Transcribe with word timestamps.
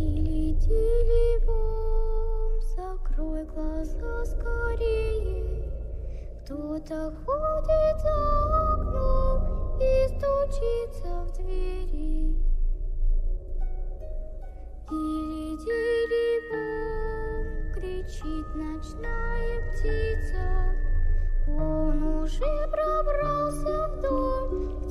Тили-тили-бом, 0.00 2.56
закрой 2.74 3.44
глаза 3.44 4.24
скорее. 4.24 5.70
Кто-то 6.42 7.12
ходит 7.26 8.00
за 8.00 8.18
окном 8.72 9.78
и 9.78 10.08
стучится 10.08 11.10
в 11.26 11.28
двери. 11.36 12.34
Тили-тили-бом, 14.88 17.44
кричит 17.74 18.48
ночная 18.54 19.56
птица. 19.68 20.44
Он 21.46 22.02
уже 22.22 22.52
пробрался 22.70 23.74
в 23.88 23.90
дом 24.00 24.50
к 24.80 24.82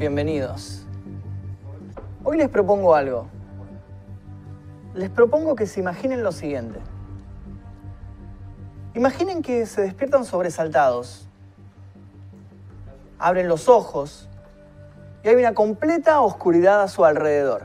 Bienvenidos. 0.00 0.86
Hoy 2.24 2.38
les 2.38 2.48
propongo 2.48 2.94
algo. 2.94 3.26
Les 4.94 5.10
propongo 5.10 5.54
que 5.54 5.66
se 5.66 5.78
imaginen 5.78 6.22
lo 6.22 6.32
siguiente. 6.32 6.80
Imaginen 8.94 9.42
que 9.42 9.66
se 9.66 9.82
despiertan 9.82 10.24
sobresaltados. 10.24 11.28
Abren 13.18 13.46
los 13.46 13.68
ojos 13.68 14.26
y 15.22 15.28
hay 15.28 15.34
una 15.34 15.52
completa 15.52 16.22
oscuridad 16.22 16.80
a 16.80 16.88
su 16.88 17.04
alrededor. 17.04 17.64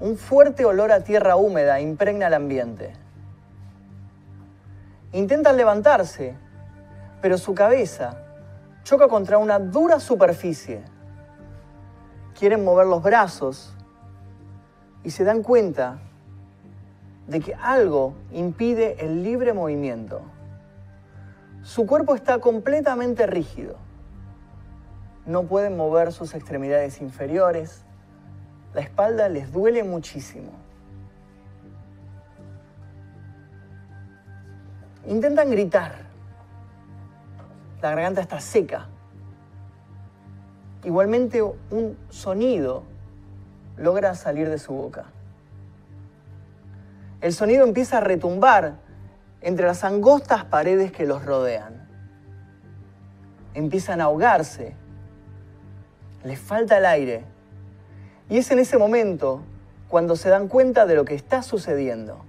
Un 0.00 0.18
fuerte 0.18 0.66
olor 0.66 0.92
a 0.92 1.02
tierra 1.02 1.36
húmeda 1.36 1.80
impregna 1.80 2.26
el 2.26 2.34
ambiente. 2.34 2.92
Intentan 5.12 5.56
levantarse, 5.56 6.34
pero 7.22 7.38
su 7.38 7.54
cabeza 7.54 8.27
choca 8.88 9.06
contra 9.06 9.36
una 9.36 9.58
dura 9.58 10.00
superficie. 10.00 10.82
Quieren 12.38 12.64
mover 12.64 12.86
los 12.86 13.02
brazos 13.02 13.74
y 15.04 15.10
se 15.10 15.24
dan 15.24 15.42
cuenta 15.42 15.98
de 17.26 17.40
que 17.40 17.54
algo 17.54 18.14
impide 18.32 19.04
el 19.04 19.22
libre 19.22 19.52
movimiento. 19.52 20.22
Su 21.62 21.84
cuerpo 21.86 22.14
está 22.14 22.38
completamente 22.38 23.26
rígido. 23.26 23.76
No 25.26 25.42
pueden 25.42 25.76
mover 25.76 26.10
sus 26.10 26.34
extremidades 26.34 27.02
inferiores. 27.02 27.84
La 28.72 28.80
espalda 28.80 29.28
les 29.28 29.52
duele 29.52 29.84
muchísimo. 29.84 30.52
Intentan 35.06 35.50
gritar. 35.50 36.07
La 37.80 37.90
garganta 37.90 38.20
está 38.20 38.40
seca. 38.40 38.86
Igualmente 40.84 41.42
un 41.42 41.96
sonido 42.08 42.82
logra 43.76 44.14
salir 44.14 44.48
de 44.48 44.58
su 44.58 44.72
boca. 44.72 45.06
El 47.20 47.32
sonido 47.32 47.64
empieza 47.64 47.98
a 47.98 48.00
retumbar 48.00 48.74
entre 49.40 49.66
las 49.66 49.84
angostas 49.84 50.44
paredes 50.44 50.92
que 50.92 51.06
los 51.06 51.24
rodean. 51.24 51.88
Empiezan 53.54 54.00
a 54.00 54.04
ahogarse. 54.04 54.74
Les 56.24 56.38
falta 56.38 56.78
el 56.78 56.86
aire. 56.86 57.24
Y 58.28 58.38
es 58.38 58.50
en 58.50 58.58
ese 58.58 58.78
momento 58.78 59.42
cuando 59.88 60.16
se 60.16 60.28
dan 60.28 60.48
cuenta 60.48 60.86
de 60.86 60.94
lo 60.94 61.04
que 61.04 61.14
está 61.14 61.42
sucediendo. 61.42 62.24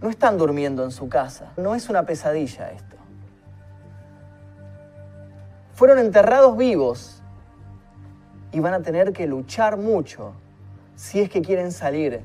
No 0.00 0.10
están 0.10 0.38
durmiendo 0.38 0.84
en 0.84 0.90
su 0.90 1.08
casa. 1.08 1.52
No 1.56 1.74
es 1.74 1.88
una 1.88 2.04
pesadilla 2.04 2.70
esto. 2.70 2.87
Fueron 5.78 6.00
enterrados 6.00 6.56
vivos 6.56 7.22
y 8.50 8.58
van 8.58 8.74
a 8.74 8.82
tener 8.82 9.12
que 9.12 9.28
luchar 9.28 9.76
mucho 9.76 10.32
si 10.96 11.20
es 11.20 11.30
que 11.30 11.40
quieren 11.40 11.70
salir 11.70 12.20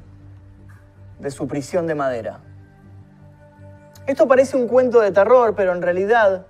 de 1.20 1.30
su 1.30 1.48
prisión 1.48 1.86
de 1.86 1.94
madera. 1.94 2.40
Esto 4.08 4.28
parece 4.28 4.58
un 4.58 4.68
cuento 4.68 5.02
de 5.02 5.12
terror, 5.12 5.54
pero 5.56 5.72
en 5.72 5.84
realidad 5.84 6.48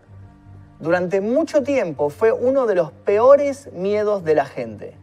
durante 0.80 1.20
mucho 1.20 1.62
tiempo 1.62 2.10
fue 2.10 2.32
uno 2.32 2.68
de 2.68 2.76
los 2.76 2.94
peores 2.94 3.70
miedos 3.74 4.24
de 4.24 4.36
la 4.36 4.46
gente. 4.46 4.96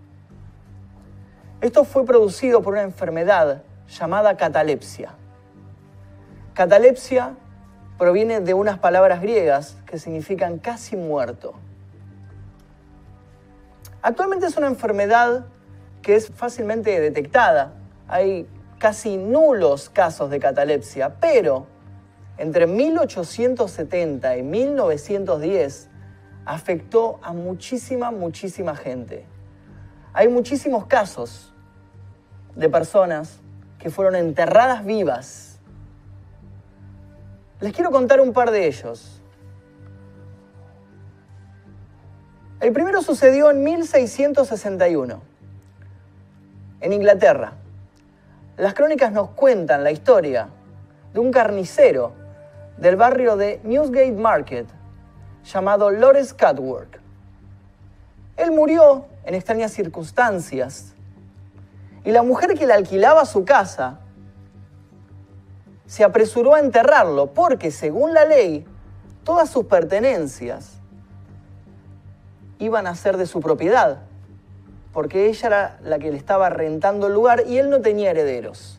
Esto 1.61 1.85
fue 1.85 2.07
producido 2.07 2.63
por 2.63 2.73
una 2.73 2.83
enfermedad 2.83 3.63
llamada 3.91 4.39
catalepsia. 4.39 5.11
Catalepsia 6.55 7.35
proviene 7.99 8.41
de 8.41 8.55
unas 8.55 8.79
palabras 8.79 9.21
griegas 9.21 9.77
que 9.85 9.99
significan 9.99 10.57
casi 10.57 10.97
muerto. 10.97 11.57
Actualmente 14.03 14.47
es 14.47 14.57
una 14.57 14.67
enfermedad 14.67 15.47
que 16.01 16.15
es 16.15 16.29
fácilmente 16.29 16.99
detectada. 17.01 17.75
Hay 18.09 18.49
casi 18.79 19.19
nulos 19.19 19.91
casos 19.91 20.31
de 20.31 20.41
catalepsia, 20.41 21.17
pero 21.21 21.67
entre 22.39 22.67
1870 22.67 24.39
y 24.39 24.43
1910 24.43 25.91
afectó 26.47 27.21
a 27.23 27.35
muchísima, 27.35 28.11
muchísima 28.11 28.75
gente. 28.75 29.27
Hay 30.15 30.29
muchísimos 30.29 30.87
casos 30.87 31.53
de 32.57 32.69
personas 32.71 33.41
que 33.79 33.91
fueron 33.91 34.17
enterradas 34.17 34.85
vivas. 34.85 35.61
Les 37.61 37.75
quiero 37.75 37.91
contar 37.91 38.23
un 38.23 38.33
par 38.33 38.51
de 38.51 38.67
ellos. 38.67 39.20
El 42.61 42.75
primero 42.75 43.01
sucedió 43.01 43.51
en 43.51 43.65
1661, 43.65 45.23
en 46.83 46.93
Inglaterra. 46.93 47.55
Las 48.59 48.75
crónicas 48.75 49.13
nos 49.13 49.31
cuentan 49.31 49.83
la 49.83 49.93
historia 49.93 50.51
de 51.15 51.21
un 51.21 51.31
carnicero 51.31 52.13
del 52.77 52.97
barrio 52.97 53.37
de 53.37 53.63
Newsgate 53.65 54.13
Market 54.13 54.67
llamado 55.43 55.91
Lawrence 55.91 56.37
Catwork. 56.37 57.01
Él 58.37 58.51
murió 58.51 59.07
en 59.25 59.35
extrañas 59.35 59.73
circunstancias 59.73 60.93
y 62.05 62.11
la 62.11 62.23
mujer 62.23 62.59
que 62.59 62.67
le 62.67 62.75
alquilaba 62.75 63.25
su 63.25 63.47
casa 63.47 64.01
se 65.87 66.05
apresuró 66.05 66.57
a 66.57 66.61
enterrarlo 66.61 67.29
porque 67.29 67.71
según 67.71 68.13
la 68.13 68.27
ley 68.27 68.67
todas 69.25 69.49
sus 69.49 69.65
pertenencias 69.65 70.80
iban 72.61 72.87
a 72.87 72.95
ser 72.95 73.17
de 73.17 73.27
su 73.27 73.41
propiedad, 73.41 73.99
porque 74.93 75.27
ella 75.27 75.47
era 75.49 75.79
la 75.83 75.99
que 75.99 76.11
le 76.11 76.17
estaba 76.17 76.51
rentando 76.51 77.09
el 77.09 77.15
lugar 77.15 77.45
y 77.47 77.59
él 77.59 77.71
no 77.71 77.81
tenía 77.81 78.11
herederos. 78.11 78.79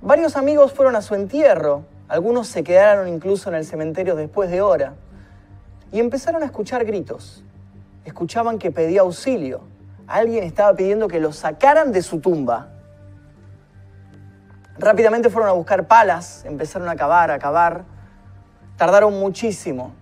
Varios 0.00 0.36
amigos 0.36 0.72
fueron 0.72 0.96
a 0.96 1.02
su 1.02 1.14
entierro, 1.14 1.84
algunos 2.08 2.48
se 2.48 2.64
quedaron 2.64 3.08
incluso 3.08 3.50
en 3.50 3.56
el 3.56 3.66
cementerio 3.66 4.16
después 4.16 4.50
de 4.50 4.62
hora, 4.62 4.94
y 5.92 6.00
empezaron 6.00 6.42
a 6.42 6.46
escuchar 6.46 6.84
gritos. 6.84 7.44
Escuchaban 8.04 8.58
que 8.58 8.70
pedía 8.70 9.02
auxilio. 9.02 9.60
Alguien 10.06 10.44
estaba 10.44 10.74
pidiendo 10.74 11.08
que 11.08 11.20
lo 11.20 11.32
sacaran 11.32 11.92
de 11.92 12.02
su 12.02 12.20
tumba. 12.20 12.68
Rápidamente 14.78 15.28
fueron 15.28 15.50
a 15.50 15.52
buscar 15.52 15.86
palas, 15.86 16.44
empezaron 16.44 16.88
a 16.88 16.96
cavar, 16.96 17.30
a 17.30 17.38
cavar. 17.38 17.84
Tardaron 18.76 19.18
muchísimo. 19.20 19.92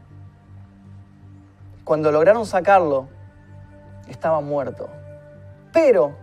Cuando 1.89 2.13
lograron 2.13 2.45
sacarlo, 2.45 3.09
estaba 4.11 4.43
muerto. 4.43 4.91
Pero 5.73 6.15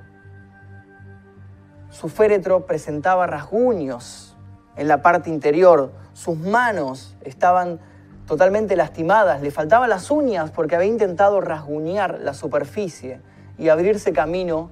su 1.90 2.08
féretro 2.08 2.68
presentaba 2.68 3.26
rasguños 3.26 4.38
en 4.76 4.88
la 4.88 5.02
parte 5.02 5.32
interior. 5.32 5.92
Sus 6.14 6.38
manos 6.38 7.18
estaban 7.22 7.80
totalmente 8.28 8.76
lastimadas. 8.76 9.42
Le 9.42 9.50
faltaban 9.50 9.90
las 9.90 10.12
uñas 10.12 10.52
porque 10.52 10.76
había 10.76 10.88
intentado 10.88 11.42
rasguñar 11.42 12.20
la 12.20 12.36
superficie 12.36 13.20
y 13.58 13.70
abrirse 13.70 14.14
camino 14.14 14.70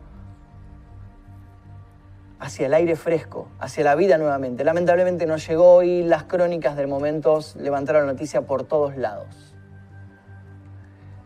hacia 2.38 2.68
el 2.68 2.74
aire 2.76 2.96
fresco, 2.96 3.48
hacia 3.58 3.84
la 3.84 3.96
vida 3.96 4.20
nuevamente. 4.20 4.64
Lamentablemente 4.64 5.26
no 5.26 5.38
llegó 5.38 5.82
y 5.82 6.04
las 6.04 6.26
crónicas 6.26 6.76
del 6.76 6.88
momento 6.88 7.40
levantaron 7.56 8.06
noticia 8.06 8.44
por 8.44 8.66
todos 8.66 8.96
lados. 8.96 9.53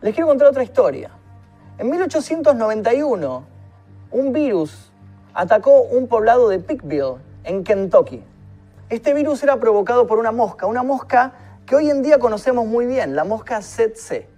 Les 0.07 0.15
quiero 0.15 0.29
contar 0.29 0.47
otra 0.47 0.63
historia. 0.63 1.11
En 1.77 1.89
1891, 1.89 3.45
un 4.11 4.31
virus 4.31 4.89
atacó 5.33 5.81
un 5.81 6.07
poblado 6.07 6.47
de 6.47 6.59
Pickville, 6.59 7.15
en 7.43 7.65
Kentucky. 7.65 8.23
Este 8.87 9.13
virus 9.13 9.43
era 9.43 9.59
provocado 9.59 10.07
por 10.07 10.17
una 10.17 10.31
mosca, 10.31 10.65
una 10.65 10.81
mosca 10.81 11.33
que 11.65 11.75
hoy 11.75 11.89
en 11.89 12.03
día 12.03 12.19
conocemos 12.19 12.65
muy 12.65 12.85
bien, 12.85 13.17
la 13.17 13.25
mosca 13.25 13.61
ZC. 13.61 14.29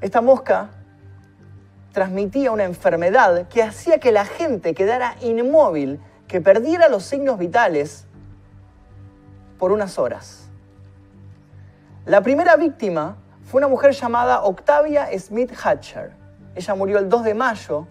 Esta 0.00 0.22
mosca 0.22 0.70
transmitía 1.92 2.50
una 2.50 2.64
enfermedad 2.64 3.46
que 3.48 3.62
hacía 3.62 4.00
que 4.00 4.10
la 4.10 4.24
gente 4.24 4.72
quedara 4.72 5.16
inmóvil, 5.20 6.00
que 6.26 6.40
perdiera 6.40 6.88
los 6.88 7.04
signos 7.04 7.38
vitales 7.38 8.06
por 9.58 9.70
unas 9.70 9.98
horas. 9.98 10.48
La 12.06 12.22
primera 12.22 12.56
víctima 12.56 13.18
fue 13.48 13.60
una 13.60 13.68
mujer 13.68 13.92
llamada 13.92 14.42
Octavia 14.42 15.08
Smith 15.18 15.52
Hatcher. 15.64 16.12
Ella 16.54 16.74
murió 16.74 16.98
el 16.98 17.08
2 17.08 17.24
de 17.24 17.32
mayo 17.34 17.86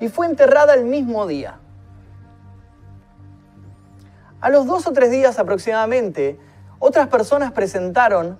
y 0.00 0.08
fue 0.08 0.24
enterrada 0.24 0.72
el 0.72 0.86
mismo 0.86 1.26
día. 1.26 1.58
A 4.40 4.48
los 4.48 4.66
dos 4.66 4.86
o 4.86 4.92
tres 4.92 5.10
días 5.10 5.38
aproximadamente, 5.38 6.40
otras 6.78 7.08
personas 7.08 7.52
presentaron 7.52 8.38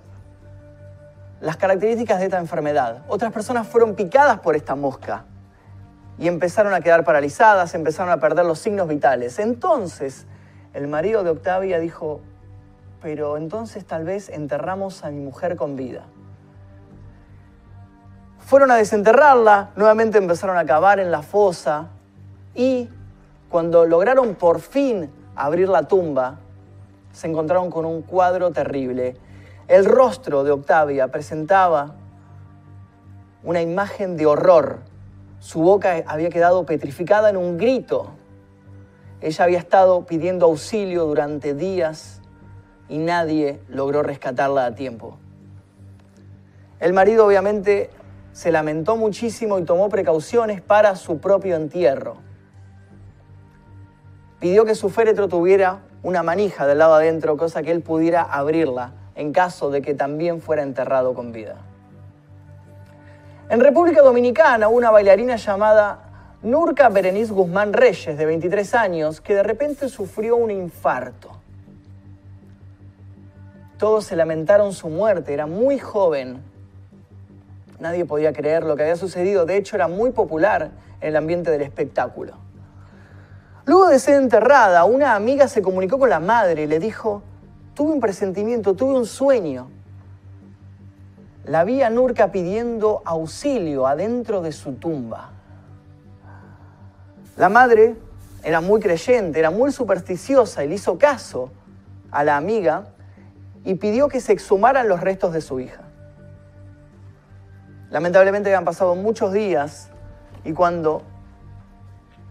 las 1.41 1.57
características 1.57 2.17
de 2.17 2.25
esta 2.25 2.39
enfermedad. 2.39 3.03
Otras 3.07 3.31
personas 3.31 3.67
fueron 3.67 3.93
picadas 3.93 4.39
por 4.39 4.55
esta 4.55 4.73
mosca 4.73 5.25
y 6.17 6.27
empezaron 6.27 6.73
a 6.73 6.81
quedar 6.81 7.03
paralizadas, 7.03 7.75
empezaron 7.75 8.11
a 8.11 8.19
perder 8.19 8.45
los 8.45 8.57
signos 8.57 8.87
vitales. 8.87 9.37
Entonces, 9.37 10.25
el 10.73 10.87
marido 10.87 11.23
de 11.23 11.29
Octavia 11.29 11.77
dijo, 11.77 12.21
pero 12.99 13.37
entonces 13.37 13.85
tal 13.85 14.05
vez 14.05 14.29
enterramos 14.29 15.03
a 15.03 15.11
mi 15.11 15.19
mujer 15.19 15.55
con 15.55 15.75
vida. 15.75 16.05
Fueron 18.45 18.69
a 18.69 18.75
desenterrarla, 18.75 19.71
nuevamente 19.75 20.19
empezaron 20.19 20.55
a 20.55 20.65
cavar 20.65 20.99
en 20.99 21.09
la 21.09 21.23
fosa 21.23 21.87
y 22.53 22.87
cuando 23.49 23.85
lograron 23.85 24.35
por 24.35 24.59
fin 24.59 25.09
abrir 25.35 25.67
la 25.67 25.87
tumba, 25.87 26.37
se 27.11 27.25
encontraron 27.25 27.71
con 27.71 27.85
un 27.85 28.03
cuadro 28.03 28.51
terrible. 28.51 29.17
El 29.67 29.85
rostro 29.85 30.43
de 30.43 30.51
Octavia 30.51 31.07
presentaba 31.07 31.95
una 33.43 33.63
imagen 33.63 34.15
de 34.15 34.27
horror. 34.27 34.81
Su 35.39 35.61
boca 35.61 36.03
había 36.05 36.29
quedado 36.29 36.67
petrificada 36.67 37.31
en 37.31 37.37
un 37.37 37.57
grito. 37.57 38.11
Ella 39.21 39.43
había 39.43 39.57
estado 39.57 40.05
pidiendo 40.05 40.45
auxilio 40.45 41.05
durante 41.05 41.55
días 41.55 42.21
y 42.89 42.99
nadie 42.99 43.59
logró 43.69 44.03
rescatarla 44.03 44.67
a 44.67 44.75
tiempo. 44.75 45.17
El 46.79 46.93
marido 46.93 47.25
obviamente 47.25 47.89
se 48.35 48.51
lamentó 48.51 48.97
muchísimo 48.97 49.57
y 49.59 49.63
tomó 49.63 49.87
precauciones 49.87 50.59
para 50.59 50.97
su 50.97 51.19
propio 51.19 51.55
entierro. 51.55 52.17
Pidió 54.41 54.65
que 54.65 54.75
su 54.75 54.89
féretro 54.89 55.29
tuviera 55.29 55.83
una 56.03 56.21
manija 56.21 56.67
del 56.67 56.79
lado 56.79 56.95
adentro, 56.95 57.37
cosa 57.37 57.63
que 57.63 57.71
él 57.71 57.79
pudiera 57.79 58.23
abrirla 58.23 58.91
en 59.15 59.31
caso 59.31 59.69
de 59.69 59.81
que 59.81 59.93
también 59.93 60.41
fuera 60.41 60.63
enterrado 60.63 61.13
con 61.13 61.31
vida. 61.31 61.55
En 63.47 63.61
República 63.61 64.01
Dominicana, 64.01 64.67
una 64.67 64.91
bailarina 64.91 65.37
llamada 65.37 66.35
Nurka 66.43 66.89
Berenice 66.89 67.31
Guzmán 67.31 67.71
Reyes, 67.71 68.17
de 68.17 68.25
23 68.25 68.75
años, 68.75 69.21
que 69.21 69.33
de 69.33 69.43
repente 69.43 69.87
sufrió 69.87 70.35
un 70.35 70.51
infarto. 70.51 71.29
Todos 73.77 74.03
se 74.03 74.17
lamentaron 74.17 74.73
su 74.73 74.89
muerte, 74.89 75.33
era 75.33 75.45
muy 75.45 75.79
joven 75.79 76.53
Nadie 77.79 78.05
podía 78.05 78.31
creer 78.33 78.63
lo 78.63 78.75
que 78.75 78.83
había 78.83 78.95
sucedido, 78.95 79.45
de 79.45 79.57
hecho 79.57 79.75
era 79.75 79.87
muy 79.87 80.11
popular 80.11 80.71
en 81.01 81.09
el 81.09 81.15
ambiente 81.15 81.51
del 81.51 81.61
espectáculo. 81.61 82.33
Luego 83.65 83.87
de 83.87 83.99
ser 83.99 84.21
enterrada, 84.21 84.85
una 84.85 85.15
amiga 85.15 85.47
se 85.47 85.61
comunicó 85.61 85.97
con 85.97 86.09
la 86.09 86.19
madre 86.19 86.63
y 86.63 86.67
le 86.67 86.79
dijo, 86.79 87.23
tuve 87.73 87.91
un 87.91 87.99
presentimiento, 87.99 88.75
tuve 88.75 88.93
un 88.93 89.05
sueño. 89.05 89.69
La 91.45 91.63
vi 91.63 91.81
a 91.81 91.89
Nurka 91.89 92.31
pidiendo 92.31 93.01
auxilio 93.05 93.87
adentro 93.87 94.41
de 94.41 94.51
su 94.51 94.73
tumba. 94.73 95.31
La 97.37 97.49
madre 97.49 97.95
era 98.43 98.61
muy 98.61 98.79
creyente, 98.79 99.39
era 99.39 99.51
muy 99.51 99.71
supersticiosa 99.71 100.63
y 100.63 100.69
le 100.69 100.75
hizo 100.75 100.97
caso 100.97 101.51
a 102.11 102.23
la 102.23 102.37
amiga 102.37 102.85
y 103.63 103.75
pidió 103.75 104.07
que 104.07 104.21
se 104.21 104.31
exhumaran 104.31 104.87
los 104.87 105.01
restos 105.01 105.33
de 105.33 105.41
su 105.41 105.59
hija. 105.59 105.84
Lamentablemente 107.95 108.49
habían 108.49 108.65
pasado 108.65 108.93
muchos 108.95 109.31
días 109.31 109.89
y 110.43 110.51
cuando 110.51 111.01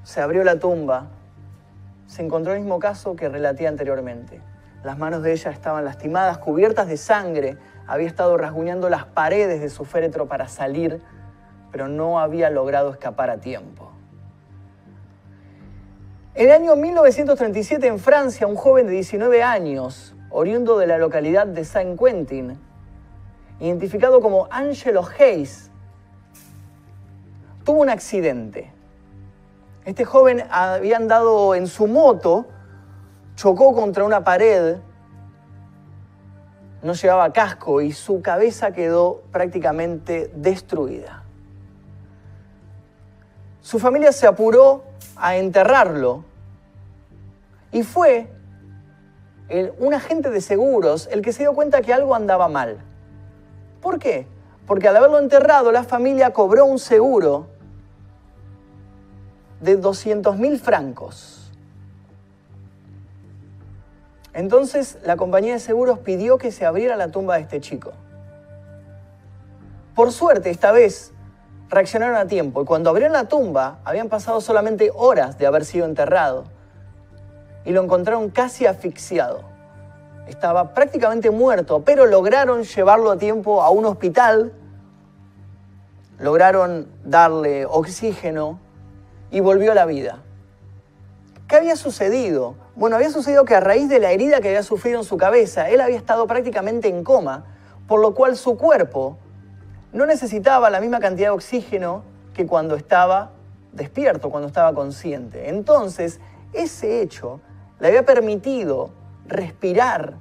se 0.03 0.21
abrió 0.21 0.45
la 0.45 0.59
tumba, 0.59 1.07
se 2.07 2.21
encontró 2.21 2.53
el 2.53 2.61
mismo 2.61 2.79
caso 2.79 3.17
que 3.17 3.31
relaté 3.31 3.67
anteriormente. 3.67 4.43
Las 4.83 4.99
manos 4.99 5.23
de 5.23 5.33
ella 5.33 5.51
estaban 5.51 5.87
lastimadas, 5.87 6.37
cubiertas 6.37 6.87
de 6.87 6.99
sangre, 6.99 7.57
había 7.87 8.07
estado 8.07 8.37
rasguñando 8.37 8.91
las 8.91 9.07
paredes 9.07 9.63
de 9.63 9.71
su 9.71 9.87
féretro 9.87 10.29
para 10.29 10.49
salir, 10.49 11.01
pero 11.73 11.89
no 11.89 12.21
había 12.21 12.51
logrado 12.51 12.91
escapar 12.91 13.31
a 13.31 13.39
tiempo. 13.39 13.91
En 16.35 16.49
el 16.49 16.53
año 16.53 16.77
1937 16.77 17.87
en 17.87 18.01
Francia, 18.01 18.47
un 18.47 18.57
joven 18.57 18.87
de 18.87 18.93
19 18.93 19.43
años, 19.43 20.15
oriundo 20.29 20.77
de 20.77 20.89
la 20.89 20.99
localidad 20.99 21.47
de 21.47 21.65
Saint-Quentin, 21.65 22.59
identificado 23.61 24.21
como 24.21 24.49
Angelo 24.51 25.07
Hayes, 25.19 25.71
tuvo 27.65 27.81
un 27.81 27.91
accidente. 27.91 28.71
Este 29.85 30.05
joven 30.05 30.45
había 30.51 30.97
andado 30.97 31.55
en 31.55 31.67
su 31.67 31.87
moto, 31.87 32.47
chocó 33.37 33.75
contra 33.75 34.05
una 34.05 34.25
pared, 34.25 34.79
no 36.83 36.93
llevaba 36.93 37.33
casco 37.33 37.81
y 37.81 37.93
su 37.93 38.21
cabeza 38.21 38.73
quedó 38.73 39.23
prácticamente 39.33 40.31
destruida. 40.35 41.23
Su 43.61 43.79
familia 43.79 44.13
se 44.13 44.27
apuró 44.27 44.85
a 45.17 45.37
enterrarlo 45.37 46.25
y 47.73 47.83
fue 47.83 48.31
un 49.79 49.95
agente 49.95 50.31
de 50.31 50.41
seguros 50.41 51.09
el 51.11 51.23
que 51.23 51.33
se 51.33 51.45
dio 51.45 51.55
cuenta 51.55 51.81
que 51.81 51.93
algo 51.93 52.15
andaba 52.15 52.49
mal. 52.49 52.79
¿Por 53.85 53.99
qué? 53.99 54.27
Porque 54.67 54.89
al 54.89 54.97
haberlo 54.97 55.19
enterrado, 55.19 55.71
la 55.71 55.85
familia 55.85 56.33
cobró 56.33 56.65
un 56.65 56.79
seguro 56.79 57.49
de 59.61 59.77
200 59.77 60.39
mil 60.39 60.59
francos. 60.59 61.53
Entonces 64.33 64.99
la 65.05 65.17
compañía 65.17 65.53
de 65.53 65.61
seguros 65.61 65.99
pidió 65.99 66.39
que 66.39 66.51
se 66.51 66.65
abriera 66.65 66.97
la 66.97 67.09
tumba 67.09 67.35
de 67.35 67.43
este 67.43 67.61
chico. 67.61 67.93
Por 69.95 70.13
suerte, 70.13 70.49
esta 70.49 70.73
vez 70.73 71.13
reaccionaron 71.69 72.17
a 72.17 72.27
tiempo 72.27 72.63
y 72.63 72.65
cuando 72.65 72.89
abrieron 72.89 73.13
la 73.13 73.29
tumba 73.29 73.81
habían 73.85 74.09
pasado 74.09 74.41
solamente 74.41 74.91
horas 74.95 75.37
de 75.37 75.47
haber 75.47 75.67
sido 75.67 75.85
enterrado 75.85 76.45
y 77.67 77.73
lo 77.73 77.83
encontraron 77.83 78.31
casi 78.31 78.65
asfixiado 78.65 79.54
estaba 80.27 80.75
prácticamente 80.75 81.31
muerto, 81.31 81.83
pero 81.85 82.07
lograron 82.07 82.63
llevarlo 82.63 83.11
a 83.11 83.19
tiempo 83.19 83.63
a 83.63 83.71
un 83.71 83.85
hospital, 83.85 84.53
lograron 86.19 86.89
darle 87.05 87.67
oxígeno 87.67 88.59
y 89.31 89.41
volvió 89.41 89.73
a 89.73 89.75
la 89.75 89.87
vida. 89.87 90.19
¿Qué 91.49 91.57
había 91.57 91.77
sucedido? 91.77 92.55
Bueno, 92.75 92.97
había 92.97 93.11
sucedido 93.11 93.45
que 93.45 93.55
a 93.55 93.61
raíz 93.61 93.89
de 93.89 93.99
la 93.99 94.13
herida 94.13 94.41
que 94.41 94.49
había 94.49 94.63
sufrido 94.63 94.99
en 95.01 95.05
su 95.05 95.17
cabeza, 95.17 95.69
él 95.69 95.81
había 95.81 95.97
estado 95.97 96.27
prácticamente 96.27 96.89
en 96.89 97.05
coma, 97.05 97.45
por 97.87 98.01
lo 98.01 98.15
cual 98.15 98.37
su 98.37 98.57
cuerpo 98.57 99.19
no 99.93 100.07
necesitaba 100.07 100.71
la 100.71 100.81
misma 100.81 101.01
cantidad 101.01 101.29
de 101.29 101.35
oxígeno 101.35 102.03
que 102.33 102.47
cuando 102.47 102.75
estaba 102.77 103.31
despierto, 103.73 104.31
cuando 104.31 104.49
estaba 104.49 104.73
consciente. 104.75 105.51
Entonces, 105.51 106.21
ese 106.53 107.03
hecho 107.03 107.41
le 107.79 107.89
había 107.89 108.05
permitido 108.05 108.91
respirar 109.27 110.15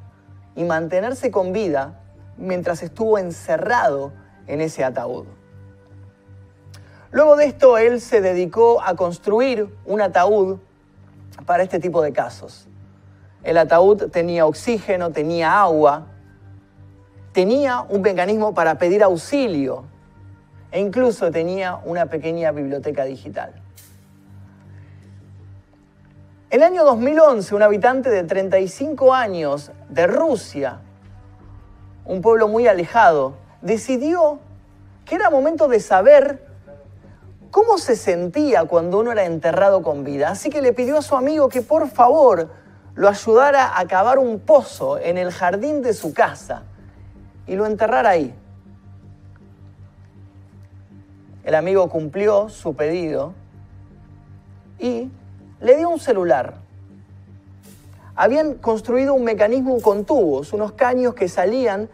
y 0.55 0.63
mantenerse 0.63 1.31
con 1.31 1.53
vida 1.53 1.99
mientras 2.37 2.83
estuvo 2.83 3.17
encerrado 3.17 4.13
en 4.47 4.61
ese 4.61 4.83
ataúd. 4.83 5.25
Luego 7.11 7.35
de 7.35 7.45
esto, 7.45 7.77
él 7.77 8.01
se 8.01 8.21
dedicó 8.21 8.81
a 8.81 8.95
construir 8.95 9.69
un 9.85 10.01
ataúd 10.01 10.57
para 11.45 11.63
este 11.63 11.79
tipo 11.79 12.01
de 12.01 12.11
casos. 12.11 12.67
El 13.43 13.57
ataúd 13.57 14.09
tenía 14.09 14.45
oxígeno, 14.45 15.11
tenía 15.11 15.61
agua, 15.61 16.07
tenía 17.31 17.81
un 17.81 18.01
mecanismo 18.01 18.53
para 18.53 18.77
pedir 18.77 19.03
auxilio 19.03 19.85
e 20.71 20.79
incluso 20.79 21.29
tenía 21.29 21.79
una 21.83 22.07
pequeña 22.07 22.51
biblioteca 22.51 23.03
digital. 23.03 23.62
El 26.53 26.61
año 26.61 26.83
2011, 26.85 27.55
un 27.55 27.63
habitante 27.63 28.11
de 28.11 28.21
35 28.25 29.11
años 29.11 29.71
de 29.89 30.05
Rusia, 30.05 30.81
un 32.05 32.21
pueblo 32.21 32.47
muy 32.47 32.67
alejado, 32.67 33.33
decidió 33.63 34.37
que 35.03 35.15
era 35.15 35.31
momento 35.31 35.67
de 35.67 35.79
saber 35.79 36.45
cómo 37.49 37.79
se 37.79 37.95
sentía 37.95 38.65
cuando 38.65 38.99
uno 38.99 39.11
era 39.11 39.25
enterrado 39.25 39.81
con 39.81 40.03
vida. 40.03 40.29
Así 40.29 40.51
que 40.51 40.61
le 40.61 40.73
pidió 40.73 40.99
a 40.99 41.01
su 41.01 41.15
amigo 41.15 41.49
que 41.49 41.63
por 41.63 41.89
favor 41.89 42.51
lo 42.93 43.09
ayudara 43.09 43.79
a 43.79 43.87
cavar 43.87 44.19
un 44.19 44.39
pozo 44.39 44.99
en 44.99 45.17
el 45.17 45.31
jardín 45.31 45.81
de 45.81 45.93
su 45.93 46.13
casa 46.13 46.61
y 47.47 47.55
lo 47.55 47.65
enterrara 47.65 48.11
ahí. 48.11 48.31
El 51.43 51.55
amigo 51.55 51.89
cumplió 51.89 52.47
su 52.47 52.75
pedido 52.75 53.33
y 54.77 55.09
le 55.63 55.77
dio 55.77 55.89
un 55.89 55.99
celular. 55.99 56.55
Habían 58.15 58.55
construido 58.55 59.13
un 59.13 59.23
mecanismo 59.23 59.81
con 59.81 60.03
tubos, 60.05 60.53
unos 60.53 60.73
caños 60.73 61.15
que 61.15 61.29
salían 61.29 61.89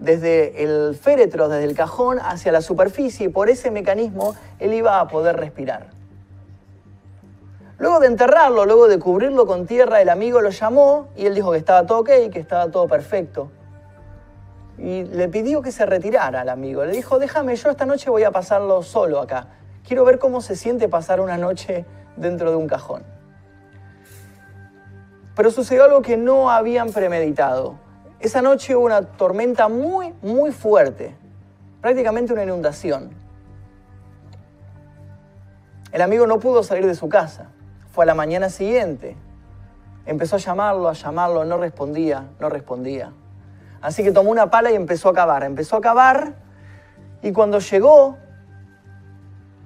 desde 0.00 0.64
el 0.64 0.96
féretro, 0.96 1.48
desde 1.48 1.64
el 1.64 1.76
cajón, 1.76 2.18
hacia 2.20 2.50
la 2.50 2.60
superficie 2.60 3.26
y 3.26 3.28
por 3.28 3.48
ese 3.48 3.70
mecanismo 3.70 4.34
él 4.58 4.74
iba 4.74 5.00
a 5.00 5.06
poder 5.06 5.36
respirar. 5.36 5.86
Luego 7.78 8.00
de 8.00 8.08
enterrarlo, 8.08 8.66
luego 8.66 8.88
de 8.88 8.98
cubrirlo 8.98 9.46
con 9.46 9.66
tierra, 9.66 10.02
el 10.02 10.08
amigo 10.08 10.40
lo 10.40 10.50
llamó 10.50 11.08
y 11.16 11.26
él 11.26 11.34
dijo 11.34 11.52
que 11.52 11.58
estaba 11.58 11.86
todo 11.86 12.00
ok, 12.00 12.10
que 12.32 12.40
estaba 12.40 12.70
todo 12.70 12.88
perfecto. 12.88 13.50
Y 14.78 15.04
le 15.04 15.28
pidió 15.28 15.62
que 15.62 15.70
se 15.70 15.86
retirara 15.86 16.40
al 16.40 16.48
amigo. 16.48 16.84
Le 16.84 16.92
dijo, 16.92 17.20
déjame, 17.20 17.54
yo 17.54 17.70
esta 17.70 17.86
noche 17.86 18.10
voy 18.10 18.24
a 18.24 18.32
pasarlo 18.32 18.82
solo 18.82 19.20
acá. 19.20 19.46
Quiero 19.86 20.04
ver 20.04 20.18
cómo 20.18 20.40
se 20.40 20.56
siente 20.56 20.88
pasar 20.88 21.20
una 21.20 21.38
noche 21.38 21.84
dentro 22.16 22.50
de 22.50 22.56
un 22.56 22.66
cajón. 22.66 23.02
Pero 25.34 25.50
sucedió 25.50 25.84
algo 25.84 26.02
que 26.02 26.16
no 26.16 26.50
habían 26.50 26.92
premeditado. 26.92 27.76
Esa 28.20 28.42
noche 28.42 28.76
hubo 28.76 28.84
una 28.84 29.02
tormenta 29.02 29.68
muy, 29.68 30.12
muy 30.22 30.52
fuerte, 30.52 31.16
prácticamente 31.80 32.32
una 32.32 32.44
inundación. 32.44 33.10
El 35.90 36.00
amigo 36.00 36.26
no 36.26 36.38
pudo 36.38 36.62
salir 36.62 36.86
de 36.86 36.94
su 36.94 37.08
casa. 37.08 37.48
Fue 37.92 38.04
a 38.04 38.06
la 38.06 38.14
mañana 38.14 38.48
siguiente. 38.48 39.16
Empezó 40.06 40.36
a 40.36 40.38
llamarlo, 40.38 40.88
a 40.88 40.94
llamarlo, 40.94 41.44
no 41.44 41.58
respondía, 41.58 42.28
no 42.40 42.48
respondía. 42.48 43.12
Así 43.82 44.02
que 44.02 44.12
tomó 44.12 44.30
una 44.30 44.50
pala 44.50 44.70
y 44.70 44.74
empezó 44.74 45.08
a 45.10 45.12
cavar. 45.12 45.44
Empezó 45.44 45.76
a 45.76 45.80
cavar 45.80 46.34
y 47.22 47.32
cuando 47.32 47.58
llegó 47.58 48.16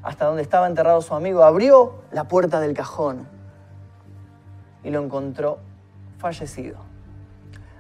hasta 0.07 0.27
donde 0.27 0.43
estaba 0.43 0.69
enterrado 0.69 1.03
su 1.03 1.17
amigo, 1.17 1.43
abrió 1.43 1.97
la 2.13 2.29
puerta 2.29 2.61
del 2.61 2.75
cajón 2.75 3.27
y 4.85 4.91
lo 4.91 5.03
encontró 5.03 5.59
fallecido. 6.19 6.77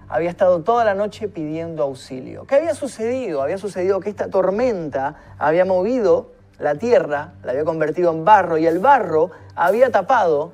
Había 0.08 0.28
estado 0.28 0.64
toda 0.64 0.84
la 0.84 0.94
noche 0.94 1.28
pidiendo 1.28 1.84
auxilio. 1.84 2.44
¿Qué 2.44 2.56
había 2.56 2.74
sucedido? 2.74 3.42
Había 3.42 3.58
sucedido 3.58 4.00
que 4.00 4.10
esta 4.10 4.28
tormenta 4.28 5.14
había 5.38 5.64
movido 5.64 6.32
la 6.58 6.74
tierra, 6.74 7.34
la 7.44 7.52
había 7.52 7.64
convertido 7.64 8.10
en 8.10 8.24
barro 8.24 8.58
y 8.58 8.66
el 8.66 8.80
barro 8.80 9.30
había 9.54 9.92
tapado 9.92 10.50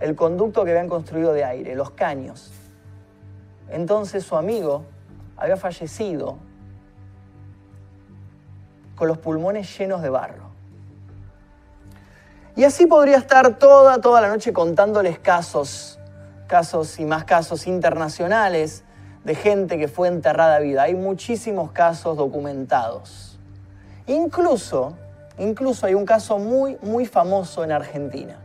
el 0.00 0.14
conducto 0.14 0.66
que 0.66 0.72
habían 0.72 0.90
construido 0.90 1.32
de 1.32 1.44
aire, 1.44 1.76
los 1.76 1.92
caños. 1.92 2.52
Entonces 3.70 4.22
su 4.22 4.36
amigo 4.36 4.84
había 5.38 5.56
fallecido 5.56 6.36
con 8.96 9.08
los 9.08 9.16
pulmones 9.16 9.78
llenos 9.78 10.02
de 10.02 10.10
barro. 10.10 10.43
Y 12.56 12.64
así 12.64 12.86
podría 12.86 13.16
estar 13.16 13.58
toda, 13.58 14.00
toda 14.00 14.20
la 14.20 14.28
noche 14.28 14.52
contándoles 14.52 15.18
casos, 15.18 15.98
casos 16.46 16.98
y 17.00 17.04
más 17.04 17.24
casos 17.24 17.66
internacionales 17.66 18.84
de 19.24 19.34
gente 19.34 19.78
que 19.78 19.88
fue 19.88 20.08
enterrada 20.08 20.56
a 20.56 20.60
vida. 20.60 20.82
Hay 20.82 20.94
muchísimos 20.94 21.72
casos 21.72 22.16
documentados. 22.16 23.38
Incluso 24.06 24.96
Incluso 25.38 25.86
hay 25.86 25.94
un 25.94 26.06
caso 26.06 26.38
muy, 26.38 26.78
muy 26.82 27.06
famoso 27.06 27.64
en 27.64 27.72
Argentina. 27.72 28.38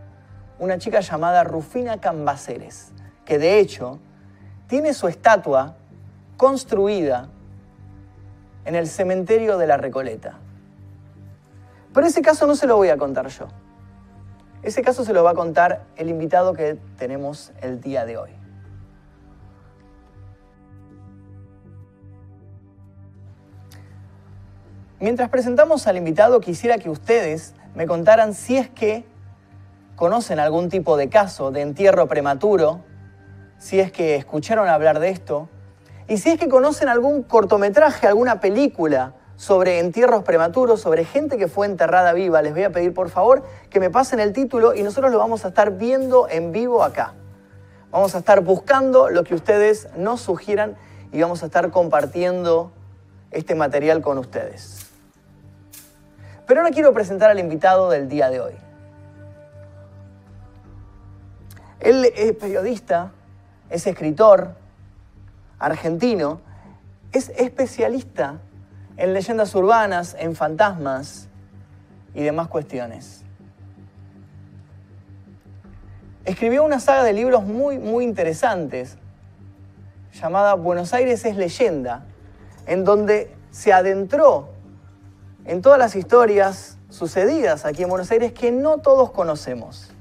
Una 0.58 0.78
chica 0.78 1.02
llamada 1.02 1.44
Rufina 1.44 2.00
Cambaceres, 2.00 2.92
que 3.26 3.38
de 3.38 3.60
hecho 3.60 4.00
tiene 4.68 4.94
su 4.94 5.08
estatua 5.08 5.76
construida 6.36 7.30
en 8.66 8.76
el 8.76 8.88
cementerio 8.88 9.58
de 9.58 9.68
la 9.68 9.78
Recoleta. 9.78 10.40
Pero 11.94 12.08
ese 12.08 12.22
caso 12.22 12.48
no 12.48 12.56
se 12.56 12.68
lo 12.68 12.76
voy 12.76 12.90
a 12.90 12.98
contar 12.98 13.28
yo. 13.28 13.48
Ese 14.62 14.82
caso 14.82 15.06
se 15.06 15.14
lo 15.14 15.24
va 15.24 15.32
a 15.32 15.36
contar 15.36 15.86
el 15.96 16.10
invitado 16.10 16.54
que 16.54 16.78
tenemos 16.98 17.54
el 17.62 17.80
día 17.80 18.06
de 18.06 18.18
hoy. 18.18 18.32
Mientras 25.00 25.30
presentamos 25.30 25.88
al 25.88 25.96
invitado, 25.96 26.42
quisiera 26.42 26.78
que 26.78 26.90
ustedes 26.90 27.54
me 27.74 27.88
contaran 27.88 28.34
si 28.34 28.58
es 28.58 28.70
que 28.70 29.06
conocen 29.96 30.40
algún 30.40 30.68
tipo 30.68 30.98
de 30.98 31.08
caso 31.08 31.52
de 31.52 31.62
entierro 31.62 32.08
prematuro, 32.08 32.82
si 33.58 33.80
es 33.80 33.94
que 33.94 34.18
escucharon 34.18 34.68
hablar 34.68 35.00
de 35.00 35.10
esto, 35.10 35.48
y 36.10 36.18
si 36.18 36.32
es 36.32 36.40
que 36.40 36.50
conocen 36.50 36.90
algún 36.90 37.24
cortometraje, 37.24 38.08
alguna 38.08 38.42
película 38.42 39.14
sobre 39.40 39.80
entierros 39.80 40.26
prematuros, 40.26 40.82
sobre 40.82 41.06
gente 41.06 41.38
que 41.38 41.48
fue 41.48 41.66
enterrada 41.66 42.12
viva, 42.12 42.42
les 42.42 42.52
voy 42.52 42.64
a 42.64 42.72
pedir 42.72 42.94
por 42.94 43.10
favor 43.10 43.42
que 43.70 43.80
me 43.80 43.90
pasen 43.90 44.20
el 44.20 44.34
título 44.34 44.76
y 44.76 44.84
nosotros 44.84 45.14
lo 45.14 45.18
vamos 45.18 45.46
a 45.46 45.48
estar 45.48 45.78
viendo 45.78 46.28
en 46.28 46.52
vivo 46.52 46.84
acá. 46.84 47.14
Vamos 47.90 48.16
a 48.16 48.18
estar 48.18 48.42
buscando 48.42 49.10
lo 49.10 49.24
que 49.24 49.36
ustedes 49.36 49.88
nos 49.96 50.20
sugieran 50.20 50.76
y 51.14 51.22
vamos 51.22 51.42
a 51.42 51.46
estar 51.46 51.72
compartiendo 51.72 52.74
este 53.32 53.56
material 53.56 54.02
con 54.02 54.18
ustedes. 54.18 54.88
Pero 56.46 56.60
ahora 56.60 56.74
quiero 56.74 56.92
presentar 56.92 57.30
al 57.30 57.40
invitado 57.40 57.90
del 57.90 58.10
día 58.10 58.30
de 58.30 58.42
hoy. 58.42 58.54
Él 61.80 62.12
es 62.14 62.34
periodista, 62.34 63.14
es 63.70 63.88
escritor, 63.88 64.56
argentino, 65.60 66.42
es 67.14 67.30
especialista 67.38 68.42
en 69.00 69.14
leyendas 69.14 69.56
urbanas, 69.56 70.16
en 70.20 70.36
fantasmas 70.36 71.30
y 72.14 72.22
demás 72.22 72.50
cuestiones. 72.50 73.24
Escribió 76.26 76.66
una 76.66 76.82
saga 76.82 77.04
de 77.04 77.14
libros 77.14 77.46
muy, 77.46 77.80
muy 77.80 78.04
interesantes 78.04 78.98
llamada 80.12 80.56
Buenos 80.56 80.94
Aires 80.94 81.24
es 81.24 81.38
leyenda, 81.38 82.04
en 82.66 82.84
donde 82.84 83.34
se 83.52 83.72
adentró 83.72 84.50
en 85.46 85.62
todas 85.62 85.80
las 85.80 85.96
historias 85.96 86.78
sucedidas 86.90 87.66
aquí 87.66 87.84
en 87.84 87.90
Buenos 87.90 88.12
Aires 88.12 88.34
que 88.34 88.52
no 88.52 88.80
todos 88.80 89.12
conocemos. 89.12 89.92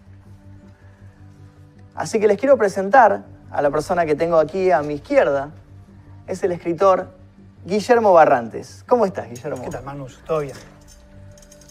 Así 1.95 2.19
que 2.19 2.27
les 2.27 2.37
quiero 2.37 2.57
presentar 2.59 3.23
a 3.53 3.63
la 3.63 3.71
persona 3.71 4.07
que 4.07 4.17
tengo 4.17 4.39
aquí 4.39 4.73
a 4.73 4.83
mi 4.83 4.95
izquierda. 4.95 5.51
Es 6.27 6.43
el 6.43 6.51
escritor 6.51 7.18
Guillermo 7.73 8.15
Barrantes. 8.15 8.83
¿Cómo 8.89 9.05
estás, 9.05 9.29
Guillermo? 9.29 9.63
¿Qué 9.63 9.69
tal, 9.69 9.85
Manus? 9.85 10.19
¿Todo 10.27 10.39
bien? 10.41 10.57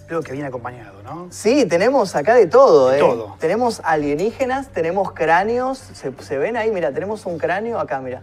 Creo 0.05 0.21
que 0.21 0.31
viene 0.31 0.47
acompañado, 0.47 1.01
¿no? 1.03 1.27
Sí, 1.31 1.65
tenemos 1.65 2.15
acá 2.15 2.35
de 2.35 2.45
todo, 2.45 2.89
De 2.89 2.97
¿eh? 2.97 2.99
todo. 2.99 3.35
Tenemos 3.39 3.81
alienígenas, 3.83 4.67
tenemos 4.67 5.11
cráneos. 5.13 5.79
¿Se, 5.79 6.13
se 6.21 6.37
ven 6.37 6.55
ahí? 6.55 6.69
Mira, 6.71 6.91
tenemos 6.91 7.25
un 7.25 7.39
cráneo 7.39 7.79
acá, 7.79 7.99
mira. 7.99 8.21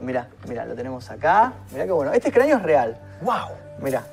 Mira, 0.00 0.28
mira, 0.48 0.64
lo 0.64 0.76
tenemos 0.76 1.10
acá. 1.10 1.54
Mira 1.72 1.86
qué 1.86 1.90
bueno. 1.92 2.12
Este 2.12 2.30
cráneo 2.30 2.56
es 2.58 2.62
real. 2.62 2.96
¡Wow! 3.20 3.48
Mira. 3.80 4.04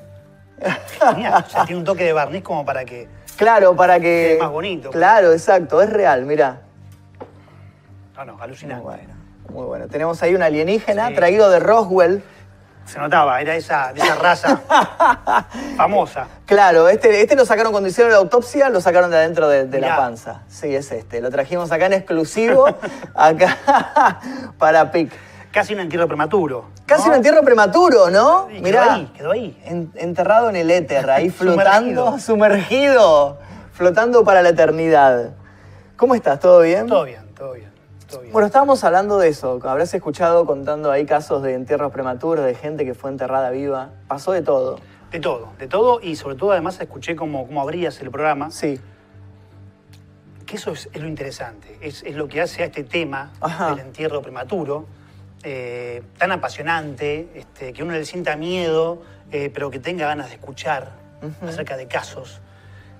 Genial. 0.98 1.44
O 1.46 1.50
sea, 1.50 1.64
tiene 1.64 1.78
un 1.78 1.84
toque 1.84 2.02
de 2.02 2.12
barniz 2.12 2.42
como 2.42 2.64
para 2.64 2.84
que. 2.84 3.08
Claro, 3.36 3.76
para 3.76 3.94
que. 4.00 4.30
Quede 4.30 4.38
más 4.40 4.50
bonito. 4.50 4.90
Claro, 4.90 5.32
exacto, 5.32 5.80
es 5.80 5.90
real, 5.90 6.26
mira. 6.26 6.60
No, 8.16 8.24
no, 8.24 8.32
Muy 8.34 8.42
alucinante. 8.42 8.82
bueno, 8.82 9.14
muy 9.52 9.64
bueno. 9.64 9.86
Tenemos 9.86 10.20
ahí 10.24 10.34
un 10.34 10.42
alienígena 10.42 11.08
Sí. 11.10 11.14
traído 11.14 11.50
de 11.50 11.60
Roswell. 11.60 12.22
Se 12.86 12.98
notaba, 13.00 13.40
era 13.40 13.54
esa, 13.56 13.92
de 13.92 14.00
esa 14.00 14.14
raza 14.14 14.60
famosa. 15.76 16.26
Claro, 16.46 16.88
este, 16.88 17.20
este 17.20 17.34
lo 17.36 17.44
sacaron 17.44 17.72
cuando 17.72 17.88
hicieron 17.88 18.12
la 18.12 18.18
autopsia, 18.18 18.68
lo 18.68 18.80
sacaron 18.80 19.10
de 19.10 19.16
adentro 19.16 19.48
de, 19.48 19.64
de 19.66 19.80
la 19.80 19.86
Mirá. 19.88 19.96
panza. 19.96 20.42
Sí, 20.48 20.74
es 20.74 20.92
este. 20.92 21.20
Lo 21.20 21.30
trajimos 21.30 21.72
acá 21.72 21.86
en 21.86 21.94
exclusivo, 21.94 22.66
acá 23.14 24.20
para 24.58 24.90
PIC. 24.92 25.12
Casi 25.50 25.74
un 25.74 25.80
entierro 25.80 26.06
prematuro. 26.06 26.66
Casi 26.86 27.04
¿no? 27.04 27.10
un 27.10 27.14
entierro 27.16 27.42
prematuro, 27.42 28.10
¿no? 28.10 28.46
Y 28.50 28.54
quedó 28.60 28.62
Mirá, 28.62 28.94
ahí, 28.94 29.12
quedó 29.16 29.30
ahí. 29.32 29.60
en- 29.64 29.90
enterrado 29.96 30.48
en 30.50 30.56
el 30.56 30.70
éter, 30.70 31.08
ahí 31.10 31.30
flotando, 31.30 32.18
Sumergido. 32.18 32.20
sumergido, 32.20 33.38
flotando 33.72 34.22
para 34.24 34.42
la 34.42 34.50
eternidad. 34.50 35.30
¿Cómo 35.96 36.14
estás? 36.14 36.38
Todo 36.40 36.60
bien, 36.60 36.86
todo 36.86 37.04
bien, 37.04 37.26
todo 37.34 37.52
bien. 37.52 37.65
Bueno, 38.32 38.46
estábamos 38.46 38.84
hablando 38.84 39.18
de 39.18 39.28
eso. 39.28 39.60
Habrás 39.64 39.92
escuchado 39.94 40.46
contando 40.46 40.90
ahí 40.90 41.04
casos 41.06 41.42
de 41.42 41.54
entierros 41.54 41.92
prematuros, 41.92 42.44
de 42.44 42.54
gente 42.54 42.84
que 42.84 42.94
fue 42.94 43.10
enterrada 43.10 43.50
viva. 43.50 43.90
Pasó 44.06 44.32
de 44.32 44.42
todo. 44.42 44.78
De 45.10 45.20
todo, 45.20 45.52
de 45.58 45.66
todo. 45.66 46.00
Y 46.00 46.16
sobre 46.16 46.36
todo, 46.36 46.52
además, 46.52 46.80
escuché 46.80 47.16
cómo, 47.16 47.46
cómo 47.46 47.60
abrías 47.60 48.00
el 48.00 48.10
programa. 48.10 48.50
Sí. 48.50 48.80
Que 50.44 50.56
eso 50.56 50.72
es, 50.72 50.88
es 50.92 51.02
lo 51.02 51.08
interesante. 51.08 51.78
Es, 51.80 52.02
es 52.04 52.14
lo 52.14 52.28
que 52.28 52.40
hace 52.40 52.62
a 52.62 52.66
este 52.66 52.84
tema 52.84 53.32
Ajá. 53.40 53.70
del 53.70 53.80
entierro 53.86 54.22
prematuro 54.22 54.86
eh, 55.42 56.02
tan 56.18 56.32
apasionante, 56.32 57.28
este, 57.34 57.72
que 57.72 57.82
uno 57.82 57.92
le 57.92 58.04
sienta 58.04 58.36
miedo, 58.36 59.02
eh, 59.30 59.50
pero 59.52 59.70
que 59.70 59.78
tenga 59.78 60.06
ganas 60.06 60.28
de 60.28 60.34
escuchar 60.34 60.90
acerca 61.40 61.76
de 61.76 61.86
casos, 61.86 62.40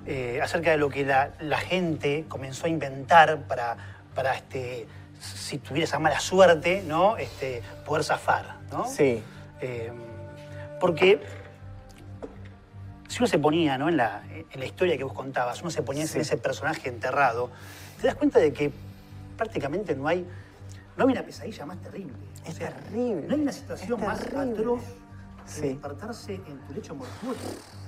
eh, 0.06 0.40
acerca 0.42 0.70
de 0.70 0.76
lo 0.76 0.88
que 0.88 1.04
la, 1.04 1.30
la 1.40 1.58
gente 1.58 2.24
comenzó 2.28 2.66
a 2.66 2.68
inventar 2.68 3.42
para, 3.48 3.76
para 4.16 4.34
este, 4.34 4.88
si 5.20 5.58
tuviera 5.58 5.84
esa 5.84 5.98
mala 6.00 6.18
suerte, 6.18 6.82
¿no? 6.84 7.16
Este, 7.18 7.62
poder 7.84 8.02
zafar, 8.02 8.56
¿no? 8.72 8.86
Sí. 8.88 9.22
Eh, 9.60 9.92
porque 10.80 11.20
si 13.08 13.18
uno 13.18 13.26
se 13.28 13.38
ponía 13.38 13.78
¿no? 13.78 13.88
en, 13.88 13.98
la, 13.98 14.22
en 14.50 14.58
la 14.60 14.66
historia 14.66 14.96
que 14.96 15.04
vos 15.04 15.12
contabas, 15.12 15.60
uno 15.60 15.70
se 15.70 15.82
ponía 15.82 16.02
en 16.04 16.20
ese 16.20 16.36
personaje 16.38 16.88
enterrado, 16.88 17.50
te 18.00 18.06
das 18.08 18.16
cuenta 18.16 18.40
de 18.40 18.52
que 18.52 18.72
prácticamente 19.36 19.94
no 19.94 20.08
hay, 20.08 20.26
no 20.96 21.04
hay 21.06 21.12
una 21.12 21.22
pesadilla 21.22 21.66
más 21.66 21.78
terrible. 21.80 22.14
O 22.44 22.48
Es 22.48 22.56
sea, 22.56 22.70
terrible, 22.70 23.26
No 23.28 23.34
hay 23.34 23.40
una 23.42 23.52
situación 23.52 24.00
más 24.00 24.20
atroz 24.22 24.82
que 25.44 25.50
Sí. 25.50 25.60
despertarse 25.68 26.34
en 26.34 26.58
tu 26.66 26.72
lecho 26.74 26.94
mortuorio. 26.94 27.40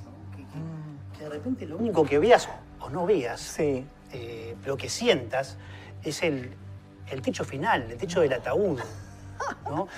¿no? 0.04 0.36
Que, 0.36 0.42
que- 0.44 1.18
que 1.18 1.24
de 1.24 1.30
repente 1.30 1.66
lo 1.66 1.76
único 1.78 2.04
que 2.04 2.18
veas 2.18 2.48
o 2.80 2.88
no 2.90 3.04
veas, 3.06 3.40
Sí. 3.40 3.84
eh, 4.12 4.54
pero 4.62 4.76
que 4.76 4.88
sientas, 4.88 5.56
es 6.02 6.22
el, 6.22 6.54
el 7.10 7.22
techo 7.22 7.44
final, 7.44 7.90
el 7.90 7.96
techo 7.96 8.20
del 8.20 8.32
ataúd. 8.32 8.80
¿no? 9.68 9.88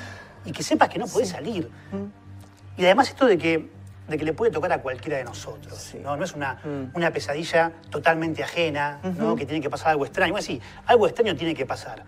Y 0.45 0.53
que 0.53 0.63
sepas 0.63 0.89
que 0.89 0.99
no 0.99 1.07
podés 1.07 1.31
salir. 1.31 1.71
Mm. 1.93 2.81
Y 2.81 2.85
además 2.85 3.09
esto 3.09 3.27
de 3.27 3.37
que, 3.39 3.69
de 4.09 4.19
que 4.19 4.25
le 4.25 4.33
puede 4.33 4.51
tocar 4.51 4.73
a 4.73 4.81
cualquiera 4.81 5.19
de 5.19 5.25
nosotros. 5.25 5.77
Sí. 5.79 5.99
¿no? 6.03 6.17
no 6.17 6.25
es 6.25 6.35
una, 6.35 6.55
Mm. 6.65 6.97
una 6.97 7.11
pesadilla 7.11 7.73
totalmente 7.91 8.43
ajena, 8.43 9.01
¿no? 9.19 9.37
Que 9.37 9.45
tiene 9.47 9.61
que 9.61 9.71
pasar 9.71 9.89
algo 9.93 10.05
extraño. 10.05 10.33
Bueno, 10.33 10.45
sí, 10.45 10.61
algo 10.87 11.07
extraño 11.07 11.37
tiene 11.37 11.55
que 11.55 11.67
pasar, 11.67 12.05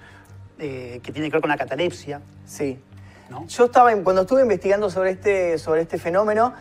eh, 0.58 1.00
que 1.02 1.12
tiene 1.12 1.28
que 1.28 1.34
ver 1.34 1.40
con 1.42 1.50
la 1.50 1.56
catalepsia. 1.56 2.20
Sí. 2.46 2.78
¿no? 3.30 3.46
Yo 3.46 3.64
estaba, 3.66 3.94
cuando 3.96 4.22
estuve 4.22 4.42
investigando 4.42 4.90
sobre 4.90 5.10
este, 5.12 5.58
sobre 5.58 5.82
este 5.82 5.98
fenómeno, 5.98 6.52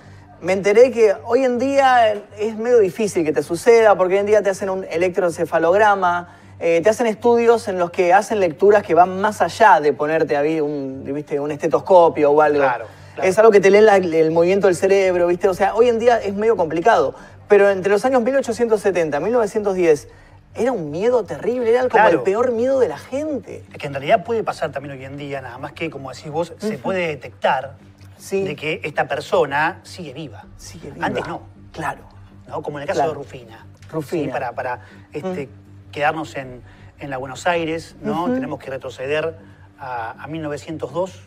me 0.41 0.53
enteré 0.53 0.89
que 0.91 1.13
hoy 1.25 1.43
en 1.43 1.59
día 1.59 2.13
es 2.37 2.57
medio 2.57 2.79
difícil 2.79 3.23
que 3.23 3.31
te 3.33 3.43
suceda, 3.43 3.95
porque 3.95 4.15
hoy 4.15 4.19
en 4.21 4.25
día 4.25 4.41
te 4.41 4.49
hacen 4.49 4.69
un 4.69 4.85
electroencefalograma, 4.89 6.35
eh, 6.61 6.79
te 6.83 6.89
hacen 6.89 7.07
estudios 7.07 7.67
en 7.67 7.79
los 7.79 7.89
que 7.91 8.13
hacen 8.13 8.39
lecturas 8.39 8.83
que 8.83 8.93
van 8.93 9.19
más 9.19 9.41
allá 9.41 9.79
de 9.81 9.93
ponerte 9.93 10.37
ahí 10.37 10.61
un, 10.61 11.03
¿viste? 11.03 11.39
un 11.39 11.51
estetoscopio 11.51 12.31
o 12.31 12.41
algo. 12.41 12.59
Claro, 12.59 12.85
claro. 13.15 13.27
Es 13.29 13.37
algo 13.39 13.51
que 13.51 13.59
te 13.59 13.71
leen 13.71 13.85
la- 13.87 13.97
el 13.97 14.31
movimiento 14.31 14.67
del 14.67 14.75
cerebro, 14.75 15.27
¿viste? 15.27 15.47
O 15.49 15.53
sea, 15.53 15.73
hoy 15.75 15.89
en 15.89 15.97
día 15.99 16.17
es 16.21 16.33
medio 16.35 16.55
complicado. 16.55 17.15
Pero 17.47 17.69
entre 17.69 17.91
los 17.91 18.05
años 18.05 18.21
1870 18.21 19.17
y 19.17 19.21
1910 19.23 20.07
era 20.55 20.71
un 20.71 20.91
miedo 20.91 21.23
terrible, 21.23 21.69
era 21.71 21.79
como 21.81 21.89
Claro. 21.91 22.19
el 22.19 22.21
peor 22.23 22.51
miedo 22.51 22.79
de 22.79 22.87
la 22.89 22.97
gente. 22.97 23.63
Es 23.71 23.77
que 23.77 23.87
en 23.87 23.93
realidad 23.93 24.23
puede 24.23 24.43
pasar 24.43 24.71
también 24.71 24.97
hoy 24.97 25.03
en 25.03 25.17
día, 25.17 25.41
nada 25.41 25.57
más 25.57 25.73
que, 25.73 25.89
como 25.89 26.11
decís 26.11 26.29
vos, 26.31 26.53
se 26.59 26.77
puede 26.77 27.07
detectar 27.07 27.73
Sí. 28.17 28.43
de 28.43 28.55
que 28.55 28.81
esta 28.83 29.07
persona 29.07 29.79
sigue 29.83 30.13
viva. 30.13 30.45
Sigue 30.57 30.91
viva. 30.91 31.07
Antes 31.07 31.27
no. 31.27 31.41
Claro. 31.71 32.01
¿no? 32.47 32.61
Como 32.61 32.77
en 32.77 32.83
el 32.83 32.87
caso 32.87 32.99
Claro. 32.99 33.11
de 33.13 33.17
Rufina. 33.17 33.65
Rufina. 33.91 34.25
¿sí? 34.25 34.31
Para, 34.31 34.51
para 34.53 34.81
este, 35.11 35.49
quedarnos 35.91 36.35
en, 36.35 36.61
en 36.99 37.09
la 37.09 37.17
Buenos 37.17 37.47
Aires, 37.47 37.95
¿no? 38.01 38.31
Tenemos 38.33 38.59
que 38.59 38.69
retroceder 38.69 39.37
a, 39.79 40.11
a 40.23 40.27
1902, 40.27 41.21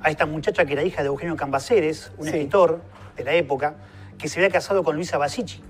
a 0.00 0.10
esta 0.10 0.26
muchacha 0.26 0.64
que 0.64 0.72
era 0.74 0.82
hija 0.82 1.02
de 1.02 1.08
Eugenio 1.08 1.36
Cambaceres, 1.36 2.12
un 2.18 2.24
Sí. 2.24 2.30
escritor 2.30 2.82
de 3.16 3.24
la 3.24 3.32
época, 3.32 3.74
que 4.18 4.28
se 4.28 4.38
había 4.40 4.50
casado 4.50 4.82
con 4.84 4.96
Luisa 4.96 5.18
Basici, 5.18 5.62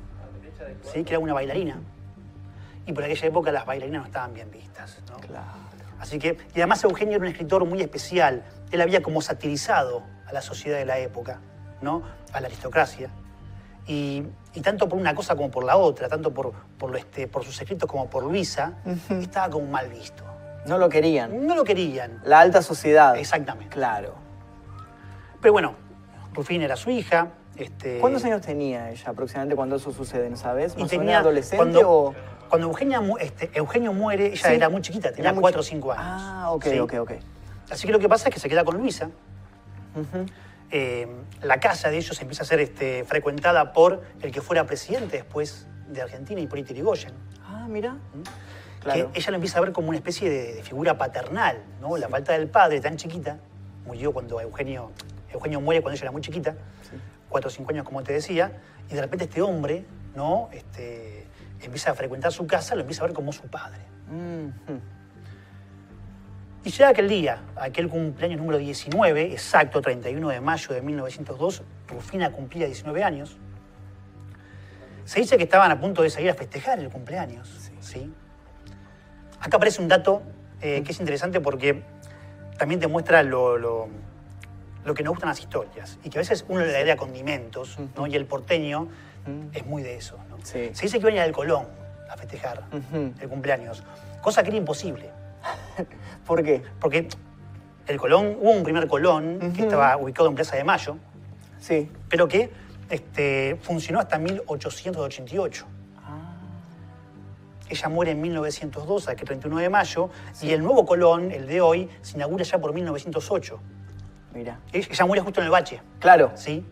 ¿sí? 0.92 1.04
que 1.04 1.10
era 1.10 1.18
una 1.18 1.34
bailarina. 1.34 1.78
Y 2.86 2.92
por 2.92 3.04
aquella 3.04 3.28
época 3.28 3.52
las 3.52 3.64
bailarinas 3.64 4.02
no 4.02 4.06
estaban 4.06 4.34
bien 4.34 4.50
vistas. 4.50 4.98
¿no? 5.10 5.16
Claro. 5.18 5.46
Así 6.00 6.18
que, 6.18 6.36
y 6.54 6.58
además 6.58 6.84
Eugenio 6.84 7.16
era 7.16 7.24
un 7.24 7.30
escritor 7.30 7.64
muy 7.64 7.80
especial. 7.80 8.44
Él 8.70 8.80
había 8.80 9.02
como 9.02 9.22
satirizado 9.22 10.02
a 10.26 10.32
la 10.32 10.42
sociedad 10.42 10.76
de 10.78 10.84
la 10.84 10.98
época, 10.98 11.38
¿no? 11.80 12.02
A 12.32 12.40
la 12.40 12.48
aristocracia. 12.48 13.08
Y, 13.86 14.22
y 14.54 14.60
tanto 14.60 14.88
por 14.88 14.98
una 14.98 15.14
cosa 15.14 15.36
como 15.36 15.50
por 15.50 15.64
la 15.64 15.76
otra, 15.76 16.08
tanto 16.08 16.32
por, 16.32 16.52
por, 16.78 16.96
este, 16.96 17.28
por 17.28 17.44
sus 17.44 17.60
escritos 17.60 17.88
como 17.88 18.08
por 18.08 18.24
Luisa, 18.24 18.74
estaba 19.10 19.50
como 19.50 19.66
mal 19.66 19.88
visto. 19.88 20.24
No 20.66 20.78
lo 20.78 20.88
querían. 20.88 21.46
No 21.46 21.54
lo 21.54 21.64
querían. 21.64 22.20
La 22.24 22.40
alta 22.40 22.62
sociedad. 22.62 23.16
Exactamente. 23.18 23.74
Claro. 23.74 24.14
Pero 25.42 25.52
bueno, 25.52 25.74
Rufina 26.32 26.64
era 26.64 26.76
su 26.76 26.88
hija. 26.90 27.28
Este, 27.56 27.98
¿Cuántos 28.00 28.24
años 28.24 28.40
tenía 28.40 28.90
ella 28.90 29.10
aproximadamente 29.10 29.54
cuando 29.54 29.76
eso 29.76 29.92
sucede? 29.92 30.30
¿No 30.30 30.36
sabes? 30.36 30.76
¿Más 30.78 30.88
tenía, 30.88 31.18
adolescente 31.18 31.56
cuando, 31.58 31.88
o...? 31.90 32.14
cuando 32.48 32.66
Eugenia 32.68 33.00
este, 33.20 33.50
Eugenio 33.54 33.92
muere, 33.92 34.28
ella 34.28 34.48
Sí. 34.48 34.54
era 34.54 34.68
muy 34.70 34.80
chiquita, 34.80 35.12
tenía 35.12 35.32
muy 35.34 35.42
4 35.42 35.60
o 35.60 35.62
chi- 35.62 35.70
5 35.70 35.92
años. 35.92 36.04
Ah, 36.04 36.46
ok, 36.50 36.64
¿sí? 36.64 36.78
ok, 36.80 36.94
ok. 37.00 37.12
Así 37.70 37.86
que 37.86 37.92
lo 37.92 37.98
que 37.98 38.08
pasa 38.08 38.28
es 38.28 38.34
que 38.34 38.40
se 38.40 38.48
queda 38.48 38.64
con 38.64 38.76
Luisa. 38.78 39.10
Ujú. 39.94 40.26
Eh, 40.76 41.06
la 41.40 41.60
casa 41.60 41.88
de 41.88 41.98
ellos 41.98 42.20
empieza 42.20 42.42
a 42.42 42.46
ser 42.46 42.58
este, 42.58 43.04
frecuentada 43.04 43.72
por 43.72 44.02
el 44.20 44.32
que 44.32 44.40
fuera 44.40 44.66
presidente 44.66 45.18
después 45.18 45.68
de 45.86 46.02
Argentina, 46.02 46.40
Hipólito 46.40 46.72
Yrigoyen. 46.72 47.12
Ah, 47.46 47.68
mira. 47.68 47.96
Claro. 48.80 49.12
Que 49.12 49.20
ella 49.20 49.30
lo 49.30 49.36
empieza 49.36 49.58
a 49.58 49.60
ver 49.60 49.70
como 49.70 49.90
una 49.90 49.98
especie 49.98 50.28
de, 50.28 50.52
de 50.52 50.62
figura 50.64 50.98
paternal, 50.98 51.62
¿no? 51.80 51.96
La 51.96 52.08
falta 52.08 52.32
del 52.32 52.48
padre 52.48 52.80
tan 52.80 52.96
chiquita, 52.96 53.38
murió 53.86 54.12
cuando 54.12 54.40
Eugenio, 54.40 54.90
Eugenio 55.32 55.60
muere 55.60 55.80
cuando 55.80 55.94
ella 55.94 56.06
era 56.06 56.10
muy 56.10 56.22
chiquita, 56.22 56.56
cuatro 57.28 57.46
o 57.46 57.52
cinco 57.52 57.70
años 57.70 57.84
como 57.84 58.02
te 58.02 58.12
decía, 58.12 58.60
y 58.90 58.94
de 58.94 59.00
repente 59.00 59.26
este 59.26 59.42
hombre, 59.42 59.84
¿no? 60.16 60.48
Este, 60.50 61.28
empieza 61.62 61.92
a 61.92 61.94
frecuentar 61.94 62.32
su 62.32 62.48
casa, 62.48 62.74
lo 62.74 62.80
empieza 62.80 63.04
a 63.04 63.06
ver 63.06 63.14
como 63.14 63.32
su 63.32 63.42
padre. 63.42 63.78
Mhm. 64.10 64.80
Y 66.64 66.70
llega 66.70 66.88
aquel 66.88 67.08
día, 67.08 67.42
aquel 67.56 67.88
cumpleaños 67.88 68.38
número 68.40 68.56
19, 68.58 69.32
exacto, 69.32 69.82
31 69.82 70.28
de 70.30 70.40
mayo 70.40 70.74
de 70.74 70.80
1902, 70.80 71.62
Rufina 71.88 72.32
cumplía 72.32 72.66
19 72.66 73.04
años. 73.04 73.36
Se 75.04 75.20
dice 75.20 75.36
que 75.36 75.42
estaban 75.44 75.70
a 75.70 75.78
punto 75.78 76.02
de 76.02 76.08
salir 76.08 76.30
a 76.30 76.34
festejar 76.34 76.78
el 76.78 76.88
cumpleaños. 76.88 77.70
¿sí? 77.80 78.10
Acá 79.40 79.58
aparece 79.58 79.82
un 79.82 79.88
dato 79.88 80.22
eh, 80.62 80.82
que 80.82 80.92
es 80.92 81.00
interesante 81.00 81.38
porque 81.40 81.82
también 82.56 82.80
te 82.80 82.86
muestra 82.86 83.22
lo, 83.22 83.58
lo- 83.58 83.88
lo 84.86 84.94
que 84.94 85.02
nos 85.02 85.10
gustan 85.12 85.28
las 85.28 85.40
historias. 85.40 85.98
Y 86.02 86.08
que 86.08 86.16
a 86.18 86.22
veces 86.22 86.46
uno 86.48 86.64
le 86.64 86.74
agrega 86.74 86.96
condimentos, 86.96 87.78
¿no? 87.96 88.06
Y 88.06 88.14
el 88.16 88.24
porteño 88.24 88.88
es 89.52 89.66
muy 89.66 89.82
de 89.82 89.96
eso. 89.96 90.18
¿no? 90.30 90.38
Sí. 90.42 90.70
Se 90.72 90.82
dice 90.86 90.92
que 90.98 91.02
iban 91.02 91.12
a 91.12 91.16
ir 91.16 91.22
al 91.22 91.32
Colón 91.32 91.66
a 92.10 92.16
festejar 92.16 92.64
el 93.20 93.28
cumpleaños, 93.28 93.82
cosa 94.22 94.42
que 94.42 94.48
era 94.48 94.56
imposible. 94.58 95.10
¿Por 96.26 96.42
qué? 96.42 96.62
Porque 96.80 97.08
el 97.86 97.96
Colón, 97.98 98.36
hubo 98.40 98.50
un 98.50 98.62
primer 98.62 98.86
Colón 98.88 99.52
que 99.54 99.62
estaba 99.62 99.96
ubicado 99.96 100.28
en 100.28 100.34
Plaza 100.34 100.56
de 100.56 100.64
Mayo, 100.64 100.96
Sí. 101.58 101.90
pero 102.08 102.28
que 102.28 102.50
este, 102.90 103.58
funcionó 103.62 103.98
hasta 104.00 104.18
1888. 104.18 105.66
Ah. 105.98 106.34
Ella 107.68 107.88
muere 107.88 108.12
en 108.12 108.20
1902, 108.20 109.08
aquel 109.08 109.26
31 109.26 109.58
de 109.60 109.68
mayo, 109.70 110.10
y 110.42 110.50
el 110.52 110.62
nuevo 110.62 110.84
Colón, 110.84 111.30
el 111.32 111.46
de 111.46 111.60
hoy, 111.60 111.88
se 112.02 112.16
inaugura 112.16 112.44
ya 112.44 112.58
por 112.58 112.72
1908. 112.74 113.58
Mira. 114.34 114.60
Ella 114.72 115.06
muere 115.06 115.22
justo 115.22 115.40
en 115.40 115.46
el 115.46 115.50
bache, 115.50 115.80
Claro. 116.00 116.32
¿sí? 116.34 116.64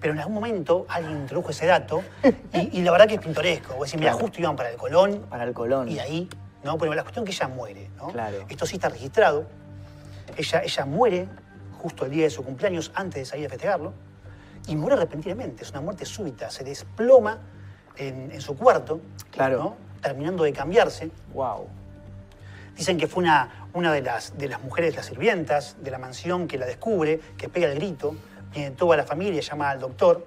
Pero 0.00 0.14
en 0.14 0.18
algún 0.20 0.34
momento 0.34 0.84
alguien 0.88 1.18
introdujo 1.18 1.50
ese 1.50 1.66
dato 1.66 2.02
y, 2.52 2.78
y 2.78 2.82
la 2.82 2.90
verdad 2.92 3.06
que 3.06 3.14
es 3.14 3.20
pintoresco. 3.20 3.74
Vos 3.74 3.86
decís, 3.88 4.00
mira, 4.00 4.12
Claro. 4.12 4.24
justo 4.24 4.40
iban 4.40 4.56
para 4.56 4.70
el 4.70 4.76
Colón 4.76 5.26
Para 5.30 5.44
el 5.44 5.52
Colón. 5.52 5.88
y 5.88 5.98
ahí, 6.00 6.28
¿no? 6.64 6.78
Pero 6.78 6.94
la 6.94 7.02
cuestión 7.02 7.26
es 7.26 7.36
que 7.38 7.44
ella 7.44 7.54
muere, 7.54 7.90
¿no? 7.96 8.08
Claro. 8.08 8.44
Esto 8.48 8.66
sí 8.66 8.76
está 8.76 8.88
registrado. 8.88 9.46
Ella, 10.36 10.62
ella 10.62 10.84
muere 10.84 11.28
justo 11.78 12.04
el 12.04 12.10
día 12.12 12.24
de 12.24 12.30
su 12.30 12.44
cumpleaños, 12.44 12.92
antes 12.94 13.20
de 13.22 13.24
salir 13.24 13.46
a 13.46 13.48
festejarlo, 13.50 13.92
y 14.68 14.76
muere 14.76 14.96
repentinamente. 14.96 15.64
Es 15.64 15.70
una 15.70 15.80
muerte 15.80 16.04
súbita. 16.06 16.50
Se 16.50 16.62
desploma 16.64 17.38
en, 17.96 18.30
en 18.30 18.40
su 18.40 18.56
cuarto, 18.56 19.00
Claro. 19.30 19.58
¿no? 19.58 19.76
terminando 20.00 20.42
de 20.44 20.52
cambiarse. 20.52 21.10
Wow. 21.32 21.68
Dicen 22.76 22.98
que 22.98 23.06
fue 23.06 23.22
una, 23.22 23.68
una 23.74 23.92
de, 23.92 24.02
las, 24.02 24.36
de 24.38 24.48
las 24.48 24.62
mujeres, 24.62 24.96
las 24.96 25.06
sirvientas 25.06 25.76
de 25.80 25.90
la 25.90 25.98
mansión 25.98 26.48
que 26.48 26.58
la 26.58 26.66
descubre, 26.66 27.20
que 27.36 27.48
pega 27.48 27.68
el 27.70 27.74
grito, 27.76 28.16
viene 28.52 28.70
toda 28.72 28.96
la 28.96 29.04
familia, 29.04 29.40
llama 29.40 29.70
al 29.70 29.78
doctor. 29.80 30.26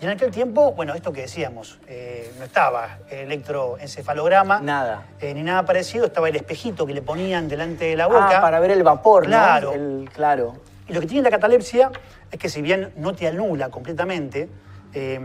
Y 0.00 0.04
en 0.04 0.10
aquel 0.10 0.30
tiempo, 0.30 0.72
bueno, 0.72 0.94
esto 0.94 1.12
que 1.12 1.22
decíamos, 1.22 1.78
eh, 1.86 2.32
no 2.38 2.44
estaba 2.44 2.98
el 3.10 3.20
electroencefalograma, 3.32 4.60
Nada. 4.60 5.06
eh, 5.20 5.32
ni 5.34 5.42
nada 5.42 5.64
parecido, 5.64 6.06
estaba 6.06 6.28
el 6.28 6.36
espejito 6.36 6.86
que 6.86 6.94
le 6.94 7.02
ponían 7.02 7.48
delante 7.48 7.84
de 7.86 7.96
la 7.96 8.06
boca. 8.06 8.38
Ah, 8.38 8.40
para 8.40 8.60
ver 8.60 8.70
el 8.72 8.82
vapor, 8.82 9.24
Claro. 9.26 9.68
¿no? 9.68 9.74
El, 10.02 10.10
claro. 10.12 10.54
Y 10.88 10.92
lo 10.92 11.00
que 11.00 11.06
tiene 11.06 11.22
la 11.22 11.30
catalepsia 11.30 11.90
es 12.30 12.38
que 12.38 12.48
si 12.48 12.60
bien 12.60 12.92
no 12.96 13.14
te 13.14 13.26
anula 13.28 13.70
completamente, 13.70 14.48
eh, 14.92 15.20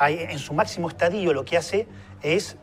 en 0.00 0.38
su 0.38 0.54
máximo 0.54 0.88
estadio 0.88 1.32
lo 1.32 1.44
que 1.44 1.56
hace 1.56 1.86
es 2.22 2.56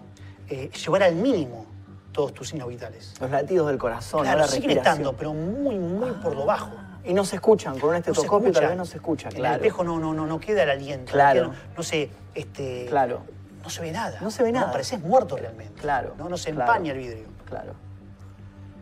llevar 0.84 1.04
al 1.04 1.16
mínimo 1.16 1.66
todos 2.14 2.34
tus 2.34 2.48
signos 2.50 2.70
vitales. 2.70 3.14
Los 3.20 3.30
latidos 3.30 3.68
del 3.68 3.78
corazón, 3.78 4.22
Claro, 4.22 4.40
¿no? 4.40 4.46
la 4.46 4.52
siguen 4.52 4.78
estando, 4.78 5.14
pero 5.14 5.34
muy, 5.34 5.78
muy 5.78 6.12
por 6.24 6.34
lo 6.34 6.46
bajo. 6.46 6.72
Y 7.06 7.14
no 7.14 7.24
se 7.24 7.36
escuchan, 7.36 7.74
con 7.80 7.90
un 7.90 7.94
No 7.94 7.98
estetoscopio 8.00 8.48
escucha. 8.50 8.60
tal 8.62 8.70
vez 8.70 8.78
no 8.78 8.86
se 8.86 8.98
escucha, 8.98 9.30
En 9.30 9.38
el 9.38 9.46
espejo 9.54 9.84
no, 9.84 10.00
no, 10.00 10.14
no, 10.14 10.26
no 10.26 10.40
queda 10.40 10.64
el 10.64 10.70
aliento. 10.72 11.12
Claro. 11.12 11.44
No, 11.44 11.52
queda- 11.52 11.62
no 11.78 11.84
se, 11.84 12.10
este, 12.34 12.86
Claro. 12.90 13.22
no 13.64 13.70
se 13.70 13.82
ve 13.82 13.92
nada. 13.92 14.20
No 14.22 14.32
se 14.32 14.42
ve 14.44 14.52
nada. 14.52 14.72
pareces 14.72 15.00
muerto 15.02 15.38
realmente. 15.38 15.80
Claro. 15.82 16.16
No, 16.18 16.30
no 16.30 16.38
se 16.38 16.52
claro, 16.52 16.72
empaña 16.72 16.94
el 16.94 16.98
vidrio. 16.98 17.28
Claro. 17.46 17.74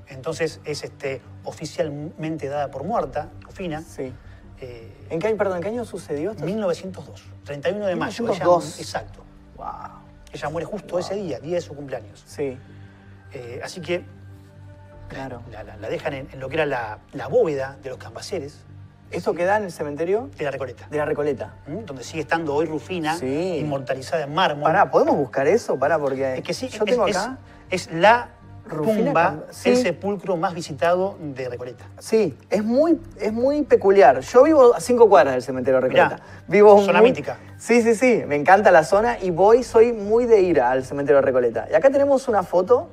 Entonces 0.08 0.60
es 0.64 0.84
este, 0.84 1.22
oficialmente 1.44 2.48
dada 2.48 2.70
por 2.72 2.84
muerta, 2.84 3.30
Rufina. 3.42 3.82
Sí. 3.82 4.14
eh, 4.62 4.92
¿En 5.10 5.20
qué 5.20 5.28
año, 5.28 5.38
perdón, 5.38 5.58
¿en 5.58 5.64
qué 5.64 5.70
año 5.70 5.84
sucedió 5.86 6.32
esto? 6.32 6.46
1902, 6.46 7.24
31 7.44 7.86
de 7.86 7.96
mayo. 7.96 8.12
Ella- 8.24 8.32
1902. 8.34 8.80
exacto. 8.80 9.20
Wow. 9.58 9.66
Ella 10.32 10.50
muere 10.50 10.66
justo 10.66 10.98
ese 10.98 11.16
día, 11.16 11.40
día 11.40 11.56
de 11.56 11.62
su 11.62 11.74
cumpleaños. 11.76 12.24
Sí. 12.26 12.58
Eh, 13.34 13.60
así 13.64 13.82
que 13.82 14.06
Claro. 15.10 15.42
la, 15.52 15.64
la- 15.64 15.78
la 15.78 15.90
dejan 15.90 16.14
en, 16.14 16.28
en 16.32 16.40
lo 16.40 16.50
que 16.50 16.56
era 16.56 16.66
la, 16.66 17.00
la 17.14 17.28
bóveda 17.28 17.78
de 17.84 17.90
los 17.90 17.98
cambaceres 17.98 18.60
¿Esto 19.12 19.36
queda 19.36 19.58
en 19.58 19.66
el 19.66 19.72
cementerio 19.72 20.32
de 20.40 20.44
la 20.46 20.50
Recoleta, 20.50 20.88
de 20.90 20.98
la 20.98 21.06
Recoleta? 21.06 21.54
¿m? 21.68 21.84
donde 21.84 22.04
sigue 22.04 22.22
estando 22.22 22.56
hoy 22.56 22.66
Rufina, 22.66 23.16
Sí. 23.16 23.58
inmortalizada 23.60 24.24
en 24.24 24.34
mármol. 24.34 24.64
Pará, 24.64 24.90
¿podemos 24.90 25.16
buscar 25.16 25.48
eso? 25.48 25.78
Pará, 25.78 26.00
porque 26.00 26.38
Es 26.38 26.42
que 26.44 26.56
sí, 26.56 26.68
yo 26.68 26.84
es, 26.84 26.90
tengo 26.90 27.04
acá... 27.06 27.38
es 27.70 27.92
la 27.94 28.30
Rufina 28.66 29.06
tumba, 29.06 29.24
Cam- 29.34 29.44
sí. 29.52 29.70
el 29.70 29.78
sepulcro 29.78 30.36
más 30.36 30.56
visitado 30.56 31.16
de 31.22 31.48
Recoleta. 31.48 31.86
Sí, 32.00 32.36
es 32.50 32.64
muy, 32.64 33.00
es 33.20 33.32
muy 33.32 33.62
peculiar. 33.62 34.22
Yo 34.22 34.42
vivo 34.42 34.74
a 34.74 34.80
cinco 34.80 35.08
cuadras 35.08 35.34
del 35.36 35.44
cementerio 35.44 35.80
de 35.80 35.90
Mirá, 35.90 36.06
Recoleta. 36.10 36.28
vivo 36.48 36.82
zona 36.84 37.00
muy- 37.02 37.10
mítica. 37.12 37.38
Sí, 37.60 37.84
sí, 37.84 37.94
sí. 37.94 38.24
Me 38.26 38.36
encanta 38.36 38.72
la 38.72 38.84
zona 38.84 39.20
y 39.22 39.30
voy, 39.30 39.62
soy 39.62 39.94
muy 39.94 40.26
de 40.26 40.42
ir 40.42 40.60
al 40.60 40.84
cementerio 40.86 41.18
de 41.18 41.22
Recoleta. 41.28 41.68
Y 41.72 41.76
acá 41.76 41.92
tenemos 41.92 42.28
una 42.28 42.42
foto. 42.42 42.90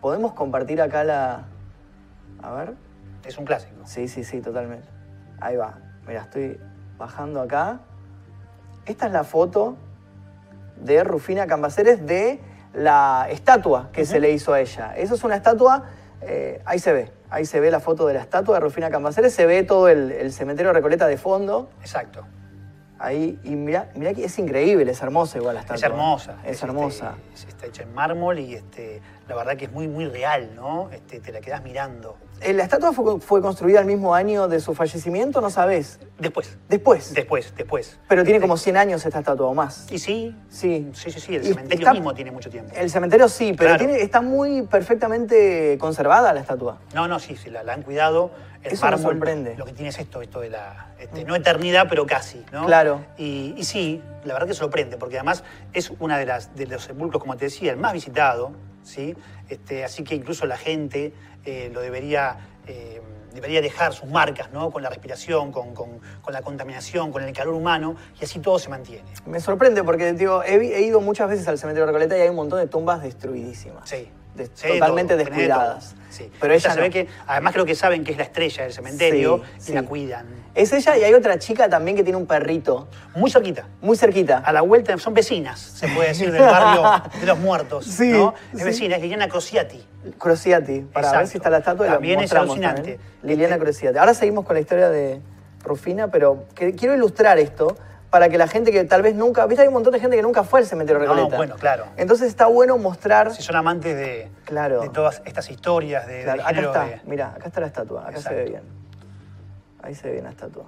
¿Podemos 0.00 0.34
compartir 0.34 0.80
acá 0.80 1.02
la. 1.02 1.46
A 2.44 2.52
ver. 2.52 2.74
Es 3.24 3.38
un 3.38 3.44
clásico. 3.46 3.74
Sí, 3.84 4.06
sí, 4.08 4.22
sí, 4.24 4.40
totalmente. 4.40 4.86
Ahí 5.40 5.56
va. 5.56 5.78
Mira, 6.06 6.20
estoy 6.22 6.60
bajando 6.98 7.40
acá. 7.40 7.80
Esta 8.86 9.06
es 9.06 9.12
la 9.12 9.24
foto 9.24 9.76
de 10.76 11.02
Rufina 11.04 11.46
Cambaceres 11.46 12.04
de 12.06 12.40
la 12.74 13.28
estatua 13.30 13.88
que 13.92 14.04
se 14.04 14.20
le 14.20 14.30
hizo 14.32 14.52
a 14.52 14.60
ella. 14.60 14.94
Eso 14.96 15.14
es 15.14 15.24
una 15.24 15.36
estatua, 15.36 15.84
eh, 16.20 16.60
ahí 16.66 16.78
se 16.78 16.92
ve, 16.92 17.12
ahí 17.30 17.46
se 17.46 17.60
ve 17.60 17.70
la 17.70 17.80
foto 17.80 18.06
de 18.06 18.14
la 18.14 18.20
estatua 18.20 18.56
de 18.56 18.60
Rufina 18.60 18.90
Cambaceres, 18.90 19.32
se 19.32 19.46
ve 19.46 19.62
todo 19.62 19.88
el, 19.88 20.10
el 20.12 20.32
cementerio 20.32 20.70
de 20.70 20.74
Recoleta 20.74 21.06
de 21.06 21.16
fondo. 21.16 21.70
Exacto. 21.80 22.26
Ahí, 22.98 23.38
y 23.44 23.56
mira, 23.56 23.90
mira 23.94 24.12
que 24.12 24.24
es 24.24 24.38
increíble, 24.38 24.90
es 24.90 25.00
hermosa 25.02 25.38
igual 25.38 25.54
la 25.54 25.60
estatua. 25.60 25.76
Es 25.76 25.82
hermosa. 25.82 26.36
Es, 26.44 26.62
hermosa. 26.62 27.14
este, 27.32 27.34
es- 27.34 27.48
está 27.54 27.66
hecha 27.66 27.82
en 27.84 27.94
mármol 27.94 28.38
y 28.38 28.54
este, 28.54 29.00
la 29.28 29.34
verdad 29.34 29.56
que 29.56 29.64
es 29.66 29.72
muy, 29.72 29.88
muy 29.88 30.06
real, 30.06 30.50
¿no? 30.54 30.90
Este, 30.90 31.20
te 31.20 31.32
la 31.32 31.40
quedás 31.40 31.62
mirando. 31.62 32.16
Eh, 32.44 32.52
¿La 32.52 32.64
estatua 32.64 32.92
fue, 32.92 33.20
fue 33.20 33.40
construida 33.40 33.80
el 33.80 33.86
mismo 33.86 34.14
año 34.14 34.48
de 34.48 34.60
su 34.60 34.74
fallecimiento? 34.74 35.40
No 35.40 35.48
sabes. 35.48 35.98
Después, 36.18 36.58
Después. 36.68 37.14
después, 37.14 37.54
después. 37.56 37.98
Pero 38.06 38.22
tiene 38.22 38.36
Este, 38.36 38.42
como 38.46 38.56
100 38.58 38.76
años 38.76 39.04
esta 39.06 39.20
estatua 39.20 39.46
o 39.46 39.54
más. 39.54 39.90
Y 39.90 39.98
sí, 39.98 40.36
Sí. 40.50 40.90
sí, 40.92 41.10
sí, 41.10 41.20
sí, 41.20 41.34
el 41.36 41.42
Y 41.42 41.48
cementerio 41.48 41.78
está- 41.86 41.92
mismo 41.94 42.12
tiene 42.14 42.30
mucho 42.30 42.50
tiempo. 42.50 42.72
El 42.76 42.90
cementerio 42.90 43.28
sí, 43.28 43.54
pero 43.56 43.70
Claro. 43.70 43.84
tiene, 43.86 44.02
está 44.02 44.20
muy 44.20 44.62
perfectamente 44.62 45.78
conservada 45.78 46.32
la 46.34 46.40
estatua. 46.40 46.78
No, 46.94 47.08
no, 47.08 47.18
sí, 47.18 47.36
sí, 47.36 47.48
la, 47.50 47.62
la 47.62 47.72
han 47.72 47.82
cuidado. 47.82 48.30
El 48.62 48.72
Eso 48.72 48.90
me 48.90 48.98
sorprende. 48.98 49.56
Lo 49.56 49.64
que 49.66 49.72
tiene 49.72 49.88
es 49.90 49.98
esto, 49.98 50.22
esto 50.22 50.40
de 50.40 50.50
la, 50.50 50.92
este, 50.98 51.24
no 51.24 51.34
eternidad, 51.34 51.86
pero 51.88 52.06
casi, 52.06 52.44
¿no? 52.52 52.64
Claro. 52.66 53.04
Y, 53.18 53.54
y 53.58 53.64
sí, 53.64 54.02
la 54.24 54.32
verdad 54.34 54.48
que 54.48 54.54
sorprende, 54.54 54.96
porque 54.96 55.16
además 55.16 55.44
es 55.74 55.92
una 55.98 56.18
de 56.18 56.24
las 56.26 56.54
de 56.54 56.66
los 56.66 56.84
sepulcros, 56.84 57.20
como 57.22 57.36
te 57.36 57.46
decía, 57.46 57.72
el 57.72 57.76
más 57.78 57.92
visitado, 57.92 58.52
¿sí? 58.82 59.14
Este, 59.50 59.84
así 59.84 60.02
que 60.04 60.14
incluso 60.14 60.46
la 60.46 60.56
gente 60.56 61.12
eh, 61.44 61.70
lo 61.72 61.80
debería, 61.80 62.36
eh, 62.66 63.00
debería 63.32 63.60
dejar 63.60 63.92
sus 63.92 64.08
marcas, 64.08 64.50
¿no? 64.52 64.70
Con 64.70 64.82
la 64.82 64.88
respiración, 64.90 65.50
con, 65.52 65.74
con- 65.74 66.00
con 66.22 66.32
la 66.32 66.42
contaminación, 66.42 67.10
con 67.12 67.22
el 67.22 67.32
calor 67.32 67.54
humano, 67.54 67.96
y 68.20 68.24
así 68.24 68.38
todo 68.38 68.58
se 68.58 68.68
mantiene. 68.68 69.04
Me 69.26 69.40
sorprende 69.40 69.82
porque 69.84 70.12
digo, 70.12 70.42
he, 70.42 70.54
he 70.54 70.82
ido 70.82 71.00
muchas 71.00 71.28
veces 71.28 71.46
al 71.48 71.58
cementerio 71.58 71.86
de 71.86 71.92
Recoleta 71.92 72.16
y 72.16 72.20
hay 72.22 72.28
un 72.28 72.36
montón 72.36 72.58
de 72.60 72.66
tumbas 72.66 73.02
destruidísimas. 73.02 73.88
Sí. 73.88 74.08
De- 74.34 74.50
Sí, 74.54 74.68
totalmente 74.68 75.14
todo, 75.14 75.24
descuidadas. 75.24 75.94
Sí. 76.10 76.30
Pero 76.40 76.54
ella 76.54 76.70
se 76.70 76.76
no. 76.76 76.82
ve 76.82 76.90
que, 76.90 77.08
además 77.26 77.52
creo 77.54 77.64
que 77.64 77.74
saben 77.74 78.04
que 78.04 78.12
es 78.12 78.18
la 78.18 78.24
estrella 78.24 78.62
del 78.64 78.72
cementerio 78.72 79.42
Sí, 79.58 79.72
y 79.72 79.74
la 79.74 79.82
cuidan. 79.84 80.26
Es 80.54 80.72
ella 80.72 80.96
y 80.96 81.02
hay 81.04 81.12
otra 81.14 81.38
chica 81.38 81.68
también 81.68 81.96
que 81.96 82.02
tiene 82.04 82.16
un 82.16 82.26
perrito 82.26 82.88
Muy 83.16 83.30
cerquita. 83.30 83.66
muy 83.80 83.96
cerquita. 83.96 84.38
A 84.38 84.52
la 84.52 84.60
vuelta, 84.62 84.96
son 84.98 85.14
vecinas, 85.14 85.58
se 85.60 85.88
puede 85.88 86.08
decir, 86.08 86.30
del 86.32 86.42
barrio 86.42 87.02
de 87.20 87.26
los 87.26 87.38
muertos. 87.38 87.84
Sí, 87.86 88.10
¿no? 88.10 88.34
Es 88.52 88.64
vecina, 88.64 88.96
es 88.96 89.02
Liliana 89.02 89.28
Crociati. 89.28 89.84
Crociati, 90.18 90.80
para 90.80 91.10
ver 91.12 91.26
si 91.26 91.38
está 91.38 91.50
la 91.50 91.58
estatua 91.58 91.86
y 91.86 91.88
la 91.88 91.94
También 91.96 92.20
es 92.20 92.32
alucinante. 92.32 92.80
también. 92.82 93.00
Liliana 93.22 93.58
Crociati. 93.58 93.98
Ahora 93.98 94.14
seguimos 94.14 94.44
con 94.44 94.54
la 94.54 94.60
historia 94.60 94.88
de 94.90 95.20
Rufina, 95.64 96.08
pero 96.08 96.44
que- 96.54 96.74
quiero 96.74 96.94
ilustrar 96.94 97.38
esto 97.38 97.76
para 98.14 98.28
que 98.28 98.38
la 98.38 98.46
gente 98.46 98.70
que 98.70 98.84
tal 98.84 99.02
vez 99.02 99.16
nunca, 99.16 99.44
viste, 99.44 99.62
hay 99.62 99.66
un 99.66 99.74
montón 99.74 99.92
de 99.92 99.98
gente 99.98 100.14
que 100.14 100.22
nunca 100.22 100.44
fue 100.44 100.60
al 100.60 100.66
cementerio 100.66 101.00
de 101.00 101.08
No, 101.08 101.14
Recoleta. 101.14 101.36
bueno, 101.36 101.56
claro. 101.56 101.86
Entonces 101.96 102.28
está 102.28 102.46
bueno 102.46 102.78
mostrar, 102.78 103.32
Si 103.34 103.42
son 103.42 103.56
amantes 103.56 103.96
de, 103.96 104.30
Claro. 104.44 104.82
de 104.82 104.88
todas 104.88 105.20
estas 105.24 105.50
historias, 105.50 106.06
de, 106.06 106.22
Claro, 106.22 106.42
acá 106.46 106.60
está, 106.60 106.84
de- 106.86 107.00
mira, 107.06 107.32
acá 107.34 107.48
está 107.48 107.60
la 107.60 107.66
estatua, 107.66 108.06
acá 108.08 108.20
se 108.20 108.32
ve 108.32 108.44
bien. 108.44 108.62
Ahí 109.82 109.96
se 109.96 110.06
ve 110.06 110.12
bien 110.12 110.24
la 110.26 110.30
estatua. 110.30 110.62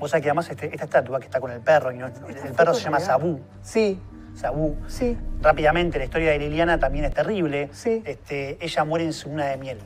Vos 0.00 0.10
sabés 0.10 0.22
que 0.22 0.30
además 0.30 0.48
este- 0.48 0.70
esta 0.72 0.84
estatua 0.84 1.18
que 1.20 1.26
está 1.26 1.38
con 1.38 1.50
el 1.50 1.60
perro, 1.60 1.92
y 1.92 1.98
no- 1.98 2.06
el 2.06 2.52
perro 2.56 2.72
se 2.72 2.80
llama. 2.84 2.98
Sabú. 2.98 3.42
Sí, 3.60 4.00
Sabú. 4.34 4.74
sí, 4.88 5.18
Rápidamente, 5.42 5.98
la 5.98 6.04
historia 6.04 6.30
de 6.30 6.38
Liliana 6.38 6.78
también 6.78 7.04
es 7.04 7.12
terrible. 7.12 7.68
Sí. 7.72 8.02
Este, 8.06 8.56
ella 8.64 8.84
muere 8.84 9.04
en 9.04 9.12
su 9.12 9.28
luna 9.28 9.48
de 9.48 9.58
miel 9.58 9.78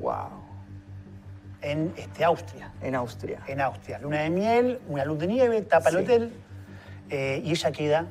wow, 0.00 0.28
en 1.62 1.92
este, 1.96 2.24
Austria. 2.24 2.72
en 2.82 2.94
Austria. 2.94 3.40
en 3.46 3.60
Austria. 3.60 3.98
Luna 3.98 4.20
de 4.20 4.30
miel, 4.30 4.80
una 4.88 5.04
luz 5.04 5.18
de 5.18 5.26
nieve, 5.28 5.62
tapa 5.62 5.90
el 5.90 5.96
hotel 5.96 6.32
eh, 7.08 7.40
y 7.44 7.50
ella 7.50 7.72
queda 7.72 8.06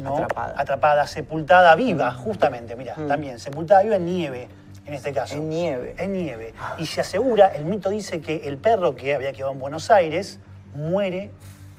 ¿no? 0.00 0.14
Atrapada. 0.14 0.54
atrapada, 0.56 1.06
sepultada 1.06 1.74
viva, 1.74 2.12
justamente, 2.12 2.76
mira, 2.76 2.94
también, 3.08 3.38
sepultada 3.38 3.82
viva 3.82 3.96
en 3.96 4.04
nieve, 4.04 4.48
en 4.84 4.94
este 4.94 5.12
caso. 5.12 5.36
En 5.36 5.48
nieve. 5.48 5.94
En 5.98 6.12
nieve. 6.12 6.54
Y 6.78 6.86
se 6.86 7.00
asegura, 7.00 7.48
el 7.48 7.64
mito 7.64 7.90
dice 7.90 8.20
que 8.20 8.46
el 8.46 8.58
perro 8.58 8.94
que 8.94 9.14
había 9.14 9.32
quedado 9.32 9.52
en 9.52 9.58
Buenos 9.58 9.90
Aires 9.90 10.38
muere 10.74 11.30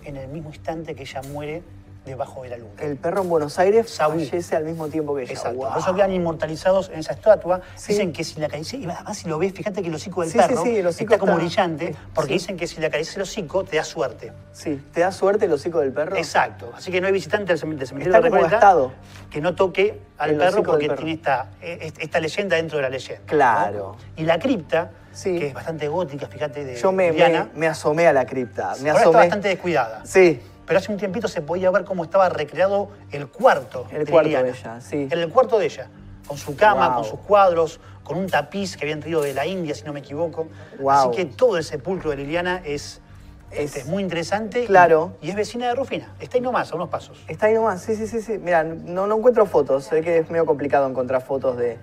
en 0.03 0.17
el 0.17 0.27
mismo 0.29 0.49
instante 0.49 0.95
que 0.95 1.03
ella 1.03 1.21
muere 1.31 1.63
debajo 2.07 2.43
de 2.43 2.49
la 2.49 2.57
luna. 2.57 2.71
El 2.81 2.97
perro 2.97 3.21
en 3.21 3.29
Buenos 3.29 3.59
Aires 3.59 3.89
Sabú. 3.89 4.13
fallece 4.19 4.55
al 4.55 4.63
mismo 4.65 4.87
tiempo 4.87 5.15
que 5.15 5.23
ella. 5.23 5.33
Exacto. 5.33 5.57
Wow. 5.57 5.69
Por 5.69 5.77
eso 5.79 5.95
quedan 5.95 6.11
inmortalizados 6.13 6.89
en 6.89 6.99
esa 6.99 7.13
estatua. 7.13 7.61
Sí. 7.75 7.93
Dicen 7.93 8.11
que 8.13 8.23
si 8.23 8.39
la 8.39 8.47
acaricia, 8.47 8.79
y 8.79 8.85
además 8.85 9.17
si 9.17 9.27
lo 9.27 9.37
ves, 9.37 9.53
fíjate 9.53 9.81
que 9.81 9.87
el 9.89 9.95
hocico 9.95 10.21
del 10.21 10.31
Sí, 10.31 10.37
perro 10.37 10.63
sí, 10.63 10.75
el 10.77 10.87
hocico 10.87 11.13
está 11.13 11.19
como 11.19 11.33
está- 11.33 11.43
brillante, 11.45 11.95
porque 12.13 12.29
sí. 12.29 12.33
dicen 12.39 12.57
que 12.57 12.67
si 12.67 12.79
le 12.79 12.87
acaricia 12.87 13.15
el 13.17 13.21
hocico 13.23 13.63
te 13.63 13.77
da 13.77 13.83
suerte. 13.83 14.33
Sí, 14.53 14.81
¿te 14.93 15.01
da 15.01 15.11
suerte 15.11 15.45
el 15.45 15.53
hocico 15.53 15.79
del 15.79 15.91
perro? 15.93 16.15
Exacto. 16.15 16.71
Así 16.75 16.91
que 16.91 16.99
no 17.01 17.07
hay 17.07 17.13
visitante 17.13 17.53
del 17.53 17.61
cem- 17.61 17.75
del 17.77 17.87
cementerio 17.87 18.15
Está 18.15 18.23
de 18.25 18.29
como 18.29 18.43
Recoleta 18.43 18.93
que 19.29 19.41
no 19.41 19.55
toque 19.55 19.99
al 20.17 20.31
El 20.31 20.37
perro 20.37 20.63
porque 20.63 20.87
perro. 20.87 20.97
tiene 20.97 21.13
esta, 21.13 21.49
eh, 21.61 21.91
esta 21.99 22.19
leyenda 22.19 22.55
dentro 22.55 22.77
de 22.77 22.83
la 22.83 22.89
leyenda. 22.89 23.23
Claro. 23.25 23.97
¿no? 23.99 24.21
Y 24.21 24.25
la 24.25 24.39
cripta, 24.39 24.91
Sí. 25.11 25.37
que 25.39 25.47
es 25.47 25.53
bastante 25.53 25.87
gótica, 25.87 26.27
fíjate, 26.27 26.63
de 26.63 26.75
Yo 26.75 26.91
me, 26.91 27.11
me, 27.11 27.47
me 27.55 27.67
asomé 27.67 28.07
a 28.07 28.13
la 28.13 28.25
cripta. 28.25 28.75
Me 28.81 28.89
ahora 28.89 28.99
está 29.01 29.01
asomé. 29.01 29.17
bastante 29.17 29.47
descuidada. 29.49 30.05
Sí, 30.05 30.39
Pero 30.67 30.79
hace 30.79 30.91
un 30.91 30.97
tiempito 30.99 31.27
se 31.29 31.41
podía 31.41 31.71
ver 31.71 31.85
cómo 31.85 32.03
estaba 32.03 32.27
recreado 32.29 32.89
el 33.11 33.27
cuarto 33.29 33.87
El 33.89 34.03
de 34.05 34.11
cuarto 34.11 34.25
Liliana. 34.27 34.43
de 34.43 34.51
ella, 34.51 34.81
sí. 34.81 35.07
En 35.09 35.17
el 35.19 35.29
cuarto 35.29 35.57
de 35.57 35.65
ella. 35.65 35.89
Con 36.27 36.37
su 36.37 36.57
cama, 36.57 36.87
Wow. 36.89 36.95
con 36.97 37.05
sus 37.05 37.19
cuadros, 37.21 37.79
con 38.03 38.17
un 38.17 38.27
tapiz 38.27 38.75
que 38.75 38.83
habían 38.83 38.99
traído 38.99 39.21
de 39.21 39.33
la 39.33 39.45
India, 39.45 39.73
si 39.73 39.83
no 39.85 39.93
me 39.93 39.99
equivoco. 40.01 40.49
Wow. 40.79 40.89
Así 40.91 41.09
que 41.11 41.25
todo 41.25 41.57
el 41.57 41.63
sepulcro 41.63 42.09
de 42.11 42.17
Liliana 42.17 42.61
es, 42.65 43.01
Es- 43.49 43.59
este, 43.59 43.79
es 43.79 43.85
muy 43.85 44.03
interesante. 44.03 44.63
y- 44.63 44.67
Claro. 44.67 45.13
Y, 45.21 45.29
es 45.29 45.35
vecina 45.37 45.67
de 45.67 45.75
Rufina. 45.75 46.13
Está 46.19 46.35
ahí 46.35 46.41
nomás, 46.41 46.69
a 46.73 46.75
unos 46.75 46.89
pasos. 46.89 47.23
está 47.29 47.45
ahí 47.45 47.53
nomás. 47.53 47.81
Sí, 47.81 47.95
sí, 47.95 48.05
sí, 48.05 48.21
sí. 48.21 48.37
Mira, 48.37 48.65
no, 48.65 49.07
no 49.07 49.15
encuentro 49.15 49.45
fotos. 49.45 49.85
Sé 49.85 50.01
que 50.01 50.17
es 50.17 50.29
medio 50.29 50.45
complicado 50.45 50.85
encontrar 50.85 51.21
fotos 51.23 51.55
de. 51.55 51.77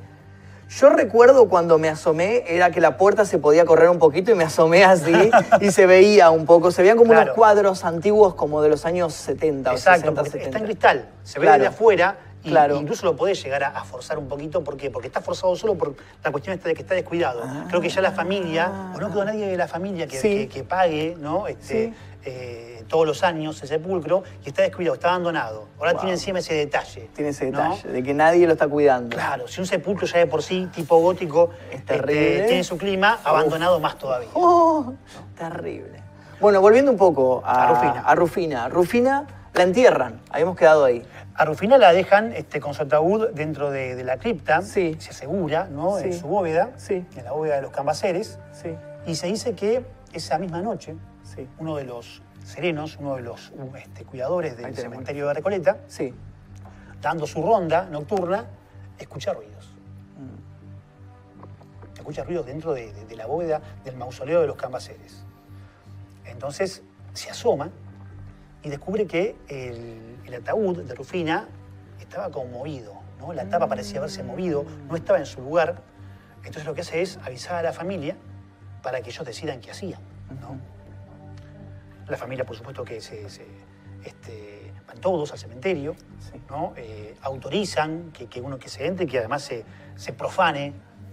Yo 0.70 0.88
recuerdo 0.90 1.48
cuando 1.48 1.78
me 1.78 1.88
asomé, 1.88 2.42
era 2.48 2.70
que 2.70 2.80
la 2.80 2.96
puerta 2.96 3.24
se 3.24 3.38
podía 3.38 3.64
correr 3.64 3.90
un 3.90 3.98
poquito 3.98 4.30
y 4.32 4.34
me 4.34 4.44
asomé 4.44 4.82
así 4.84 5.12
y 5.60 5.70
se 5.70 5.86
veía 5.86 6.30
un 6.30 6.46
poco. 6.46 6.70
Se 6.70 6.82
veían 6.82 6.96
como 6.96 7.10
Claro. 7.10 7.24
unos 7.26 7.34
cuadros 7.36 7.84
antiguos 7.84 8.34
como 8.34 8.60
de 8.62 8.70
los 8.70 8.84
años 8.86 9.12
70 9.14 9.70
o 9.70 9.74
Exacto, 9.74 10.00
60, 10.00 10.20
porque 10.22 10.30
70. 10.30 10.48
está 10.48 10.58
en 10.58 10.64
cristal. 10.64 11.08
Se 11.22 11.38
ve 11.38 11.46
Claro. 11.46 11.62
desde 11.62 11.74
afuera 11.74 12.18
y 12.42 12.48
Claro. 12.50 12.76
incluso 12.76 13.06
lo 13.06 13.14
podés 13.14 13.42
llegar 13.42 13.62
a, 13.62 13.68
a 13.68 13.84
forzar 13.84 14.18
un 14.18 14.26
poquito. 14.26 14.64
¿Por 14.64 14.76
qué? 14.76 14.90
Porque 14.90 15.06
está 15.08 15.20
forzado 15.20 15.54
solo 15.54 15.76
por 15.76 15.94
la 16.24 16.30
cuestión 16.32 16.54
esta 16.56 16.68
de 16.68 16.74
que 16.74 16.82
está 16.82 16.94
descuidado. 16.94 17.42
Creo 17.68 17.80
que 17.80 17.88
ya 17.88 18.00
la 18.00 18.12
familia, 18.12 18.90
o 18.96 19.00
no 19.00 19.10
quedó 19.10 19.24
nadie 19.24 19.46
de 19.46 19.56
la 19.56 19.68
familia 19.68 20.06
que. 20.06 20.18
Sí. 20.18 20.28
que- 20.28 20.48
que 20.48 20.64
pague 20.64 21.16
¿no? 21.20 21.46
Este, 21.46 21.88
Sí. 21.88 21.94
Eh, 22.24 22.84
todos 22.88 23.06
los 23.06 23.22
años 23.22 23.60
el 23.62 23.68
sepulcro 23.68 24.22
y 24.44 24.48
está 24.48 24.62
descuidado, 24.62 24.94
está 24.94 25.08
abandonado. 25.10 25.68
Ahora 25.78 25.92
Wow. 25.92 26.00
tiene 26.00 26.12
encima 26.14 26.38
ese 26.40 26.54
detalle. 26.54 27.08
Tiene 27.14 27.30
ese 27.30 27.50
¿no? 27.50 27.62
detalle 27.62 27.88
de 27.88 28.02
que 28.02 28.14
nadie 28.14 28.46
lo 28.46 28.52
está 28.52 28.68
cuidando. 28.68 29.16
Claro, 29.16 29.48
si 29.48 29.60
un 29.60 29.66
sepulcro 29.66 30.06
ya 30.06 30.18
de 30.18 30.26
por 30.26 30.42
sí, 30.42 30.68
tipo 30.74 30.98
gótico, 30.98 31.50
Es 31.70 31.76
este, 31.80 31.94
terrible. 31.98 32.42
tiene 32.46 32.64
su 32.64 32.76
clima, 32.78 33.18
abandonado 33.24 33.80
más 33.80 33.98
todavía. 33.98 34.28
Oh, 34.34 34.92
terrible. 35.36 36.02
Bueno, 36.40 36.60
volviendo 36.60 36.90
un 36.90 36.98
poco 36.98 37.42
a, 37.44 37.68
A 37.68 37.74
Rufina. 37.74 38.00
a 38.00 38.14
Rufina. 38.14 38.68
Rufina 38.68 39.26
la 39.54 39.62
entierran, 39.62 40.20
habíamos 40.30 40.56
quedado 40.56 40.84
ahí. 40.84 41.02
A 41.36 41.44
Rufina 41.44 41.78
la 41.78 41.92
dejan 41.92 42.32
este, 42.32 42.60
con 42.60 42.74
su 42.74 42.82
ataúd 42.82 43.28
dentro 43.30 43.70
de, 43.70 43.94
de 43.96 44.04
la 44.04 44.18
cripta, 44.18 44.62
Sí. 44.62 44.96
se 44.98 45.10
asegura, 45.10 45.68
¿no? 45.70 45.98
En 45.98 46.12
su 46.12 46.26
bóveda, 46.26 46.70
Sí. 46.76 47.04
en 47.16 47.24
la 47.24 47.32
bóveda 47.32 47.56
de 47.56 47.62
los 47.62 47.70
cambaceres, 47.72 48.38
Sí, 48.52 48.74
y 49.06 49.14
se 49.16 49.26
dice 49.28 49.54
que 49.54 49.84
esa 50.12 50.38
misma 50.38 50.60
noche, 50.60 50.94
sí, 51.34 51.48
uno 51.58 51.76
de 51.76 51.84
los 51.84 52.22
serenos, 52.44 52.96
uno 52.98 53.16
de 53.16 53.22
los 53.22 53.50
uh, 53.56 53.74
este, 53.76 54.04
cuidadores 54.04 54.56
del 54.56 54.74
cementerio 54.76 55.28
de 55.28 55.34
Recoleta, 55.34 55.78
sí. 55.86 56.14
dando 57.00 57.26
su 57.26 57.42
ronda 57.42 57.86
nocturna, 57.90 58.46
escucha 58.98 59.32
ruidos. 59.32 59.70
Mm. 60.18 61.96
Escucha 61.96 62.24
ruidos 62.24 62.46
dentro 62.46 62.72
de, 62.74 62.92
de- 62.92 63.04
de 63.06 63.16
la 63.16 63.26
bóveda 63.26 63.60
del 63.84 63.96
mausoleo 63.96 64.40
de 64.40 64.46
los 64.46 64.56
cambaceres. 64.56 65.24
Entonces 66.26 66.82
se 67.12 67.30
asoma 67.30 67.70
y 68.62 68.68
descubre 68.68 69.06
que 69.06 69.36
el, 69.48 70.16
el 70.26 70.34
ataúd 70.34 70.82
de 70.82 70.94
Rufina 70.94 71.48
estaba 72.00 72.30
conmovido, 72.30 72.94
¿no? 73.18 73.32
La 73.32 73.48
tapa 73.48 73.68
parecía 73.68 73.98
haberse 73.98 74.22
movido, 74.22 74.64
no 74.88 74.96
estaba 74.96 75.18
en 75.18 75.26
su 75.26 75.40
lugar. 75.40 75.82
Entonces 76.38 76.64
lo 76.66 76.74
que 76.74 76.80
hace 76.82 77.00
es 77.02 77.18
avisar 77.24 77.56
a 77.56 77.62
la 77.62 77.72
familia 77.72 78.16
para 78.82 79.00
que 79.00 79.10
ellos 79.10 79.24
decidan 79.24 79.60
qué 79.60 79.70
hacían. 79.70 80.00
¿no? 80.40 80.58
La 82.08 82.16
familia, 82.16 82.44
por 82.44 82.56
supuesto, 82.56 82.84
que 82.84 83.00
se, 83.00 83.28
se, 83.30 83.46
este, 84.04 84.72
van 84.86 84.98
todos 84.98 85.32
al 85.32 85.38
cementerio, 85.38 85.94
Sí. 86.20 86.40
¿no? 86.50 86.72
Eh, 86.76 87.14
autorizan 87.22 88.10
que, 88.12 88.26
que 88.26 88.40
uno 88.40 88.58
que 88.58 88.68
se 88.68 88.86
entre, 88.86 89.06
que 89.06 89.18
además 89.18 89.42
se, 89.42 89.64
se 89.96 90.12
profane 90.12 90.72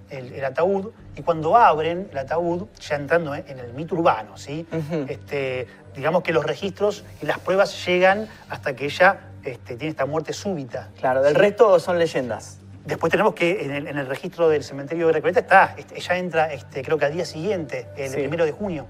el, 0.09 0.33
el 0.33 0.43
ataúd, 0.43 0.91
y 1.15 1.21
cuando 1.21 1.55
abren 1.55 2.09
el 2.11 2.17
ataúd, 2.17 2.67
ya 2.81 2.95
entrando 2.97 3.33
en 3.33 3.59
el 3.59 3.73
mito 3.73 3.95
urbano, 3.95 4.37
¿sí? 4.37 4.65
Este, 5.07 5.67
digamos 5.95 6.21
que 6.23 6.33
los 6.33 6.43
registros 6.45 7.05
y 7.21 7.25
las 7.25 7.39
pruebas 7.39 7.85
llegan 7.85 8.27
hasta 8.49 8.75
que 8.75 8.85
ella 8.85 9.21
este, 9.43 9.77
tiene 9.77 9.91
esta 9.91 10.05
muerte 10.05 10.33
súbita. 10.33 10.89
Claro, 10.99 11.21
del 11.21 11.33
¿sí? 11.33 11.39
resto 11.39 11.79
son 11.79 11.97
leyendas. 11.97 12.59
Después 12.85 13.09
tenemos 13.11 13.35
que 13.35 13.63
en 13.63 13.71
el, 13.71 13.87
en 13.87 13.97
el 13.97 14.07
registro 14.07 14.49
del 14.49 14.63
cementerio 14.63 15.07
de 15.07 15.13
Recoleta 15.13 15.39
está, 15.39 15.75
este, 15.77 15.95
ella 15.97 16.17
entra 16.17 16.51
este, 16.53 16.81
creo 16.81 16.97
que 16.97 17.05
al 17.05 17.13
día 17.13 17.25
siguiente, 17.25 17.87
el 17.95 18.09
Sí. 18.09 18.17
primero 18.17 18.43
de 18.43 18.51
junio. 18.51 18.87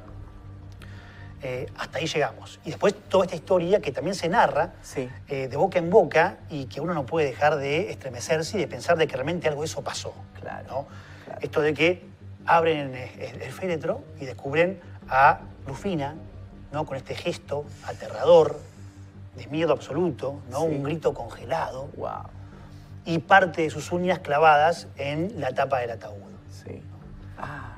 Eh, 1.44 1.66
hasta 1.78 1.98
ahí 1.98 2.06
llegamos. 2.06 2.60
Y 2.64 2.70
después 2.70 2.94
toda 3.10 3.26
esta 3.26 3.36
historia 3.36 3.80
que 3.82 3.92
también 3.92 4.16
se 4.16 4.30
narra 4.30 4.74
Sí. 4.84 5.10
eh, 5.28 5.48
de 5.48 5.58
boca 5.58 5.80
en 5.80 5.90
boca 5.90 6.38
y 6.50 6.66
que 6.66 6.82
uno 6.82 6.94
no 6.94 7.06
puede 7.06 7.28
dejar 7.28 7.56
de 7.58 7.90
estremecerse 7.90 8.58
y 8.58 8.60
de 8.62 8.68
pensar 8.68 8.96
de 8.98 9.08
que 9.08 9.14
realmente 9.16 9.48
algo 9.48 9.62
de 9.62 9.68
eso 9.68 9.84
pasó. 9.84 10.14
Claro, 10.40 10.68
¿no? 10.68 10.88
claro. 11.26 11.40
Esto 11.42 11.62
de 11.62 11.74
que 11.74 12.06
abren 12.46 12.94
el, 12.96 13.52
féretro 13.52 14.04
y 14.20 14.26
descubren 14.26 14.80
a 15.10 15.40
Rufina 15.66 16.16
¿no? 16.72 16.86
con 16.86 16.96
este 16.98 17.16
gesto 17.16 17.66
aterrador, 17.86 18.60
de 19.36 19.48
miedo 19.48 19.72
absoluto, 19.74 20.42
¿no? 20.52 20.60
Sí. 20.62 20.66
un 20.68 20.84
grito 20.84 21.14
congelado 21.14 21.88
Wow. 21.98 22.24
y 23.06 23.18
parte 23.20 23.64
de 23.64 23.70
sus 23.70 23.92
uñas 23.92 24.20
clavadas 24.20 24.88
en 24.98 25.40
la 25.40 25.54
tapa 25.54 25.80
del 25.80 25.92
ataúd. 25.92 26.18
Sí. 26.52 26.82
Ah, 27.38 27.71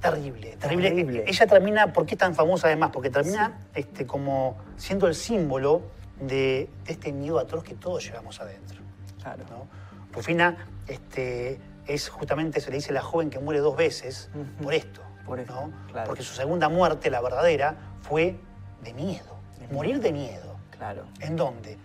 Terrible, 0.00 0.56
terrible. 0.56 0.90
Terrible. 0.90 1.24
Ella 1.26 1.46
termina, 1.46 1.92
¿por 1.92 2.06
qué 2.06 2.14
es 2.14 2.18
tan 2.18 2.34
famosa 2.34 2.68
además? 2.68 2.90
Porque 2.92 3.10
termina 3.10 3.58
este, 3.74 4.06
como 4.06 4.56
siendo 4.76 5.06
el 5.06 5.14
símbolo 5.14 5.82
de, 6.20 6.68
de 6.84 6.92
este 6.92 7.12
miedo 7.12 7.38
atroz 7.38 7.64
que 7.64 7.74
todos 7.74 8.04
llevamos 8.04 8.40
adentro. 8.40 8.80
claro. 9.22 9.44
¿no? 9.50 9.66
Rufina 10.12 10.56
este, 10.86 11.60
es 11.86 12.08
justamente, 12.08 12.60
se 12.60 12.70
le 12.70 12.76
dice 12.76 12.92
la 12.92 13.02
joven 13.02 13.30
que 13.30 13.38
muere 13.38 13.60
dos 13.60 13.76
veces 13.76 14.30
por 14.62 14.72
esto. 14.72 15.02
Por 15.26 15.42
claro. 15.42 15.72
Porque 16.06 16.22
su 16.22 16.34
segunda 16.34 16.68
muerte, 16.68 17.10
la 17.10 17.20
verdadera, 17.20 17.76
fue 18.02 18.36
de 18.82 18.94
miedo. 18.94 19.36
De 19.58 19.66
morir 19.74 20.00
de 20.00 20.12
miedo. 20.12 20.56
Claro. 20.70 21.04
¿En 21.20 21.36
dónde? 21.36 21.76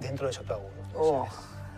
Dentro 0.00 0.26
de 0.26 0.32
su 0.32 0.42
ataúd. 0.42 0.62
Oh, 0.94 1.28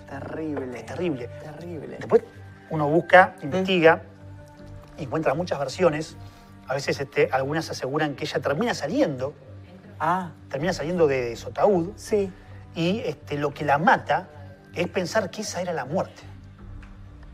terrible. 0.08 0.78
Es 0.78 0.86
terrible. 0.86 1.28
Terrible. 1.42 1.96
Después 1.98 2.22
uno 2.70 2.88
busca, 2.88 3.34
investiga, 3.42 4.02
encuentra 5.04 5.34
muchas 5.34 5.58
versiones. 5.58 6.16
A 6.66 6.74
veces 6.74 7.00
este, 7.00 7.28
algunas 7.32 7.70
aseguran 7.70 8.14
que 8.14 8.24
ella 8.24 8.40
termina 8.40 8.74
saliendo, 8.74 9.34
Ah, 10.00 10.30
termina 10.48 10.72
saliendo 10.72 11.06
de 11.08 11.34
su 11.34 11.48
ataúd, 11.48 11.90
sí. 11.96 12.30
y 12.76 13.00
este, 13.00 13.36
lo 13.36 13.52
que 13.52 13.64
la 13.64 13.78
mata 13.78 14.28
es 14.74 14.86
pensar 14.88 15.28
que 15.30 15.40
esa 15.42 15.60
era 15.60 15.72
la 15.72 15.84
muerte. 15.84 16.22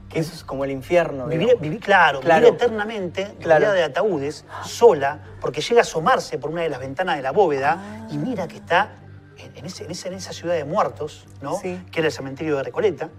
Que 0.09 0.21
eso 0.21 0.33
es 0.33 0.45
como 0.45 0.65
el 0.65 0.71
infierno. 0.71 1.27
Vivir, 1.27 1.59
claro, 1.81 2.21
Claro. 2.21 2.47
vivir 2.47 2.55
eternamente 2.55 3.35
Claro. 3.41 3.59
rodeada 3.67 3.75
de 3.75 3.83
ataúdes, 3.85 4.45
sola, 4.65 5.19
porque 5.41 5.61
llega 5.61 5.81
a 5.81 5.83
asomarse 5.83 6.39
por 6.39 6.51
una 6.51 6.63
de 6.63 6.69
las 6.71 6.79
ventanas 6.81 7.17
de 7.17 7.23
la 7.23 7.33
bóveda 7.33 7.77
Ah. 7.79 8.07
y 8.11 8.17
mira 8.17 8.47
que 8.49 8.57
está 8.57 8.93
en, 9.37 9.57
en 9.57 9.67
ese- 9.67 9.85
en 9.85 9.91
ese- 9.91 10.09
en 10.09 10.15
esa 10.15 10.33
ciudad 10.33 10.55
de 10.55 10.65
muertos, 10.65 11.27
¿no? 11.43 11.59
Sí. 11.59 11.83
que 11.91 12.01
era 12.01 12.07
el 12.07 12.13
cementerio 12.13 12.57
de 12.57 12.63
Recoleta. 12.63 13.11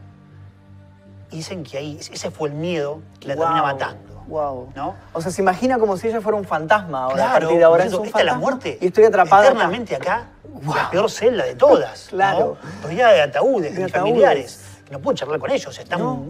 Y 1.32 1.38
dicen 1.38 1.64
que 1.64 1.78
ahí, 1.78 1.98
ese 2.00 2.32
fue 2.32 2.50
el 2.50 2.56
miedo 2.56 3.02
que 3.20 3.28
la 3.28 3.36
termina 3.36 3.62
matando. 3.62 4.15
Wow. 4.28 4.70
¿no? 4.76 4.96
O 5.14 5.22
sea, 5.22 5.32
se 5.32 5.42
imagina 5.42 5.78
como 5.80 5.98
si 5.98 6.08
ella 6.08 6.22
fuera 6.22 6.38
un 6.38 6.46
fantasma 6.46 7.04
ahora. 7.06 7.14
a 7.14 7.28
Claro, 7.28 7.40
partir 7.42 7.58
de 7.60 7.64
ahora 7.64 7.78
por 7.84 7.88
es 7.88 7.94
eso, 7.94 8.02
un 8.02 8.08
esta 8.08 8.20
es 8.20 8.26
la 8.26 8.36
muerte. 8.36 8.78
Y 8.82 8.88
estoy 8.88 9.04
atrapada. 9.06 9.46
Eternamente 9.46 9.96
acá, 9.96 10.28
Wow. 10.64 10.76
la 10.76 10.90
peor 10.90 11.12
celda 11.12 11.44
de 11.46 11.56
todas. 11.56 12.08
Claro. 12.10 12.58
¿no? 12.64 12.84
Rodeada 12.88 13.14
de 13.14 13.22
ataúdes, 13.22 13.72
de, 13.74 13.78
De 13.78 13.84
mis 13.86 13.94
ataúdes. 13.94 14.12
familiares. 14.14 14.66
No 14.90 15.00
puedo 15.00 15.16
charlar 15.18 15.40
con 15.40 15.52
ellos, 15.52 15.78
están 15.78 16.00
No. 16.00 16.24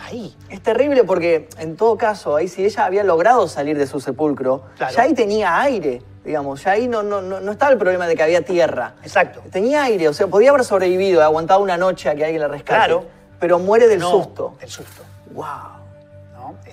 ahí. 0.00 0.36
Es 0.48 0.62
terrible 0.62 1.04
porque, 1.04 1.48
en 1.58 1.76
todo 1.76 1.96
caso, 1.98 2.36
ahí 2.36 2.48
si 2.48 2.64
ella 2.64 2.84
había 2.84 3.02
logrado 3.04 3.48
salir 3.48 3.76
de 3.78 3.86
su 3.86 4.00
sepulcro, 4.00 4.62
Claro. 4.76 4.94
ya 4.94 5.02
ahí 5.02 5.14
tenía 5.14 5.60
aire, 5.60 6.02
digamos, 6.24 6.62
ya 6.62 6.72
ahí 6.72 6.86
no, 6.88 7.02
no, 7.02 7.20
no, 7.22 7.40
no 7.40 7.52
estaba 7.52 7.72
el 7.72 7.78
problema 7.78 8.06
de 8.06 8.14
que 8.16 8.22
había 8.22 8.42
tierra. 8.42 8.94
Exacto. 9.02 9.42
Tenía 9.50 9.82
aire, 9.84 10.08
o 10.08 10.12
sea, 10.12 10.26
podía 10.28 10.50
haber 10.50 10.64
sobrevivido, 10.64 11.22
aguantado 11.22 11.60
una 11.60 11.76
noche 11.76 12.08
a 12.08 12.14
que 12.14 12.24
alguien 12.24 12.40
la 12.42 12.48
rescate. 12.48 12.76
Claro. 12.78 13.04
Pero 13.40 13.58
muere 13.58 13.88
del 13.88 13.98
No, 14.00 14.10
susto. 14.10 14.54
Del 14.60 14.70
susto. 14.70 15.02
Wow. 15.32 15.44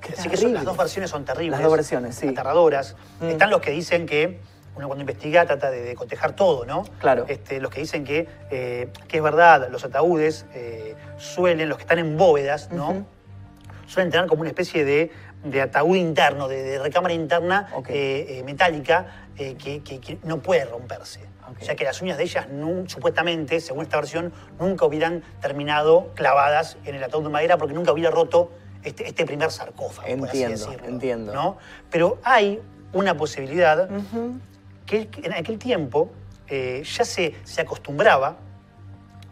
Que 0.02 0.16
son- 0.16 0.30
terrible. 0.32 0.54
las 0.56 0.66
dos 0.66 0.78
versiones 0.78 1.10
son 1.10 1.24
terribles. 1.26 1.60
Las 1.60 1.64
dos 1.64 1.72
versiones, 1.78 2.16
sí. 2.16 2.28
Aterradoras. 2.28 2.96
Mm. 3.20 3.30
Están 3.30 3.50
los 3.50 3.62
que 3.62 3.72
dicen 3.72 4.06
que 4.06 4.40
uno 4.76 4.88
cuando 4.88 5.02
investiga 5.02 5.46
trata 5.46 5.70
de, 5.70 5.82
de 5.82 5.96
cotejar 5.96 6.36
todo, 6.36 6.66
¿no? 6.66 6.84
Claro. 7.00 7.26
Este, 7.28 7.60
los 7.60 7.72
que 7.72 7.82
dicen 7.82 8.04
que, 8.06 8.28
eh, 8.50 8.90
que 9.08 9.18
es 9.18 9.24
verdad, 9.24 9.70
los 9.70 9.84
ataúdes 9.86 10.46
eh, 10.54 10.96
suelen, 11.18 11.68
los 11.70 11.78
que 11.78 11.84
están 11.84 12.00
en 12.00 12.18
bóvedas, 12.18 12.72
¿no? 12.72 13.06
Suelen 13.88 14.12
tener 14.12 14.28
como 14.28 14.42
una 14.42 14.50
especie 14.50 14.86
de, 14.86 15.12
de 15.44 15.62
ataúd 15.62 15.98
interno, 15.98 16.48
de, 16.48 16.64
de 16.64 16.80
recámara 16.80 17.14
interna 17.14 17.68
eh, 17.90 18.42
metálica 18.46 19.28
que, 19.36 19.56
que- 19.84 20.00
que 20.00 20.18
no 20.24 20.40
puede 20.40 20.64
romperse. 20.66 21.20
O 21.60 21.64
sea 21.66 21.76
que 21.76 21.84
las 21.84 22.02
uñas 22.02 22.18
de 22.18 22.24
ellas, 22.24 22.48
supuestamente, 22.88 23.60
según 23.60 23.84
esta 23.84 23.98
versión, 23.98 24.32
nunca 24.60 24.86
hubieran 24.86 25.22
terminado 25.42 26.12
clavadas 26.16 26.78
en 26.86 26.96
el 26.96 27.04
ataúd 27.04 27.24
de 27.24 27.30
madera 27.30 27.58
porque 27.58 27.74
nunca 27.74 27.92
hubiera 27.92 28.10
roto 28.10 28.52
este, 28.84 29.08
este 29.08 29.26
primer 29.26 29.52
sarcófago, 29.52 30.08
por 30.18 30.30
así 30.30 30.44
Entiendo, 30.44 30.66
decirlo. 30.68 30.88
entiendo. 30.88 31.34
¿no? 31.34 31.58
Pero 31.90 32.20
hay 32.24 32.62
una 32.94 33.16
posibilidad 33.16 33.90
que 34.86 35.10
en 35.24 35.34
aquel 35.34 35.58
tiempo 35.58 36.12
eh, 36.48 36.84
ya 36.86 37.06
se, 37.06 37.36
se 37.44 37.62
acostumbraba 37.62 38.38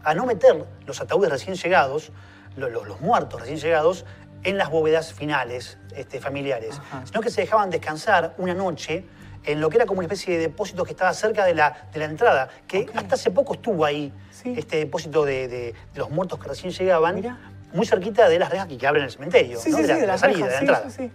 a 0.02 0.14
no 0.14 0.24
meter 0.24 0.64
los 0.86 1.00
ataúdes 1.00 1.30
recién 1.30 1.54
llegados, 1.56 2.10
lo- 2.56 2.70
lo- 2.70 2.84
los 2.84 3.00
muertos 3.00 3.40
recién 3.40 3.58
llegados, 3.58 4.06
en 4.42 4.56
las 4.56 4.70
bóvedas 4.70 5.12
finales 5.12 5.76
este, 5.94 6.18
familiares, 6.18 6.78
Ajá. 6.78 7.02
sino 7.04 7.20
que 7.20 7.28
se 7.30 7.42
dejaban 7.42 7.68
descansar 7.68 8.34
una 8.38 8.54
noche 8.54 9.04
en 9.44 9.60
lo 9.60 9.68
que 9.68 9.76
era 9.76 9.84
como 9.84 9.98
una 9.98 10.06
especie 10.06 10.34
de 10.34 10.40
depósito 10.48 10.84
que 10.84 10.92
estaba 10.92 11.12
cerca 11.12 11.44
de 11.44 11.54
la, 11.54 11.88
de 11.92 11.98
la 11.98 12.06
entrada, 12.06 12.48
que 12.66 12.88
hasta 12.94 13.16
hace 13.16 13.30
poco 13.30 13.52
estuvo 13.54 13.84
ahí, 13.84 14.12
Sí. 14.30 14.54
este 14.56 14.78
depósito 14.78 15.26
de, 15.26 15.48
de- 15.48 15.74
de 15.92 15.98
los 15.98 16.08
muertos 16.10 16.38
que 16.38 16.48
recién 16.48 16.72
llegaban, 16.72 17.16
Mirá. 17.16 17.38
Muy 17.72 17.86
cerquita 17.86 18.28
de 18.28 18.38
las 18.38 18.50
rejas 18.50 18.66
que 18.68 18.86
abren 18.86 19.04
el 19.04 19.10
cementerio, 19.10 19.58
Sí, 19.60 19.70
¿no? 19.70 19.76
sí, 19.78 19.82
de, 19.82 19.88
la, 19.88 19.94
sí, 19.94 20.00
de 20.00 20.06
la 20.06 20.12
las 20.14 20.20
salida, 20.20 20.46
rejas, 20.46 20.60
de 20.60 20.66
la 20.66 20.72
entrada. 20.78 20.90
sí, 20.90 20.96
sí. 21.08 21.12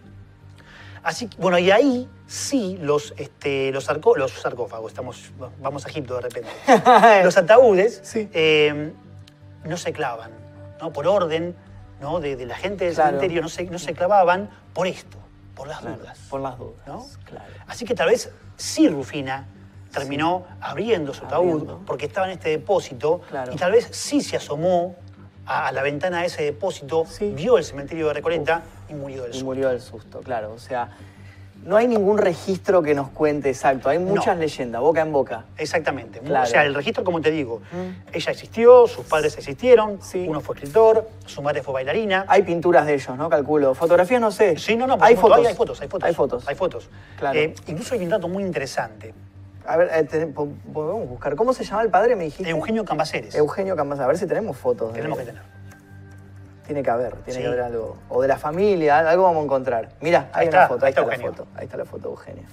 Así, 1.03 1.27
que, 1.27 1.37
bueno, 1.37 1.59
y 1.59 1.69
ahí 1.69 2.09
sí 2.25 2.77
los, 2.81 3.13
este, 3.17 3.71
los, 3.71 3.87
sarcó- 3.87 4.17
los 4.17 4.31
sarcófagos, 4.31 4.91
estamos, 4.91 5.31
vamos 5.61 5.85
a 5.85 5.89
Egipto 5.89 6.15
de 6.15 6.21
repente. 6.21 6.49
los 7.23 7.37
ataúdes 7.37 7.99
Sí. 8.03 8.27
eh, 8.33 8.91
no 9.65 9.77
se 9.77 9.93
clavan, 9.93 10.31
¿no? 10.81 10.91
Por 10.91 11.05
orden 11.07 11.55
¿no? 12.01 12.19
de, 12.19 12.35
de 12.35 12.45
la 12.47 12.55
gente 12.55 12.85
del 12.85 12.95
Claro. 12.95 13.09
cementerio 13.11 13.41
no 13.43 13.49
se, 13.49 13.65
no 13.65 13.77
se 13.77 13.93
clavaban 13.93 14.49
por 14.73 14.87
esto, 14.87 15.17
por 15.55 15.67
las 15.67 15.79
Claro, 15.79 15.97
dudas. 15.97 16.17
por 16.29 16.41
las 16.41 16.57
dudas. 16.57 16.87
¿no? 16.87 17.05
Claro. 17.25 17.51
Así 17.67 17.85
que 17.85 17.93
tal 17.93 18.09
vez 18.09 18.31
sí 18.57 18.89
Rufina 18.89 19.45
terminó 19.91 20.45
abriendo 20.59 21.13
su 21.13 21.23
ataúd 21.25 21.85
porque 21.85 22.07
estaba 22.07 22.25
en 22.27 22.33
este 22.33 22.49
depósito 22.49 23.21
y 23.53 23.55
tal 23.57 23.71
vez 23.71 23.87
sí 23.91 24.21
se 24.21 24.35
asomó 24.37 24.95
a, 25.45 25.67
a 25.67 25.71
la 25.71 25.81
ventana 25.83 26.21
de 26.21 26.27
ese 26.27 26.43
depósito, 26.43 27.05
Sí. 27.07 27.31
vio 27.35 27.57
el 27.57 27.63
cementerio 27.63 28.07
de 28.07 28.13
Recoleta 28.13 28.63
y 28.89 28.93
murió 28.93 29.21
del 29.23 29.31
Y 29.31 29.33
susto. 29.33 29.45
murió 29.45 29.69
del 29.69 29.81
susto, 29.81 30.19
claro. 30.21 30.53
O 30.53 30.59
sea, 30.59 30.89
no 31.63 31.77
hay 31.77 31.87
ningún 31.87 32.19
registro 32.19 32.83
que 32.83 32.93
nos 32.93 33.09
cuente 33.09 33.49
exacto. 33.49 33.89
Hay 33.89 33.97
muchas 33.97 34.35
No. 34.35 34.41
leyendas, 34.41 34.81
boca 34.81 35.01
en 35.01 35.11
boca. 35.11 35.45
Exactamente. 35.57 36.19
Claro. 36.19 36.43
O 36.43 36.47
sea, 36.47 36.63
el 36.63 36.75
registro, 36.75 37.03
como 37.03 37.21
te 37.21 37.31
digo, 37.31 37.61
Mm. 37.71 38.13
ella 38.13 38.31
existió, 38.31 38.85
sus 38.87 39.05
padres 39.07 39.35
existieron, 39.37 39.99
Sí. 40.01 40.25
uno 40.27 40.41
fue 40.41 40.55
escritor, 40.55 41.09
su 41.25 41.41
madre 41.41 41.63
fue 41.63 41.73
bailarina. 41.73 42.25
Hay 42.27 42.43
pinturas 42.43 42.85
de 42.85 42.93
ellos, 42.93 43.17
¿no? 43.17 43.29
Calculo. 43.29 43.73
Fotografías 43.73 44.21
no 44.21 44.31
sé. 44.31 44.57
Sí, 44.59 44.75
no, 44.75 44.85
no, 44.85 44.97
hay 45.01 45.15
fotos. 45.15 45.45
hay 45.45 45.55
fotos, 45.55 45.81
hay 45.81 45.87
fotos. 45.87 46.07
Hay 46.07 46.13
fotos. 46.13 46.47
Hay 46.47 46.55
fotos. 46.55 46.89
Claro. 47.17 47.39
Eh, 47.39 47.55
incluso 47.67 47.95
hay 47.95 48.03
un 48.03 48.09
dato 48.09 48.27
muy 48.27 48.43
interesante. 48.43 49.13
A 49.67 49.77
ver, 49.77 49.89
eh, 49.93 50.27
po- 50.27 50.49
podemos 50.73 51.07
buscar. 51.09 51.35
¿Cómo 51.35 51.53
se 51.53 51.63
llama 51.63 51.81
el 51.83 51.89
padre, 51.89 52.15
me 52.15 52.25
dijiste? 52.25 52.49
Eugenio 52.49 52.85
Cambaceres. 52.85 53.33
Eugenio 53.35 53.75
Campos. 53.75 53.99
A 53.99 54.07
ver 54.07 54.17
si 54.17 54.27
tenemos 54.27 54.55
fotos. 54.57 54.89
de- 54.93 54.97
Tenemos 54.99 55.17
que 55.19 55.25
tener. 55.25 55.41
Tiene 56.65 56.81
que 56.81 56.89
haber, 56.89 57.13
tiene 57.17 57.33
Sí. 57.33 57.39
que 57.41 57.47
haber 57.47 57.61
algo. 57.61 57.97
O 58.09 58.21
de 58.21 58.27
la 58.27 58.37
familia, 58.37 58.99
algo 59.07 59.23
vamos 59.23 59.41
a 59.41 59.45
encontrar. 59.45 59.89
Mira, 60.01 60.29
hay 60.33 60.43
Ahí 60.43 60.47
una 60.49 60.57
está, 60.63 60.67
foto, 60.67 60.85
ahí 60.85 60.87
ahí 60.87 60.89
está, 60.91 61.01
está 61.01 61.07
la 61.09 61.15
Eugenio. 61.15 61.31
foto. 61.33 61.47
Ahí 61.55 61.65
está 61.65 61.77
la 61.77 61.85
foto 61.85 62.03
de 62.03 62.09
Eugenio. 62.15 62.43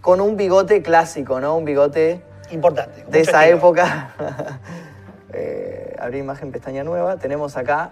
Con 0.00 0.20
un 0.20 0.36
bigote 0.36 0.82
clásico, 0.82 1.40
¿no? 1.40 1.56
Un 1.56 1.64
bigote 1.64 2.20
Importante. 2.50 2.98
de 3.00 3.04
mucho 3.06 3.18
esa 3.18 3.40
estilo. 3.42 3.56
época. 3.58 4.10
eh, 5.32 5.96
abrir 5.98 6.20
imagen, 6.20 6.52
pestaña 6.52 6.84
nueva. 6.84 7.16
Tenemos 7.16 7.56
acá, 7.56 7.90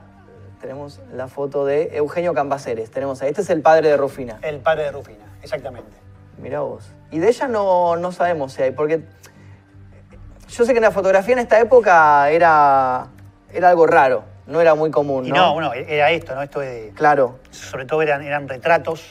tenemos 0.60 1.00
la 1.12 1.28
foto 1.28 1.64
de 1.64 1.96
Eugenio 1.96 2.34
Cambaceres. 2.34 2.90
Tenemos 2.90 3.20
ahí. 3.22 3.30
Este 3.30 3.42
es 3.42 3.50
el 3.50 3.60
padre 3.62 3.88
de 3.88 3.96
Rufina. 3.96 4.38
El 4.42 4.60
padre 4.60 4.84
de 4.84 4.92
Rufina, 4.92 5.24
exactamente. 5.42 5.90
Mirá 6.38 6.60
vos. 6.60 6.84
Y 7.14 7.20
de 7.20 7.28
ella 7.28 7.46
no, 7.46 7.94
no 7.96 8.10
sabemos 8.10 8.54
si 8.54 8.62
hay, 8.62 8.72
porque 8.72 9.04
yo 10.48 10.64
sé 10.64 10.74
que 10.74 10.80
la 10.80 10.90
fotografía 10.90 11.34
en 11.34 11.38
esta 11.38 11.60
época 11.60 12.28
era, 12.28 13.06
era 13.52 13.68
algo 13.68 13.86
raro. 13.86 14.24
no 14.48 14.60
era 14.60 14.74
muy 14.74 14.90
común, 14.90 15.24
Y 15.24 15.28
¿no? 15.30 15.36
no, 15.36 15.52
bueno, 15.54 15.72
era 15.74 16.10
esto, 16.10 16.34
¿no? 16.34 16.42
Esto 16.42 16.58
de. 16.58 16.90
Claro. 16.96 17.38
Sobre 17.50 17.84
todo 17.86 18.02
eran, 18.02 18.20
eran 18.22 18.48
retratos, 18.48 19.08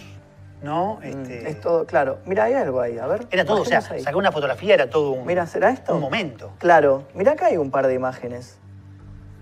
¿no? 0.61 0.99
Mm, 1.01 1.03
Este, 1.05 1.49
Es 1.49 1.61
todo, 1.61 1.85
claro. 1.85 2.17
Mira, 2.25 2.43
hay 2.43 2.55
algo 2.55 2.81
ahí, 2.81 2.99
a 2.99 3.07
ver. 3.07 3.25
Era 3.31 3.45
todo, 3.45 3.61
o 3.61 3.65
sea, 3.65 3.81
ahí. 3.89 3.99
sacar 4.01 4.17
una 4.17 4.33
fotografía 4.33 4.73
era 4.73 4.89
todo 4.89 5.11
un, 5.11 5.25
Mira, 5.25 5.47
¿será 5.47 5.69
esto? 5.69 5.95
un 5.95 6.01
momento. 6.01 6.51
Claro. 6.59 7.05
Mira, 7.13 7.31
acá 7.31 7.45
hay 7.45 7.55
un 7.57 7.71
par 7.71 7.87
de 7.87 7.93
imágenes. 7.93 8.57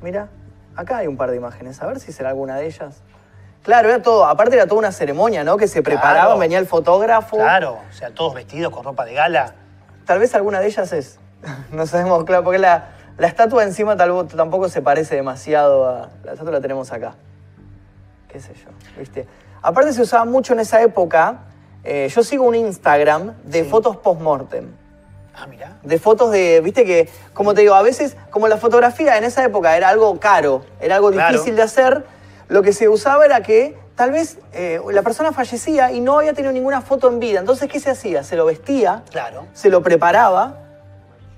Mira, 0.03 0.29
acá 0.75 0.97
hay 0.97 1.07
un 1.07 1.17
par 1.17 1.31
de 1.31 1.37
imágenes. 1.37 1.81
A 1.81 1.87
ver 1.87 1.99
si 1.99 2.11
será 2.11 2.29
alguna 2.29 2.57
de 2.57 2.67
ellas. 2.67 3.01
Claro, 3.63 3.89
era 3.89 4.01
todo, 4.01 4.25
aparte 4.25 4.55
era 4.55 4.65
toda 4.65 4.79
una 4.79 4.91
ceremonia, 4.91 5.43
¿no? 5.43 5.55
Que 5.57 5.67
se 5.67 5.83
Claro. 5.83 5.99
preparaban, 6.01 6.39
venía 6.39 6.57
el 6.57 6.65
fotógrafo. 6.65 7.37
Claro, 7.37 7.77
o 7.89 7.93
sea, 7.93 8.09
todos 8.11 8.33
vestidos 8.33 8.71
con 8.73 8.83
ropa 8.83 9.05
de 9.05 9.13
gala. 9.13 9.53
Tal 10.05 10.19
vez 10.19 10.33
alguna 10.35 10.59
de 10.59 10.67
ellas 10.67 10.91
es. 10.93 11.19
No 11.71 11.85
sabemos, 11.85 12.23
claro, 12.23 12.43
porque 12.43 12.59
la, 12.59 12.89
la 13.17 13.27
estatua 13.27 13.63
encima 13.63 13.95
tal, 13.97 14.27
tampoco 14.27 14.67
se 14.69 14.81
parece 14.81 15.15
demasiado 15.15 15.87
a. 15.87 16.09
La 16.23 16.31
estatua 16.33 16.53
la 16.53 16.61
tenemos 16.61 16.91
acá. 16.91 17.13
Qué 18.27 18.39
sé 18.39 18.53
yo, 18.55 18.69
¿viste? 18.97 19.27
Aparte 19.61 19.93
se 19.93 20.01
usaba 20.01 20.25
mucho 20.25 20.53
en 20.53 20.59
esa 20.61 20.81
época. 20.81 21.41
eh, 21.83 22.07
yo 22.13 22.23
sigo 22.23 22.43
un 22.45 22.53
Instagram 22.53 23.33
de 23.43 23.63
Sí. 23.63 23.69
fotos 23.69 23.97
post-mortem. 23.97 24.67
Ah, 25.35 25.47
mirá. 25.47 25.77
De 25.81 25.97
fotos 25.97 26.29
de, 26.31 26.61
viste 26.61 26.85
que, 26.85 27.09
como 27.33 27.55
te 27.55 27.61
digo, 27.61 27.73
a 27.73 27.81
veces, 27.81 28.15
como 28.29 28.47
la 28.47 28.57
fotografía 28.57 29.17
en 29.17 29.23
esa 29.23 29.43
época 29.43 29.75
era 29.75 29.89
algo 29.89 30.19
caro, 30.19 30.63
era 30.79 30.95
algo 30.97 31.09
Claro. 31.11 31.31
difícil 31.33 31.55
de 31.55 31.63
hacer, 31.63 32.05
lo 32.51 32.61
que 32.61 32.73
se 32.73 32.89
usaba 32.89 33.23
era 33.25 33.41
que 33.41 33.77
tal 33.95 34.11
vez 34.11 34.37
eh, 34.53 34.79
la 34.91 35.01
persona 35.03 35.31
fallecía 35.31 35.91
y 35.91 36.01
no 36.01 36.19
había 36.19 36.33
tenido 36.33 36.51
ninguna 36.51 36.81
foto 36.81 37.07
en 37.07 37.19
vida. 37.19 37.39
Entonces, 37.39 37.69
¿qué 37.71 37.79
se 37.79 37.89
hacía? 37.89 38.23
Se 38.23 38.35
lo 38.35 38.45
vestía, 38.45 39.03
Claro. 39.09 39.45
se 39.53 39.69
lo 39.69 39.81
preparaba 39.81 40.57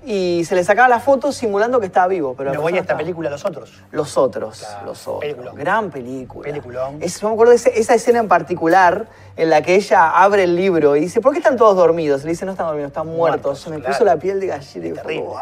y 0.06 0.44
se 0.46 0.56
le 0.56 0.64
sacaba 0.66 0.90
la 0.90 1.00
foto 1.00 1.32
simulando 1.32 1.80
que 1.80 1.86
estaba 1.86 2.08
vivo. 2.08 2.34
Pero 2.38 2.52
Me 2.52 2.58
voy 2.58 2.74
a 2.74 2.76
esta 2.78 2.82
estaba- 2.82 2.98
película 2.98 3.30
Los 3.30 3.46
Otros. 3.46 3.72
Los 3.92 4.18
otros, 4.18 4.60
Claro, 4.60 4.86
los 4.88 5.02
otros. 5.08 5.20
peliculón. 5.22 5.56
Gran 5.56 5.92
película. 5.92 6.44
Peliculón. 6.44 6.98
Es, 7.02 7.22
yo 7.22 7.28
me 7.30 7.34
acuerdo 7.36 7.52
de 7.52 7.56
ese- 7.58 7.80
esa 7.80 7.94
escena 7.94 8.20
en 8.20 8.28
particular 8.28 9.06
en 9.38 9.50
la 9.50 9.62
que 9.62 9.76
ella 9.76 10.10
abre 10.10 10.44
el 10.44 10.56
libro 10.56 10.96
y 10.96 11.00
dice, 11.02 11.22
¿por 11.22 11.32
qué 11.32 11.38
están 11.40 11.56
todos 11.58 11.76
dormidos? 11.78 12.24
Le 12.24 12.32
dice, 12.32 12.46
no 12.46 12.52
están 12.52 12.68
dormidos, 12.68 12.88
están 12.90 13.08
muertos. 13.08 13.18
Muertos, 13.44 13.60
Se 13.62 13.70
me 13.70 13.78
claro. 13.80 13.94
puso 13.94 14.04
la 14.04 14.18
piel 14.18 14.40
de 14.42 14.48
gallina. 14.48 14.88
y 14.88 14.92
Terrible. 14.94 15.24
como, 15.26 15.40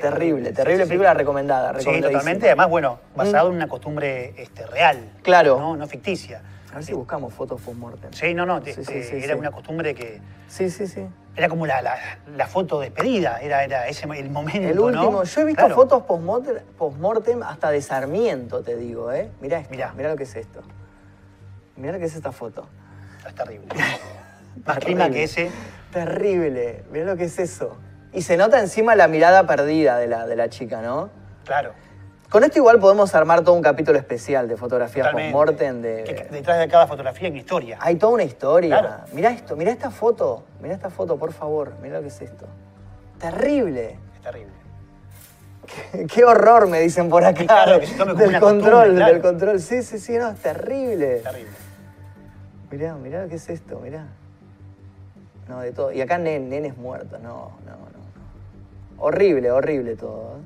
Terrible, 0.00 0.48
Sí, 0.50 0.54
terrible 0.54 0.84
sí, 0.84 0.88
película 0.88 1.14
recomendada. 1.14 1.78
Sí, 1.80 2.00
totalmente. 2.00 2.46
Además, 2.46 2.68
bueno, 2.68 2.98
basado 3.14 3.48
en 3.48 3.56
una 3.56 3.68
costumbre 3.68 4.34
este, 4.36 4.66
real. 4.66 5.10
Claro. 5.22 5.58
No, 5.58 5.76
no 5.76 5.86
ficticia. 5.86 6.42
A 6.70 6.76
ver 6.76 6.84
si 6.84 6.92
buscamos 6.92 7.34
fotos 7.34 7.60
post-mortem. 7.60 8.12
Sí, 8.12 8.32
no, 8.32 8.46
no. 8.46 8.58
Este, 8.58 9.24
era 9.24 9.36
una 9.36 9.50
costumbre 9.50 9.94
que. 9.94 10.20
Sí, 10.48 10.70
sí, 10.70 10.86
sí. 10.86 11.04
Era 11.36 11.48
como 11.48 11.66
la, 11.66 11.80
la, 11.82 11.96
la 12.36 12.46
foto 12.46 12.80
despedida, 12.80 13.40
era, 13.40 13.62
era 13.64 13.86
ese 13.88 14.06
el 14.16 14.30
momento. 14.30 14.68
El 14.68 14.78
último, 14.78 15.10
¿no? 15.12 15.24
yo 15.24 15.40
he 15.40 15.44
visto 15.44 15.60
Claro. 15.60 15.74
fotos 15.74 16.02
post-mortem 16.76 17.42
hasta 17.42 17.70
de 17.70 17.80
Sarmiento, 17.82 18.62
te 18.62 18.76
digo, 18.76 19.12
¿eh? 19.12 19.30
Mirá 19.40 19.58
esto, 19.60 19.70
Mirá. 19.70 19.92
mirá 19.96 20.10
lo 20.10 20.16
que 20.16 20.24
es 20.24 20.34
esto. 20.36 20.60
Mirá 21.76 21.92
lo 21.92 21.98
que 21.98 22.06
es 22.06 22.14
esta 22.16 22.32
foto. 22.32 22.66
Es 23.26 23.34
terrible. 23.34 23.68
Más 24.66 24.78
clima 24.78 25.04
Terrible. 25.04 25.10
que 25.12 25.22
ese. 25.24 25.50
Terrible, 25.92 26.84
mirá 26.92 27.06
lo 27.06 27.16
que 27.16 27.24
es 27.24 27.38
eso. 27.38 27.76
Y 28.12 28.22
se 28.22 28.36
nota 28.36 28.58
encima 28.60 28.94
la 28.96 29.08
mirada 29.08 29.46
perdida 29.46 29.98
de 29.98 30.06
la, 30.08 30.26
de 30.26 30.36
la 30.36 30.48
chica, 30.48 30.82
¿no? 30.82 31.10
Claro. 31.44 31.72
Con 32.28 32.44
esto 32.44 32.58
igual 32.58 32.78
podemos 32.78 33.12
armar 33.14 33.42
todo 33.42 33.54
un 33.56 33.62
capítulo 33.62 33.98
especial 33.98 34.46
de 34.48 34.56
fotografía 34.56 35.02
Totalmente. 35.04 35.32
post-mortem. 35.32 35.82
Que 35.82 36.14
De... 36.14 36.28
detrás 36.30 36.58
de 36.60 36.68
cada 36.68 36.86
fotografía 36.86 37.26
hay 37.26 37.32
una 37.32 37.40
historia. 37.40 37.78
Hay 37.80 37.96
toda 37.96 38.12
una 38.14 38.22
historia. 38.24 38.78
Claro. 38.78 38.94
Mirá 39.12 39.30
esto, 39.30 39.56
mirá 39.56 39.72
esta 39.72 39.90
foto. 39.90 40.44
Mirá 40.60 40.74
esta 40.74 40.90
foto, 40.90 41.16
por 41.18 41.32
favor. 41.32 41.72
Mirá 41.82 41.96
lo 41.96 42.02
que 42.02 42.08
es 42.08 42.20
esto. 42.20 42.46
Terrible. 43.18 43.98
Es 44.14 44.20
terrible. 44.22 44.52
Qué 46.12 46.24
horror, 46.24 46.68
me 46.68 46.80
dicen 46.80 47.08
por 47.08 47.24
acá. 47.24 47.44
Claro, 47.44 47.78
que 47.80 47.86
se 47.86 47.96
tome 47.96 48.12
como 48.12 48.20
del 48.20 48.28
una 48.30 48.40
control, 48.40 48.94
claro. 48.94 49.12
del 49.12 49.22
control. 49.22 49.60
Sí, 49.60 49.82
sí, 49.82 49.98
sí, 49.98 50.16
no, 50.18 50.30
es 50.30 50.38
terrible. 50.38 51.16
Terrible. 51.18 51.50
Mirá, 52.70 52.94
mirá 52.94 53.26
qué 53.28 53.36
es 53.36 53.48
esto, 53.48 53.78
mirá. 53.80 54.06
No, 55.48 55.60
de 55.60 55.72
todo. 55.72 55.90
Y 55.92 56.00
acá 56.00 56.16
nen- 56.18 56.48
nenes 56.48 56.76
muertos, 56.76 57.20
no. 57.20 57.52
no. 57.66 57.89
Horrible, 59.00 59.50
horrible 59.50 59.96
todo. 59.96 60.36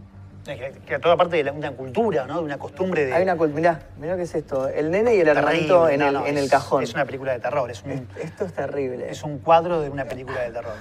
¿eh? 0.46 0.56
Que, 0.56 0.72
que 0.86 0.98
toda 0.98 1.16
parte 1.16 1.36
de 1.36 1.44
la- 1.44 1.52
una 1.52 1.72
cultura, 1.72 2.26
¿no? 2.26 2.38
De 2.38 2.44
una 2.44 2.58
costumbre 2.58 3.04
de. 3.06 3.14
Hay 3.14 3.22
una 3.22 3.34
cul- 3.36 3.52
mirá, 3.52 3.80
mirá 3.98 4.14
qué 4.16 4.22
es 4.22 4.34
esto. 4.34 4.68
El 4.68 4.90
nene 4.90 5.14
y 5.14 5.20
el 5.20 5.28
hermanito 5.28 5.88
en, 5.88 6.00
No, 6.00 6.06
el, 6.08 6.12
no, 6.14 6.26
en 6.26 6.36
es- 6.36 6.44
el 6.44 6.50
cajón. 6.50 6.82
Es 6.82 6.92
una 6.94 7.04
película 7.04 7.32
de 7.32 7.40
terror. 7.40 7.70
Es 7.70 7.82
un, 7.82 8.06
Esto 8.22 8.44
es 8.44 8.52
terrible. 8.52 9.10
es 9.10 9.22
un 9.22 9.38
cuadro 9.38 9.80
de 9.80 9.88
una 9.90 10.04
película 10.04 10.40
de 10.42 10.50
terror. 10.50 10.72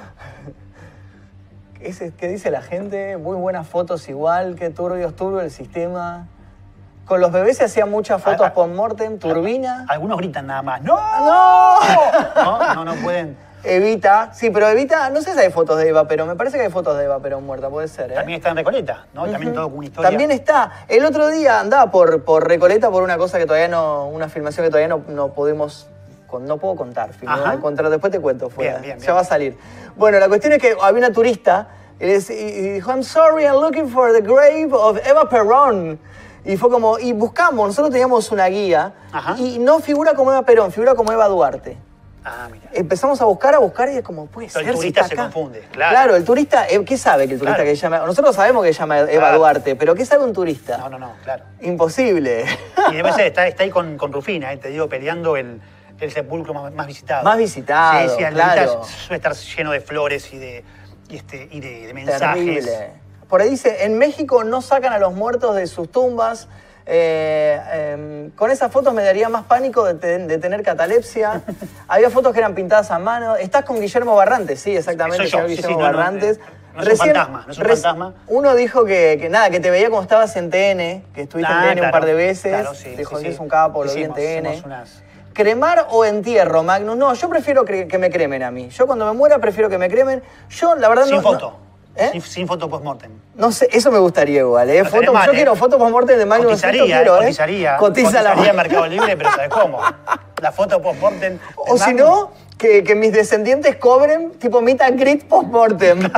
¿Qué 2.18 2.28
dice 2.30 2.50
la 2.52 2.62
gente? 2.62 3.18
Muy 3.18 3.36
buenas 3.36 3.68
fotos 3.68 4.08
igual, 4.08 4.56
qué 4.56 4.70
turbios, 4.70 5.16
turbio 5.16 5.42
el 5.42 5.52
sistema. 5.52 6.28
Con 7.06 7.20
los 7.20 7.32
bebés 7.34 7.58
se 7.58 7.66
hacían 7.66 7.92
muchas 7.92 8.22
fotos 8.22 8.40
Ah, 8.42 8.48
ah. 8.48 8.54
post-mortem, 8.54 9.20
turbina. 9.20 9.86
Algunos 9.90 10.18
gritan 10.18 10.48
nada 10.48 10.62
más. 10.62 10.82
¡No! 10.82 10.96
¡No! 10.96 11.80
No, 12.36 12.76
no, 12.76 12.86
no 12.86 12.96
pueden. 13.04 13.36
Evita, 13.64 14.32
sí, 14.34 14.50
pero 14.50 14.68
Evita, 14.68 15.10
no 15.10 15.22
sé 15.22 15.34
si 15.34 15.40
hay 15.40 15.50
fotos 15.52 15.78
de 15.78 15.88
Eva 15.88 16.08
Perón, 16.08 16.28
me 16.28 16.36
parece 16.36 16.58
que 16.58 16.64
hay 16.64 16.70
fotos 16.72 16.98
de 16.98 17.06
Eva 17.06 17.20
Perón 17.20 17.46
muerta, 17.46 17.70
puede 17.70 17.88
ser, 17.88 18.12
¿eh? 18.12 18.16
También 18.16 18.38
está 18.38 18.50
en 18.50 18.58
Recoleta, 18.58 19.06
¿no? 19.14 19.26
También 19.26 19.54
todo 19.54 19.70
con 19.70 19.78
una 19.78 19.86
historia. 19.86 20.10
También 20.10 20.32
está. 20.32 20.72
El 20.90 21.06
otro 21.06 21.30
día 21.30 21.60
andaba 21.62 21.90
por, 21.90 22.24
por 22.24 22.48
Recoleta 22.48 22.92
por 22.92 23.04
una 23.04 23.18
cosa 23.18 23.38
que 23.38 23.46
todavía 23.46 23.70
no, 23.70 24.08
una 24.08 24.28
filmación 24.28 24.66
que 24.66 24.70
todavía 24.70 24.90
no, 24.90 25.02
no 25.08 25.30
podemos, 25.34 25.88
con- 26.28 26.46
no 26.46 26.58
puedo 26.58 26.76
contar. 26.76 27.12
film- 27.14 27.30
Ajá. 27.32 27.58
contar, 27.60 27.90
después 27.90 28.12
te 28.12 28.20
cuento, 28.20 28.50
fuera. 28.50 28.72
Bien, 28.80 28.82
bien, 28.82 28.98
ya 29.00 29.06
bien. 29.06 29.16
va 29.16 29.22
a 29.22 29.26
salir. 29.26 29.58
Bueno, 29.96 30.20
la 30.20 30.28
cuestión 30.28 30.52
es 30.54 30.60
que 30.60 30.76
había 30.82 31.00
una 31.00 31.12
turista 31.14 31.70
y, 32.00 32.06
dijo, 32.74 32.92
I'm 32.92 33.04
sorry, 33.04 33.46
I'm 33.46 33.62
looking 33.62 33.88
for 33.88 34.12
the 34.12 34.22
grave 34.22 34.70
of 34.74 34.98
Eva 35.08 35.30
Perón. 35.30 36.00
Y 36.44 36.58
fue 36.58 36.70
como, 36.70 37.00
y 37.00 37.14
buscamos, 37.14 37.68
nosotros 37.68 37.92
teníamos 37.92 38.30
una 38.34 38.48
guía 38.48 38.92
Ajá. 39.14 39.36
y 39.38 39.60
no 39.60 39.80
figura 39.80 40.14
como 40.16 40.34
Eva 40.34 40.42
Perón, 40.42 40.74
figura 40.74 40.96
como 40.96 41.14
Eva 41.14 41.30
Duarte. 41.30 41.78
Ah, 42.26 42.48
mira. 42.52 42.66
Empezamos 42.74 43.20
a 43.22 43.26
buscar, 43.26 43.54
a 43.54 43.60
buscar 43.60 43.90
y 43.90 43.98
es 43.98 44.04
como, 44.04 44.28
puede 44.28 44.48
el 44.48 44.52
ser, 44.54 44.66
si 44.66 44.72
turista 44.72 45.04
se 45.04 45.14
acá. 45.14 45.24
confunde, 45.24 45.68
claro. 45.72 46.16
el 46.16 46.24
turista, 46.24 46.68
eh, 46.70 46.84
¿qué 46.86 46.98
sabe 46.98 47.28
que 47.28 47.34
el 47.34 47.40
turista 47.40 47.58
Claro. 47.58 47.70
que 47.70 47.76
llama? 47.76 48.00
Nosotros 48.00 48.36
sabemos 48.36 48.64
que 48.64 48.72
llama 48.72 49.00
Eva 49.00 49.10
Claro. 49.12 49.38
Duarte, 49.40 49.76
pero 49.76 49.94
¿qué 49.94 50.06
sabe 50.06 50.24
un 50.24 50.32
turista? 50.34 50.78
No, 50.78 50.90
no, 50.90 51.00
no, 51.00 51.14
claro. 51.24 51.44
Imposible. 51.62 52.46
Y 52.92 53.12
ser, 53.14 53.28
está, 53.28 53.48
está 53.48 53.64
ahí 53.64 53.70
con, 53.70 53.98
con 53.98 54.14
Rufina, 54.14 54.54
eh, 54.54 54.58
te 54.58 54.70
digo, 54.70 54.88
peleando 54.88 55.36
el, 55.36 55.62
el 56.00 56.12
sepulcro 56.12 56.54
más, 56.54 56.74
más 56.74 56.88
visitado. 56.88 57.24
Más 57.24 57.38
visitado, 57.38 58.10
Sí, 58.10 58.16
sí, 58.18 58.24
el 58.24 58.34
claro. 58.34 58.84
Suele 58.86 59.18
estar 59.18 59.34
lleno 59.34 59.72
de 59.72 59.82
flores 59.82 60.34
y 60.34 60.38
de, 60.38 60.64
y 61.10 61.18
este, 61.18 61.50
y 61.52 61.60
de, 61.60 61.88
de 61.88 61.94
mensajes. 61.94 62.44
Terrible. 62.46 62.92
Por 63.28 63.42
ahí 63.42 63.50
dice, 63.50 63.84
en 63.84 63.98
México 63.98 64.44
no 64.44 64.62
sacan 64.62 64.94
a 64.94 65.00
los 65.00 65.14
muertos 65.14 65.56
de 65.56 65.68
sus 65.68 65.92
tumbas. 65.92 66.48
Eh, 66.86 67.60
em, 67.74 68.30
con 68.32 68.52
esas 68.52 68.72
fotos 68.72 68.94
me 68.94 69.04
daría 69.04 69.30
más 69.30 69.44
pánico 69.46 69.86
de, 69.86 69.94
te- 69.96 70.20
de 70.20 70.38
tener 70.38 70.64
catalepsia. 70.64 71.42
Había 71.88 72.10
fotos 72.10 72.34
que 72.34 72.40
eran 72.40 72.54
pintadas 72.56 72.92
a 72.92 73.00
mano. 73.00 73.36
Estás 73.38 73.64
con 73.66 73.80
Guillermo 73.80 74.16
Barrantes, 74.16 74.60
sí, 74.60 74.76
exactamente, 74.76 75.26
sí, 75.26 75.32
sí, 75.32 75.38
Guillermo 75.48 75.78
no, 75.78 75.84
Barrantes. 75.84 76.40
no 76.76 76.82
es 76.84 76.90
un 76.90 76.98
fantasma, 76.98 77.44
no 77.46 77.52
es 77.54 77.58
un 77.58 77.66
fantasma. 77.66 78.14
Uno 78.28 78.56
dijo 78.56 78.84
que, 78.86 79.18
que 79.20 79.30
nada, 79.30 79.50
que 79.50 79.60
te 79.60 79.70
veía 79.72 79.90
como 79.90 80.02
estabas 80.02 80.36
en 80.36 80.50
TN, 80.50 81.04
que 81.14 81.22
estuviste 81.22 81.52
Ah, 81.54 81.70
en 81.72 81.78
TN 81.78 81.86
un 81.86 81.92
par 81.92 82.06
de 82.06 82.14
veces. 82.16 82.52
claro, 82.52 82.74
sí, 82.76 82.90
dijo 82.96 83.18
que 83.20 83.30
es 83.30 83.40
un 83.40 83.48
capo, 83.48 83.84
lo 83.86 83.94
vi 83.94 84.04
en 84.04 84.14
TN. 84.14 84.62
unas- 84.66 85.02
¿Cremar 85.34 85.88
o 85.90 86.06
entierro, 86.06 86.62
Magnus? 86.62 86.96
No, 86.96 87.12
yo 87.16 87.28
prefiero 87.28 87.66
que 87.66 87.98
me 87.98 88.12
cremen 88.12 88.44
a 88.44 88.52
mí. 88.52 88.70
Yo 88.70 88.86
cuando 88.86 89.08
me 89.08 89.14
muera 89.14 89.40
prefiero 89.40 89.68
que 89.68 89.80
me 89.80 89.90
cremen. 89.90 90.22
Yo, 90.50 90.76
la 90.76 90.88
verdad, 90.90 91.06
Sin 91.06 91.16
no... 91.16 91.22
foto. 91.24 91.58
¿Eh? 91.96 92.10
Sin, 92.14 92.22
sin 92.22 92.48
foto 92.48 92.68
post-mortem. 92.70 93.12
No 93.36 93.52
sé, 93.52 93.70
eso 93.72 93.92
me 93.92 94.00
gustaría 94.00 94.40
igual, 94.40 94.68
¿eh? 94.70 94.80
No 94.80 94.86
estaría 94.86 95.08
Foto- 95.08 95.14
mal, 95.14 95.26
yo 95.28 95.32
¿eh? 95.32 95.36
quiero 95.36 95.56
foto 95.56 95.78
post-mortem 95.78 96.18
de 96.18 96.26
Magnus. 96.26 96.54
esto 96.54 96.68
Cotizaría, 96.68 96.96
quiero, 96.98 97.16
eh, 97.16 97.20
cotizaría. 97.20 97.78
Cotiza 97.78 98.22
la 98.24 98.30
Cotizaría 98.32 98.50
en 98.50 98.56
Mercado 98.58 98.88
Libre, 98.88 99.18
pero 99.18 99.32
¿sabes 99.32 99.50
cómo? 99.50 99.80
La 100.42 100.52
foto 100.52 100.82
post-mortem. 100.82 101.38
O 101.56 101.78
si 101.78 101.94
no, 101.94 102.32
que, 102.58 102.84
que 102.84 102.96
mis 102.96 103.14
descendientes 103.14 103.76
cobren 103.76 104.32
tipo 104.40 104.60
meet 104.62 104.82
and 104.82 105.00
greet 105.00 105.28
post-mortem. 105.28 106.00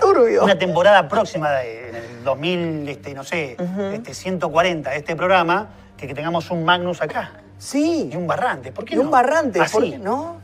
Turbio. 0.00 0.44
una 0.44 0.58
temporada 0.58 1.08
próxima, 1.08 1.50
de, 1.52 1.88
en 1.90 1.94
el 1.96 2.24
2000, 2.24 2.88
este, 2.88 3.14
no 3.14 3.24
sé, 3.24 3.56
este, 3.92 4.14
140 4.14 4.90
de 4.90 4.96
este 4.96 5.16
programa, 5.16 5.68
que, 5.96 6.06
que 6.06 6.14
tengamos 6.14 6.50
un 6.50 6.64
Magnus 6.64 7.00
acá. 7.02 7.32
Sí. 7.58 8.10
Y 8.12 8.16
un 8.16 8.26
barrante. 8.26 8.72
¿Por 8.72 8.84
qué 8.84 8.94
Y 8.94 8.98
no? 8.98 9.04
un 9.04 9.10
barrante, 9.10 9.60
Así, 9.60 9.72
¿por 9.72 9.84
qué 9.84 9.98
no? 9.98 10.39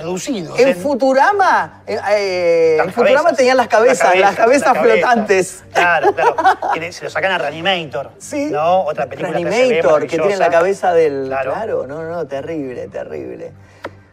Reducido. 0.00 0.56
En 0.58 0.76
Futurama, 0.76 1.82
eh, 1.86 1.98
eh, 2.10 2.78
en 2.82 2.92
Futurama 2.92 3.32
tenían 3.32 3.56
las 3.56 3.68
cabezas, 3.68 4.14
las 4.16 4.34
cabezas, 4.36 4.76
flotantes. 4.78 5.64
Claro, 5.72 6.14
claro. 6.14 6.36
Que 6.74 6.92
se 6.92 7.04
lo 7.04 7.10
sacan 7.10 7.32
a 7.32 7.38
Reanimator. 7.38 8.10
Sí. 8.18 8.46
¿No? 8.50 8.82
Otra 8.84 9.06
película 9.06 9.36
que 9.38 9.44
Reanimator, 9.44 10.06
que 10.06 10.18
tiene 10.18 10.36
la 10.36 10.50
cabeza 10.50 10.92
del. 10.92 11.26
Claro. 11.28 11.52
Claro, 11.52 11.86
no, 11.86 12.02
no, 12.02 12.26
terrible, 12.26 12.88
terrible. 12.88 13.52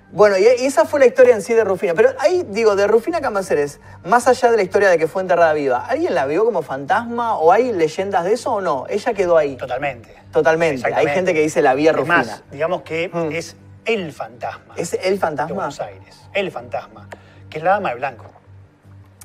Bueno, 0.09 0.37
y, 0.37 0.45
esa 0.45 0.85
fue 0.85 1.01
la 1.01 1.05
historia 1.05 1.35
en 1.35 1.41
sí 1.41 1.53
de 1.53 1.63
Rufina. 1.63 1.93
Pero 1.93 2.09
ahí, 2.19 2.45
digo, 2.49 2.75
de 2.75 2.87
Rufina 2.87 3.19
Camaceres, 3.19 3.79
más 4.05 4.27
allá 4.27 4.49
de 4.49 4.57
la 4.57 4.63
historia 4.63 4.89
de 4.89 4.97
que 4.97 5.07
fue 5.07 5.21
enterrada 5.21 5.51
viva, 5.53 5.85
¿alguien 5.85 6.15
la 6.15 6.25
vio 6.25 6.45
como 6.45 6.61
fantasma 6.61 7.37
o 7.37 7.51
hay 7.51 7.73
leyendas 7.73 8.23
de 8.23 8.33
eso 8.33 8.53
o 8.53 8.61
no? 8.61 8.85
Ella 8.89 9.13
quedó 9.13 9.37
ahí. 9.37 9.57
Totalmente. 9.57 10.15
Totalmente. 10.31 10.93
Hay 10.93 11.07
gente 11.07 11.33
que 11.33 11.41
dice 11.41 11.61
la 11.61 11.73
vía 11.73 11.91
Es 11.91 11.97
Rufina. 11.97 12.17
más, 12.17 12.43
digamos 12.51 12.81
que 12.83 13.09
Mm. 13.11 13.31
es 13.33 13.55
el 13.87 14.11
fantasma 14.11 14.75
¿Es 14.75 14.93
el 14.93 15.13
de 15.13 15.17
fantasma? 15.17 15.55
Buenos 15.55 15.79
Aires. 15.79 16.21
El 16.33 16.51
fantasma. 16.51 17.07
Que 17.49 17.57
es 17.57 17.63
la 17.63 17.71
dama 17.71 17.89
de 17.89 17.95
blanco. 17.95 18.25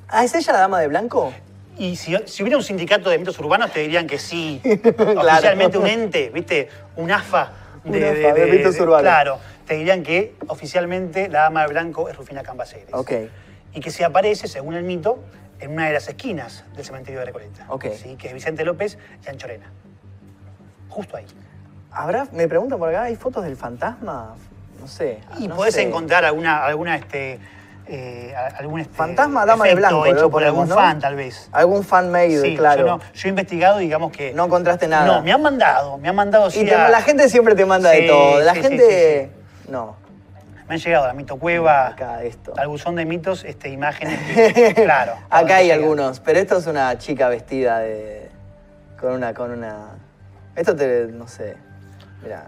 Ah, 0.09 0.25
¿es 0.25 0.35
ella 0.35 0.53
la 0.53 0.61
dama 0.61 0.81
de 0.81 0.89
blanco? 0.89 1.33
Y 1.77 1.97
si, 1.97 2.17
si 2.27 2.43
hubiera 2.43 2.57
un 2.57 2.63
sindicato 2.63 3.11
de 3.11 3.19
mitos 3.19 3.39
urbanos, 3.39 3.73
te 3.73 3.81
dirían 3.81 4.07
que 4.07 4.19
sí. 4.19 4.61
Oficialmente 5.17 5.79
un 5.79 5.87
ente, 5.87 6.31
¿viste? 6.31 6.69
Un 6.97 7.11
AFA 7.11 7.53
Un 7.85 7.95
AFA 7.97 8.35
de 8.35 8.47
mitos 8.47 8.79
urbanos. 8.79 9.03
Claro, 9.03 9.39
te 9.67 9.75
dirían 9.75 10.03
que 10.03 10.37
oficialmente 10.47 11.29
la 11.29 11.41
dama 11.41 11.63
de 11.63 11.69
blanco 11.69 12.09
es 12.09 12.17
Rufina 12.17 12.43
Cambaceres. 12.43 12.93
Ok. 12.93 13.13
Y 13.75 13.81
que 13.81 13.91
se 13.91 14.05
aparece, 14.05 14.49
según 14.49 14.75
el 14.75 14.85
mito, 14.85 15.25
en 15.59 15.73
una 15.73 15.87
de 15.87 15.95
las 15.95 16.09
esquinas 16.09 16.65
del 16.77 16.85
cementerio 16.85 17.21
de 17.21 17.27
Recoleta. 17.27 17.65
Ok. 17.69 17.87
¿sí? 17.97 18.17
Que 18.17 18.29
es 18.29 18.35
Vicente 18.35 18.65
López 18.65 18.99
y 19.25 19.29
Anchorena. 19.29 19.73
Justo 20.89 21.17
ahí. 21.17 21.25
¿Habrá, 21.91 22.27
me 22.33 22.49
preguntan 22.49 22.79
por 22.79 22.89
acá, 22.89 23.05
¿hay 23.05 23.17
fotos 23.17 23.45
del 23.45 23.57
fantasma? 23.57 24.35
No 24.83 24.89
sé. 24.89 25.19
Y 25.39 25.49
no 25.49 25.57
podés 25.57 25.75
sé. 25.75 25.83
encontrar 25.83 26.25
alguna, 26.25 26.65
alguna 26.65 26.97
este, 26.97 27.39
eh, 27.87 28.35
algún 28.59 28.81
este, 28.81 28.93
Fantasma, 28.95 29.47
dama 29.47 29.65
de 29.67 29.75
blanco, 29.77 30.05
hecho 30.07 30.31
por 30.31 30.43
algún 30.45 30.69
¿no? 30.69 30.75
fan, 30.75 30.99
tal 31.01 31.15
vez. 31.17 31.49
Algún 31.53 31.85
fan 31.85 32.11
made, 32.11 32.41
Sí, 32.41 32.57
claro. 32.57 32.81
Yo, 32.81 32.87
no- 32.99 33.01
yo 33.15 33.29
he 33.29 33.31
investigado, 33.31 33.79
digamos 33.79 34.13
que. 34.13 34.33
No 34.35 34.45
encontraste 34.47 34.89
nada. 34.89 35.07
No, 35.07 35.23
me 35.23 35.33
han 35.33 35.41
mandado, 35.41 35.99
me 35.99 36.09
han 36.09 36.15
mandado 36.17 36.49
Y 36.49 36.65
te- 36.65 36.75
a- 36.75 36.89
la 36.89 37.01
gente 37.03 37.29
siempre 37.29 37.55
te 37.55 37.65
manda 37.65 37.91
de 37.91 38.03
todo. 38.03 38.41
La 38.41 38.55
sí, 38.55 38.63
gente. 38.63 39.31
No. 39.69 39.97
Me 40.69 40.75
han 40.77 40.81
llegado 40.81 41.05
a 41.05 41.09
la 41.09 41.15
mito 41.15 41.37
cueva, 41.37 41.89
Acá 41.89 42.23
esto. 42.23 42.55
al 42.57 42.69
buzón 42.69 42.95
de 42.97 43.05
mitos, 43.05 43.45
este, 43.45 43.69
imágenes. 43.69 44.19
que- 44.55 44.75
claro. 44.75 45.15
Acá 45.31 45.57
hay 45.57 45.71
algunos, 45.71 46.21
pero 46.21 46.39
esto 46.39 46.59
es 46.59 46.67
una 46.67 46.97
chica 46.99 47.29
vestida 47.29 47.79
de. 47.81 48.31
con 48.99 49.13
una. 49.13 49.35
con 49.35 49.51
una. 49.51 49.77
Esto 50.57 50.75
te. 50.75 51.07
no 51.09 51.27
sé. 51.29 51.57
Mira. 52.23 52.45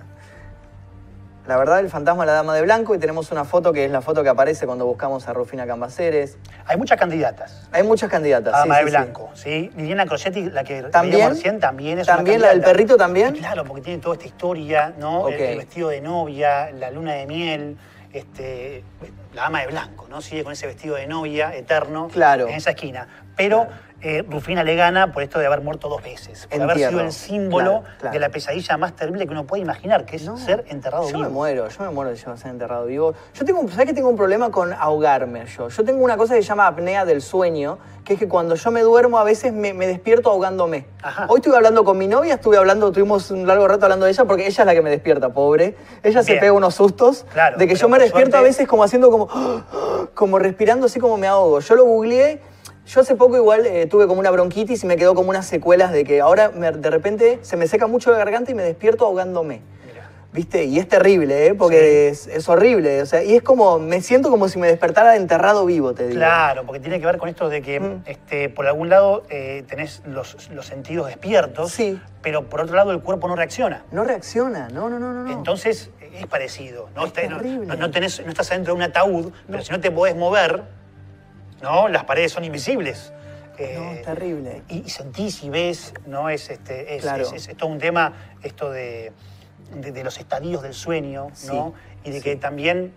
La 1.46 1.58
verdad, 1.58 1.80
el 1.80 1.90
fantasma 1.90 2.22
de 2.22 2.28
la 2.28 2.32
dama 2.32 2.54
de 2.54 2.62
blanco, 2.62 2.94
y 2.94 2.98
tenemos 2.98 3.30
una 3.30 3.44
foto 3.44 3.70
que 3.72 3.84
es 3.84 3.90
la 3.90 4.00
foto 4.00 4.22
que 4.22 4.30
aparece 4.30 4.64
cuando 4.64 4.86
buscamos 4.86 5.28
a 5.28 5.34
Rufina 5.34 5.66
Cambaceres. 5.66 6.38
Hay 6.64 6.78
muchas 6.78 6.98
candidatas. 6.98 7.68
Hay 7.70 7.82
muchas 7.82 8.08
candidatas. 8.10 8.54
A 8.54 8.62
sí, 8.62 8.68
Dama 8.68 8.78
sí, 8.78 8.84
de 8.84 8.90
sí. 8.90 8.96
Blanco, 8.96 9.30
¿sí? 9.34 9.70
Liliana 9.76 10.06
Crocetti, 10.06 10.48
la 10.50 10.64
que 10.64 10.84
¿También? 10.84 11.28
recién, 11.28 11.60
también 11.60 11.98
es 11.98 12.08
una 12.08 12.16
¿También 12.16 12.40
la 12.40 12.48
del 12.48 12.62
perrito 12.62 12.96
también? 12.96 13.36
Y 13.36 13.40
Claro, 13.40 13.64
porque 13.64 13.82
tiene 13.82 14.00
toda 14.00 14.14
esta 14.14 14.26
historia, 14.26 14.94
¿no? 14.98 15.28
El, 15.28 15.58
vestido 15.58 15.90
de 15.90 16.00
novia, 16.00 16.70
la 16.72 16.90
luna 16.90 17.12
de 17.12 17.26
miel, 17.26 17.76
este, 18.14 18.82
la 19.34 19.42
dama 19.42 19.60
de 19.60 19.66
blanco, 19.66 20.06
¿no? 20.08 20.22
Sigue 20.22 20.44
con 20.44 20.54
ese 20.54 20.66
vestido 20.66 20.96
de 20.96 21.06
novia 21.06 21.54
eterno 21.54 22.08
Claro. 22.08 22.48
en 22.48 22.54
esa 22.54 22.70
esquina. 22.70 23.06
Pero 23.36 23.66
eh, 24.04 24.22
Rufina 24.28 24.62
le 24.62 24.76
gana 24.76 25.12
por 25.12 25.22
esto 25.22 25.38
de 25.38 25.46
haber 25.46 25.62
muerto 25.62 25.88
dos 25.88 26.02
veces, 26.02 26.46
por 26.46 26.60
haber 26.62 26.76
sido 26.78 27.00
el 27.00 27.10
símbolo 27.12 27.80
Claro, 27.80 27.96
claro. 28.00 28.12
de 28.12 28.20
la 28.20 28.28
pesadilla 28.28 28.76
más 28.76 28.94
terrible 28.94 29.26
que 29.26 29.32
uno 29.32 29.44
puede 29.44 29.62
imaginar, 29.62 30.04
que 30.04 30.16
es 30.16 30.24
No, 30.24 30.36
ser 30.36 30.64
enterrado 30.68 31.04
yo 31.04 31.16
vivo. 31.16 31.22
me 31.22 31.28
muero, 31.30 31.68
yo 31.68 31.82
me 31.84 31.90
muero 31.90 32.10
de 32.10 32.16
ser 32.16 32.34
enterrado 32.44 32.86
vivo. 32.86 33.14
Yo 33.34 33.44
tengo, 33.44 33.66
¿sabes 33.70 33.86
que 33.86 33.94
tengo 33.94 34.08
un 34.10 34.16
problema 34.16 34.50
con 34.50 34.72
ahogarme 34.72 35.46
yo? 35.46 35.68
Yo 35.68 35.84
tengo 35.84 36.04
una 36.04 36.16
cosa 36.16 36.34
que 36.34 36.42
se 36.42 36.48
llama 36.48 36.66
apnea 36.66 37.04
del 37.04 37.22
sueño, 37.22 37.78
que 38.04 38.12
es 38.14 38.18
que 38.18 38.28
cuando 38.28 38.54
yo 38.54 38.70
me 38.70 38.82
duermo 38.82 39.18
a 39.18 39.24
veces 39.24 39.52
me, 39.54 39.72
me 39.72 39.86
despierto 39.86 40.28
ahogándome. 40.30 40.86
Ajá. 41.02 41.26
Hoy 41.28 41.38
estuve 41.38 41.56
hablando 41.56 41.84
con 41.84 41.96
mi 41.96 42.06
novia, 42.06 42.34
estuve 42.34 42.58
hablando, 42.58 42.92
tuvimos 42.92 43.30
un 43.30 43.46
largo 43.46 43.66
rato 43.66 43.86
hablando 43.86 44.04
de 44.04 44.12
ella, 44.12 44.24
porque 44.26 44.46
ella 44.46 44.62
es 44.62 44.66
la 44.66 44.74
que 44.74 44.82
me 44.82 44.90
despierta, 44.90 45.30
pobre. 45.30 45.76
Ella 46.02 46.22
se 46.22 46.32
Bien. 46.32 46.40
pega 46.40 46.52
unos 46.52 46.74
sustos 46.74 47.24
Claro, 47.32 47.56
de 47.56 47.66
que 47.66 47.74
yo 47.74 47.88
me 47.88 47.98
despierto 47.98 48.36
a 48.36 48.42
veces 48.42 48.68
como 48.68 48.84
haciendo 48.84 49.10
como, 49.10 49.28
como 50.14 50.38
respirando 50.38 50.86
así 50.86 51.00
como 51.00 51.16
me 51.16 51.26
ahogo. 51.26 51.60
Yo 51.60 51.74
lo 51.74 51.84
googleé. 51.84 52.40
Yo 52.86 53.00
hace 53.00 53.14
poco 53.16 53.36
igual 53.36 53.64
eh, 53.66 53.86
tuve 53.86 54.06
como 54.06 54.20
una 54.20 54.30
bronquitis 54.30 54.84
y 54.84 54.86
me 54.86 54.96
quedó 54.96 55.14
como 55.14 55.30
unas 55.30 55.46
secuelas 55.46 55.90
de 55.92 56.04
que 56.04 56.20
ahora 56.20 56.50
me- 56.50 56.70
de 56.72 56.90
repente 56.90 57.38
se 57.42 57.56
me 57.56 57.66
seca 57.66 57.86
mucho 57.86 58.10
la 58.12 58.18
garganta 58.18 58.50
y 58.50 58.54
me 58.54 58.62
despierto 58.62 59.06
ahogándome. 59.06 59.62
Mira. 59.86 60.10
¿Viste? 60.34 60.64
Y 60.64 60.78
es 60.78 60.86
terrible, 60.86 61.46
¿eh? 61.46 61.54
Porque 61.54 62.08
es, 62.08 62.26
es 62.26 62.46
horrible. 62.48 63.00
O 63.00 63.06
sea, 63.06 63.22
y 63.24 63.36
es 63.36 63.42
como, 63.42 63.78
me 63.78 64.02
siento 64.02 64.28
como 64.30 64.48
si 64.48 64.58
me 64.58 64.66
despertara 64.66 65.16
enterrado 65.16 65.64
vivo, 65.64 65.94
te 65.94 66.08
digo. 66.08 66.18
Claro, 66.18 66.64
porque 66.66 66.78
tiene 66.80 67.00
que 67.00 67.06
ver 67.06 67.16
con 67.16 67.30
esto 67.30 67.48
de 67.48 67.62
que, 67.62 67.80
Mm. 67.80 68.02
este, 68.04 68.48
por 68.50 68.66
algún 68.66 68.90
lado, 68.90 69.22
eh, 69.30 69.64
tenés 69.66 70.02
los, 70.06 70.50
los 70.50 70.66
sentidos 70.66 71.06
despiertos, 71.06 71.72
Sí. 71.72 71.98
pero 72.20 72.50
por 72.50 72.60
otro 72.60 72.76
lado 72.76 72.90
el 72.90 73.00
cuerpo 73.00 73.28
no 73.28 73.34
reacciona. 73.36 73.84
No 73.92 74.04
reacciona, 74.04 74.68
no, 74.68 74.90
no, 74.90 74.98
no, 74.98 75.12
no. 75.14 75.30
Entonces 75.32 75.90
es 76.12 76.26
parecido. 76.26 76.90
¿no? 76.94 77.06
Es 77.06 77.12
Está- 77.16 77.28
no- 77.28 77.40
no, 77.40 77.76
no 77.76 77.90
tenés- 77.90 78.22
no 78.22 78.28
estás 78.28 78.50
adentro 78.50 78.74
de 78.74 78.76
un 78.76 78.82
ataúd, 78.82 79.32
pero 79.50 79.62
si 79.64 79.72
no 79.72 79.80
te 79.80 79.90
podés 79.90 80.14
mover, 80.16 80.62
¿no? 81.64 81.88
las 81.88 82.04
paredes 82.04 82.30
son 82.32 82.44
invisibles. 82.44 83.12
Eh, 83.58 83.76
No, 83.78 83.92
es 83.92 84.02
terrible. 84.02 84.62
Y, 84.68 84.82
y 84.86 84.90
sentís 84.90 85.42
y 85.42 85.48
ves, 85.50 85.94
¿no? 86.06 86.28
Es, 86.28 86.50
este, 86.50 86.96
es, 86.96 87.02
Claro. 87.02 87.24
es- 87.34 87.48
todo 87.56 87.70
un 87.70 87.78
tema, 87.78 88.12
esto 88.42 88.70
de, 88.70 89.12
de- 89.74 89.92
de 89.92 90.04
los 90.04 90.18
estadios 90.18 90.62
del 90.62 90.74
sueño, 90.74 91.28
¿no? 91.46 91.72
Y 92.04 92.10
de 92.10 92.20
que 92.20 92.36
también, 92.36 92.92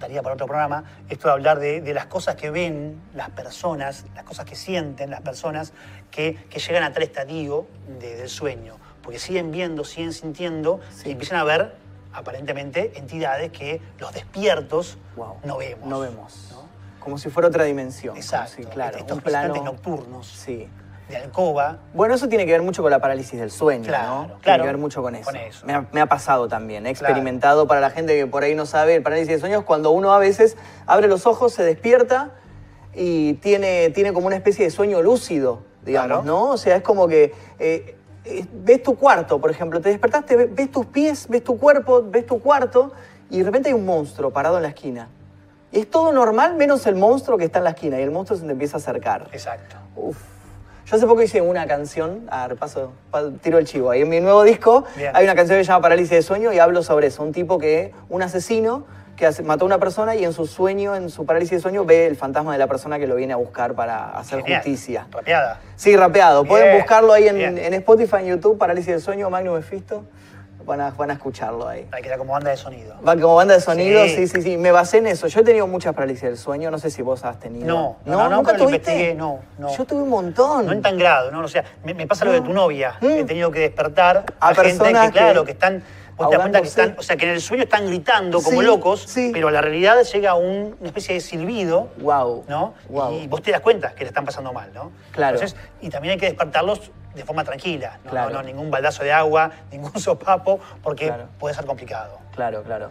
daría 0.00 0.22
para 0.22 0.34
otro 0.34 0.46
programa, 0.46 0.84
esto 1.08 1.28
de 1.28 1.32
hablar 1.34 1.58
de, 1.60 1.80
de 1.80 1.92
las 1.94 2.06
cosas 2.06 2.34
que 2.36 2.50
ven 2.50 3.00
las 3.14 3.30
personas, 3.30 4.04
las 4.14 4.24
cosas 4.24 4.44
que 4.46 4.54
sienten 4.56 5.10
las 5.10 5.20
personas 5.20 5.72
que, 6.10 6.34
que 6.50 6.58
llegan 6.60 6.82
a 6.84 6.92
tal 6.92 7.02
estadio 7.02 7.66
de- 8.00 8.16
del 8.16 8.28
sueño. 8.28 8.76
Porque 9.02 9.18
siguen 9.18 9.50
viendo, 9.52 9.84
siguen 9.84 10.12
sintiendo 10.12 10.80
Sí. 10.90 11.08
y 11.10 11.12
empiezan 11.12 11.38
a 11.38 11.44
ver, 11.44 11.74
aparentemente, 12.12 12.92
entidades 12.96 13.50
que 13.52 13.80
los 13.98 14.12
despiertos 14.12 14.98
Wow. 15.16 15.36
no 15.44 15.58
vemos. 15.58 15.86
No 15.88 16.00
vemos. 16.00 16.48
¿no? 16.52 16.57
Como 17.08 17.16
si 17.18 17.30
fuera 17.30 17.48
otra 17.48 17.64
dimensión. 17.64 18.16
Exacto. 18.16 18.52
si, 18.56 18.64
claro, 18.64 18.98
Estos 18.98 19.22
plano. 19.22 19.54
nocturnos 19.64 20.26
Sí. 20.26 20.68
de 21.08 21.16
alcoba. 21.16 21.78
Bueno, 21.94 22.14
eso 22.14 22.28
tiene 22.28 22.44
que 22.44 22.52
ver 22.52 22.60
mucho 22.60 22.82
con 22.82 22.90
la 22.90 22.98
parálisis 23.00 23.40
del 23.40 23.50
sueño, 23.50 23.86
Claro, 23.86 24.08
¿no? 24.14 24.24
Tiene 24.26 24.40
claro. 24.42 24.62
que 24.64 24.66
ver 24.66 24.76
mucho 24.76 25.00
con 25.00 25.14
eso. 25.14 25.24
Con 25.24 25.36
eso. 25.36 25.64
Me, 25.64 25.72
ha, 25.72 25.86
me 25.90 26.02
ha 26.02 26.06
pasado 26.06 26.48
también. 26.48 26.86
He 26.86 26.92
Claro. 26.92 27.06
experimentado 27.14 27.66
para 27.66 27.80
la 27.80 27.88
gente 27.88 28.14
que 28.14 28.26
por 28.26 28.42
ahí 28.42 28.54
no 28.54 28.66
sabe, 28.66 28.94
el 28.96 29.02
parálisis 29.02 29.30
del 29.30 29.40
sueño 29.40 29.60
es 29.60 29.64
cuando 29.64 29.90
uno 29.90 30.12
a 30.12 30.18
veces 30.18 30.58
abre 30.86 31.08
los 31.08 31.26
ojos, 31.26 31.54
se 31.54 31.62
despierta 31.64 32.32
y 32.94 33.34
tiene, 33.34 33.88
tiene 33.88 34.12
como 34.12 34.26
una 34.26 34.36
especie 34.36 34.66
de 34.66 34.70
sueño 34.70 35.00
lúcido, 35.00 35.62
digamos. 35.86 36.26
¿no? 36.26 36.50
O 36.50 36.56
sea, 36.58 36.76
es 36.76 36.82
como 36.82 37.08
que 37.08 37.32
eh, 37.58 37.96
eh, 38.26 38.44
ves 38.52 38.82
tu 38.82 38.96
cuarto, 38.98 39.40
por 39.40 39.50
ejemplo, 39.50 39.80
te 39.80 39.88
despertaste, 39.88 40.36
ve- 40.36 40.46
ves 40.52 40.70
tus 40.70 40.84
pies, 40.84 41.26
ves 41.30 41.42
tu 41.42 41.58
cuerpo, 41.58 42.04
ves 42.06 42.26
tu 42.26 42.38
cuarto 42.38 42.92
y 43.30 43.38
de 43.38 43.44
repente 43.44 43.70
hay 43.70 43.74
un 43.74 43.86
monstruo 43.86 44.30
parado 44.30 44.58
en 44.58 44.64
la 44.64 44.68
esquina. 44.68 45.08
Y 45.72 45.80
es 45.80 45.90
todo 45.90 46.12
normal 46.12 46.54
menos 46.56 46.86
el 46.86 46.94
monstruo 46.96 47.36
que 47.38 47.44
está 47.44 47.58
en 47.58 47.64
la 47.64 47.70
esquina 47.70 47.98
y 47.98 48.02
el 48.02 48.10
monstruo 48.10 48.38
se 48.38 48.46
te 48.46 48.52
empieza 48.52 48.76
a 48.76 48.80
acercar. 48.80 49.26
Exacto. 49.32 49.76
Uf. 49.96 50.16
Yo 50.86 50.96
hace 50.96 51.06
poco 51.06 51.20
hice 51.22 51.42
una 51.42 51.66
canción, 51.66 52.26
a 52.30 52.48
repaso, 52.48 52.92
pa- 53.10 53.30
tiro 53.42 53.58
el 53.58 53.66
chivo. 53.66 53.90
Ahí 53.90 54.00
en 54.00 54.08
mi 54.08 54.20
nuevo 54.20 54.42
disco 54.42 54.84
Bien. 54.96 55.10
hay 55.14 55.24
una 55.24 55.34
canción 55.34 55.58
que 55.58 55.64
se 55.64 55.68
llama 55.68 55.82
Parálisis 55.82 56.10
de 56.10 56.22
Sueño 56.22 56.50
y 56.54 56.58
hablo 56.58 56.82
sobre 56.82 57.08
eso. 57.08 57.22
Un 57.22 57.32
tipo 57.32 57.58
que, 57.58 57.92
un 58.08 58.22
asesino 58.22 58.86
que 59.14 59.28
mató 59.42 59.64
a 59.64 59.66
una 59.66 59.78
persona 59.78 60.14
y 60.14 60.24
en 60.24 60.32
su 60.32 60.46
sueño, 60.46 60.94
en 60.96 61.10
su 61.10 61.26
parálisis 61.26 61.58
de 61.58 61.60
sueño, 61.60 61.84
ve 61.84 62.06
el 62.06 62.16
fantasma 62.16 62.52
de 62.52 62.58
la 62.58 62.68
persona 62.68 62.98
que 62.98 63.06
lo 63.06 63.16
viene 63.16 63.34
a 63.34 63.36
buscar 63.36 63.74
para 63.74 64.12
hacer 64.16 64.38
Genial. 64.40 64.62
justicia. 64.62 65.06
Rapeada. 65.10 65.60
Sí, 65.76 65.94
rapeado. 65.96 66.44
Pueden 66.44 66.78
buscarlo 66.78 67.12
ahí 67.12 67.28
en, 67.28 67.58
en 67.58 67.74
Spotify, 67.74 68.18
en 68.20 68.26
YouTube, 68.26 68.56
Parálisis 68.56 68.94
de 68.94 69.00
Sueño, 69.00 69.28
Magnum 69.28 69.56
Mephisto. 69.56 70.04
Van 70.68 70.82
a, 70.82 70.90
van 70.90 71.10
a 71.10 71.14
escucharlo 71.14 71.66
ahí. 71.66 71.88
Hay 71.92 72.02
que 72.02 72.14
como 72.18 72.34
banda 72.34 72.50
de 72.50 72.58
sonido. 72.58 72.94
Va 73.00 73.14
como 73.16 73.34
banda 73.36 73.54
de 73.54 73.60
sonido, 73.62 74.04
Sí. 74.04 74.16
sí, 74.16 74.28
sí, 74.28 74.42
sí. 74.42 74.56
Me 74.58 74.70
basé 74.70 74.98
en 74.98 75.06
eso. 75.06 75.26
Yo 75.26 75.40
he 75.40 75.42
tenido 75.42 75.66
muchas 75.66 75.94
parálisis 75.94 76.24
del 76.24 76.36
sueño. 76.36 76.70
No 76.70 76.78
sé 76.78 76.90
si 76.90 77.00
vos 77.00 77.24
has 77.24 77.40
tenido. 77.40 77.66
No, 77.66 77.96
no, 78.04 78.28
no, 78.28 78.36
¿Nunca 78.36 78.52
pero 78.52 78.64
lo 78.64 78.68
tuviste? 78.68 78.90
investigué, 78.92 79.14
no, 79.14 79.38
no. 79.58 79.74
Yo 79.74 79.84
tuve 79.86 80.02
un 80.02 80.10
montón. 80.10 80.66
No 80.66 80.72
en 80.72 80.82
tan 80.82 80.98
grado, 80.98 81.30
¿no? 81.30 81.40
O 81.40 81.48
sea, 81.48 81.64
me, 81.84 81.94
me 81.94 82.06
pasa 82.06 82.26
lo 82.26 82.32
de 82.32 82.42
tu 82.42 82.52
novia. 82.52 82.96
Mm. 83.00 83.06
He 83.06 83.24
tenido 83.24 83.50
que 83.50 83.60
despertar 83.60 84.26
A 84.40 84.48
a, 84.48 84.54
gente 84.54 84.62
personas 84.78 85.06
que, 85.06 85.12
claro, 85.18 85.44
que- 85.46 85.52
están. 85.52 85.82
Vos 86.18 86.28
te 86.30 86.34
das 86.36 86.42
cuenta 86.42 86.60
que 86.60 86.66
están, 86.68 86.96
o 86.98 87.02
sea, 87.02 87.16
que 87.16 87.24
en 87.26 87.30
el 87.30 87.40
sueño 87.40 87.62
están 87.62 87.86
gritando 87.86 88.42
como 88.42 88.60
Sí, 88.60 88.66
locos, 88.66 89.04
sí. 89.06 89.30
pero 89.32 89.50
la 89.50 89.60
realidad 89.62 90.02
llega 90.02 90.32
a 90.32 90.34
un- 90.34 90.76
una 90.80 90.88
especie 90.88 91.14
de 91.14 91.20
silbido, 91.20 91.90
Wow. 92.00 92.44
¿no? 92.48 92.74
Wow. 92.90 93.12
Y 93.20 93.28
vos 93.28 93.40
te 93.40 93.52
das 93.52 93.60
cuenta 93.60 93.94
que 93.94 94.00
le 94.02 94.08
están 94.08 94.24
pasando 94.26 94.52
mal, 94.52 94.70
¿no? 94.74 94.90
Claro. 95.12 95.36
Entonces, 95.36 95.56
y 95.80 95.88
también 95.90 96.12
hay 96.12 96.18
que 96.18 96.26
despertarlos 96.26 96.90
de 97.14 97.24
forma 97.24 97.44
tranquila, 97.44 97.98
¿no? 98.04 98.10
Claro. 98.10 98.30
No, 98.30 98.36
no, 98.38 98.42
ningún 98.44 98.70
baldazo 98.70 99.02
de 99.04 99.12
agua, 99.12 99.50
ningún 99.72 99.98
sopapo, 100.00 100.60
porque 100.82 101.06
Claro. 101.06 101.24
puede 101.38 101.54
ser 101.54 101.64
complicado. 101.66 102.18
Claro, 102.34 102.62
claro. 102.62 102.90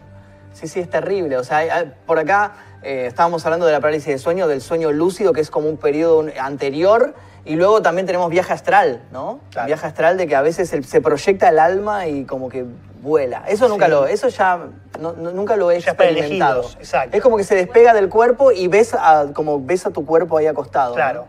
Sí, 0.53 0.68
sí, 0.68 0.80
es 0.80 0.89
terrible. 0.89 1.38
O 1.38 1.43
sea, 1.43 1.57
hay- 1.57 1.70
hay- 1.70 1.93
por 2.05 2.18
acá 2.20 2.53
eh, 2.84 3.05
estábamos 3.07 3.45
hablando 3.45 3.65
de 3.65 3.72
la 3.72 3.80
parálisis 3.80 4.07
de 4.07 4.18
sueño, 4.18 4.47
del 4.47 4.61
sueño 4.61 4.91
lúcido, 4.91 5.34
que 5.34 5.41
es 5.41 5.49
como 5.51 5.68
un 5.70 5.78
periodo 5.78 6.26
anterior. 6.39 7.13
Y 7.45 7.55
luego 7.55 7.82
también 7.82 8.05
tenemos 8.05 8.30
viaje 8.30 8.51
astral, 8.53 9.01
¿no? 9.11 9.39
Claro. 9.51 9.68
Viaje 9.68 9.88
astral 9.88 10.18
de 10.18 10.28
que 10.28 10.36
a 10.36 10.41
veces 10.41 10.68
se, 10.70 10.84
se 10.84 10.99
proyecta 11.01 11.47
el 11.49 11.59
alma 11.59 12.07
y 12.07 12.26
como 12.26 12.49
que 12.49 12.65
vuela. 13.01 13.43
Eso 13.47 13.68
nunca 13.70 13.86
Sí. 13.86 13.91
lo, 13.91 14.05
eso 14.07 14.28
ya 14.28 14.59
no- 14.99 15.13
no- 15.13 15.32
nunca 15.32 15.55
lo 15.55 15.72
he 15.72 15.80
Ya 15.80 15.91
experimentado. 15.91 16.63
exacto. 16.80 17.15
Es 17.15 17.24
como 17.24 17.38
que 17.38 17.43
se 17.45 17.55
despega 17.55 17.93
del 17.93 18.09
cuerpo 18.09 18.51
y 18.51 18.68
ves 18.68 18.93
a, 18.93 19.28
como 19.34 19.61
ves 19.63 19.86
a 19.86 19.91
tu 19.91 20.05
cuerpo 20.05 20.38
ahí 20.38 20.47
acostado. 20.47 20.95
¿no? 21.13 21.26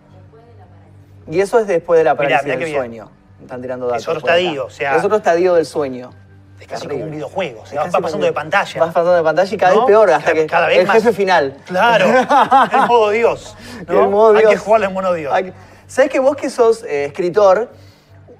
Y 1.30 1.40
eso 1.40 1.58
es 1.58 1.66
después 1.66 1.98
de 1.98 2.04
la 2.04 2.14
parálisis 2.14 2.44
mirá 2.44 2.56
del 2.56 2.74
sueño. 2.74 3.10
Están 3.42 3.62
tirando 3.62 3.86
datos. 3.86 4.08
otro 4.08 4.20
por 4.20 4.30
acá. 4.30 4.38
estadio, 4.38 4.66
o 4.66 4.70
sea- 4.70 4.96
Es 4.96 5.04
otro 5.04 5.16
estadio 5.18 5.54
del 5.54 5.66
sueño. 5.66 6.10
Es 6.60 6.66
casi 6.66 6.82
Terrible. 6.82 6.94
como 6.94 7.04
un 7.04 7.10
videojuego, 7.16 7.60
o 7.62 7.66
sea, 7.66 7.84
Es 7.84 7.92
pasando 7.96 8.26
de 8.26 8.32
pantalla. 8.32 8.80
Vas 8.80 8.88
pasando 8.92 9.14
de 9.14 9.22
pantalla 9.22 9.54
y 9.54 9.56
cada 9.56 9.74
¿No? 9.74 9.80
vez 9.80 9.86
peor, 9.86 10.10
hasta 10.10 10.24
Cada- 10.24 10.34
que 10.34 10.46
cada 10.46 10.66
vez 10.66 10.78
el 10.78 10.86
más. 10.88 10.96
jefe 10.96 11.12
final. 11.12 11.56
Claro, 11.66 12.06
el 12.72 12.86
modo 12.88 13.10
Dios. 13.10 13.56
¿no? 13.86 14.02
El 14.04 14.08
modo 14.10 14.30
Hay 14.34 14.38
Dios. 14.40 14.50
que 14.52 14.58
jugarle 14.58 14.86
en 14.86 14.92
modo 14.92 15.14
Dios. 15.14 15.32
Hay 15.32 15.44
que- 15.44 15.52
¿Sabes 15.86 16.10
que 16.10 16.18
vos 16.18 16.36
que 16.36 16.50
sos 16.50 16.82
eh, 16.82 17.04
escritor, 17.04 17.70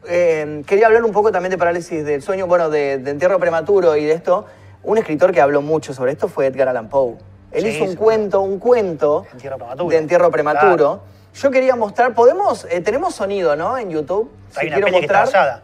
eh, 0.07 0.63
quería 0.67 0.87
hablar 0.87 1.05
un 1.05 1.13
poco 1.13 1.31
también 1.31 1.51
de 1.51 1.59
parálisis 1.59 2.05
del 2.05 2.23
sueño, 2.23 2.47
bueno, 2.47 2.71
de, 2.71 2.99
de 2.99 3.11
entierro 3.11 3.39
prematuro 3.39 3.97
y 3.97 4.05
de 4.05 4.13
esto. 4.13 4.47
Un 4.83 4.99
escritor 4.99 5.33
que 5.33 5.41
habló 5.41 5.61
mucho 5.63 5.93
sobre 5.95 6.13
esto 6.13 6.29
fue 6.29 6.47
Edgar 6.47 6.69
Allan 6.69 6.89
Poe. 6.89 7.15
Él 7.53 7.63
Sí, 7.63 7.69
hizo 7.71 7.85
un 7.85 7.95
cuento, 7.97 8.41
un 8.41 8.59
cuento 8.59 9.27
Entierro 9.33 9.57
prematuro. 9.59 9.89
de 9.91 9.97
entierro 9.97 10.31
prematuro. 10.31 11.01
Yo 11.41 11.51
quería 11.51 11.77
mostrar, 11.77 12.15
podemos, 12.15 12.67
eh, 12.71 12.81
tenemos 12.81 13.15
sonido, 13.15 13.55
¿no? 13.55 13.79
En 13.79 13.91
YouTube. 13.91 14.31
Hay 14.57 14.69
una 14.69 14.77
peli 14.79 14.91
que 14.99 15.07
está 15.07 15.21
basada. 15.21 15.63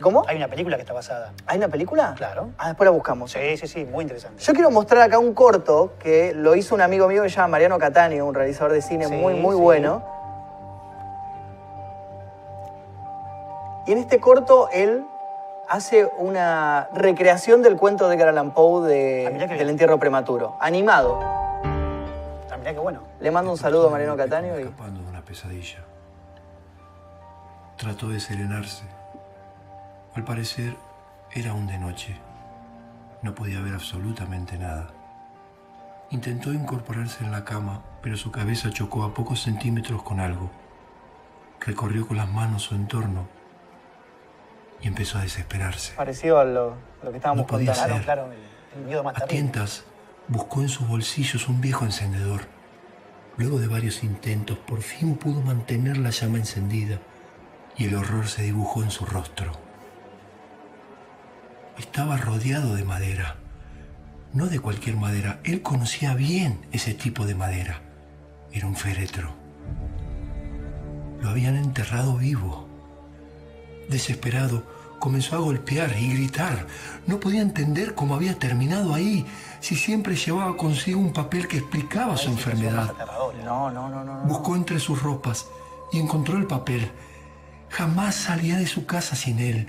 ¿Cómo? 0.00 0.24
Hay 0.26 0.36
una 0.36 0.48
película 0.48 0.76
que 0.76 0.82
está 0.82 0.92
basada. 0.94 1.32
¿Hay 1.46 1.58
una 1.58 1.68
película? 1.68 2.14
Claro. 2.16 2.50
Ah, 2.58 2.68
después 2.68 2.86
la 2.86 2.90
buscamos. 2.90 3.32
Sí, 3.32 3.56
sí, 3.56 3.66
sí, 3.66 3.84
muy 3.84 4.02
interesante. 4.02 4.42
Yo 4.42 4.52
quiero 4.54 4.70
mostrar 4.70 5.02
acá 5.02 5.18
un 5.18 5.34
corto 5.34 5.92
que 5.98 6.32
lo 6.34 6.54
hizo 6.56 6.74
un 6.74 6.80
amigo 6.80 7.06
mío 7.08 7.22
que 7.22 7.28
se 7.30 7.36
llama 7.36 7.48
Mariano 7.48 7.78
Catania, 7.78 8.24
un 8.24 8.34
realizador 8.34 8.72
de 8.72 8.82
cine 8.82 9.06
Sí, 9.06 9.12
muy, 9.14 9.34
muy 9.34 9.54
sí. 9.56 9.60
bueno. 9.62 10.02
Y 13.86 13.92
en 13.92 13.98
este 13.98 14.20
corto 14.20 14.68
él 14.72 15.04
hace 15.68 16.08
una 16.18 16.88
recreación 16.94 17.62
del 17.62 17.76
cuento 17.76 18.08
de 18.08 18.16
Edgar 18.16 18.28
Allan 18.28 18.52
Poe 18.52 18.88
de- 18.88 19.46
Ah, 19.50 19.54
del 19.54 19.70
entierro 19.70 19.98
prematuro, 19.98 20.56
animado. 20.60 21.18
Mirá 22.62 22.74
qué 22.74 22.78
bueno. 22.78 23.02
Le 23.18 23.28
mando 23.32 23.50
un 23.50 23.58
saludo 23.58 23.88
a 23.88 23.90
Mariano 23.90 24.16
Catania 24.16 24.56
y 24.56 24.62
Escapando 24.62 25.02
de 25.02 25.08
una 25.08 25.20
pesadilla. 25.24 25.80
Trató 27.76 28.08
de 28.08 28.20
serenarse. 28.20 28.84
Al 30.14 30.22
parecer, 30.22 30.76
era 31.32 31.50
aún 31.50 31.66
de 31.66 31.76
noche. 31.76 32.16
No 33.20 33.34
podía 33.34 33.60
ver 33.60 33.74
absolutamente 33.74 34.56
nada. 34.58 34.90
Intentó 36.10 36.52
incorporarse 36.52 37.24
en 37.24 37.32
la 37.32 37.44
cama, 37.44 37.82
pero 38.00 38.16
su 38.16 38.30
cabeza 38.30 38.70
chocó 38.70 39.02
a 39.02 39.12
pocos 39.12 39.42
centímetros 39.42 40.00
con 40.04 40.20
algo. 40.20 40.48
Recorrió 41.58 42.06
con 42.06 42.16
las 42.16 42.30
manos 42.30 42.62
su 42.62 42.76
entorno 42.76 43.26
y 44.80 44.86
empezó 44.86 45.18
a 45.18 45.22
desesperarse. 45.22 45.94
parecido 45.94 46.38
a 46.38 46.44
lo, 46.44 46.74
lo 47.02 47.10
que 47.10 47.16
estábamos 47.16 47.42
No 47.42 47.46
podía 47.48 47.72
contando. 47.72 47.96
ser. 47.96 48.04
Claro, 48.04 48.26
el, 48.30 48.78
el 48.78 48.84
miedo 48.86 49.02
más 49.02 49.20
A 49.20 49.26
tientas, 49.26 49.82
buscó 50.28 50.60
en 50.60 50.68
sus 50.68 50.86
bolsillos 50.86 51.48
un 51.48 51.60
viejo 51.60 51.84
encendedor. 51.84 52.51
Luego 53.36 53.58
de 53.58 53.66
varios 53.66 54.04
intentos, 54.04 54.58
por 54.58 54.82
fin 54.82 55.16
pudo 55.16 55.40
mantener 55.40 55.96
la 55.96 56.10
llama 56.10 56.38
encendida 56.38 57.00
y 57.76 57.84
el 57.84 57.94
horror 57.94 58.28
se 58.28 58.42
dibujó 58.42 58.82
en 58.82 58.90
su 58.90 59.06
rostro. 59.06 59.52
Estaba 61.78 62.16
rodeado 62.16 62.74
de 62.74 62.84
madera. 62.84 63.36
No 64.34 64.46
de 64.46 64.60
cualquier 64.60 64.96
madera, 64.96 65.40
él 65.44 65.62
conocía 65.62 66.14
bien 66.14 66.60
ese 66.72 66.94
tipo 66.94 67.26
de 67.26 67.34
madera. 67.34 67.80
Era 68.52 68.66
un 68.66 68.76
féretro. 68.76 69.34
Lo 71.20 71.30
habían 71.30 71.56
enterrado 71.56 72.16
vivo. 72.16 72.68
Desesperado, 73.88 74.64
comenzó 74.98 75.36
a 75.36 75.40
golpear 75.40 75.96
y 75.98 76.14
gritar. 76.14 76.66
No 77.06 77.18
podía 77.20 77.42
entender 77.42 77.94
cómo 77.94 78.14
había 78.14 78.38
terminado 78.38 78.94
ahí, 78.94 79.26
si 79.62 79.76
siempre 79.76 80.16
llevaba 80.16 80.56
consigo 80.56 80.98
un 80.98 81.12
papel 81.12 81.46
que 81.46 81.58
explicaba 81.58 82.16
su 82.16 82.30
enfermedad. 82.30 82.92
No, 83.44 83.70
no, 83.70 83.88
no. 83.88 84.04
no. 84.04 84.24
Buscó 84.24 84.56
entre 84.56 84.80
sus 84.80 85.00
ropas 85.00 85.46
y 85.92 86.00
encontró 86.00 86.36
el 86.36 86.48
papel. 86.48 86.90
Jamás 87.68 88.16
salía 88.16 88.56
de 88.56 88.66
su 88.66 88.86
casa 88.86 89.14
sin 89.14 89.38
él. 89.38 89.68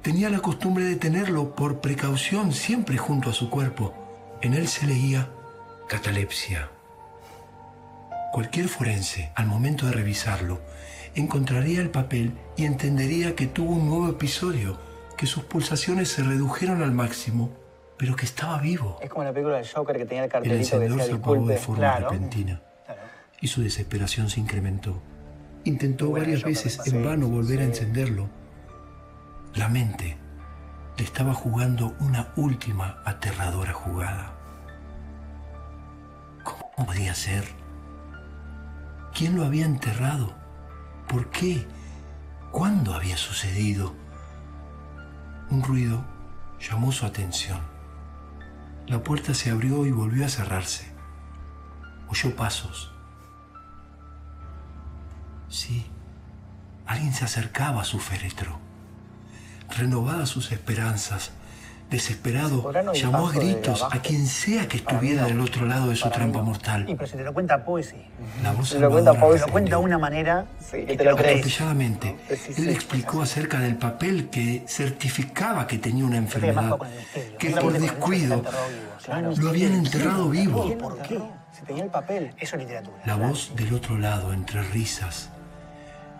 Tenía 0.00 0.30
la 0.30 0.40
costumbre 0.40 0.84
de 0.84 0.96
tenerlo 0.96 1.54
por 1.54 1.82
precaución 1.82 2.54
siempre 2.54 2.96
junto 2.96 3.28
a 3.28 3.34
su 3.34 3.50
cuerpo. 3.50 3.92
En 4.40 4.54
él 4.54 4.66
se 4.66 4.86
leía 4.86 5.28
catalepsia. 5.88 6.70
Cualquier 8.32 8.68
forense, 8.68 9.30
al 9.34 9.46
momento 9.46 9.84
de 9.86 9.92
revisarlo, 9.92 10.62
encontraría 11.14 11.82
el 11.82 11.90
papel 11.90 12.32
y 12.56 12.64
entendería 12.64 13.36
que 13.36 13.46
tuvo 13.46 13.72
un 13.72 13.88
nuevo 13.88 14.08
episodio, 14.08 14.78
que 15.18 15.26
sus 15.26 15.44
pulsaciones 15.44 16.08
se 16.08 16.22
redujeron 16.22 16.82
al 16.82 16.92
máximo, 16.92 17.50
pero 17.98 18.14
que 18.16 18.24
estaba 18.26 18.58
vivo. 18.58 18.98
Es 19.00 19.08
como 19.10 19.24
la 19.24 19.32
película 19.32 19.56
del 19.56 19.66
Joker 19.68 19.96
que 19.96 20.04
tenía 20.04 20.20
el 20.22 20.26
El 20.26 20.30
cartelito 20.32 20.56
que 20.56 20.60
encendedor 20.62 20.98
decía 20.98 21.14
se 21.14 21.20
apagó 21.20 21.46
de 21.46 21.56
forma 21.56 21.78
claro. 21.78 22.10
repentina 22.10 22.62
Claro. 22.84 23.00
y 23.40 23.46
su 23.48 23.62
desesperación 23.62 24.28
se 24.28 24.40
incrementó. 24.40 25.02
Intentó 25.64 26.08
Bueno, 26.10 26.24
varias 26.26 26.44
veces 26.44 26.80
en 26.86 27.04
vano 27.04 27.28
volver 27.28 27.60
a 27.60 27.64
encenderlo. 27.64 28.28
La 29.54 29.68
mente 29.68 30.16
le 30.96 31.04
estaba 31.04 31.34
jugando 31.34 31.94
una 32.00 32.32
última 32.36 33.00
aterradora 33.04 33.72
jugada. 33.72 34.32
¿Cómo 36.44 36.86
podía 36.86 37.14
ser? 37.14 37.44
¿Quién 39.14 39.34
lo 39.36 39.44
había 39.44 39.64
enterrado? 39.64 40.34
¿Por 41.08 41.30
qué? 41.30 41.66
¿Cuándo 42.52 42.94
había 42.94 43.16
sucedido? 43.16 43.94
Un 45.50 45.62
ruido 45.62 46.04
llamó 46.60 46.92
su 46.92 47.06
atención. 47.06 47.60
La 48.86 49.02
puerta 49.02 49.34
se 49.34 49.50
abrió 49.50 49.84
y 49.84 49.90
volvió 49.90 50.24
a 50.24 50.28
cerrarse. 50.28 50.92
Oyó 52.08 52.36
pasos. 52.36 52.92
Sí, 55.48 55.86
alguien 56.86 57.12
se 57.12 57.24
acercaba 57.24 57.82
a 57.82 57.84
su 57.84 57.98
féretro. 57.98 58.60
Renovadas 59.76 60.28
sus 60.28 60.52
esperanzas, 60.52 61.32
desesperado, 61.90 62.72
llamó 62.92 63.28
a 63.28 63.32
gritos 63.32 63.84
a 63.88 64.00
quien 64.00 64.26
sea 64.26 64.66
que 64.66 64.78
estuviera 64.78 65.24
del 65.24 65.40
otro 65.40 65.66
lado 65.66 65.90
de 65.90 65.96
su 65.96 66.10
trampa 66.10 66.42
mortal. 66.42 66.84
Y 66.88 66.94
pero 66.94 67.06
si 67.06 67.16
te 67.16 67.22
lo 67.22 67.32
cuenta 67.32 67.64
Poe, 67.64 67.82
sí. 67.82 67.96
La 68.42 68.52
voz 68.52 68.70
Se 68.70 68.80
lo 68.80 68.90
cuenta 68.90 69.12
salvadora 69.12 69.28
Poe, 69.28 69.38
Te 69.38 69.46
lo 69.46 69.52
cuenta 69.52 69.70
de 69.70 69.76
una 69.76 69.98
manera 69.98 70.46
Sí, 70.58 70.84
que 70.84 70.96
te 70.96 71.04
lo. 71.04 71.12
Atropelladamente, 71.12 72.16
él 72.28 72.36
sí. 72.36 72.68
explicó 72.68 73.22
acerca 73.22 73.60
del 73.60 73.76
papel 73.76 74.28
que 74.28 74.64
certificaba 74.66 75.66
que 75.66 75.78
tenía 75.78 76.04
una 76.04 76.16
enfermedad, 76.16 76.76
que 77.38 77.50
por 77.50 77.72
descuido 77.78 78.42
lo 79.36 79.48
habían 79.48 79.74
enterrado 79.74 80.28
vivo. 80.28 80.76
¿Por 80.78 81.00
qué? 81.02 81.20
Si 81.52 81.62
tenía 81.64 81.84
el 81.84 81.90
papel. 81.90 82.32
Eso 82.38 82.56
es 82.56 82.62
literatura. 82.62 82.96
La 83.06 83.14
voz 83.14 83.54
del 83.54 83.72
otro 83.72 83.96
lado, 83.96 84.32
entre 84.32 84.62
risas, 84.62 85.30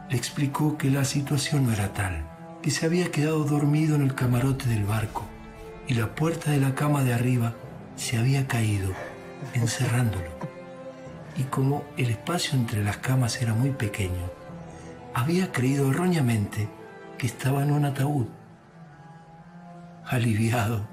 le 0.09 0.17
explicó 0.17 0.79
que 0.79 0.91
la 0.91 1.05
situación 1.05 1.67
no 1.67 1.73
era 1.73 1.93
tal, 1.93 2.25
que 2.63 2.71
se 2.71 2.87
había 2.87 3.11
quedado 3.11 3.45
dormido 3.45 3.97
en 3.97 4.03
el 4.03 4.15
camarote 4.15 4.67
del 4.69 4.85
barco 4.85 5.25
y 5.89 5.95
la 5.95 6.15
puerta 6.15 6.51
de 6.51 6.61
la 6.61 6.75
cama 6.75 7.03
de 7.03 7.15
arriba 7.15 7.55
se 7.97 8.19
había 8.19 8.47
caído, 8.47 8.93
encerrándolo. 9.55 10.31
Y 11.37 11.45
como 11.45 11.85
el 11.97 12.11
espacio 12.11 12.59
entre 12.59 12.83
las 12.83 12.99
camas 12.99 13.41
era 13.41 13.55
muy 13.55 13.71
pequeño, 13.71 14.31
había 15.15 15.53
creído 15.53 15.91
erróneamente 15.91 16.69
que 17.19 17.27
estaba 17.27 17.63
en 17.63 17.73
un 17.73 17.85
ataúd. 17.85 18.27
Aliviado, 20.05 20.87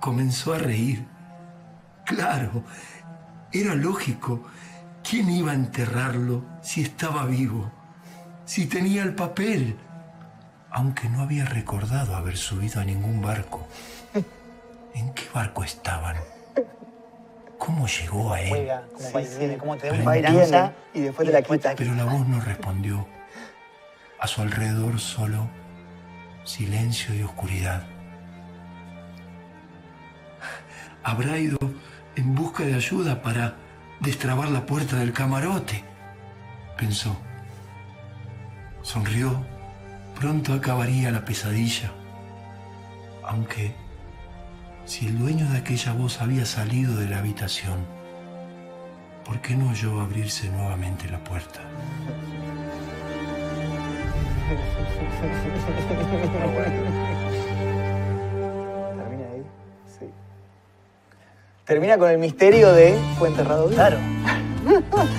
comenzó 0.00 0.54
a 0.54 0.58
reír. 0.58 1.06
Claro, 2.04 2.64
era 3.52 3.74
lógico. 3.74 4.42
¿Quién 5.08 5.30
iba 5.30 5.52
a 5.52 5.54
enterrarlo 5.54 6.44
si 6.62 6.82
estaba 6.82 7.24
vivo? 7.26 7.70
Si 8.44 8.66
tenía 8.66 9.02
el 9.02 9.14
papel. 9.14 9.76
Aunque 10.70 11.08
no 11.08 11.22
había 11.22 11.44
recordado 11.44 12.14
haber 12.14 12.36
subido 12.36 12.80
a 12.80 12.84
ningún 12.84 13.22
barco. 13.22 13.66
¿En 14.94 15.12
qué 15.14 15.24
barco 15.32 15.64
estaban? 15.64 16.16
¿Cómo 17.58 17.86
llegó 17.86 18.32
a 18.32 18.40
él? 18.40 18.48
Juega, 18.48 18.82
Sí, 18.96 19.24
sí. 19.24 19.56
cómo 19.58 19.76
te 19.76 19.88
da 19.88 19.94
una 20.30 20.72
y 20.94 21.00
después 21.00 21.26
te 21.26 21.32
la 21.32 21.42
quita. 21.42 21.74
Pero 21.76 21.94
la 21.94 22.04
voz 22.04 22.26
no 22.26 22.40
respondió. 22.40 23.06
A 24.20 24.26
su 24.26 24.42
alrededor 24.42 24.98
solo 25.00 25.48
silencio 26.44 27.14
y 27.14 27.22
oscuridad. 27.22 27.82
Habrá 31.02 31.38
ido 31.38 31.58
en 32.16 32.34
busca 32.34 32.64
de 32.64 32.74
ayuda 32.74 33.22
para 33.22 33.54
destrabar 34.00 34.48
la 34.50 34.66
puerta 34.66 34.96
del 34.96 35.12
camarote, 35.12 35.84
pensó. 36.76 37.16
Sonrió. 38.82 39.44
Pronto 40.18 40.52
acabaría 40.52 41.12
la 41.12 41.24
pesadilla. 41.24 41.92
Aunque, 43.22 43.72
si 44.84 45.06
el 45.06 45.16
dueño 45.16 45.48
de 45.50 45.58
aquella 45.58 45.92
voz 45.92 46.20
había 46.20 46.44
salido 46.44 46.96
de 46.96 47.08
la 47.08 47.18
habitación, 47.18 47.86
¿por 49.24 49.40
qué 49.40 49.54
no 49.54 49.70
oyó 49.70 50.00
abrirse 50.00 50.50
nuevamente 50.50 51.08
la 51.08 51.22
puerta? 51.22 51.60
Termina 58.96 59.24
ahí. 59.32 59.44
Sí. 59.86 60.06
Termina 61.64 61.96
con 61.96 62.10
el 62.10 62.18
misterio 62.18 62.72
de 62.72 62.98
fue 63.20 63.28
enterrado 63.28 63.68
vivo. 63.68 63.76
Claro. 63.76 63.98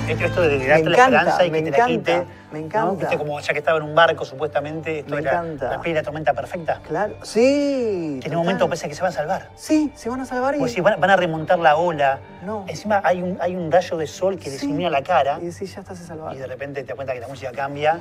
Esto, 0.08 0.42
de 0.42 0.68
darte 0.68 0.68
la 0.68 0.78
encanta, 0.78 1.18
esperanza 1.20 1.46
y 1.46 1.52
que 1.52 1.62
te 1.64 1.72
la 1.72 1.78
encanta, 1.78 1.86
quite. 1.88 2.26
me 2.52 2.60
¿no? 2.60 2.66
encanta. 2.66 2.96
Viste 3.00 3.18
como 3.18 3.40
ya 3.40 3.54
que 3.54 3.60
estaba 3.60 3.78
en 3.78 3.84
un 3.84 3.96
barco, 3.96 4.26
supuestamente, 4.26 5.00
esto 5.00 5.16
Me 5.16 5.22
era 5.22 5.32
encanta. 5.32 5.70
la 5.72 5.82
peli 5.82 5.94
de 5.94 6.00
la 6.02 6.04
tormenta 6.04 6.34
perfecta. 6.34 6.80
Claro. 6.88 7.16
Sí. 7.24 8.20
Que 8.22 8.28
en 8.28 8.36
un 8.36 8.40
momento 8.44 8.68
parece 8.68 8.88
que 8.90 8.96
se 8.96 9.02
van 9.02 9.12
a 9.12 9.16
salvar. 9.16 9.50
Sí, 9.56 9.92
se 9.96 10.10
van 10.10 10.22
a 10.22 10.26
salvar 10.26 10.56
y. 10.56 10.60
Pues 10.60 10.74
si 10.74 10.82
van, 10.82 11.00
van 11.00 11.10
a 11.10 11.16
remontar 11.16 11.60
la 11.60 11.76
ola. 11.76 12.20
No. 12.46 12.66
Encima 12.68 13.02
hay 13.04 13.22
un, 13.22 13.38
hay 13.42 13.56
un 13.56 13.72
rayo 13.72 13.98
de 13.98 14.08
sol 14.08 14.38
que 14.38 14.50
les 14.50 14.60
Sí. 14.60 14.68
ilumina 14.68 14.90
la 14.90 15.02
cara. 15.04 15.40
Y 15.42 15.46
decís, 15.48 15.74
ya 15.74 15.82
está, 15.82 15.96
se 15.96 16.04
Y 16.34 16.38
de 16.38 16.48
repente 16.48 16.82
te 16.82 16.88
das 16.88 16.96
cuenta 16.96 17.14
que 17.14 17.20
la 17.20 17.28
música 17.28 17.52
cambia. 17.52 18.00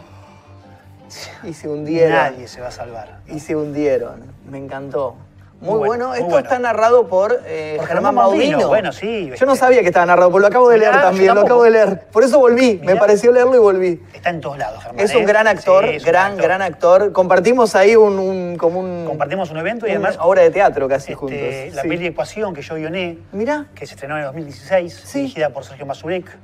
Y 1.43 1.55
se 1.55 1.69
hundieron. 1.69 2.13
Nadie 2.13 2.49
se 2.49 2.61
va 2.61 2.69
a 2.69 2.73
salvar. 2.73 3.21
Y 3.27 3.41
se 3.41 3.57
hundieron. 3.57 4.23
Me 4.51 4.59
encantó. 4.59 5.17
Muy, 5.61 5.71
Muy 5.71 5.79
bueno. 5.79 5.89
bueno, 5.89 6.09
muy 6.11 6.17
Esto 6.19 6.31
bueno. 6.31 6.45
está 6.47 6.59
narrado 6.61 7.09
por, 7.09 7.41
eh, 7.45 7.75
Por 7.79 7.87
Germán 7.89 8.15
Maudino. 8.15 8.51
Maudino. 8.53 8.69
Bueno, 8.69 8.93
sí, 8.93 9.33
Yo 9.37 9.45
no 9.45 9.55
este- 9.55 9.65
sabía 9.65 9.81
que 9.81 9.89
estaba 9.89 10.07
narrado, 10.07 10.31
porque 10.31 10.43
lo 10.43 10.47
acabo 10.47 10.69
de 10.69 10.79
leer 10.79 10.93
también, 10.93 11.35
lo 11.35 11.41
acabo 11.41 11.65
de 11.65 11.71
leer. 11.71 12.01
Por 12.13 12.23
eso 12.23 12.39
volví, 12.39 12.81
me 12.85 12.95
pareció 12.95 13.33
leerlo 13.33 13.57
y 13.57 13.59
volví. 13.59 14.03
Está 14.15 14.31
en 14.31 14.41
todos 14.41 14.57
lados, 14.57 14.81
Germán. 14.85 15.05
Es 15.05 15.13
un 15.17 15.23
¿eh? 15.23 15.27
gran 15.27 15.49
actor, 15.49 15.85
Sí, 15.85 15.95
es 15.97 16.03
un 16.05 16.09
gran, 16.09 16.27
actor. 16.33 16.43
gran 16.45 16.63
actor. 16.63 17.13
Compartimos 17.13 17.75
ahí 17.75 17.97
un, 17.97 18.21
un- 18.21 18.57
como 18.57 18.79
un... 18.79 19.05
Compartimos 19.07 19.51
un 19.51 19.59
evento 19.59 19.87
y 19.89 19.91
además 19.91 20.17
obra 20.21 20.43
de 20.43 20.51
teatro 20.53 20.87
casi 20.89 21.13
este, 21.13 21.15
juntos. 21.17 21.75
la 21.75 21.83
sí. 21.83 21.89
peli 21.89 22.07
Ecuación 22.07 22.55
que 22.55 22.63
yo 22.63 22.77
guioné, 22.77 23.19
Mirá, 23.33 23.67
que 23.75 23.85
se 23.85 23.95
estrenó 23.95 24.15
en 24.15 24.21
el 24.21 24.27
2016, 24.27 25.03
Sí. 25.07 25.19
dirigida 25.23 25.51
por 25.51 25.65
Sergio 25.65 25.87
Mazurek, 25.87 26.39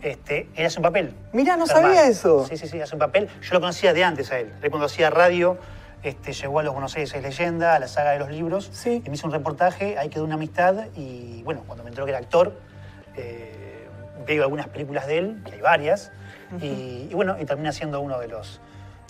este, 0.00 0.48
él 0.54 0.66
hace 0.66 0.78
un 0.78 0.84
papel. 0.84 1.14
Mirá, 1.32 1.56
no 1.58 1.66
Germán. 1.66 1.84
sabía 1.84 2.06
eso. 2.06 2.46
Sí, 2.48 2.56
sí, 2.56 2.66
sí, 2.66 2.80
hace 2.80 2.94
un 2.94 2.98
papel. 3.00 3.28
Yo 3.42 3.52
lo 3.52 3.60
conocía 3.60 3.92
de 3.92 4.04
antes 4.04 4.32
a 4.32 4.38
él. 4.38 4.52
Él 4.62 4.70
cuando 4.70 4.86
hacía 4.86 5.10
radio, 5.10 5.58
este, 6.04 6.32
llegó 6.32 6.60
a 6.60 6.62
los 6.62 6.72
Buenos 6.72 6.94
Aires 6.96 7.14
es 7.14 7.22
leyenda, 7.22 7.74
a 7.74 7.78
la 7.78 7.88
saga 7.88 8.12
de 8.12 8.18
los 8.18 8.30
libros, 8.30 8.70
Sí. 8.72 9.02
y 9.04 9.08
me 9.08 9.14
hizo 9.16 9.26
un 9.26 9.32
reportaje, 9.32 9.98
ahí 9.98 10.08
quedó 10.08 10.24
una 10.24 10.34
amistad, 10.34 10.86
y 10.94 11.42
bueno, 11.44 11.62
cuando 11.66 11.82
me 11.82 11.88
enteró 11.90 12.04
que 12.06 12.10
era 12.12 12.18
actor, 12.20 12.52
eh, 13.16 13.86
veo 14.26 14.42
algunas 14.42 14.68
películas 14.68 15.06
de 15.06 15.18
él, 15.18 15.42
que 15.44 15.52
hay 15.52 15.60
varias, 15.60 16.12
y, 16.60 17.08
y 17.10 17.14
bueno, 17.14 17.36
y 17.40 17.44
termina 17.44 17.72
siendo 17.72 18.00
uno 18.00 18.18
de 18.20 18.28
los, 18.28 18.60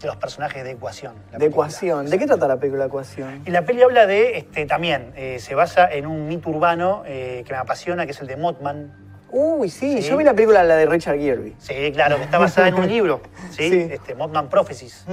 de 0.01 0.07
los 0.07 0.17
personajes 0.17 0.65
de 0.65 0.71
Ecuación. 0.73 1.15
la 1.33 1.39
de. 1.39 1.47
Ecuación. 1.47 2.09
¿De 2.09 2.19
qué 2.19 2.27
trata 2.27 2.49
la 2.49 2.57
película 2.59 2.87
Ecuación? 2.87 3.43
Y 3.47 3.51
la 3.51 3.63
peli 3.63 3.83
habla 3.83 4.07
de, 4.07 4.39
este, 4.39 4.67
también, 4.67 5.13
eh, 5.17 5.39
se 5.41 5.55
basa 5.55 5.91
en 5.91 6.07
un 6.07 6.27
mito 6.29 6.49
urbano 6.51 7.03
eh, 7.07 7.43
que 7.47 7.53
me 7.53 7.59
apasiona, 7.59 8.07
que 8.07 8.13
es 8.13 8.21
el 8.21 8.27
de 8.27 8.37
Mothman. 8.37 8.93
Uy, 9.31 9.69
sí, 9.69 10.01
Sí. 10.01 10.09
yo 10.09 10.17
vi 10.17 10.25
la 10.25 10.33
película, 10.33 10.63
la 10.63 10.77
de 10.77 10.87
Richard 10.87 11.19
Gere. 11.19 11.55
Sí, 11.59 11.91
claro, 11.93 12.17
que 12.19 12.23
está 12.23 12.39
basada 12.39 12.69
en 12.69 12.75
un 12.75 12.87
libro, 12.87 13.21
¿sí? 13.51 13.69
Sí. 13.69 13.89
Este, 13.91 14.15
Mothman 14.15 14.49
Prophecies. 14.49 15.05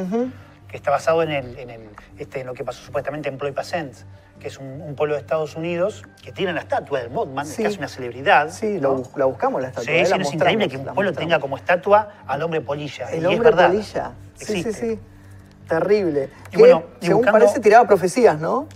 Que 0.71 0.77
está 0.77 0.89
basado 0.89 1.21
en, 1.21 1.31
el, 1.31 1.59
en, 1.59 1.69
el, 1.69 1.81
este, 2.17 2.39
en 2.39 2.47
lo 2.47 2.53
que 2.53 2.63
pasó 2.63 2.81
supuestamente 2.81 3.27
en 3.27 3.37
Ploy 3.37 3.51
Passant, 3.51 3.93
que 4.39 4.47
es 4.47 4.57
un, 4.57 4.81
un 4.81 4.95
pueblo 4.95 5.15
de 5.15 5.19
Estados 5.19 5.57
Unidos 5.57 6.03
que 6.23 6.31
tiene 6.31 6.53
la 6.53 6.61
estatua 6.61 6.99
del 7.01 7.09
Mothman, 7.11 7.45
Sí. 7.45 7.61
que 7.61 7.67
es 7.67 7.77
una 7.77 7.89
celebridad. 7.89 8.49
Sí, 8.49 8.79
la 8.79 9.25
buscamos 9.25 9.61
la 9.61 9.67
estatua. 9.67 9.85
Sí, 9.85 9.91
eh, 9.99 10.05
sí, 10.05 10.13
es 10.17 10.33
increíble 10.33 10.69
que 10.69 10.77
un 10.77 10.85
pueblo 10.85 11.11
tenga 11.11 11.39
como 11.39 11.57
estatua 11.57 12.13
al 12.25 12.41
hombre 12.41 12.61
polilla. 12.61 13.11
El 13.11 13.23
y 13.23 13.25
hombre 13.25 13.35
es 13.35 13.55
verdad. 13.55 13.67
polilla. 13.67 14.11
Sí, 14.35 14.63
sí, 14.63 14.71
sí. 14.73 14.99
Terrible. 15.67 16.29
Y 16.47 16.51
Que, 16.51 16.57
bueno, 16.57 16.83
y 17.01 17.05
según 17.05 17.21
buscando- 17.21 17.39
parece, 17.39 17.59
tiraba 17.59 17.85
profecías, 17.87 18.39
¿no? 18.39 18.67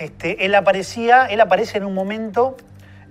Este, 0.00 0.46
él 0.46 0.54
aparecía, 0.54 1.26
él 1.26 1.40
aparece 1.42 1.76
en 1.78 1.84
un 1.84 1.92
momento, 1.94 2.56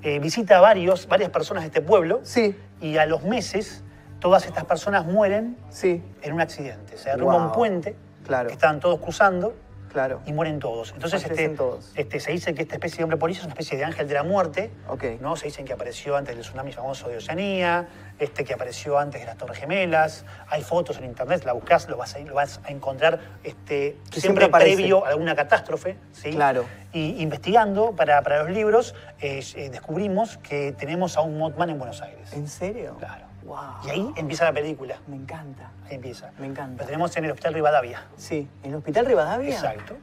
eh, 0.01 0.17
visita 0.19 0.57
a 0.57 0.61
varios, 0.61 1.07
varias 1.07 1.29
personas 1.29 1.63
de 1.63 1.67
este 1.67 1.81
pueblo, 1.81 2.19
Sí, 2.23 2.55
y 2.81 2.97
a 2.97 3.05
los 3.05 3.23
meses 3.23 3.84
todas 4.19 4.45
estas 4.47 4.65
personas 4.65 5.05
mueren 5.05 5.55
sí, 5.69 6.03
en 6.23 6.34
un 6.34 6.41
accidente. 6.41 6.97
Se 6.97 7.09
derrumba 7.11 7.36
Wow. 7.38 7.45
un 7.45 7.51
puente 7.51 7.95
Claro. 8.26 8.47
que 8.47 8.53
estaban 8.53 8.80
todos 8.80 8.99
cruzando 8.99 9.53
claro. 9.93 10.21
y 10.26 10.34
mueren 10.34 10.59
todos. 10.59 10.91
Entonces 10.93 11.24
este, 11.24 11.49
todos. 11.49 11.91
este, 11.95 12.19
se 12.19 12.32
dice 12.32 12.53
que 12.53 12.63
esta 12.63 12.76
especie 12.76 12.97
de 12.97 13.03
hombre 13.03 13.17
polilla 13.17 13.39
es 13.39 13.45
una 13.45 13.53
especie 13.53 13.78
de 13.78 13.86
ángel 13.86 14.07
de 14.07 14.13
la 14.15 14.24
muerte. 14.24 14.71
Ok. 14.89 15.05
¿no? 15.21 15.36
Se 15.38 15.45
dicen 15.45 15.65
que 15.65 15.74
apareció 15.74 16.17
antes 16.17 16.36
del 16.36 16.43
tsunami 16.43 16.74
famoso 16.74 17.07
de 17.07 17.17
Oceanía, 17.17 17.88
este, 18.19 18.43
que 18.43 18.53
apareció 18.53 18.97
antes 18.97 19.21
de 19.21 19.28
las 19.28 19.38
Torres 19.38 19.57
Gemelas. 19.57 20.26
Hay 20.49 20.63
fotos 20.63 20.97
en 20.97 21.05
internet, 21.05 21.43
la 21.45 21.53
buscas, 21.53 21.88
lo 21.88 21.95
vas 21.95 22.15
a, 22.15 22.19
lo 22.19 22.34
vas 22.34 22.59
a 22.65 22.71
encontrar 22.71 23.19
este, 23.43 23.97
siempre 24.11 24.49
previo 24.49 25.05
a 25.05 25.09
alguna 25.09 25.36
catástrofe. 25.36 25.95
¿sí? 26.11 26.32
Claro. 26.32 26.65
Y 26.91 27.21
investigando 27.21 27.95
para, 27.95 28.21
para 28.21 28.43
los 28.43 28.51
libros, 28.51 28.95
eh, 29.19 29.43
eh, 29.55 29.69
descubrimos 29.69 30.38
que 30.38 30.74
tenemos 30.74 31.17
a 31.17 31.21
un 31.21 31.38
Mothman 31.38 31.69
en 31.69 31.78
Buenos 31.78 32.01
Aires. 32.01 32.34
¿En 32.34 32.47
serio? 32.47 32.95
Claro. 32.99 33.22
Wow. 33.45 33.57
Y 33.85 33.89
ahí 33.89 34.13
empieza 34.15 34.45
la 34.45 34.53
película. 34.53 34.97
Me 35.07 35.15
encanta. 35.15 35.71
Ahí 35.87 35.95
empieza. 35.95 36.31
Me 36.39 36.47
encanta. 36.47 36.83
Lo 36.83 36.87
tenemos 36.87 37.15
en 37.17 37.25
el 37.25 37.31
Hospital 37.31 37.53
Rivadavia. 37.53 38.05
Sí. 38.17 38.47
¿En 38.63 38.71
el 38.71 38.77
Hospital 38.77 39.05
Rivadavia? 39.05 39.53
Exacto. 39.55 39.95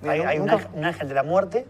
Mira, 0.00 0.28
hay 0.28 0.38
un, 0.38 0.50
ángel, 0.50 0.68
un 0.74 0.84
ángel 0.84 1.08
de 1.08 1.14
la 1.14 1.22
muerte. 1.22 1.66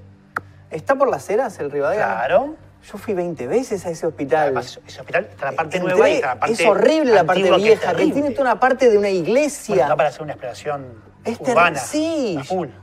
¿Está 0.70 0.94
por 0.94 1.10
las 1.10 1.28
eras 1.28 1.58
el 1.58 1.70
Rivadavia? 1.70 2.06
Claro. 2.06 2.56
Yo 2.90 2.98
fui 2.98 3.14
20 3.14 3.46
veces 3.46 3.86
a 3.86 3.90
ese 3.90 4.06
hospital. 4.06 4.42
Además, 4.44 4.80
ese 4.86 5.00
hospital 5.00 5.28
está 5.30 5.50
la 5.50 5.56
parte 5.56 5.76
Entré, 5.76 5.92
nueva 5.94 6.10
y 6.10 6.14
está 6.14 6.26
la 6.28 6.40
parte 6.40 6.54
es 6.54 6.66
horrible 6.66 7.14
la 7.14 7.24
parte 7.24 7.42
que 7.42 7.56
vieja, 7.56 7.94
que, 7.94 8.06
tiene 8.10 8.30
toda 8.30 8.42
una 8.42 8.60
parte 8.60 8.90
de 8.90 8.98
una 8.98 9.08
Bueno, 9.08 9.24
iglesia. 9.24 9.82
está 9.82 9.96
para 9.96 10.08
hacer 10.08 10.22
una 10.22 10.32
exploración 10.32 10.86
Es 11.24 11.38
urbana. 11.40 11.78
Sí. 11.78 12.40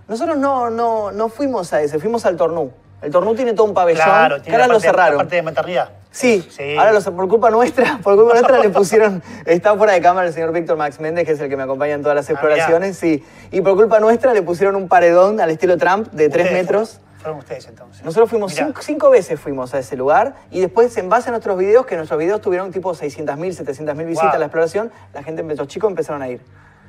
Nosotros 0.07 0.37
no, 0.37 0.69
no, 0.69 1.11
no 1.11 1.27
fuimos 1.27 1.73
a 1.73 1.81
ese, 1.81 1.99
fuimos 1.99 2.25
al 2.25 2.37
Tornú. 2.37 2.71
El 3.01 3.11
Tornú 3.11 3.35
tiene 3.35 3.53
todo 3.53 3.65
un 3.65 3.73
pabellón, 3.73 4.05
Claro, 4.05 4.35
que 4.37 4.41
tiene 4.43 4.55
ahora 4.55 4.67
la 4.67 4.73
lo 4.73 4.79
parte, 4.79 4.87
la 4.87 4.91
cerraron. 4.91 5.17
parte 5.17 5.35
de 5.35 5.41
maternidad. 5.41 5.89
Sí, 6.11 6.47
Sí. 6.49 6.75
ahora 6.75 6.91
lo, 6.91 7.01
por 7.15 7.27
culpa 7.27 7.49
nuestra, 7.51 7.99
por 8.03 8.15
culpa 8.15 8.33
nuestra 8.33 8.57
le 8.59 8.69
pusieron, 8.69 9.21
está 9.45 9.75
fuera 9.77 9.93
de 9.93 10.01
cámara 10.01 10.27
el 10.27 10.33
señor 10.33 10.51
Víctor 10.51 10.75
Max 10.77 10.99
Méndez, 10.99 11.25
que 11.25 11.33
es 11.33 11.39
el 11.39 11.49
que 11.49 11.55
me 11.57 11.63
acompaña 11.63 11.93
en 11.93 12.01
todas 12.01 12.15
las 12.15 12.29
Ah, 12.29 12.33
exploraciones, 12.33 12.97
sí. 12.97 13.23
Y 13.51 13.61
por 13.61 13.75
culpa 13.75 13.99
nuestra 13.99 14.33
le 14.33 14.41
pusieron 14.41 14.75
un 14.75 14.87
paredón 14.87 15.39
al 15.39 15.51
estilo 15.51 15.77
Trump 15.77 16.07
de 16.11 16.29
tres 16.29 16.51
metros. 16.51 16.93
Fueron, 16.93 17.19
fueron 17.19 17.37
ustedes 17.39 17.67
entonces. 17.67 18.03
Nosotros 18.03 18.29
fuimos 18.29 18.53
cinco, 18.55 18.81
cinco 18.81 19.09
veces 19.11 19.39
fuimos 19.39 19.73
a 19.75 19.79
ese 19.79 19.95
lugar 19.97 20.33
y 20.49 20.61
después 20.61 20.97
en 20.97 21.09
base 21.09 21.29
a 21.29 21.31
nuestros 21.31 21.57
videos, 21.59 21.85
que 21.85 21.95
nuestros 21.95 22.17
videos 22.19 22.41
tuvieron 22.41 22.71
tipo 22.71 22.93
600.000, 22.95 23.53
700.000 23.53 24.05
visitas 24.05 24.23
Wow. 24.29 24.33
a 24.35 24.39
la 24.39 24.45
exploración, 24.45 24.91
la 25.13 25.21
gente, 25.21 25.43
los 25.43 25.67
chicos 25.67 25.89
empezaron 25.91 26.21
a 26.23 26.29
ir. 26.29 26.41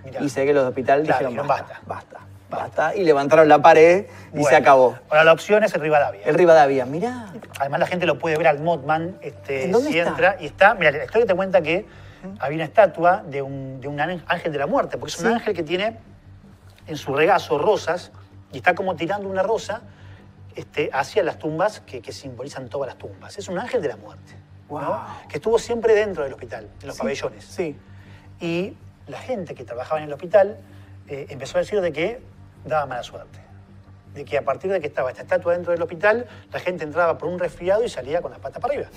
Mirá. 0.05 0.23
Y 0.23 0.31
sé 0.31 0.47
que 0.47 0.55
los 0.55 0.62
de 0.62 0.68
hospital 0.71 1.03
Claro, 1.03 1.18
dijeron 1.29 1.31
dijeron, 1.33 1.47
basta, 1.47 1.81
basta, 1.87 2.16
basta, 2.51 2.94
Y 2.96 3.05
levantaron 3.05 3.48
la 3.48 3.62
pared 3.62 4.07
y 4.28 4.30
bueno. 4.32 4.48
se 4.48 4.57
acabó. 4.57 4.98
Ahora 5.09 5.24
la 5.24 5.32
opción 5.32 5.62
es 5.64 5.74
el 5.74 5.80
Rivadavia. 5.80 6.20
El 6.24 6.34
Rivadavia, 6.34 6.84
mirá. 6.84 7.32
Además 7.59 7.80
la 7.80 7.86
gente 7.86 8.07
lo 8.07 8.18
puede 8.18 8.36
ver 8.36 8.48
al 8.48 8.61
Mothman 8.61 9.16
este, 9.22 9.64
¿En 9.64 9.72
dónde 9.72 9.90
si 9.90 9.98
está? 9.98 10.11
entra 10.11 10.36
y 10.40 10.46
está. 10.46 10.74
Mira, 10.74 10.90
la 10.90 11.05
historia 11.05 11.26
te 11.26 11.34
cuenta 11.34 11.62
que 11.62 11.86
había 12.38 12.57
una 12.57 12.64
estatua 12.64 13.22
de 13.26 13.40
un, 13.40 13.80
de 13.80 13.88
un 13.88 13.98
ángel 14.01 14.53
de 14.53 14.59
la 14.59 14.66
muerte, 14.66 14.98
porque 14.98 15.14
es 15.14 15.20
un 15.20 15.28
ángel 15.28 15.55
que 15.55 15.62
tiene 15.62 15.96
en 16.86 16.96
su 16.96 17.14
regazo 17.14 17.57
rosas 17.59 18.11
y 18.53 18.59
está 18.59 18.74
como 18.74 18.96
tirando 18.96 19.28
una 19.28 19.42
rosa 19.42 19.82
este, 20.57 20.90
hacia 20.92 21.22
las 21.22 21.38
tumbas 21.38 21.80
que, 21.80 22.03
que 22.03 22.12
simbolizan 22.12 22.68
todas 22.68 22.88
las 22.88 22.98
tumbas. 22.98 23.38
Es 23.38 23.48
un 23.48 23.59
ángel 23.59 23.80
de 23.80 23.88
la 23.88 23.96
muerte. 23.96 24.34
¿no? 24.68 24.76
Wow. 24.78 24.96
Que 25.28 25.36
estuvo 25.36 25.59
siempre 25.59 25.94
dentro 25.94 26.24
del 26.24 26.32
hospital, 26.32 26.68
en 26.80 26.86
los 26.86 26.96
Sí, 26.96 27.03
pabellones. 27.03 27.44
Sí. 27.44 27.76
Y 28.40 28.76
la 29.07 29.18
gente 29.18 29.55
que 29.55 29.64
trabajaba 29.64 30.01
en 30.01 30.07
el 30.07 30.12
hospital 30.12 30.59
eh, 31.09 31.26
empezó 31.30 31.59
a 31.59 31.61
decir 31.61 31.80
de 31.80 31.92
que 31.92 32.20
daba 32.64 32.86
mala 32.86 33.02
suerte. 33.02 33.38
De 34.14 34.24
que 34.24 34.36
a 34.38 34.42
partir 34.42 34.72
de 34.72 34.80
que 34.80 34.88
estaba 34.88 35.11
esta 35.11 35.22
estatua 35.22 35.52
dentro 35.52 35.72
del 35.72 35.80
hospital, 35.82 36.26
la 36.52 36.58
gente 36.61 36.84
entraba 36.84 37.16
por 37.16 37.28
un 37.28 37.38
resfriado 37.38 37.84
y 37.84 37.88
salía 37.88 38.20
con 38.20 38.30
las 38.32 38.40
patas 38.40 38.61
para 38.61 38.74
arriba. 38.74 38.90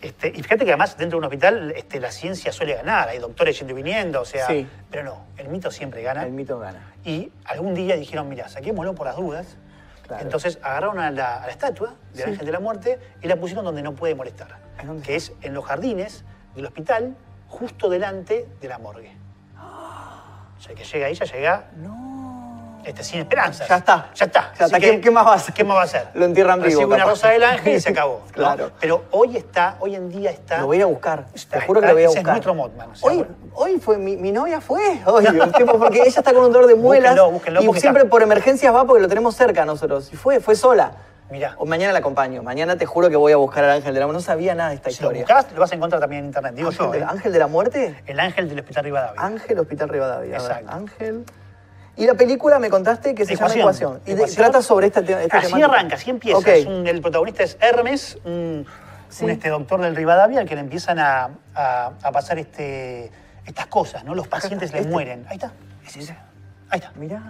Este, 0.00 0.28
y 0.28 0.42
fíjate 0.42 0.64
que 0.64 0.72
además 0.72 0.96
dentro 0.96 1.16
de 1.16 1.18
un 1.20 1.24
hospital 1.26 1.72
este, 1.76 2.00
la 2.00 2.10
ciencia 2.10 2.50
suele 2.52 2.74
ganar, 2.74 3.08
hay 3.08 3.18
doctores 3.18 3.56
yendo 3.56 3.72
y 3.72 3.76
viniendo, 3.76 4.20
o 4.20 4.24
sea, 4.24 4.48
Sí. 4.48 4.66
pero 4.90 5.04
no, 5.04 5.26
el 5.36 5.48
mito 5.48 5.70
siempre 5.70 6.02
gana. 6.02 6.24
El 6.24 6.32
mito 6.32 6.58
gana. 6.58 6.92
Y 7.04 7.30
algún 7.44 7.72
día 7.74 7.94
dijeron, 7.96 8.28
mira, 8.28 8.48
saquémoslo 8.48 8.94
por 8.96 9.06
las 9.06 9.14
dudas. 9.16 9.56
Claro. 10.08 10.24
Entonces 10.24 10.58
agarraron 10.60 10.98
a 10.98 11.12
la, 11.12 11.36
a 11.36 11.46
la 11.46 11.52
estatua 11.52 11.94
del 12.14 12.24
Sí. 12.24 12.30
ángel 12.30 12.46
de 12.46 12.52
la 12.52 12.58
muerte 12.58 12.98
y 13.22 13.28
la 13.28 13.36
pusieron 13.36 13.64
donde 13.64 13.82
no 13.82 13.94
puede 13.94 14.16
molestar, 14.16 14.58
¿En 14.80 14.88
dónde 14.88 15.06
que 15.06 15.14
es 15.14 15.32
en 15.40 15.54
los 15.54 15.64
jardines 15.64 16.24
del 16.56 16.66
hospital, 16.66 17.14
justo 17.48 17.88
delante 17.88 18.48
de 18.60 18.68
la 18.68 18.78
morgue. 18.78 19.12
O 20.62 20.64
sea, 20.64 20.76
que 20.76 20.84
llega 20.84 21.06
ahí, 21.08 21.14
ya 21.14 21.24
llega 21.24 21.64
No. 21.74 22.80
este, 22.84 23.02
sin 23.02 23.18
esperanzas. 23.18 23.66
Ya 23.68 23.78
está. 23.78 24.10
Ya 24.14 24.26
está. 24.26 24.52
Ya 24.56 24.66
está. 24.66 24.78
¿Qué- 24.78 25.00
qué 25.00 25.10
más 25.10 25.26
va 25.26 25.32
a 25.32 25.34
hacer? 25.34 25.52
¿Qué 25.54 25.64
más 25.64 25.76
va 25.76 25.80
a 25.80 25.84
hacer? 25.86 26.06
Lo 26.14 26.24
entierran 26.24 26.60
vivo, 26.60 26.66
Recibe 26.66 26.84
una 26.94 27.04
rosa 27.04 27.30
del 27.30 27.42
ángel 27.42 27.74
y 27.76 27.80
se 27.80 27.88
acabó. 27.90 28.20
¿no? 28.26 28.32
Claro. 28.32 28.70
Pero 28.80 29.02
hoy 29.10 29.36
está, 29.36 29.74
hoy 29.80 29.96
en 29.96 30.08
día 30.08 30.30
está... 30.30 30.58
Lo 30.60 30.66
voy 30.66 30.76
a 30.76 30.78
ir 30.78 30.82
a 30.84 30.86
buscar. 30.86 31.26
Está- 31.34 31.58
Te 31.58 31.66
juro 31.66 31.80
que 31.80 31.88
lo 31.88 31.94
voy 31.94 32.02
a 32.02 32.06
ese 32.06 32.12
es 32.12 32.20
buscar. 32.20 32.32
nuestro 32.34 32.54
o 32.92 32.94
sea, 32.94 33.08
hoy, 33.10 33.16
bueno. 33.16 33.34
hoy 33.54 33.80
fue, 33.80 33.98
mi, 33.98 34.16
mi 34.16 34.30
novia 34.30 34.60
fue. 34.60 35.00
Hoy, 35.04 35.26
el 35.26 35.36
porque 35.78 35.98
ella 36.02 36.18
está 36.20 36.32
con 36.32 36.44
un 36.44 36.52
dolor 36.52 36.68
de 36.68 36.76
muelas. 36.76 37.10
Búsquenlo, 37.16 37.32
búsquenlo, 37.32 37.60
y 37.60 37.80
siempre 37.80 38.02
está- 38.04 38.10
por 38.10 38.22
emergencias 38.22 38.72
va 38.72 38.84
porque 38.84 39.02
lo 39.02 39.08
tenemos 39.08 39.34
cerca 39.34 39.64
nosotros. 39.64 40.10
Y 40.12 40.16
fue, 40.16 40.38
fue 40.38 40.54
sola. 40.54 40.92
Mirá. 41.32 41.54
O 41.56 41.64
mañana 41.64 41.94
la 41.94 42.00
acompaño. 42.00 42.42
Mañana 42.42 42.76
te 42.76 42.84
juro 42.84 43.08
que 43.08 43.16
voy 43.16 43.32
a 43.32 43.36
buscar 43.36 43.64
al 43.64 43.70
ángel 43.70 43.94
de 43.94 44.00
la 44.00 44.06
muerte. 44.06 44.18
No 44.18 44.22
sabía 44.22 44.54
nada 44.54 44.68
de 44.68 44.74
esta 44.76 44.90
Si 44.90 45.02
lo 45.02 45.08
historia. 45.12 45.22
buscas, 45.22 45.52
lo 45.54 45.60
vas 45.60 45.72
a 45.72 45.74
encontrar 45.74 46.00
también 46.00 46.20
en 46.20 46.26
internet, 46.26 46.54
digo 46.54 46.68
¿Ángel, 46.68 46.86
yo. 46.86 46.92
de, 46.92 46.98
¿eh? 46.98 47.06
¿Ángel 47.08 47.32
de 47.32 47.38
la 47.38 47.46
muerte? 47.46 48.02
El 48.06 48.20
ángel 48.20 48.48
del 48.50 48.60
hospital 48.60 48.84
Rivadavia. 48.84 49.20
Ángel 49.22 49.58
Hospital 49.58 49.88
Rivadavia. 49.88 50.34
Exacto. 50.36 50.70
Ángel. 50.70 51.24
Y 51.96 52.06
la 52.06 52.14
película 52.14 52.58
me 52.58 52.68
contaste 52.70 53.14
que 53.14 53.24
se 53.24 53.34
llama 53.36 53.54
Ecuación. 53.54 54.00
Y 54.06 54.12
Ecuación. 54.12 54.36
trata 54.36 54.60
sobre 54.62 54.88
esta, 54.88 55.02
te- 55.02 55.22
esta 55.24 55.38
Así 55.38 55.46
temática. 55.46 55.66
arranca, 55.74 55.94
así 55.96 56.10
empieza. 56.10 56.38
Un- 56.68 56.86
el 56.86 57.00
protagonista 57.00 57.42
es 57.42 57.56
Hermes, 57.60 58.18
un, 58.24 58.66
Sí. 59.08 59.24
un, 59.24 59.30
este, 59.30 59.48
doctor 59.48 59.80
del 59.80 59.96
Rivadavia, 59.96 60.40
al 60.40 60.46
que 60.48 60.54
le 60.54 60.60
empiezan 60.60 60.98
a, 60.98 61.30
a- 61.54 61.92
a 62.02 62.12
pasar 62.12 62.38
este, 62.38 63.10
estas 63.46 63.66
cosas, 63.68 64.04
¿no? 64.04 64.14
Los 64.14 64.28
pacientes 64.28 64.66
está, 64.66 64.76
le 64.76 64.82
este. 64.82 64.92
mueren. 64.92 65.26
Ahí 65.28 65.36
está. 65.36 65.52
Es 65.86 65.96
ese. 65.96 66.16
Ahí 66.70 66.78
está. 66.78 66.92
Mirá. 66.96 67.22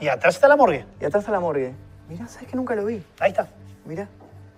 Y 0.00 0.08
atrás 0.08 0.34
está 0.36 0.48
la 0.48 0.56
morgue. 0.56 0.84
Y 1.00 1.04
atrás 1.04 1.22
está 1.22 1.32
la 1.32 1.40
morgue. 1.40 1.74
Mirá, 2.08 2.26
¿sabes 2.28 2.48
que 2.48 2.56
nunca 2.56 2.74
lo 2.74 2.84
vi? 2.84 3.02
Ahí 3.20 3.30
está. 3.30 3.48
Mirá. 3.84 4.08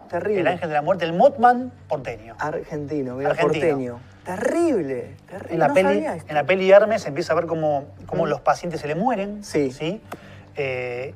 Terrible. 0.08 0.40
El 0.40 0.46
ángel 0.48 0.68
de 0.68 0.74
la 0.74 0.82
muerte, 0.82 1.04
el 1.04 1.12
Mothman 1.12 1.72
porteño. 1.88 2.34
Argentino, 2.38 3.14
mira, 3.16 3.30
Argentino. 3.30 3.60
porteño. 3.68 4.00
Terrible, 4.24 5.16
terrible. 5.28 5.52
En 5.54 5.58
la, 5.58 5.68
no 5.68 5.74
peli, 5.74 5.88
sabía 5.88 6.16
esto. 6.16 6.28
en 6.28 6.34
la 6.34 6.44
peli 6.44 6.70
Hermes 6.70 7.06
empieza 7.06 7.32
a 7.32 7.36
ver 7.36 7.46
cómo, 7.46 7.86
cómo 8.06 8.26
los 8.26 8.40
pacientes 8.40 8.80
se 8.80 8.88
le 8.88 8.94
mueren. 8.94 9.42
Sí. 9.44 10.00
Eh, 10.56 11.14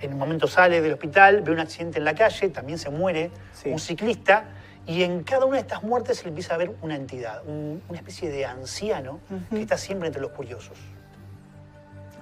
en 0.00 0.12
un 0.12 0.18
momento 0.18 0.46
sale 0.48 0.80
del 0.80 0.92
hospital, 0.94 1.42
ve 1.42 1.52
un 1.52 1.60
accidente 1.60 1.98
en 1.98 2.04
la 2.04 2.14
calle, 2.14 2.48
también 2.48 2.78
se 2.78 2.90
muere 2.90 3.30
Sí. 3.52 3.70
un 3.70 3.78
ciclista. 3.78 4.44
Y 4.86 5.02
en 5.02 5.22
cada 5.22 5.44
una 5.44 5.56
de 5.56 5.62
estas 5.62 5.82
muertes 5.82 6.18
se 6.18 6.24
le 6.24 6.30
empieza 6.30 6.54
a 6.54 6.56
ver 6.56 6.72
una 6.82 6.96
entidad, 6.96 7.42
un- 7.46 7.82
una 7.88 7.98
especie 7.98 8.30
de 8.30 8.46
anciano 8.46 9.20
que 9.50 9.60
está 9.60 9.76
siempre 9.76 10.06
entre 10.08 10.22
los 10.22 10.30
curiosos. 10.32 10.78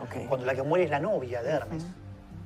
Ok. 0.02 0.26
Cuando 0.28 0.44
la 0.46 0.54
que 0.54 0.62
muere 0.62 0.84
es 0.84 0.90
la 0.90 1.00
novia 1.00 1.42
de 1.42 1.50
Hermes. 1.50 1.84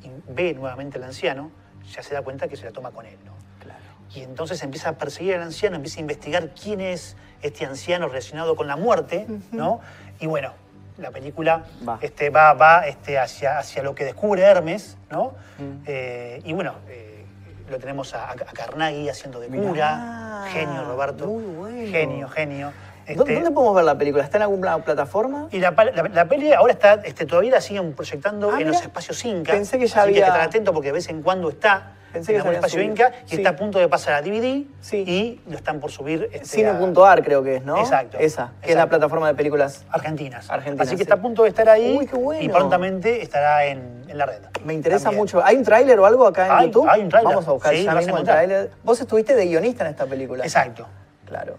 Y 0.02 0.10
ve 0.28 0.54
nuevamente 0.54 0.98
al 0.98 1.04
anciano, 1.04 1.50
ya 1.92 2.02
se 2.02 2.14
da 2.14 2.22
cuenta 2.22 2.48
que 2.48 2.56
se 2.56 2.64
la 2.64 2.72
toma 2.72 2.90
con 2.90 3.06
él. 3.06 3.16
¿no? 3.24 3.32
Claro. 3.60 3.80
Y 4.14 4.20
entonces 4.22 4.62
empieza 4.62 4.90
a 4.90 4.98
perseguir 4.98 5.34
al 5.34 5.42
anciano, 5.42 5.76
empieza 5.76 5.98
a 5.98 6.00
investigar 6.02 6.50
quién 6.54 6.80
es 6.80 7.16
este 7.42 7.64
anciano 7.64 8.08
relacionado 8.08 8.54
con 8.56 8.66
la 8.66 8.76
muerte, 8.76 9.26
¿no? 9.50 9.80
Y 10.20 10.26
bueno, 10.26 10.52
la 10.98 11.10
película 11.10 11.64
Va. 11.88 11.98
Este, 12.00 12.30
va, 12.30 12.52
va 12.52 12.86
este, 12.86 13.18
hacia, 13.18 13.58
hacia 13.58 13.82
lo 13.82 13.94
que 13.94 14.04
descubre 14.04 14.42
Hermes, 14.42 14.96
¿no? 15.10 15.32
Mm. 15.58 15.82
Eh, 15.86 16.40
y 16.44 16.52
bueno, 16.52 16.74
eh, 16.88 17.24
lo 17.68 17.78
tenemos 17.78 18.14
a, 18.14 18.30
a 18.30 18.34
Carnaghi 18.36 19.08
haciendo 19.08 19.40
de 19.40 19.48
Mirá, 19.48 19.68
cura. 19.68 20.44
genio, 20.52 20.84
Roberto. 20.84 21.26
muy 21.26 21.42
bueno. 21.56 21.90
Genio, 21.90 22.28
genio. 22.28 22.72
¿Dó- 23.16 23.22
Este, 23.22 23.34
¿Dónde 23.34 23.50
podemos 23.50 23.74
ver 23.76 23.84
la 23.84 23.96
película? 23.98 24.22
¿Está 24.24 24.38
en 24.38 24.42
alguna 24.44 24.78
plataforma? 24.84 25.48
y 25.50 25.58
la, 25.58 25.70
la- 25.70 26.08
la 26.12 26.24
peli 26.26 26.52
ahora 26.52 26.72
está, 26.72 26.94
este, 27.04 27.26
todavía 27.26 27.52
la 27.52 27.60
siguen 27.60 27.92
proyectando 27.94 28.48
Ah, 28.48 28.52
en 28.52 28.58
mira. 28.58 28.70
los 28.70 28.82
espacios 28.82 29.24
Inca. 29.24 29.52
Pensé 29.52 29.78
que 29.78 29.86
ya 29.86 30.00
así 30.02 30.10
había- 30.10 30.24
que 30.24 30.30
estén 30.30 30.42
atentos 30.48 30.74
porque 30.74 30.88
de 30.88 30.92
vez 30.92 31.08
en 31.08 31.22
cuando 31.22 31.48
está 31.50 31.92
Pensé 32.12 32.32
en 32.32 32.36
que 32.36 32.40
algún 32.40 32.54
espacio 32.56 32.78
subido. 32.78 32.90
Inca 32.92 33.12
y 33.24 33.28
Sí. 33.30 33.36
está 33.36 33.48
a 33.50 33.56
punto 33.56 33.78
de 33.78 33.88
pasar 33.88 34.12
a 34.14 34.20
DVD 34.22 34.64
Sí. 34.82 34.98
y 35.06 35.40
lo 35.50 35.56
están 35.56 35.80
por 35.80 35.90
subir 35.90 36.28
este, 36.32 36.66
a- 36.66 36.74
Cine.ar 36.78 37.22
creo 37.24 37.42
que 37.42 37.56
es, 37.56 37.64
¿no? 37.64 37.78
Exacto, 37.78 38.18
Esa, 38.18 38.52
que 38.60 38.70
es 38.70 38.76
la 38.76 38.86
plataforma 38.88 39.28
de 39.28 39.34
películas. 39.34 39.86
argentinas. 39.90 40.50
Argentinas, 40.50 40.86
Así 40.86 40.96
que 40.96 40.98
sí. 40.98 41.02
está 41.04 41.14
a 41.14 41.22
punto 41.22 41.44
de 41.44 41.48
estar 41.48 41.68
ahí 41.70 41.96
Uy, 41.98 42.06
qué 42.06 42.16
bueno. 42.16 42.42
y 42.42 42.48
prontamente 42.50 43.22
estará 43.22 43.64
en, 43.64 44.04
en 44.08 44.18
la 44.18 44.26
red. 44.26 44.42
Me 44.64 44.74
interesa 44.74 45.04
También. 45.04 45.22
mucho. 45.22 45.42
¿Hay 45.42 45.56
un 45.56 45.64
tráiler 45.64 45.98
o 46.00 46.04
algo 46.06 46.26
acá 46.26 46.46
en 46.46 46.52
Hay- 46.52 46.66
YouTube? 46.66 46.86
hay 46.88 47.00
un 47.00 47.08
tráiler. 47.08 47.32
Vamos 47.34 47.48
a 47.48 47.52
buscar 47.52 47.74
ya 47.74 47.92
a 47.92 47.94
mismo 47.94 48.18
el 48.18 48.24
tráiler. 48.24 48.70
Vos 48.84 49.00
estuviste 49.00 49.34
de 49.34 49.46
guionista 49.46 49.84
en 49.84 49.90
esta 49.92 50.04
película. 50.04 50.44
Exacto, 50.44 50.86
Claro. 51.24 51.56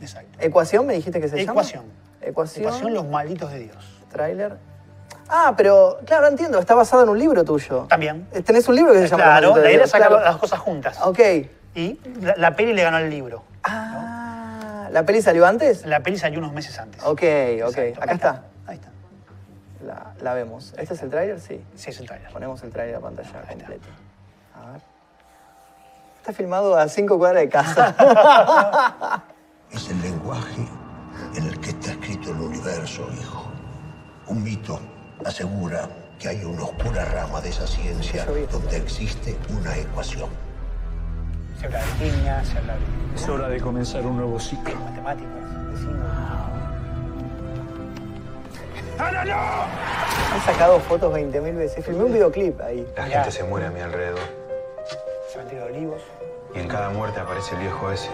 Exacto. 0.00 0.38
¿Ecuación 0.40 0.86
me 0.86 0.94
dijiste 0.94 1.20
que 1.20 1.28
se 1.28 1.40
Ecuación. 1.40 1.84
llama? 1.84 1.94
Ecuación. 2.22 2.64
Ecuación 2.66 2.94
Los 2.94 3.06
Malditos 3.06 3.50
de 3.52 3.58
Dios. 3.60 4.02
Tráiler. 4.10 4.56
Ah, 5.28 5.54
pero 5.56 5.98
claro, 6.06 6.28
entiendo, 6.28 6.58
está 6.58 6.74
basado 6.74 7.02
en 7.02 7.08
un 7.08 7.18
libro 7.18 7.44
tuyo. 7.44 7.86
También. 7.88 8.28
Eh, 8.32 8.42
Tenés 8.42 8.68
un 8.68 8.76
libro 8.76 8.92
que 8.92 9.00
se 9.00 9.08
llama 9.08 9.24
Claro, 9.24 9.48
Los 9.48 9.56
Malditos 9.56 9.62
la 9.62 9.62
de 9.62 9.68
idea 9.70 9.78
Dios, 9.78 9.86
es 9.86 9.90
sacar 9.92 10.08
claro. 10.08 10.24
las 10.24 10.36
cosas 10.36 10.58
juntas. 10.60 10.98
Ok. 11.02 11.18
Y 11.74 12.00
la, 12.20 12.34
la 12.36 12.56
peli 12.56 12.72
le 12.72 12.82
ganó 12.82 12.98
el 12.98 13.10
libro. 13.10 13.42
Ah, 13.64 14.88
¿la 14.92 15.02
peli 15.04 15.20
salió 15.20 15.44
antes? 15.46 15.84
La 15.84 16.00
peli 16.00 16.16
salió 16.18 16.38
unos 16.38 16.52
meses 16.52 16.78
antes. 16.78 17.02
Ok, 17.02 17.08
ok. 17.12 17.78
Exacto. 17.78 18.00
Acá 18.02 18.10
Ahí 18.10 18.14
está. 18.14 18.42
Ahí 18.66 18.74
está. 18.76 18.88
La, 19.84 20.12
la 20.22 20.34
vemos. 20.34 20.72
¿Este 20.78 20.94
es 20.94 21.02
el 21.02 21.10
tráiler? 21.10 21.38
Sí. 21.40 21.62
Sí, 21.74 21.90
es 21.90 22.00
el 22.00 22.06
trailer. 22.06 22.30
Ponemos 22.32 22.62
el 22.62 22.70
tráiler 22.72 22.96
a 22.96 23.00
pantalla 23.00 23.28
está. 23.28 23.66
A 24.56 24.72
ver. 24.72 24.80
Está 26.18 26.32
filmado 26.32 26.76
a 26.78 26.88
cinco 26.88 27.18
cuadras 27.18 27.42
de 27.42 27.48
casa. 27.48 27.94
Es 29.70 29.90
el 29.90 30.00
lenguaje 30.00 30.66
en 31.34 31.44
el 31.44 31.58
que 31.60 31.70
está 31.70 31.92
escrito 31.92 32.30
el 32.30 32.40
universo, 32.40 33.06
hijo. 33.20 33.44
Un 34.28 34.42
mito 34.42 34.80
asegura 35.24 35.88
que 36.18 36.28
hay 36.28 36.44
una 36.44 36.64
oscura 36.64 37.04
rama 37.04 37.40
de 37.40 37.50
esa 37.50 37.66
ciencia 37.66 38.26
donde 38.50 38.76
existe 38.76 39.36
una 39.50 39.76
ecuación. 39.76 40.30
Se 41.60 41.66
habla 41.66 41.80
de 41.80 41.92
química, 41.92 42.44
se 42.44 42.58
habla 42.58 42.74
de 42.74 42.80
Es 43.14 43.28
hora 43.28 43.48
de 43.48 43.60
comenzar 43.60 44.06
un 44.06 44.16
nuevo 44.16 44.38
ciclo. 44.38 44.74
matemáticas, 44.76 45.70
de 45.70 45.76
símbolos. 45.78 46.16
Han 48.98 50.40
sacado 50.44 50.80
fotos 50.80 51.14
20.000 51.14 51.56
veces. 51.56 51.84
Filmé 51.84 52.04
un 52.04 52.12
videoclip 52.12 52.60
ahí. 52.60 52.86
La 52.96 53.04
gente 53.04 53.30
se 53.30 53.44
muere 53.44 53.66
a 53.66 53.70
mi 53.70 53.80
alrededor. 53.80 54.20
Cementerio 55.30 55.64
de 55.64 55.72
Olivos. 55.72 56.02
Y 56.54 56.60
en 56.60 56.68
cada 56.68 56.88
muerte 56.90 57.20
aparece 57.20 57.54
el 57.56 57.62
viejo 57.62 57.90
ese. 57.90 58.08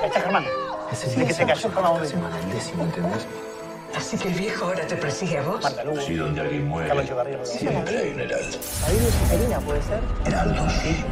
Ahí 0.00 0.06
está 0.06 0.20
Germán. 0.20 0.44
Ese 0.92 1.20
El 1.20 1.26
que 1.26 1.34
se 1.34 1.46
cayó 1.46 1.60
Germán 1.70 1.84
Bombino. 1.92 2.08
semana 2.08 2.38
el 2.40 2.50
décimo, 2.50 2.84
¿entendés? 2.84 3.26
Así 3.96 4.16
que 4.18 4.28
el 4.28 4.34
viejo 4.34 4.64
ahora 4.66 4.86
te 4.86 4.96
persigue 4.96 5.38
a 5.38 5.42
vos. 5.42 5.62
Marta. 5.62 5.82
Si 6.06 6.14
donde 6.14 6.40
alguien 6.42 6.68
muere, 6.68 6.90
siempre 7.44 7.98
hay 7.98 8.10
un 8.12 8.20
heraldo. 8.20 8.58
David 8.82 9.00
Luciferina, 9.00 9.58
¿puede 9.60 9.82
ser? 9.82 10.00
Heraldos, 10.26 10.72
Sí. 10.74 11.04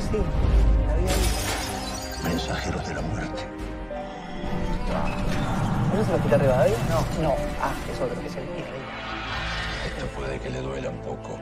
La 0.89 0.95
ahí. 0.95 2.33
mensajeros 2.33 2.87
de 2.89 2.95
la 2.95 3.01
muerte. 3.03 3.43
¿No 5.95 6.03
es 6.03 6.09
el 6.09 6.15
hospital 6.15 6.41
Rivadavia? 6.41 6.77
No. 6.91 7.23
No, 7.23 7.35
Ah, 7.63 7.73
es 7.93 8.01
otro. 8.01 8.21
es 8.27 8.37
el. 8.37 8.43
Esto 9.87 10.07
puede 10.15 10.39
que 10.39 10.51
le 10.51 10.61
duela 10.61 10.91
un 10.91 11.01
poco. 11.01 11.39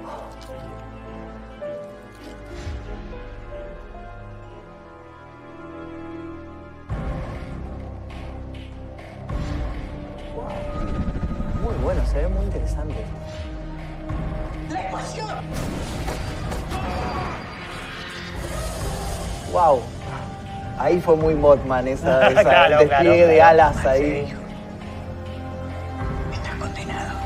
Bueno, 11.84 12.04
se 12.06 12.16
ve 12.18 12.28
muy 12.28 12.44
interesante. 12.46 12.94
¡Wow! 19.52 19.80
Ahí 20.78 21.00
fue 21.00 21.16
muy 21.16 21.34
Mothman, 21.34 21.86
esa, 21.88 22.28
esa 22.30 22.42
Claro, 22.42 22.78
despliegue 22.78 22.88
claro, 22.88 23.28
de 23.28 23.34
claro. 23.36 23.50
alas 23.50 23.86
ahí. 23.86 24.26
Sí. 24.26 24.32
Estás 26.32 26.54
condenado. 26.56 27.18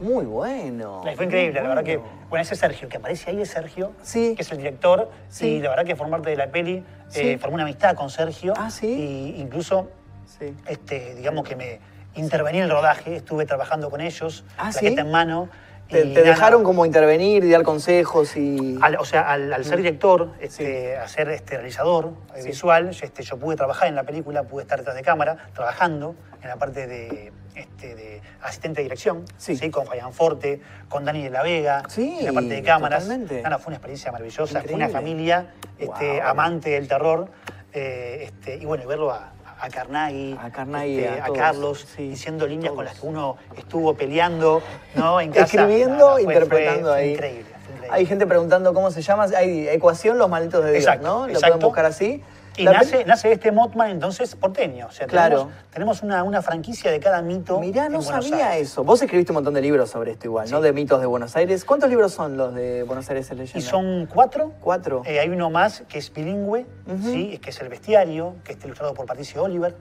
Muy 0.00 0.24
bueno. 0.26 1.02
Fue 1.16 1.24
increíble, 1.24 1.62
la 1.62 1.68
verdad 1.68 1.84
que. 1.84 1.96
bueno. 2.28 2.42
Ese 2.42 2.56
Sergio, 2.56 2.88
que 2.88 2.96
aparece 2.98 3.30
ahí 3.30 3.40
es 3.42 3.50
Sergio, 3.50 3.92
Sí. 4.02 4.34
que 4.34 4.42
es 4.42 4.50
el 4.52 4.58
director. 4.58 5.10
Sí. 5.28 5.46
Y 5.46 5.60
la 5.60 5.70
verdad 5.70 5.84
que 5.84 5.96
formar 5.96 6.20
parte 6.20 6.30
de 6.30 6.36
la 6.36 6.48
peli, 6.48 6.84
Sí. 7.08 7.20
eh, 7.20 7.38
formé 7.38 7.54
una 7.54 7.64
amistad 7.64 7.94
con 7.94 8.08
Sergio. 8.10 8.54
Ah, 8.56 8.70
¿sí? 8.70 9.34
Y 9.36 9.40
incluso, 9.40 9.90
Sí. 10.26 10.54
este, 10.66 11.14
digamos 11.14 11.46
que 11.46 11.56
me 11.56 11.78
intervení 12.14 12.58
en 12.58 12.64
el 12.64 12.70
rodaje, 12.70 13.16
estuve 13.16 13.46
trabajando 13.46 13.90
con 13.90 14.00
ellos, 14.00 14.44
Ah, 14.58 14.66
la 14.66 14.72
¿sí? 14.72 14.86
en 14.86 15.10
mano. 15.10 15.48
Te, 15.88 16.04
dejaron 16.06 16.64
como 16.64 16.86
intervenir 16.86 17.50
dar 17.50 17.62
consejos 17.64 18.34
y... 18.38 18.78
al- 18.80 18.96
o 18.96 19.04
sea, 19.04 19.30
al, 19.30 19.52
al 19.52 19.62
ser 19.62 19.76
director, 19.76 20.30
este, 20.40 20.96
a 20.96 21.06
ser 21.06 21.28
este, 21.28 21.56
realizador 21.56 22.14
eh, 22.34 22.42
visual, 22.44 22.92
yo, 22.92 23.04
este, 23.04 23.22
yo 23.22 23.36
pude 23.36 23.56
trabajar 23.56 23.88
en 23.88 23.94
la 23.96 24.02
película, 24.02 24.42
pude 24.44 24.62
estar 24.62 24.78
detrás 24.78 24.96
de 24.96 25.02
cámara, 25.02 25.36
trabajando 25.54 26.14
en 26.42 26.48
la 26.48 26.56
parte 26.56 26.86
de, 26.86 27.30
este, 27.54 27.94
de 27.94 28.22
asistente 28.40 28.80
de 28.80 28.84
dirección, 28.84 29.26
Sí. 29.36 29.70
con 29.70 29.84
Fabián 29.84 30.14
Forte, 30.14 30.62
con 30.88 31.04
Dani 31.04 31.24
de 31.24 31.30
la 31.30 31.42
Vega, 31.42 31.82
Sí, 31.90 32.16
en 32.20 32.24
la 32.26 32.32
parte 32.32 32.54
de 32.54 32.62
cámaras. 32.62 33.02
totalmente. 33.02 33.42
No, 33.42 33.50
no, 33.50 33.58
fue 33.58 33.66
una 33.72 33.76
experiencia 33.76 34.10
maravillosa, 34.12 34.62
fue 34.62 34.72
una 34.74 34.88
familia 34.88 35.46
este, 35.78 36.20
Wow. 36.20 36.22
amante 36.28 36.70
del 36.70 36.88
terror. 36.88 37.28
eh, 37.74 38.24
este, 38.24 38.56
y 38.56 38.64
bueno, 38.64 38.86
verlo 38.86 39.10
a, 39.12 39.32
a 39.62 39.68
Carnaghi, 39.70 40.36
A 40.42 40.50
Carnaghi, 40.50 40.98
este, 41.04 41.20
a 41.20 41.32
Carlos, 41.32 41.86
sí, 41.96 42.08
diciendo 42.08 42.46
líneas 42.48 42.72
todos. 42.72 42.76
con 42.76 42.84
las 42.84 42.98
que 43.00 43.06
uno 43.06 43.36
estuvo 43.56 43.94
peleando, 43.94 44.60
¿no? 44.96 45.20
En 45.20 45.30
casa. 45.30 45.44
Escribiendo, 45.44 45.96
No, 45.96 46.06
no, 46.08 46.12
fue- 46.14 46.22
interpretando 46.22 46.80
fue- 46.80 46.90
fue 46.90 47.00
ahí. 47.00 47.12
Increíble. 47.12 47.44
Hay 47.90 48.06
gente 48.06 48.26
preguntando 48.26 48.74
cómo 48.74 48.90
se 48.90 49.02
llama. 49.02 49.26
Hay 49.36 49.68
ecuación 49.68 50.18
Los 50.18 50.28
Malditos 50.28 50.64
de 50.64 50.72
Dios, 50.72 50.82
Exacto, 50.84 51.06
¿no? 51.06 51.18
Lo 51.20 51.32
exacto. 51.32 51.46
pueden 51.46 51.60
buscar 51.60 51.84
así. 51.84 52.22
Y 52.56 52.64
nace, 52.64 53.04
nace 53.04 53.32
este 53.32 53.50
Mothman 53.50 53.90
entonces 53.90 54.34
porteño. 54.36 54.86
O 54.88 54.92
sea, 54.92 55.06
Claro. 55.06 55.36
tenemos, 55.38 55.70
tenemos 55.70 56.02
una, 56.02 56.22
una 56.22 56.42
franquicia 56.42 56.90
de 56.90 57.00
cada 57.00 57.22
mito. 57.22 57.58
Mirá, 57.60 57.88
no 57.88 58.02
sabía 58.02 58.50
Aires. 58.50 58.68
eso. 58.70 58.84
Vos 58.84 59.00
escribiste 59.00 59.32
un 59.32 59.36
montón 59.36 59.54
de 59.54 59.62
libros 59.62 59.90
sobre 59.90 60.12
esto 60.12 60.26
igual, 60.26 60.50
¿no? 60.50 60.60
De 60.60 60.72
mitos 60.72 61.00
de 61.00 61.06
Buenos 61.06 61.34
Aires. 61.36 61.64
¿Cuántos 61.64 61.88
libros 61.88 62.12
son 62.12 62.36
los 62.36 62.54
de 62.54 62.82
Buenos 62.82 63.08
Aires 63.08 63.30
es 63.30 63.36
leyenda? 63.38 63.58
Y 63.58 63.62
son 63.62 64.06
cuatro. 64.06 64.52
Cuatro. 64.60 65.02
Eh, 65.06 65.18
hay 65.20 65.28
uno 65.30 65.48
más 65.50 65.82
que 65.88 65.98
es 65.98 66.12
bilingüe, 66.12 66.66
¿sí? 67.02 67.38
que 67.38 67.50
es 67.50 67.60
El 67.60 67.68
Bestiario, 67.68 68.36
que 68.44 68.52
está 68.52 68.66
ilustrado 68.66 68.92
por 68.94 69.06
Patricio 69.06 69.42
Oliver. 69.42 69.74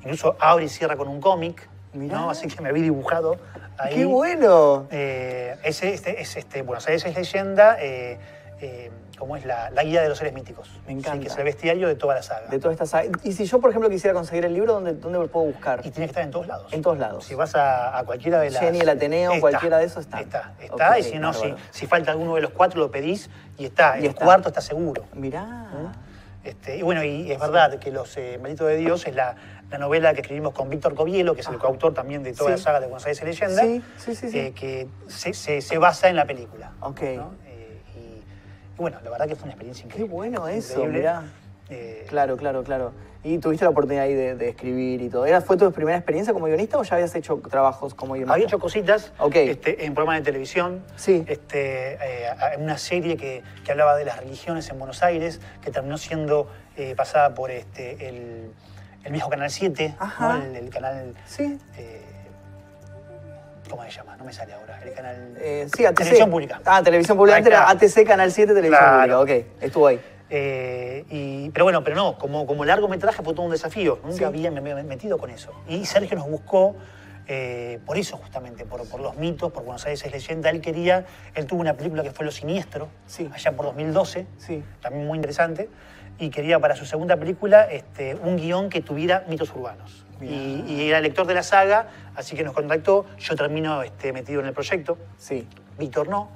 Incluso 0.00 0.36
abre 0.40 0.64
y 0.64 0.68
cierra 0.68 0.96
con 0.96 1.08
un 1.08 1.20
cómic. 1.20 1.68
¿no? 1.94 2.28
Así 2.28 2.46
que 2.48 2.60
me 2.60 2.72
vi 2.72 2.82
dibujado 2.82 3.38
ahí. 3.78 3.94
¡Qué 3.94 4.04
bueno! 4.04 4.86
Eh, 4.90 5.56
ese, 5.64 5.94
este, 5.94 6.20
es 6.20 6.36
este, 6.36 6.60
Buenos 6.62 6.86
Aires 6.86 7.06
es 7.06 7.14
leyenda, 7.14 7.78
eh, 7.80 8.18
como 9.16 9.36
es 9.36 9.44
la, 9.44 9.70
la 9.70 9.82
guía 9.82 10.02
de 10.02 10.08
los 10.08 10.18
seres 10.18 10.32
míticos. 10.34 10.70
Me 10.86 10.92
¿sí? 10.92 10.98
encanta. 10.98 11.20
Que 11.20 11.28
es 11.28 11.36
el 11.38 11.44
bestiario 11.44 11.88
de 11.88 11.94
toda 11.94 12.14
la 12.14 12.22
saga. 12.22 12.46
De 12.48 12.58
toda 12.58 12.72
esta 12.72 12.86
saga. 12.86 13.08
Y 13.24 13.32
si 13.32 13.44
yo, 13.46 13.60
por 13.60 13.70
ejemplo, 13.70 13.88
quisiera 13.90 14.14
conseguir 14.14 14.44
el 14.44 14.54
libro, 14.54 14.74
¿dónde, 14.74 14.94
dónde 14.94 15.18
lo 15.18 15.26
puedo 15.28 15.46
buscar? 15.46 15.80
Y 15.80 15.90
tiene 15.90 16.06
que 16.06 16.10
estar 16.10 16.22
en 16.24 16.30
todos 16.30 16.46
lados. 16.46 16.72
En 16.72 16.82
todos 16.82 16.98
lados. 16.98 17.24
Si 17.24 17.34
vas 17.34 17.54
a, 17.54 17.98
a 17.98 18.04
cualquiera 18.04 18.40
de 18.40 18.50
las... 18.50 18.62
Jenny, 18.62 18.80
el 18.80 18.88
Ateneo, 18.88 19.30
Está, 19.32 19.40
cualquiera 19.40 19.78
de 19.78 19.84
esos 19.86 20.04
está. 20.04 20.20
Está, 20.20 20.52
está. 20.60 20.98
Y 20.98 21.02
si 21.02 21.18
no, 21.18 21.32
si, 21.32 21.54
si 21.70 21.86
falta 21.86 22.10
alguno 22.12 22.34
de 22.34 22.42
los 22.42 22.50
cuatro, 22.52 22.78
lo 22.80 22.90
pedís 22.90 23.30
y 23.58 23.64
está. 23.64 23.96
Y 23.98 24.04
el 24.04 24.10
está. 24.10 24.24
cuarto 24.24 24.48
está 24.48 24.60
seguro. 24.60 25.04
Mirá. 25.14 25.66
Este, 26.44 26.76
y 26.76 26.82
bueno, 26.82 27.02
y 27.02 27.32
es 27.32 27.40
verdad 27.40 27.78
que 27.80 27.90
Los 27.90 28.16
eh, 28.18 28.38
Malditos 28.40 28.68
de 28.68 28.76
Dios 28.76 29.04
es 29.08 29.16
la, 29.16 29.34
la 29.68 29.78
novela 29.78 30.14
que 30.14 30.20
escribimos 30.20 30.52
con 30.54 30.70
Víctor 30.70 30.94
Covielo, 30.94 31.34
que 31.34 31.40
es 31.40 31.48
el 31.48 31.58
coautor 31.58 31.92
también 31.92 32.22
de 32.22 32.32
toda 32.34 32.50
Sí. 32.50 32.56
la 32.58 32.62
saga 32.62 32.78
de 32.80 32.86
Buenos 32.86 33.04
Aires 33.04 33.18
es 33.20 33.24
leyenda, 33.40 33.62
Sí, 33.62 33.82
sí, 33.96 34.14
sí, 34.14 34.30
sí. 34.30 34.38
eh, 34.38 34.52
que 34.54 34.86
se, 35.08 35.34
se- 35.34 35.60
se 35.60 35.78
basa 35.78 36.08
en 36.08 36.14
la 36.14 36.24
película. 36.24 36.70
Ok. 36.80 37.00
¿no? 37.16 37.34
Bueno, 38.76 38.98
la 39.02 39.10
verdad 39.10 39.26
que 39.26 39.34
fue 39.34 39.44
una 39.44 39.52
experiencia 39.52 39.82
Qué 39.84 39.88
increíble. 40.02 40.14
bueno 40.14 40.48
eso, 40.48 40.72
increíble. 40.80 40.98
mirá. 40.98 41.22
Eh, 41.68 42.04
Claro, 42.08 42.36
claro, 42.36 42.62
claro. 42.62 42.92
¿Y 43.24 43.38
tuviste 43.38 43.64
la 43.64 43.70
oportunidad 43.70 44.04
ahí 44.04 44.14
de, 44.14 44.36
de 44.36 44.50
escribir 44.50 45.02
y 45.02 45.08
todo? 45.08 45.26
¿Era, 45.26 45.40
¿Fue 45.40 45.56
tu 45.56 45.72
primera 45.72 45.96
experiencia 45.98 46.32
como 46.32 46.46
guionista 46.46 46.78
o 46.78 46.84
ya 46.84 46.94
habías 46.94 47.12
hecho 47.16 47.38
trabajos 47.50 47.92
como 47.94 48.12
guionista? 48.12 48.34
Había 48.34 48.46
hecho 48.46 48.60
cositas 48.60 49.12
Ok. 49.18 49.34
este, 49.36 49.84
en 49.84 49.94
programas 49.94 50.20
de 50.20 50.24
televisión, 50.26 50.84
Sí. 50.94 51.24
este, 51.26 51.94
eh, 51.94 52.28
una 52.58 52.78
serie 52.78 53.16
que, 53.16 53.42
que 53.64 53.72
hablaba 53.72 53.96
de 53.96 54.04
las 54.04 54.18
religiones 54.18 54.68
en 54.70 54.78
Buenos 54.78 55.02
Aires, 55.02 55.40
que 55.60 55.72
terminó 55.72 55.98
siendo 55.98 56.48
eh, 56.76 56.94
pasada 56.96 57.34
por 57.34 57.50
este, 57.50 58.08
el, 58.08 58.52
el 59.02 59.12
viejo 59.12 59.28
Canal 59.28 59.50
7, 59.50 59.96
Ajá. 59.98 60.38
¿no? 60.38 60.44
el, 60.44 60.54
el 60.56 60.70
canal... 60.70 61.14
Sí. 61.24 61.58
¿Cómo 63.68 63.82
se 63.82 63.90
llama? 63.90 64.16
No 64.16 64.24
me 64.24 64.32
sale 64.32 64.52
ahora. 64.52 64.65
El 64.86 64.94
canal... 64.94 65.34
Eh, 65.38 65.66
sí, 65.74 65.84
ATC. 65.84 65.98
Televisión 65.98 66.30
pública. 66.30 66.60
Ah, 66.64 66.82
televisión 66.82 67.16
pública. 67.16 67.36
Antes 67.38 67.52
era. 67.52 67.68
ATC 67.70 68.04
Canal 68.06 68.30
7, 68.32 68.54
televisión 68.54 68.78
Claro. 68.88 69.18
pública. 69.20 69.38
Ok, 69.40 69.62
estuvo 69.62 69.86
ahí. 69.88 70.00
Eh, 70.28 71.04
y- 71.10 71.50
pero 71.50 71.64
bueno, 71.64 71.82
pero 71.84 71.96
no, 71.96 72.18
como, 72.18 72.46
como 72.46 72.64
largometraje 72.64 73.22
fue 73.22 73.32
todo 73.34 73.42
un 73.46 73.52
desafío. 73.52 73.98
Nunca 74.02 74.16
Sí. 74.18 74.24
había 74.24 74.50
me, 74.50 74.60
me- 74.60 74.82
metido 74.82 75.18
con 75.18 75.30
eso. 75.30 75.52
Y 75.68 75.84
Sergio 75.86 76.16
nos 76.16 76.28
buscó 76.28 76.74
eh, 77.28 77.80
por 77.84 77.98
eso 77.98 78.16
justamente, 78.18 78.64
por, 78.64 78.88
por 78.88 79.00
los 79.00 79.16
mitos, 79.16 79.50
por 79.50 79.64
Buenos 79.64 79.84
Aires 79.86 80.04
es 80.04 80.12
leyenda. 80.12 80.48
Él 80.50 80.60
quería, 80.60 81.04
él 81.34 81.46
tuvo 81.46 81.60
una 81.60 81.74
película 81.74 82.04
que 82.04 82.12
fue 82.12 82.24
Lo 82.24 82.30
Siniestro, 82.30 82.88
Sí. 83.06 83.28
allá 83.34 83.50
por 83.52 83.66
2012, 83.66 84.26
Sí. 84.38 84.62
también 84.80 85.06
muy 85.08 85.16
interesante. 85.16 85.68
Y 86.18 86.30
quería 86.30 86.60
para 86.60 86.76
su 86.76 86.86
segunda 86.86 87.16
película 87.16 87.64
este, 87.64 88.14
un 88.14 88.36
guion 88.36 88.70
que 88.70 88.80
tuviera 88.80 89.24
mitos 89.28 89.52
urbanos. 89.54 90.05
Y, 90.20 90.64
y 90.66 90.88
era 90.88 91.00
lector 91.00 91.26
de 91.26 91.34
la 91.34 91.42
saga, 91.42 91.88
así 92.14 92.36
que 92.36 92.44
nos 92.44 92.54
contactó. 92.54 93.06
Yo 93.18 93.36
termino 93.36 93.82
este, 93.82 94.12
metido 94.12 94.40
en 94.40 94.46
el 94.46 94.52
proyecto. 94.52 94.98
Sí. 95.18 95.46
Víctor 95.78 96.08
no. 96.08 96.30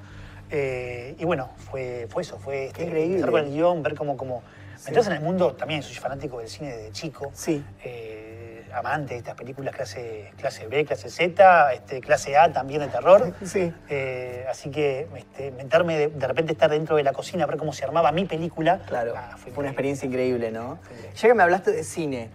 Eh, 0.51 1.15
y 1.19 1.25
bueno, 1.25 1.51
fue, 1.57 2.07
fue 2.11 2.23
eso, 2.23 2.39
fue 2.39 2.67
este, 2.67 2.85
increíble. 2.85 3.15
empezar 3.15 3.31
con 3.31 3.41
el 3.45 3.51
guion, 3.51 3.83
ver 3.83 3.95
cómo, 3.95 4.17
cómo 4.17 4.43
meterse 4.87 5.11
en 5.11 5.17
el 5.17 5.23
mundo. 5.23 5.55
También 5.55 5.83
soy 5.83 5.95
fanático 5.95 6.39
del 6.39 6.49
cine 6.49 6.77
desde 6.77 6.93
chico. 6.93 7.31
Sí. 7.35 7.65
Eh, 7.85 8.41
amante 8.73 9.15
de 9.15 9.19
estas 9.19 9.35
películas 9.35 9.75
clase, 9.75 10.33
clase 10.37 10.67
B, 10.67 10.85
clase 10.85 11.09
Z, 11.09 11.73
este, 11.73 12.01
clase 12.01 12.37
A 12.37 12.53
también 12.53 12.81
de 12.81 12.89
terror. 12.89 13.35
Sí. 13.45 13.73
Eh, 13.89 14.47
así 14.49 14.71
que 14.71 15.09
este, 15.17 15.51
meterme, 15.53 15.97
de, 15.97 16.09
de 16.09 16.27
repente 16.27 16.53
estar 16.53 16.71
dentro 16.71 16.97
de 16.97 17.03
la 17.03 17.13
cocina, 17.13 17.47
ver 17.47 17.57
cómo 17.57 17.73
se 17.73 17.85
armaba 17.85 18.13
mi 18.13 18.25
película. 18.25 18.81
Claro, 18.87 19.15
ah, 19.17 19.37
fue 19.37 19.53
una 19.57 19.69
experiencia 19.69 20.07
increíble, 20.07 20.51
¿no? 20.51 20.79
increíble. 20.83 21.11
Ya 21.15 21.29
que 21.29 21.35
me 21.35 21.43
hablaste 21.43 21.73
de 21.73 21.85
cine, 21.85 22.31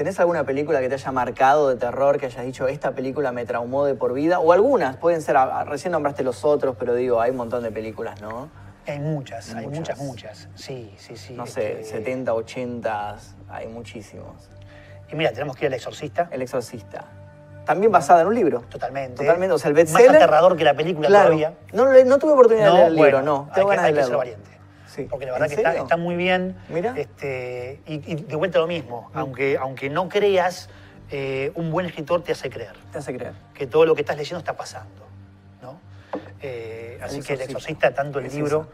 ¿tenés 0.00 0.18
alguna 0.18 0.44
película 0.44 0.80
que 0.80 0.88
te 0.88 0.94
haya 0.94 1.12
marcado 1.12 1.68
de 1.68 1.76
terror, 1.76 2.18
que 2.18 2.24
hayas 2.24 2.42
dicho, 2.46 2.66
esta 2.68 2.92
película 2.92 3.32
me 3.32 3.44
traumó 3.44 3.84
de 3.84 3.94
por 3.94 4.14
vida? 4.14 4.38
O 4.40 4.50
algunas, 4.54 4.96
pueden 4.96 5.20
ser, 5.20 5.36
a- 5.36 5.60
a- 5.60 5.64
recién 5.64 5.92
nombraste 5.92 6.22
los 6.22 6.42
otros, 6.42 6.74
pero 6.78 6.94
digo, 6.94 7.20
hay 7.20 7.32
un 7.32 7.36
montón 7.36 7.62
de 7.62 7.70
películas, 7.70 8.18
¿no? 8.22 8.48
Hay 8.86 8.98
muchas, 8.98 9.54
hay 9.54 9.66
Muchas. 9.66 9.98
muchas. 9.98 10.48
Sí, 10.54 10.94
sí, 10.96 11.16
sí. 11.18 11.34
No 11.34 11.44
sé, 11.46 11.82
este, 11.82 11.98
70, 11.98 12.32
80, 12.32 13.16
hay 13.50 13.66
muchísimos. 13.68 14.48
Y 15.12 15.16
mira, 15.16 15.32
tenemos 15.32 15.54
que 15.54 15.66
ir 15.66 15.70
al 15.70 15.74
exorcista. 15.74 16.28
El 16.30 16.40
Exorcista. 16.40 17.04
También 17.66 17.92
basada 17.92 18.22
en 18.22 18.28
un 18.28 18.34
libro. 18.34 18.62
Totalmente. 18.70 19.16
Totalmente, 19.22 19.52
o 19.54 19.58
sea, 19.58 19.68
el 19.68 19.74
Más 19.74 19.84
bestseller. 19.84 20.16
aterrador 20.16 20.56
que 20.56 20.64
la 20.64 20.72
película 20.72 21.08
Claro. 21.08 21.26
todavía. 21.26 21.52
No, 21.74 21.84
no 22.04 22.18
tuve 22.18 22.32
oportunidad 22.32 22.68
de 22.68 22.72
leer 22.72 22.86
el 22.86 22.94
libro, 22.96 23.10
bueno, 23.18 23.22
no. 23.22 23.46
hay 23.50 23.54
Tengo 23.54 23.68
que- 23.68 23.76
ganas 23.76 23.84
hay 23.88 23.92
de 23.92 23.98
que 23.98 24.02
ser 24.04 24.12
leerlo. 24.12 24.18
valiente. 24.18 24.49
Sí. 25.02 25.06
Porque 25.10 25.26
la 25.26 25.32
verdad 25.32 25.50
¿En 25.50 25.56
que 25.56 25.78
está, 25.78 25.96
muy 25.96 26.16
bien. 26.16 26.56
Mira. 26.68 26.92
Mm. 26.92 26.98
Este, 26.98 27.80
y, 27.86 28.12
y 28.12 28.14
de 28.16 28.36
vuelta 28.36 28.58
lo 28.58 28.66
mismo. 28.66 29.10
Aunque, 29.14 29.56
aunque 29.58 29.88
no 29.90 30.08
creas, 30.08 30.68
eh, 31.10 31.52
un 31.54 31.70
buen 31.70 31.86
escritor 31.86 32.22
te 32.22 32.32
hace 32.32 32.48
creer 32.50 32.74
Te 32.92 32.98
hace 32.98 33.16
creer. 33.16 33.32
que 33.54 33.66
todo 33.66 33.84
lo 33.84 33.94
que 33.94 34.02
estás 34.02 34.16
leyendo 34.16 34.38
está 34.38 34.56
pasando. 34.56 35.06
¿no? 35.60 35.80
Eh, 36.40 36.98
así 37.02 37.20
que 37.20 37.32
El 37.34 37.40
Exorcista. 37.40 37.44
Exorcista, 37.88 37.94
tanto 37.94 38.18
el 38.20 38.26
Es 38.26 38.34
libro 38.34 38.68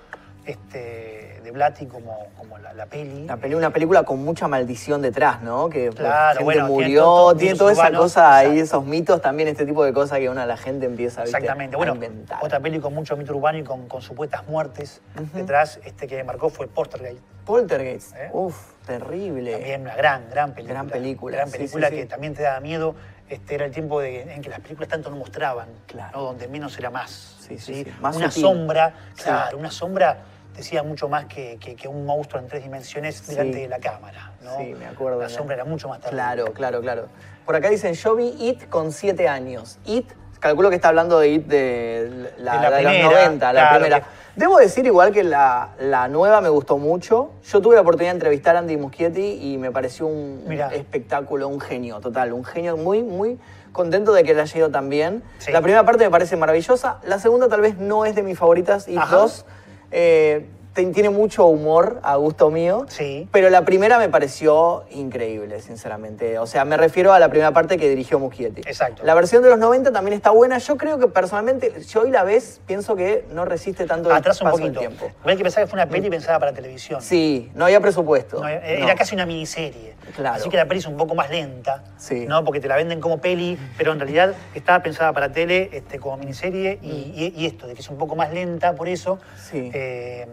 este, 0.46 1.25
de 1.46 1.52
Blatty 1.52 1.86
como, 1.86 2.26
como 2.36 2.58
la, 2.58 2.72
la 2.74 2.86
peli. 2.86 3.24
La 3.24 3.36
peli, 3.36 3.54
una 3.54 3.70
película 3.70 4.02
con 4.02 4.24
mucha 4.24 4.48
maldición 4.48 5.00
detrás, 5.00 5.42
¿no? 5.42 5.68
Que 5.68 5.86
pues, 5.86 6.00
Claro, 6.00 6.38
gente 6.38 6.44
bueno, 6.44 6.66
tiene 6.66 6.74
murió, 6.82 7.02
todo- 7.04 7.36
tiene 7.36 7.56
toda 7.56 7.70
esa 7.72 7.92
cosa 7.92 8.36
ahí, 8.36 8.58
esos 8.58 8.84
mitos, 8.84 9.20
también 9.22 9.48
este 9.48 9.64
tipo 9.64 9.84
de 9.84 9.92
cosas 9.92 10.18
que 10.18 10.28
una 10.28 10.44
la 10.44 10.56
gente 10.56 10.86
empieza 10.86 11.22
¿viste? 11.22 11.36
Exactamente. 11.38 11.76
a 11.76 11.78
Bueno, 11.78 11.94
inventar. 11.94 12.40
otra 12.42 12.58
peli 12.58 12.80
con 12.80 12.92
mucho 12.94 13.16
mito 13.16 13.32
urbano 13.36 13.58
y 13.58 13.62
con, 13.62 13.86
con 13.86 14.02
supuestas 14.02 14.44
muertes 14.48 15.00
detrás 15.34 15.78
este, 15.84 16.08
que 16.08 16.24
marcó 16.24 16.50
fue 16.50 16.66
Poltergeist. 16.66 17.22
Poltergeist. 17.44 18.16
¿Eh? 18.16 18.30
Uf, 18.32 18.56
terrible. 18.84 19.52
También 19.52 19.82
una 19.82 19.94
gran, 19.94 20.28
gran 20.28 20.52
película. 20.52 20.74
Gran 20.74 20.88
película, 20.88 21.36
Gran 21.36 21.50
película 21.52 21.88
sí, 21.88 21.94
sí. 21.94 22.00
que 22.00 22.06
también 22.06 22.34
te 22.34 22.42
da 22.42 22.58
miedo. 22.58 22.96
Este 23.28 23.54
era 23.54 23.64
el 23.66 23.70
tiempo 23.72 24.00
de- 24.00 24.22
en 24.34 24.42
que 24.42 24.48
las 24.48 24.58
películas 24.60 24.88
tanto 24.88 25.10
no 25.10 25.16
mostraban, 25.16 25.68
Claro. 25.86 26.10
¿no? 26.18 26.24
donde 26.24 26.48
menos 26.48 26.76
era 26.76 26.90
más. 26.90 27.36
Sí, 27.40 27.56
sí, 27.60 27.84
sí. 27.84 27.92
Más 28.00 28.16
una 28.16 28.28
sutil. 28.32 28.42
sombra, 28.42 28.94
claro, 29.22 29.58
una 29.58 29.70
sombra 29.70 30.18
decía 30.56 30.82
mucho 30.82 31.08
más 31.08 31.26
que, 31.26 31.58
que- 31.60 31.74
que 31.76 31.88
un 31.88 32.06
monstruo 32.06 32.40
en 32.42 32.48
tres 32.48 32.62
dimensiones 32.62 33.26
delante 33.26 33.54
Sí. 33.58 33.62
de 33.62 33.68
la 33.68 33.78
cámara. 33.78 34.32
¿no? 34.42 34.56
Sí, 34.58 34.74
me 34.78 34.86
acuerdo. 34.86 35.20
La 35.20 35.28
sombra 35.28 35.54
era 35.54 35.64
mucho 35.64 35.88
más 35.88 36.00
terrible. 36.00 36.22
Claro, 36.22 36.52
claro, 36.52 36.80
claro. 36.80 37.06
Por 37.44 37.56
acá 37.56 37.68
dicen, 37.68 37.94
yo 37.94 38.14
vi 38.16 38.34
It 38.38 38.68
con 38.68 38.92
siete 38.92 39.28
años. 39.28 39.78
It, 39.84 40.08
calculo 40.40 40.68
que 40.70 40.76
está 40.76 40.88
hablando 40.88 41.18
de 41.18 41.28
It 41.28 41.46
de 41.46 42.30
la, 42.38 42.56
De 42.56 42.58
la 42.70 42.76
de 42.76 42.82
los 42.82 42.92
primera, 42.92 43.10
90, 43.10 43.52
la 43.52 43.60
claro, 43.60 43.74
primera. 43.76 44.00
que- 44.00 44.06
Debo 44.36 44.58
decir 44.58 44.84
igual 44.84 45.12
que 45.12 45.24
la, 45.24 45.70
la 45.78 46.08
nueva 46.08 46.42
me 46.42 46.50
gustó 46.50 46.76
mucho. 46.76 47.30
Yo 47.44 47.60
tuve 47.62 47.74
la 47.74 47.80
oportunidad 47.80 48.10
de 48.12 48.16
entrevistar 48.16 48.54
a 48.56 48.58
Andy 48.58 48.76
Muschietti 48.76 49.38
y 49.52 49.56
me 49.56 49.70
pareció 49.70 50.06
un 50.06 50.44
Mirá. 50.46 50.68
espectáculo, 50.74 51.48
un 51.48 51.58
genio 51.58 52.00
total, 52.00 52.34
un 52.34 52.44
genio 52.44 52.76
muy, 52.76 53.02
muy 53.02 53.38
contento 53.72 54.12
de 54.12 54.24
que 54.24 54.34
le 54.34 54.42
haya 54.42 54.58
ido 54.58 54.70
tan 54.70 54.90
bien. 54.90 55.22
Sí. 55.38 55.52
La 55.52 55.62
primera 55.62 55.84
parte 55.84 56.04
me 56.04 56.10
parece 56.10 56.36
maravillosa, 56.36 56.98
la 57.04 57.18
segunda 57.18 57.48
tal 57.48 57.62
vez 57.62 57.78
no 57.78 58.04
es 58.04 58.14
de 58.14 58.22
mis 58.22 58.38
favoritas, 58.38 58.88
It 58.88 58.98
Ajá. 58.98 59.16
2. 59.16 59.46
Eh, 59.90 60.46
tiene 60.84 61.10
mucho 61.10 61.46
humor 61.46 62.00
a 62.02 62.16
gusto 62.16 62.50
mío. 62.50 62.84
Sí. 62.88 63.28
Pero 63.32 63.48
la 63.50 63.64
primera 63.64 63.98
me 63.98 64.08
pareció 64.08 64.84
increíble, 64.90 65.60
sinceramente. 65.60 66.38
O 66.38 66.46
sea, 66.46 66.64
me 66.64 66.76
refiero 66.76 67.12
a 67.12 67.18
la 67.18 67.28
primera 67.30 67.52
parte 67.52 67.78
que 67.78 67.88
dirigió 67.88 68.18
Muschietti. 68.18 68.60
Exacto. 68.60 69.02
La 69.04 69.14
versión 69.14 69.42
de 69.42 69.48
los 69.50 69.58
90 69.58 69.92
también 69.92 70.14
está 70.14 70.30
buena. 70.30 70.58
Yo 70.58 70.76
creo 70.76 70.98
que 70.98 71.06
personalmente, 71.08 71.82
si 71.82 71.98
hoy 71.98 72.10
la 72.10 72.24
ves, 72.24 72.60
pienso 72.66 72.94
que 72.96 73.24
no 73.32 73.44
resiste 73.44 73.86
tanto 73.86 74.10
el 74.10 74.16
Atrás 74.16 74.40
un 74.42 74.48
del 74.48 74.52
poquito. 74.60 74.80
tiempo. 74.80 75.10
Hay 75.24 75.36
que 75.36 75.42
pensar 75.42 75.64
que 75.64 75.70
fue 75.70 75.76
una 75.78 75.88
peli 75.88 76.10
pensada 76.10 76.38
para 76.38 76.52
televisión. 76.52 77.00
Sí, 77.00 77.50
no 77.54 77.64
había 77.64 77.80
presupuesto. 77.80 78.40
No, 78.40 78.48
era 78.48 78.86
No. 78.92 78.94
casi 78.98 79.14
una 79.14 79.26
miniserie. 79.26 79.94
Claro. 80.14 80.36
Así 80.36 80.48
que 80.48 80.56
la 80.56 80.66
peli 80.66 80.80
es 80.80 80.86
un 80.86 80.96
poco 80.96 81.14
más 81.14 81.30
lenta, 81.30 81.82
Sí. 81.96 82.26
¿no? 82.28 82.44
Porque 82.44 82.60
te 82.60 82.68
la 82.68 82.76
venden 82.76 83.00
como 83.00 83.18
peli, 83.18 83.58
pero 83.76 83.92
en 83.92 83.98
realidad 83.98 84.34
estaba 84.54 84.82
pensada 84.82 85.12
para 85.12 85.32
tele 85.32 85.70
este, 85.72 85.98
como 85.98 86.16
miniserie 86.16 86.78
y, 86.82 86.88
y- 87.14 87.34
y 87.36 87.46
esto, 87.46 87.66
de 87.66 87.74
que 87.74 87.80
es 87.80 87.88
un 87.90 87.96
poco 87.98 88.14
más 88.14 88.32
lenta, 88.32 88.74
por 88.74 88.88
eso. 88.88 89.18
Sí. 89.50 89.70
eh, 89.74 90.26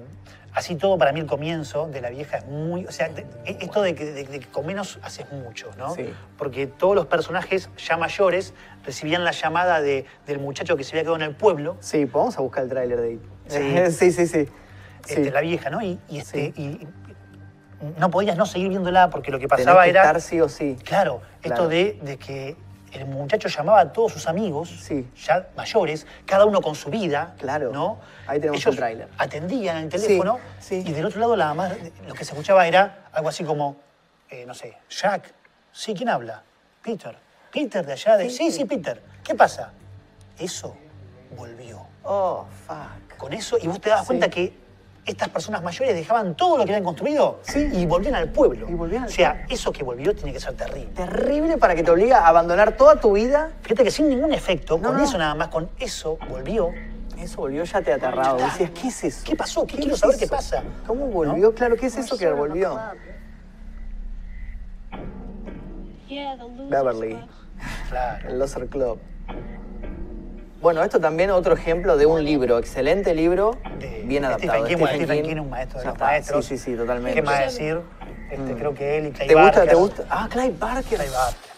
así 0.53 0.75
todo, 0.75 0.97
para 0.97 1.11
mí 1.11 1.19
el 1.19 1.25
comienzo 1.25 1.87
de 1.87 2.01
la 2.01 2.09
vieja 2.09 2.37
es 2.37 2.45
muy. 2.45 2.85
O 2.85 2.91
sea, 2.91 3.09
de- 3.09 3.25
esto 3.45 3.81
de 3.81 3.95
que, 3.95 4.05
de- 4.05 4.23
de 4.25 4.39
que 4.39 4.47
con 4.47 4.65
menos 4.65 4.99
haces 5.01 5.31
mucho, 5.31 5.69
¿no? 5.77 5.93
Sí. 5.95 6.13
Porque 6.37 6.67
todos 6.67 6.95
los 6.95 7.07
personajes 7.07 7.69
ya 7.77 7.97
mayores 7.97 8.53
recibían 8.85 9.23
la 9.23 9.31
llamada 9.31 9.81
de- 9.81 10.05
del 10.27 10.39
muchacho 10.39 10.75
que 10.77 10.83
se 10.83 10.91
había 10.91 11.01
quedado 11.03 11.15
en 11.17 11.23
el 11.23 11.35
pueblo, 11.35 11.77
Sí, 11.79 12.05
pues 12.05 12.13
vamos 12.13 12.37
a 12.37 12.41
buscar 12.41 12.63
el 12.63 12.69
tráiler 12.69 13.01
de 13.01 13.13
It. 13.13 13.21
Sí. 13.47 13.57
sí, 13.91 14.11
sí, 14.11 14.27
sí. 14.27 14.47
este, 15.07 15.23
Sí. 15.25 15.31
la 15.31 15.41
vieja, 15.41 15.69
¿no? 15.69 15.81
Y, 15.81 15.99
y 16.09 16.19
este, 16.19 16.53
y- 16.55 16.87
no 17.97 18.09
podías 18.09 18.37
no 18.37 18.45
seguir 18.45 18.69
viéndola 18.69 19.09
porque 19.09 19.29
lo 19.29 19.39
que 19.39 19.47
Tenés 19.47 19.65
pasaba 19.65 19.83
que 19.83 19.89
era. 19.89 20.01
estar 20.03 20.21
sí 20.21 20.39
o 20.39 20.47
sí. 20.47 20.77
Claro, 20.85 21.21
Claro. 21.41 21.63
esto 21.63 21.67
de, 21.67 21.99
de 22.01 22.17
que 22.17 22.55
el 22.93 23.05
muchacho 23.05 23.47
llamaba 23.49 23.79
a 23.81 23.91
todos 23.93 24.13
sus 24.13 24.27
amigos, 24.27 24.69
Sí. 24.69 25.09
ya 25.25 25.47
mayores, 25.55 26.05
cada 26.25 26.45
uno 26.45 26.61
con 26.61 26.75
su 26.75 26.89
vida. 26.89 27.35
Claro. 27.39 27.71
¿no? 27.71 27.99
Ahí 28.27 28.39
tenemos 28.39 28.61
Ellos 28.61 28.73
el 28.73 28.77
tráiler. 28.77 29.07
Atendían 29.17 29.77
el 29.77 29.89
teléfono 29.89 30.39
Sí, 30.59 30.81
sí. 30.83 30.89
y 30.89 30.93
del 30.93 31.05
otro 31.05 31.19
lado 31.19 31.35
la 31.35 31.53
más, 31.53 31.73
lo 32.07 32.13
que 32.13 32.23
se 32.25 32.31
escuchaba 32.31 32.67
era 32.67 33.05
algo 33.11 33.29
así 33.29 33.43
como, 33.43 33.77
eh, 34.29 34.45
no 34.45 34.53
sé, 34.53 34.77
Jack. 34.89 35.33
Sí, 35.71 35.93
¿quién 35.93 36.09
habla? 36.09 36.43
Peter. 36.83 37.15
Peter 37.51 37.85
de 37.85 37.93
allá 37.93 38.17
de. 38.17 38.29
Sí, 38.29 38.51
sí, 38.51 38.65
Peter. 38.65 39.01
¿Qué 39.23 39.35
pasa? 39.35 39.71
Eso 40.37 40.75
volvió. 41.37 41.81
Oh, 42.03 42.45
fuck. 42.67 43.17
Con 43.17 43.33
eso, 43.33 43.57
y 43.61 43.67
vos 43.67 43.79
te 43.79 43.89
das 43.89 44.05
cuenta 44.05 44.29
que 44.29 44.53
estas 45.05 45.29
personas 45.29 45.61
mayores 45.63 45.93
dejaban 45.95 46.35
todo 46.35 46.57
lo 46.57 46.65
que 46.65 46.71
habían 46.71 46.83
construido 46.83 47.39
Sí. 47.43 47.69
y 47.73 47.85
volvían 47.85 48.15
al 48.15 48.29
pueblo. 48.29 48.69
Y 48.69 48.73
volvían 48.73 49.03
al 49.03 49.09
o 49.09 49.11
sea, 49.11 49.45
eso 49.49 49.71
que 49.71 49.83
volvió 49.83 50.15
tiene 50.15 50.31
que 50.33 50.39
ser 50.39 50.53
terrible. 50.55 50.91
Terrible 50.95 51.57
para 51.57 51.75
que 51.75 51.83
te 51.83 51.91
obliga 51.91 52.19
a 52.19 52.27
abandonar 52.27 52.77
toda 52.77 52.95
tu 52.99 53.13
vida. 53.13 53.51
Fíjate 53.61 53.83
que 53.83 53.91
sin 53.91 54.09
ningún 54.09 54.33
efecto, 54.33 54.77
No, 54.77 54.89
con 54.89 54.97
no. 54.97 55.03
eso 55.03 55.17
nada 55.17 55.35
más, 55.35 55.49
con 55.49 55.69
eso 55.79 56.17
volvió. 56.29 56.71
Eso 57.17 57.37
volvió 57.41 57.63
ya 57.63 57.81
te 57.81 57.93
aterrado. 57.93 58.37
Ya. 58.39 58.45
Decías, 58.45 58.71
¿qué 58.71 58.87
es 58.87 59.03
eso? 59.03 59.21
¿Qué 59.25 59.35
pasó? 59.35 59.65
¿Qué 59.65 59.77
quiero 59.77 59.93
es 59.93 59.99
saber 59.99 60.17
qué 60.17 60.27
pasa? 60.27 60.63
¿Cómo 60.85 61.07
volvió? 61.07 61.53
Claro, 61.53 61.75
¿qué 61.77 61.85
es 61.87 61.97
eso 61.97 62.17
que 62.17 62.29
volvió? 62.31 62.79
Yeah, 66.07 66.37
the 66.37 66.43
losers 66.43 66.69
Beverly. 66.69 67.17
Claro. 67.89 68.29
El 68.29 68.39
Loser 68.39 68.67
Club. 68.67 68.99
Bueno, 70.63 70.81
esto 70.81 71.01
también 71.01 71.29
otro 71.29 71.55
ejemplo 71.55 71.97
de 71.97 72.05
un 72.05 72.23
libro, 72.23 72.57
excelente 72.57 73.13
libro, 73.13 73.57
De 73.79 74.03
bien 74.05 74.23
adaptado. 74.23 74.65
Stephen 74.65 74.79
King, 74.79 74.85
Stephen 74.85 74.95
Stephen 74.95 75.21
King, 75.23 75.29
King, 75.33 75.41
un 75.41 75.49
maestro 75.49 75.79
de 75.79 75.83
ya 75.83 75.89
los 75.89 75.95
está. 75.97 76.05
maestros. 76.05 76.45
Sí, 76.45 76.57
sí, 76.57 76.71
sí, 76.71 76.77
totalmente. 76.77 77.15
¿Qué 77.15 77.21
más 77.21 77.39
decir? 77.39 77.81
Este, 78.31 78.55
Creo 78.55 78.73
que 78.73 78.97
él 78.97 79.07
y 79.07 79.11
¿Te 79.11 79.25
gusta? 79.25 79.41
Barker. 79.41 79.67
¿Te 79.67 79.75
gusta? 79.75 80.05
Ah, 80.09 80.29
Clive 80.31 80.53
Barker. 80.57 80.95
Clay 80.97 81.09
Barker. 81.09 81.52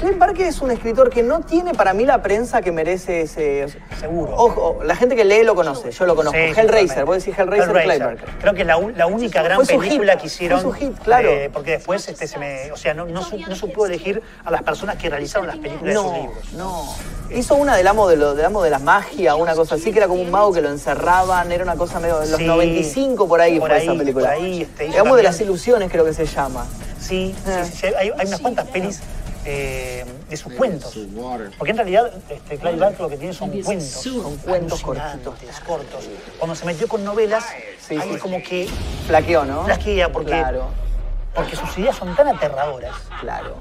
Clive 0.00 0.16
Barker 0.16 0.46
es 0.46 0.62
un 0.62 0.70
escritor 0.70 1.10
que 1.10 1.22
no 1.22 1.40
tiene 1.40 1.74
para 1.74 1.92
mí 1.92 2.06
la 2.06 2.22
prensa 2.22 2.62
que 2.62 2.72
merece 2.72 3.20
ese... 3.22 3.66
Seguro. 4.00 4.32
Ojo, 4.34 4.78
la 4.82 4.96
gente 4.96 5.14
que 5.14 5.26
lee 5.26 5.42
lo 5.44 5.54
conoce, 5.54 5.90
yo 5.90 6.06
lo 6.06 6.16
conozco. 6.16 6.38
Sí, 6.38 6.58
Hellraiser, 6.58 7.04
vos 7.04 7.18
decís 7.22 7.38
Hellraiser, 7.38 7.68
Hellraiser. 7.76 8.06
Barker. 8.06 8.28
Creo 8.40 8.54
que 8.54 8.60
es 8.62 8.66
la, 8.66 9.06
única 9.06 9.42
gran 9.42 9.56
Fue 9.56 9.66
su 9.66 9.78
película 9.78 10.12
hit, 10.14 10.20
que 10.22 10.26
hicieron. 10.28 10.60
fue 10.62 10.70
su 10.72 10.76
hit, 10.78 10.98
claro. 11.00 11.28
eh, 11.28 11.50
porque 11.52 11.72
después 11.72 12.08
este, 12.08 12.26
se 12.26 12.38
me. 12.38 12.72
O 12.72 12.76
sea, 12.78 12.94
no, 12.94 13.04
no, 13.04 13.20
no 13.46 13.54
supo 13.56 13.84
elegir 13.84 14.22
a 14.42 14.50
las 14.50 14.62
personas 14.62 14.96
que 14.96 15.10
realizaron 15.10 15.46
las 15.46 15.58
películas 15.58 15.84
de 15.84 15.92
sus 15.94 16.02
No, 16.04 16.16
libros. 16.16 16.52
no. 16.54 16.94
Hizo 17.36 17.54
una 17.56 17.76
del 17.76 17.86
amo 17.86 18.08
de, 18.08 18.16
lo, 18.16 18.34
del 18.34 18.46
amo 18.46 18.62
de 18.62 18.70
la 18.70 18.78
magia, 18.78 19.34
una 19.36 19.54
cosa 19.54 19.74
así, 19.74 19.92
que 19.92 19.98
era 19.98 20.08
como 20.08 20.22
un 20.22 20.30
mago 20.30 20.50
que 20.52 20.62
lo 20.62 20.70
encerraban, 20.70 21.52
era 21.52 21.62
una 21.62 21.76
cosa 21.76 22.00
medio 22.00 22.18
de 22.20 22.26
los 22.26 22.38
Sí. 22.38 22.46
95 22.46 23.28
por 23.28 23.40
ahí 23.42 23.60
Por 23.60 23.68
fue 23.68 23.76
ahí, 23.78 23.86
esa 23.86 23.94
película. 23.98 24.28
por 24.30 24.34
ahí, 24.34 24.62
este, 24.62 24.86
el 24.86 24.98
amo 24.98 25.14
de 25.14 25.22
las 25.24 25.38
ilusiones 25.42 25.90
creo 25.92 26.06
que 26.06 26.14
se 26.14 26.24
llama. 26.24 26.64
Sí, 26.98 27.34
sí, 27.44 27.50
sí, 27.64 27.72
sí, 27.76 27.86
Hay, 27.98 28.10
hay 28.16 28.26
unas 28.26 28.40
cuantas 28.40 28.66
pelis 28.68 29.00
eh, 29.44 30.04
de 30.28 30.36
sus 30.36 30.52
cuentos. 30.54 30.96
Porque 31.58 31.70
en 31.70 31.76
realidad 31.76 32.10
este, 32.28 32.58
Clive 32.58 32.76
Barker 32.76 33.00
lo 33.00 33.08
que 33.08 33.16
tiene 33.16 33.32
son 33.32 33.50
cuentos. 33.50 33.88
Son 33.88 34.36
cuentos 34.38 34.82
alucinantes, 34.84 35.60
cortos. 35.66 36.08
Cuando 36.38 36.54
se 36.54 36.64
metió 36.66 36.88
con 36.88 37.04
novelas, 37.04 37.44
Sí, 37.78 37.96
ahí 37.96 38.12
sí. 38.14 38.18
como 38.18 38.42
que 38.42 38.68
Flaqueó, 39.06 39.44
¿no? 39.44 39.64
flasquea 39.64 40.12
porque, 40.12 40.30
Claro, 40.30 40.66
porque 41.34 41.56
sus 41.56 41.76
ideas 41.78 41.96
son 41.96 42.14
tan 42.14 42.28
aterradoras. 42.28 42.94
claro. 43.20 43.56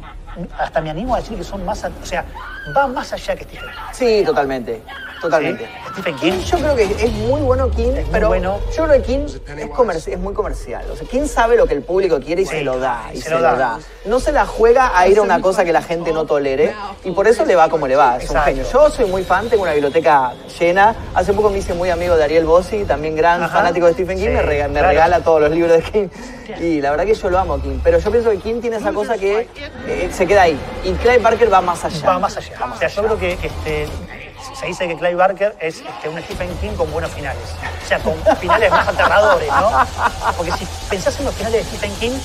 Hasta 0.58 0.82
me 0.82 0.90
animo 0.90 1.16
a 1.16 1.20
decir 1.20 1.38
que 1.38 1.44
son 1.44 1.66
más, 1.66 1.84
o 1.84 2.06
sea, 2.06 2.24
va 2.76 2.88
más 2.88 3.12
allá 3.14 3.36
que 3.36 3.44
Stephen 3.44 3.66
King. 3.70 3.94
Sí, 3.94 4.24
totalmente. 4.26 4.82
Totalmente. 5.22 5.66
¿Sí? 5.66 5.92
Stephen 5.92 6.16
King. 6.16 6.32
Yo 6.46 6.58
creo 6.60 6.76
que 6.78 6.84
es 6.84 7.12
muy 7.12 7.42
bueno 7.42 7.70
King, 7.72 7.92
Es 7.98 8.08
pero 8.10 8.30
bueno. 8.30 8.58
yo 8.74 8.86
creo 8.86 9.02
que 9.02 9.06
King 9.06 9.26
es, 9.26 9.68
comerci- 9.70 10.14
es 10.14 10.18
muy 10.20 10.34
comercial. 10.34 10.86
O 10.90 10.96
sea, 10.96 11.06
King 11.10 11.26
sabe 11.28 11.58
lo 11.58 11.68
que 11.68 11.74
el 11.74 11.82
público 11.82 12.22
quiere 12.22 12.44
y 12.44 12.46
se 12.46 12.62
lo 12.62 12.80
da. 12.80 13.10
Y 13.14 13.18
se 13.18 13.24
se, 13.24 13.30
lo 13.32 13.42
da. 13.42 13.56
da. 13.58 13.80
No 14.06 14.22
se 14.22 14.32
la 14.32 14.46
juega 14.46 14.98
a 14.98 15.08
ir 15.10 15.18
a 15.20 15.22
una 15.22 15.42
cosa 15.42 15.66
que 15.66 15.74
la 15.74 15.82
gente 15.82 16.14
no 16.14 16.24
tolere 16.26 16.74
y 17.04 17.12
por 17.12 17.28
eso 17.28 17.44
le 17.44 17.58
va 17.58 17.68
como 17.68 17.86
le 17.86 17.98
va. 17.98 18.16
Es 18.16 18.24
Exacto. 18.26 18.50
un 18.52 18.56
genio. 18.56 18.72
Yo 18.72 18.90
soy 18.92 19.06
muy 19.08 19.24
fan, 19.26 19.50
tengo 19.50 19.64
una 19.64 19.74
biblioteca 19.74 20.32
llena. 20.58 20.96
Hace 21.14 21.34
poco 21.34 21.50
me 21.50 21.58
hice 21.58 21.74
muy 21.74 21.90
amigo 21.90 22.16
de 22.16 22.24
Ariel 22.24 22.46
Bossi, 22.46 22.86
también 22.86 23.18
gran 23.18 23.44
Ajá. 23.44 23.58
fanático 23.58 23.88
de 23.88 23.94
Stephen 23.94 24.18
King. 24.18 24.28
Sí, 24.28 24.30
me, 24.32 24.42
rega- 24.42 24.68
me 24.70 24.74
claro. 24.76 24.88
regala 24.88 25.20
todos 25.20 25.42
los 25.42 25.52
libros 25.52 25.74
de 25.74 25.82
King. 25.82 26.08
Y 26.62 26.80
la 26.82 26.92
verdad 26.92 27.06
que 27.06 27.14
yo 27.14 27.30
lo 27.30 27.38
amo 27.40 27.56
a 27.56 27.62
King. 27.62 27.80
Pero 27.84 28.00
yo 28.00 28.10
pienso 28.10 28.30
que 28.32 28.38
King 28.38 28.62
tiene 28.62 28.78
esa 28.78 28.94
cosa 28.94 29.18
que 29.18 29.50
eh, 29.86 30.10
se 30.20 30.28
queda 30.28 30.42
ahí. 30.42 30.60
Y 30.84 30.92
Clive 30.96 31.20
Barker 31.20 31.52
va 31.52 31.62
más 31.62 31.86
allá. 31.86 32.06
Va 32.06 32.20
más 32.20 32.36
allá. 32.36 32.54
O 32.74 32.78
sea, 32.78 32.90
yo 32.90 33.04
creo 33.04 33.18
que 33.18 33.34
este, 33.42 33.88
se 34.54 34.66
dice 34.66 34.86
que 34.86 34.98
Clive 34.98 35.16
Barker 35.16 35.56
es 35.62 35.78
este, 35.78 36.10
un 36.10 36.22
Stephen 36.22 36.50
King 36.58 36.72
con 36.72 36.92
buenos 36.92 37.12
finales. 37.12 37.42
O 37.82 37.88
sea, 37.88 38.00
con 38.00 38.16
finales 38.38 38.70
más 38.70 38.90
aterradores, 38.90 39.48
¿no? 39.48 39.72
Porque 40.36 40.52
si 40.52 40.68
pensás 40.90 41.18
en 41.20 41.26
los 41.26 41.34
finales 41.34 41.64
de 41.64 41.78
Stephen 41.78 41.96
King, 42.02 42.20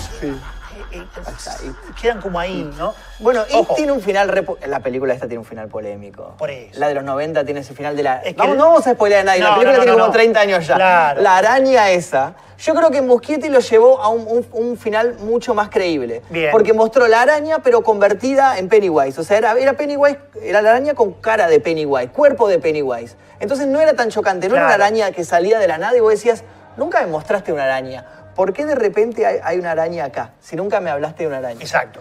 quedan 2.01 2.21
como 2.21 2.39
ahí, 2.39 2.71
¿no? 2.79 2.95
Bueno, 3.19 3.43
y 3.51 3.55
Ojo, 3.57 3.75
tiene 3.75 3.93
un 3.93 4.01
final. 4.01 4.45
La 4.67 4.81
película 4.81 5.15
esta 5.15 5.27
tiene 5.27 5.39
un 5.39 5.45
final 5.45 5.69
polémico. 5.69 6.35
Por 6.39 6.51
eso. 6.51 6.79
La 6.81 6.89
de 6.89 6.95
los 6.95 7.05
90 7.05 7.45
tiene 7.45 7.61
ese 7.61 7.75
final 7.75 7.97
de 7.97 8.03
la. 8.03 8.17
Es 8.19 8.35
que 8.35 8.39
Vamos, 8.41 8.57
No 8.57 8.67
vamos 8.67 8.87
a 8.87 8.93
spoilear 8.95 9.21
a 9.23 9.25
nadie. 9.25 9.41
No, 9.41 9.49
la 9.51 9.55
película 9.55 9.73
no, 9.73 9.79
no, 9.79 9.83
tiene 9.85 9.97
no, 9.97 10.03
como 10.03 10.07
no. 10.09 10.13
30 10.13 10.41
años 10.41 10.67
ya. 10.67 10.75
Claro. 10.77 11.23
La 11.23 11.37
araña 11.37 11.91
esa. 11.91 12.35
Yo 12.59 12.75
creo 12.75 12.91
que 12.91 13.03
Muschietti 13.03 13.49
lo 13.49 13.59
llevó 13.61 14.01
a 14.01 14.09
un, 14.09 14.27
un- 14.27 14.47
un 14.53 14.77
final 14.79 15.17
mucho 15.19 15.55
más 15.55 15.69
creíble. 15.71 16.23
Bien. 16.31 16.51
Porque 16.53 16.73
mostró 16.73 17.09
la 17.09 17.21
araña, 17.23 17.59
pero 17.59 17.83
convertida 17.83 18.59
en 18.59 18.69
Pennywise. 18.69 19.21
O 19.21 19.25
sea, 19.25 19.37
era, 19.39 19.53
era 19.59 19.73
Pennywise, 19.75 20.19
era 20.41 20.63
la 20.63 20.71
araña 20.71 20.95
con 20.95 21.15
cara 21.15 21.49
de 21.49 21.59
Pennywise, 21.61 22.09
cuerpo 22.11 22.49
de 22.49 22.59
Pennywise. 22.61 23.17
Entonces 23.41 23.67
no 23.67 23.81
era 23.81 23.95
tan 23.95 24.09
chocante, 24.11 24.49
no 24.49 24.55
era 24.55 24.65
una 24.67 24.77
Claro. 24.77 24.85
araña 24.85 25.11
que 25.13 25.25
salía 25.25 25.59
de 25.59 25.67
la 25.67 25.79
nada 25.79 25.97
y 25.97 26.01
vos 26.01 26.13
decías, 26.13 26.45
nunca 26.77 27.01
me 27.01 27.09
mostraste 27.09 27.53
una 27.53 27.65
araña. 27.65 28.07
¿Por 28.35 28.53
qué 28.53 28.65
de 28.67 28.75
repente 28.75 29.27
hay, 29.27 29.39
hay 29.43 29.59
una 29.59 29.73
araña 29.73 30.05
acá? 30.07 30.33
Si 30.41 30.57
nunca 30.57 30.81
me 30.81 30.91
hablaste 30.91 31.23
de 31.25 31.29
una 31.29 31.39
araña. 31.39 31.61
Exacto. 31.61 32.01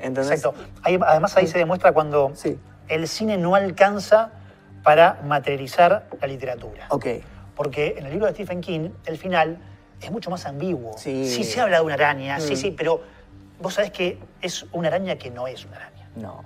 Entonces, 0.00 0.38
Exacto. 0.40 0.60
Ahí- 0.82 0.98
además 1.04 1.36
ahí 1.36 1.46
se 1.46 1.58
demuestra 1.58 1.92
cuando 1.92 2.32
Sí. 2.34 2.58
el 2.88 3.06
cine 3.08 3.36
no 3.38 3.54
alcanza 3.54 4.30
para 4.82 5.20
materializar 5.24 6.06
la 6.20 6.26
literatura. 6.26 6.86
Ok. 6.90 7.06
Porque 7.54 7.94
en 7.98 8.06
el 8.06 8.12
libro 8.12 8.26
de 8.26 8.32
Stephen 8.32 8.60
King, 8.60 8.90
el 9.06 9.18
final 9.18 9.58
es 10.00 10.10
mucho 10.10 10.30
más 10.30 10.46
ambiguo. 10.46 10.96
Sí. 10.98 11.44
se 11.44 11.60
habla 11.60 11.78
de 11.78 11.84
una 11.84 11.94
araña, 11.94 12.40
sí, 12.40 12.54
Mm. 12.54 12.56
sí, 12.56 12.70
pero 12.76 13.00
vos 13.60 13.74
sabés 13.74 13.92
que 13.92 14.18
es 14.40 14.66
una 14.72 14.88
araña 14.88 15.16
que 15.16 15.30
no 15.30 15.46
es 15.46 15.64
una 15.64 15.76
araña. 15.76 16.08
No. 16.16 16.42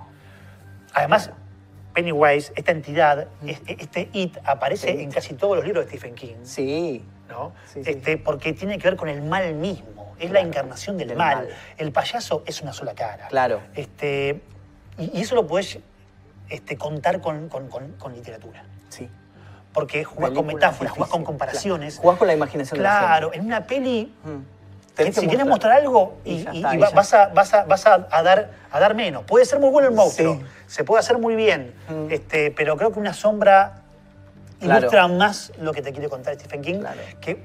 Además, 0.93 1.31
Pennywise, 2.07 2.53
esta 2.57 2.73
entidad, 2.73 3.27
es- 3.47 3.63
este 3.67 4.11
it, 4.13 4.37
aparece 4.45 4.89
Sí. 4.95 5.03
en 5.03 5.11
casi 5.11 5.33
todos 5.33 5.57
los 5.57 5.65
libros 5.65 5.87
de 5.87 5.89
Stephen 5.91 6.15
King. 6.15 6.35
Sí. 6.43 7.03
¿no? 7.31 7.53
Sí, 7.73 7.83
sí. 7.83 7.91
Este, 7.91 8.19
porque 8.19 8.53
tiene 8.53 8.79
que 8.79 8.87
ver 8.89 8.97
con 8.97 9.09
el 9.09 9.21
mal 9.23 9.53
mismo, 9.55 10.15
es 10.19 10.31
la 10.31 10.41
encarnación 10.41 10.97
del, 10.99 11.09
del 11.09 11.17
mal. 11.17 11.37
mal. 11.39 11.49
El 11.79 11.91
payaso 11.91 12.43
es 12.47 12.61
una 12.63 12.73
sola 12.75 12.95
cara. 12.95 13.27
Claro. 13.29 13.63
Este, 13.75 14.43
y, 14.99 15.19
y 15.19 15.23
eso 15.23 15.35
lo 15.35 15.47
podés 15.47 15.79
este, 16.51 16.77
contar 16.77 17.21
con, 17.23 17.49
con- 17.49 17.69
con- 17.69 17.93
con 17.93 18.13
literatura. 18.15 18.63
Sí. 18.91 19.09
Porque 19.73 20.05
jugás 20.05 20.31
con 20.33 20.47
metáforas, 20.47 20.93
jugás 20.93 21.11
con 21.11 21.25
comparaciones. 21.25 21.95
claro. 21.95 22.03
Jugás 22.03 22.19
con 22.19 22.27
la 22.29 22.35
imaginación 22.35 22.79
de 22.79 22.83
la 22.85 22.99
Claro, 23.01 23.33
en 23.33 23.45
una 23.47 23.67
peli, 23.67 24.13
Mm. 24.23 24.56
Si 24.97 25.27
quieres 25.29 25.47
mostrar 25.47 25.73
algo 25.75 26.17
y, 26.25 26.39
está, 26.47 26.77
va- 26.77 26.91
vas, 26.91 27.13
a, 27.15 27.27
vas, 27.29 27.55
a, 27.55 27.65
vas 27.65 27.87
a- 27.87 28.07
a 28.11 28.23
dar, 28.23 28.51
a 28.71 28.81
dar 28.81 28.95
menos. 28.95 29.25
Puede 29.25 29.45
ser 29.45 29.59
muy 29.61 29.71
bueno 29.71 29.89
el 29.89 29.95
monstruo, 29.95 30.37
Sí. 30.37 30.43
se 30.67 30.85
puede 30.85 31.01
hacer 31.01 31.19
muy 31.19 31.37
bien, 31.37 31.75
Mm. 31.89 32.07
este, 32.11 32.51
pero 32.51 32.77
creo 32.77 32.93
que 32.93 32.99
una 32.99 33.13
sombra 33.15 33.83
Claro. 34.61 34.79
ilustra 34.81 35.07
más 35.09 35.53
lo 35.61 35.73
que 35.73 35.83
te 35.83 35.93
quiere 35.93 36.09
contar 36.09 36.35
Stephen 36.35 36.63
King. 36.63 36.79
Claro. 36.81 37.01
Que 37.21 37.43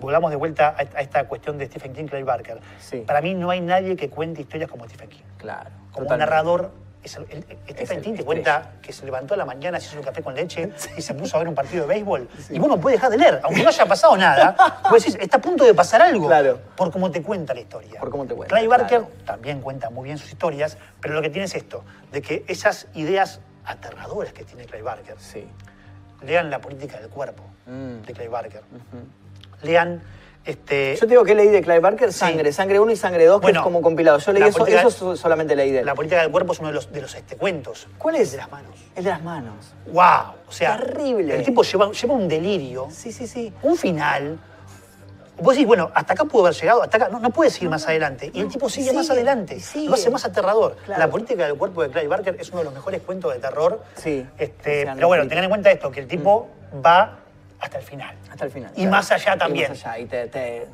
volvamos 0.00 0.30
de 0.30 0.36
vuelta 0.36 0.74
a, 0.76 1.00
esta 1.00 1.26
cuestión 1.26 1.56
de 1.56 1.66
Stephen 1.66 1.92
King, 1.94 2.04
Clive 2.04 2.24
Barker. 2.24 2.58
Sí. 2.80 2.98
Para 3.06 3.20
mí 3.22 3.34
no 3.34 3.48
hay 3.50 3.60
nadie 3.62 3.96
que 3.96 4.10
cuente 4.10 4.42
historias 4.42 4.70
como 4.70 4.84
Stephen 4.86 5.08
King. 5.08 5.22
Claro. 5.38 5.70
Como 5.92 6.08
un 6.08 6.18
narrador. 6.18 6.70
Es 7.04 7.16
el- 7.16 8.16
te 8.16 8.24
cuenta 8.24 8.72
que 8.80 8.92
se 8.92 9.04
levantó 9.04 9.34
a 9.34 9.36
la 9.36 9.44
mañana, 9.44 9.78
se 9.78 9.88
hizo 9.88 9.98
un 9.98 10.02
café 10.04 10.22
con 10.22 10.34
leche 10.34 10.70
y 10.96 11.02
se 11.02 11.14
puso 11.14 11.36
a 11.36 11.40
ver 11.40 11.48
un 11.48 11.54
partido 11.54 11.82
de 11.86 11.88
béisbol. 11.94 12.28
Y 12.50 12.58
vos 12.58 12.68
no 12.68 12.80
puedes 12.80 12.98
dejar 12.98 13.10
de 13.10 13.18
leer, 13.18 13.40
aunque 13.44 13.62
no 13.62 13.68
haya 13.68 13.86
pasado 13.86 14.16
nada. 14.16 14.56
Vos 14.90 15.02
decís, 15.04 15.16
está 15.20 15.36
a 15.36 15.40
punto 15.40 15.64
de 15.64 15.74
pasar 15.74 16.00
algo. 16.02 16.26
Claro. 16.26 16.60
Por 16.76 16.90
cómo 16.90 17.10
te 17.10 17.22
cuenta 17.22 17.52
la 17.54 17.60
historia. 17.60 18.00
Por 18.00 18.10
cómo 18.10 18.26
te 18.26 18.34
cuenta, 18.34 18.54
Clive 18.54 18.68
Barker 18.68 19.00
claro. 19.00 19.08
también 19.24 19.60
cuenta 19.60 19.90
muy 19.90 20.04
bien 20.04 20.18
sus 20.18 20.28
historias, 20.30 20.78
pero 21.00 21.14
lo 21.14 21.22
que 21.22 21.30
tiene 21.30 21.44
es 21.46 21.54
esto, 21.54 21.84
de 22.12 22.22
que 22.22 22.44
esas 22.48 22.86
ideas 22.94 23.40
aterradoras 23.64 24.32
que 24.32 24.44
tiene 24.44 24.64
Clive 24.66 24.82
Barker, 24.82 25.16
Sí. 25.18 25.46
lean 26.22 26.50
La 26.50 26.60
política 26.60 26.98
del 27.00 27.08
cuerpo 27.10 27.42
Mm. 27.66 28.02
de 28.06 28.12
Clive 28.12 28.28
Barker. 28.28 28.62
Lean 29.62 30.02
este, 30.44 30.94
Yo 30.96 31.00
te 31.00 31.06
digo 31.06 31.24
que 31.24 31.34
leí 31.34 31.48
de 31.48 31.62
Clive 31.62 31.80
Barker 31.80 32.12
Sangre, 32.12 32.52
Sangre 32.52 32.78
1 32.80 32.92
y 32.92 32.96
Sangre 32.96 33.24
2, 33.26 33.40
que 33.40 33.50
es 33.52 33.58
como 33.58 33.80
compilado. 33.80 34.18
Yo 34.18 34.32
leí 34.32 34.42
eso, 34.42 34.58
política- 34.58 34.80
eso 34.82 34.90
so- 34.90 35.16
solamente 35.16 35.56
leí 35.56 35.70
de 35.72 35.80
él. 35.80 35.86
La 35.86 35.94
política 35.94 36.20
del 36.20 36.30
cuerpo 36.30 36.52
es 36.52 36.58
uno 36.58 36.68
de 36.68 36.74
los, 36.74 36.92
de 36.92 37.00
los 37.00 37.14
este, 37.14 37.36
cuentos. 37.36 37.86
¿Cuál 37.98 38.16
es? 38.16 38.22
El 38.28 38.30
de 38.32 38.36
las 38.38 38.50
manos. 38.52 38.76
El 38.94 39.04
de 39.04 39.10
las 39.10 39.22
manos. 39.22 39.54
¡Wow! 39.86 40.34
O 40.48 40.52
sea, 40.52 40.76
Terrible. 40.78 41.36
El 41.36 41.44
tipo 41.44 41.62
lleva, 41.62 41.90
lleva 41.92 42.14
un 42.14 42.28
delirio, 42.28 42.88
Sí, 42.90 43.10
sí, 43.12 43.26
sí. 43.26 43.52
un 43.62 43.76
final. 43.76 44.38
Vos 45.38 45.54
decís, 45.54 45.66
bueno, 45.66 45.90
hasta 45.94 46.12
acá 46.12 46.24
pudo 46.26 46.46
haber 46.46 46.54
llegado, 46.60 46.82
hasta 46.82 46.96
acá. 46.96 47.08
No, 47.08 47.18
no 47.18 47.30
puedes 47.30 47.60
ir 47.60 47.68
más 47.68 47.84
adelante. 47.88 48.30
Y 48.32 48.40
el 48.40 48.48
tipo 48.48 48.68
sigue, 48.70 48.92
más 48.92 49.10
adelante. 49.10 49.58
sigue. 49.58 49.88
Lo 49.88 49.94
hace 49.94 50.08
más 50.08 50.24
aterrador. 50.24 50.76
Claro. 50.84 51.00
La 51.00 51.10
política 51.10 51.44
del 51.46 51.56
cuerpo 51.56 51.82
de 51.82 51.88
Clive 51.90 52.06
Barker 52.06 52.36
es 52.38 52.50
uno 52.50 52.58
de 52.58 52.64
los 52.66 52.74
mejores 52.74 53.00
cuentos 53.02 53.32
de 53.32 53.40
terror. 53.40 53.82
Sí. 53.96 54.24
Este, 54.38 54.86
pero 54.94 55.08
bueno, 55.08 55.26
tengan 55.26 55.44
en 55.44 55.50
cuenta 55.50 55.72
esto, 55.72 55.90
que 55.90 55.98
el 56.00 56.06
tipo 56.06 56.48
va 56.86 57.18
hasta 57.64 57.78
el 57.78 57.84
final. 57.84 58.16
Hasta 58.30 58.44
el 58.44 58.50
final. 58.50 58.72
Y 58.76 58.86
más 58.86 59.10
allá 59.10 59.34
Y 59.34 59.38
también. 59.38 59.68
más 59.70 59.84
allá. 59.86 59.98
Y 59.98 60.06
te, 60.06 60.26
te, 60.28 60.68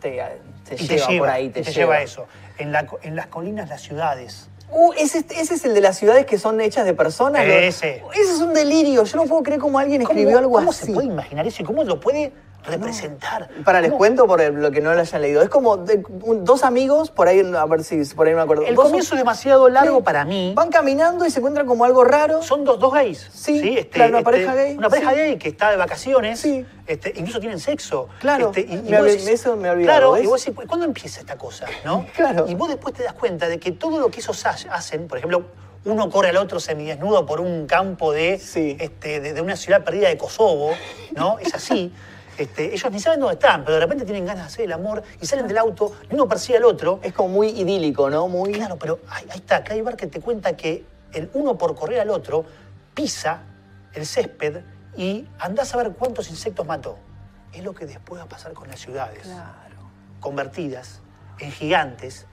te, 0.00 0.22
te 0.68 0.74
Y 0.74 0.86
lleva, 0.88 1.06
por 1.18 1.28
ahí, 1.28 1.48
te, 1.50 1.60
y 1.60 1.62
te 1.62 1.72
lleva 1.72 2.00
eso. 2.02 2.26
En, 2.58 2.72
la 2.72 2.86
co- 2.86 2.98
en 3.02 3.16
las 3.16 3.26
colinas, 3.28 3.68
las 3.68 3.80
ciudades. 3.82 4.48
Uh, 4.70 4.92
ese, 4.98 5.24
ese 5.30 5.54
es 5.54 5.64
el 5.64 5.74
de 5.74 5.80
las 5.80 5.96
ciudades 5.96 6.26
que 6.26 6.38
son 6.38 6.60
hechas 6.60 6.84
de 6.84 6.92
personas. 6.94 7.44
Ese. 7.46 8.02
Ese 8.14 8.32
es 8.32 8.40
un 8.40 8.52
delirio. 8.52 9.04
Yo 9.04 9.16
no 9.16 9.24
puedo 9.26 9.42
creer 9.42 9.60
cómo 9.60 9.78
alguien 9.78 10.02
¿Cómo, 10.02 10.18
escribió 10.18 10.38
algo 10.38 10.52
cómo 10.52 10.70
así. 10.70 10.86
se 10.86 10.92
puede 10.92 11.06
imaginar 11.06 11.46
eso 11.46 11.62
y 11.62 11.64
cómo 11.64 11.84
lo 11.84 12.00
puede 12.00 12.32
representar? 12.66 13.48
Para 13.64 13.80
les 13.80 13.90
¿Cómo? 13.90 13.98
cuento 13.98 14.26
por 14.26 14.40
el- 14.40 14.54
lo 14.54 14.70
que 14.70 14.80
no 14.80 14.92
lo 14.94 15.00
hayan 15.00 15.22
leído. 15.22 15.42
Es 15.42 15.48
como 15.48 15.76
de- 15.78 16.02
un- 16.22 16.44
dos 16.44 16.62
amigos, 16.62 17.10
por 17.10 17.28
ahí, 17.28 17.40
a 17.56 17.64
ver 17.66 17.84
si 17.84 18.02
por 18.14 18.26
ahí 18.26 18.34
me 18.34 18.40
acuerdo. 18.42 18.64
El 18.64 18.74
Dos- 18.74 18.86
comienzo 18.86 19.14
es 19.14 19.20
demasiado 19.20 19.68
largo 19.68 19.98
Sí. 19.98 20.02
para 20.02 20.24
mí. 20.24 20.52
Van 20.56 20.70
caminando 20.70 21.24
y 21.26 21.30
se 21.30 21.38
encuentran 21.38 21.66
como 21.66 21.84
algo 21.84 22.04
raro. 22.04 22.42
Son 22.42 22.64
dos, 22.64 22.78
dos 22.78 22.92
gays. 22.92 23.28
Sí, 23.32 23.88
claro, 23.90 24.14
una 24.16 24.22
pareja 24.24 24.54
gay, 24.54 24.76
Una 24.76 24.88
pareja 24.88 25.10
sí. 25.10 25.16
gay 25.16 25.36
que 25.38 25.48
está 25.48 25.70
de 25.70 25.76
vacaciones. 25.76 26.40
Sí. 26.40 26.64
este, 26.86 27.12
incluso 27.16 27.40
tienen 27.40 27.58
sexo. 27.58 28.08
Claro, 28.20 28.52
Este, 28.54 28.60
y, 28.60 28.74
y 28.76 28.82
me 28.90 29.00
olvidé- 29.00 29.32
eso 29.32 29.56
me 29.56 29.74
Claro, 29.82 30.12
¿ves? 30.12 30.22
y 30.22 30.26
vos 30.28 30.44
decís, 30.44 30.60
¿cuándo 30.68 30.86
empieza 30.86 31.18
esta 31.18 31.36
cosa? 31.36 31.66
¿no? 31.84 32.06
Claro. 32.14 32.46
Y 32.48 32.54
vos 32.54 32.68
después 32.68 32.94
te 32.94 33.02
das 33.02 33.12
cuenta 33.14 33.48
de 33.48 33.58
que 33.58 33.72
todo 33.72 33.98
lo 33.98 34.08
que 34.08 34.20
esos 34.20 34.46
ha- 34.46 34.54
hacen, 34.70 35.08
por 35.08 35.18
ejemplo, 35.18 35.46
uno 35.84 36.08
corre 36.10 36.28
al 36.28 36.36
otro 36.36 36.60
semidesnudo 36.60 37.26
por 37.26 37.40
un 37.40 37.66
campo 37.66 38.12
de, 38.12 38.38
Sí. 38.38 38.76
este, 38.78 39.18
de, 39.20 39.32
de 39.32 39.40
una 39.40 39.56
ciudad 39.56 39.82
perdida 39.84 40.08
de 40.08 40.16
Kosovo, 40.16 40.70
¿no? 41.16 41.38
Es 41.40 41.54
así. 41.54 41.92
Este, 42.38 42.74
ellos 42.74 42.90
ni 42.92 43.00
saben 43.00 43.20
dónde 43.20 43.34
están, 43.34 43.64
pero 43.64 43.74
de 43.74 43.80
repente 43.80 44.04
tienen 44.04 44.26
ganas 44.26 44.44
de 44.44 44.46
hacer 44.48 44.64
el 44.66 44.72
amor 44.72 45.02
y 45.20 45.26
salen 45.26 45.46
del 45.48 45.56
auto 45.58 45.92
y 46.10 46.14
uno 46.14 46.28
persigue 46.28 46.58
al 46.58 46.64
otro. 46.64 47.00
Es 47.02 47.12
como 47.12 47.30
muy 47.30 47.48
idílico, 47.48 48.10
¿no? 48.10 48.28
Muy. 48.28 48.52
Claro, 48.52 48.76
pero 48.78 49.00
ahí, 49.08 49.24
ahí 49.30 49.38
está, 49.38 49.64
Clive 49.64 49.82
Barker 49.82 50.10
te 50.10 50.20
cuenta 50.20 50.56
que 50.56 50.84
el 51.12 51.30
uno 51.34 51.56
por 51.56 51.74
correr 51.74 52.00
al 52.00 52.10
otro 52.10 52.44
pisa 52.94 53.42
el 53.94 54.04
césped 54.06 54.60
y 54.96 55.26
andás 55.38 55.72
a 55.74 55.78
ver 55.78 55.92
cuántos 55.92 56.28
insectos 56.30 56.66
mató. 56.66 56.98
Es 57.52 57.64
lo 57.64 57.74
que 57.74 57.86
después 57.86 58.20
va 58.20 58.24
a 58.24 58.28
pasar 58.28 58.52
con 58.52 58.68
las 58.68 58.80
ciudades, 58.80 59.22
Claro. 59.22 59.90
convertidas 60.20 61.00
en 61.38 61.50
gigantes, 61.52 62.26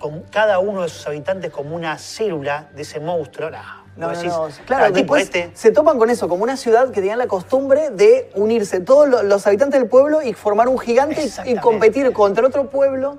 con 0.00 0.22
cada 0.22 0.58
uno 0.58 0.82
de 0.82 0.88
sus 0.88 1.06
habitantes 1.06 1.50
como 1.52 1.74
una 1.76 1.96
célula 1.98 2.68
de 2.74 2.82
ese 2.82 2.98
monstruo. 3.00 3.50
No, 3.98 4.12
no, 4.12 4.22
no. 4.22 4.44
"Ah, 4.44 4.48
Claro, 4.64 4.92
después 4.92 5.24
este, 5.24 5.50
se 5.54 5.72
topan 5.72 5.98
con 5.98 6.08
eso, 6.08 6.28
como 6.28 6.44
una 6.44 6.56
ciudad 6.56 6.86
que 6.90 7.00
tenían 7.00 7.18
la 7.18 7.26
costumbre 7.26 7.90
de 7.90 8.30
unirse 8.36 8.80
todos 8.80 9.08
lo- 9.08 9.22
los 9.24 9.46
habitantes 9.46 9.80
del 9.80 9.88
pueblo 9.88 10.22
y 10.22 10.32
formar 10.34 10.68
un 10.68 10.78
gigante 10.78 11.28
y- 11.46 11.56
competir 11.56 12.12
contra 12.12 12.46
otro 12.46 12.70
pueblo 12.70 13.18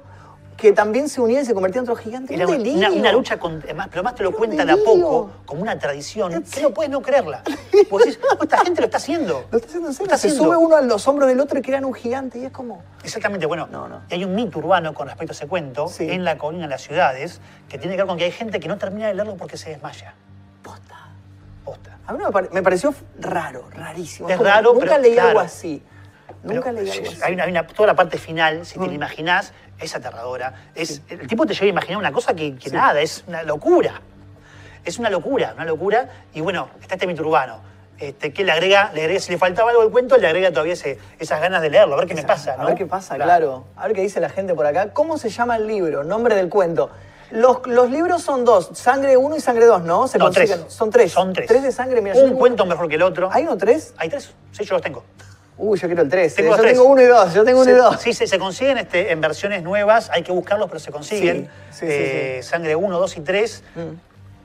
que 0.56 0.74
también 0.74 1.08
se 1.08 1.22
unían 1.22 1.44
y 1.44 1.46
se 1.46 1.54
convertían 1.54 1.86
en 1.86 1.90
otro 1.92 2.04
gigante. 2.04 2.36
Era 2.36 2.46
un 2.46 2.60
una, 2.68 2.92
una 2.92 3.12
lucha 3.14 3.40
con. 3.40 3.62
Pero 3.62 3.78
además 3.94 4.16
te 4.16 4.24
lo 4.24 4.34
cuentan 4.34 4.70
a 4.70 4.76
delirio. 4.76 5.02
poco, 5.02 5.32
como 5.46 5.62
una 5.62 5.80
tradición, 5.80 6.44
que 6.44 6.62
no 6.62 6.72
puedes 6.72 6.92
no 6.92 7.02
creerla. 7.02 7.44
Vos 7.90 8.04
decís, 8.04 8.20
"Oh, 8.38 8.44
esta 8.44 8.58
gente 8.58 8.82
lo 8.82 8.86
está 8.88 8.98
haciendo. 8.98 9.46
Lo 9.52 9.58
está 9.58 9.68
haciendo 9.70 9.88
en 9.88 9.94
serio. 9.94 10.06
Está 10.08 10.18
Se 10.18 10.28
haciendo. 10.28 10.44
sube 10.54 10.58
uno 10.58 10.76
a 10.76 10.82
los 10.82 11.08
hombros 11.08 11.30
del 11.30 11.40
otro 11.40 11.60
y 11.60 11.62
crean 11.62 11.86
un 11.86 11.94
gigante 11.94 12.40
y 12.40 12.46
es 12.46 12.52
como... 12.52 12.84
Exactamente, 13.06 13.46
bueno, 13.46 13.68
No, 13.72 14.02
hay 14.12 14.26
un 14.26 14.36
mito 14.36 14.60
urbano 14.60 14.94
con 14.94 15.08
respecto 15.08 15.32
a 15.32 15.36
ese 15.36 15.48
cuento 15.48 15.88
Sí. 15.88 16.10
en 16.12 16.26
la 16.26 16.38
colina 16.38 16.64
de 16.64 16.70
las 16.72 16.82
ciudades 16.82 17.40
que 17.70 17.78
tiene 17.78 17.96
que 17.96 18.02
ver 18.02 18.08
con 18.08 18.18
que 18.18 18.26
hay 18.26 18.32
gente 18.32 18.60
que 18.60 18.68
no 18.68 18.78
termina 18.78 19.08
de 19.08 19.14
leerlo 19.14 19.38
porque 19.38 19.56
se 19.56 19.70
desmaya. 19.70 20.14
A 22.10 22.14
mí 22.14 22.24
me, 22.26 22.32
pare- 22.32 22.50
me 22.52 22.64
pareció 22.64 22.92
raro, 23.20 23.66
rarísimo. 23.72 24.28
Es 24.30 24.36
como, 24.38 24.50
raro, 24.50 24.74
Nunca 24.74 24.88
pero 24.88 25.02
leí 25.04 25.14
claro. 25.14 25.28
algo 25.30 25.40
así. 25.42 25.84
Nunca 26.42 26.72
Pero 26.72 26.82
leí 26.82 26.90
algo 26.90 27.08
así. 27.08 27.20
hay 27.24 27.34
una, 27.36 27.44
hay 27.44 27.52
una- 27.52 27.68
toda 27.68 27.86
la 27.86 27.94
parte 27.94 28.18
final, 28.18 28.66
si 28.66 28.80
te 28.80 28.86
Mm. 28.86 28.88
la 28.88 28.94
imaginás, 28.94 29.54
es 29.80 29.96
aterradora. 29.96 30.56
Es, 30.74 31.04
El 31.08 31.28
tipo 31.28 31.46
te 31.46 31.54
lleva 31.54 31.66
a 31.66 31.70
imaginar 31.70 32.00
una 32.00 32.12
cosa 32.12 32.34
que, 32.34 32.56
que 32.56 32.72
nada, 32.72 33.00
es 33.00 33.24
una 33.28 33.44
locura. 33.44 34.02
Es 34.84 34.98
una 34.98 35.12
locura, 35.12 35.54
una 35.56 35.66
locura. 35.66 36.10
Y 36.34 36.42
bueno, 36.42 36.70
está 36.82 36.96
este 36.96 37.06
mito 37.06 37.22
urbano. 37.22 37.60
Este, 38.00 38.34
que 38.34 38.44
le 38.44 38.54
agrega, 38.54 38.90
le 38.96 39.02
agrega, 39.02 39.20
si 39.20 39.32
le 39.32 39.38
faltaba 39.38 39.70
algo 39.70 39.84
al 39.84 39.92
cuento, 39.92 40.18
le 40.18 40.26
agrega 40.26 40.50
todavía 40.50 40.74
ese- 40.74 40.98
esas 41.20 41.40
ganas 41.42 41.62
de 41.62 41.70
leerlo, 41.70 41.94
a 41.94 41.98
ver 41.98 42.08
qué 42.08 42.16
me 42.16 42.24
pasa. 42.24 42.56
A 42.56 42.58
¿no? 42.58 42.66
ver 42.66 42.76
qué 42.76 42.88
pasa, 42.88 43.18
claro. 43.18 43.66
A 43.76 43.86
ver 43.86 43.96
qué 43.96 44.02
dice 44.02 44.20
la 44.20 44.30
gente 44.30 44.56
por 44.56 44.66
acá. 44.66 44.94
¿Cómo 44.94 45.20
se 45.20 45.30
llama 45.30 45.58
el 45.58 45.68
libro? 45.68 46.04
Nombre 46.04 46.34
del 46.34 46.50
cuento. 46.50 46.90
Los, 47.32 47.66
los 47.68 47.90
libros 47.92 48.22
son 48.24 48.44
dos, 48.46 48.70
Sangre 48.74 49.16
1 49.18 49.36
y 49.36 49.40
Sangre 49.40 49.66
2, 49.66 49.84
¿no? 49.84 50.08
Se 50.08 50.18
No, 50.18 50.26
consiguen- 50.30 50.62
tres. 50.64 50.74
Son 50.74 50.90
tres. 50.90 51.12
Son 51.12 51.34
tres. 51.34 51.48
Tres 51.48 51.64
de 51.64 51.72
sangre, 51.72 52.02
mira. 52.02 52.16
Un 52.18 52.34
cuento 52.36 52.66
mejor 52.66 52.88
que 52.88 52.96
el 52.96 53.04
otro. 53.04 53.30
¿Hay 53.32 53.44
uno 53.44 53.58
tres? 53.58 53.94
Hay 53.98 54.10
tres. 54.10 54.32
Sí, 54.52 54.66
yo 54.66 54.74
los 54.74 54.82
tengo. 54.82 55.04
Uy, 55.58 55.78
yo 55.78 55.88
quiero 55.88 56.02
el 56.04 56.10
tres. 56.10 56.34
Tengo 56.36 56.54
eh. 56.54 56.58
Yo 56.58 56.62
tres. 56.64 56.74
tengo 56.74 56.86
uno 56.86 57.02
y 57.02 57.06
dos, 57.06 57.34
yo 57.34 57.44
tengo 57.44 57.62
uno 57.62 57.70
y 57.70 57.74
dos. 57.74 58.00
Sí, 58.00 58.14
se, 58.14 58.26
se 58.28 58.40
consiguen 58.40 58.78
este, 58.78 59.12
en 59.12 59.20
versiones 59.22 59.62
nuevas, 59.62 60.10
hay 60.10 60.24
que 60.24 60.32
buscarlos, 60.32 60.68
pero 60.70 60.80
se 60.80 60.92
consiguen. 60.92 61.50
Sí, 61.70 61.80
sí, 61.80 61.80
sí, 61.80 61.86
Eh, 61.90 62.40
Sangre 62.44 62.76
1, 62.76 62.98
2 63.00 63.18
y 63.18 63.22
3. 63.22 63.64
Mm. 63.76 63.80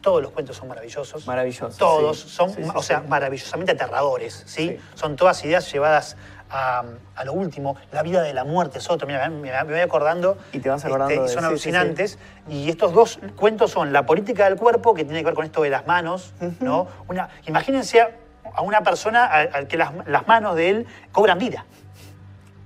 Todos 0.03 0.21
los 0.21 0.33
cuentos 0.33 0.57
son 0.57 0.69
maravillosos. 0.69 1.27
Maravillosos, 1.27 1.79
Todos 1.79 2.19
son, 2.19 2.53
o 2.75 2.83
sea, 2.83 3.01
maravillosamente 3.09 3.73
aterradores. 3.73 4.43
Sí. 4.45 4.79
Son 4.97 5.17
todas 5.17 5.43
ideas 5.47 5.73
llevadas 5.73 6.17
a, 6.55 6.85
a 7.17 7.25
lo 7.25 7.33
último. 7.33 7.77
La 7.93 8.03
vida 8.03 8.23
de 8.23 8.33
la 8.33 8.45
muerte 8.45 8.79
es 8.79 8.89
otro. 8.89 9.07
Mira, 9.07 9.29
me, 9.29 9.51
me 9.51 9.65
voy 9.65 9.81
acordando. 9.81 10.39
Y 10.53 10.61
te 10.61 10.69
vas 10.69 10.85
acordando 10.85 11.13
y 11.15 11.19
de- 11.19 11.29
son 11.29 11.31
sí, 11.31 11.41
sí, 11.41 11.45
alucinantes. 11.47 12.19
Y 12.49 12.71
estos 12.71 12.93
dos 12.93 13.19
cuentos 13.37 13.71
son 13.73 13.93
La 13.93 14.07
política 14.07 14.45
del 14.45 14.57
cuerpo, 14.57 14.95
que 14.95 15.05
tiene 15.05 15.21
que 15.21 15.27
ver 15.27 15.35
con 15.35 15.45
esto 15.45 15.63
de 15.63 15.71
las 15.71 15.87
manos, 15.87 16.33
¿no? 16.61 16.87
Una, 17.09 17.29
imagínense 17.47 18.01
a, 18.01 18.11
a 18.55 18.63
una 18.63 18.83
persona 18.83 19.25
al, 19.27 19.51
al 19.53 19.67
que 19.67 19.77
las, 19.77 19.91
las 20.07 20.27
manos 20.29 20.55
de 20.57 20.71
él 20.71 20.87
cobran 21.13 21.39
vida 21.39 21.65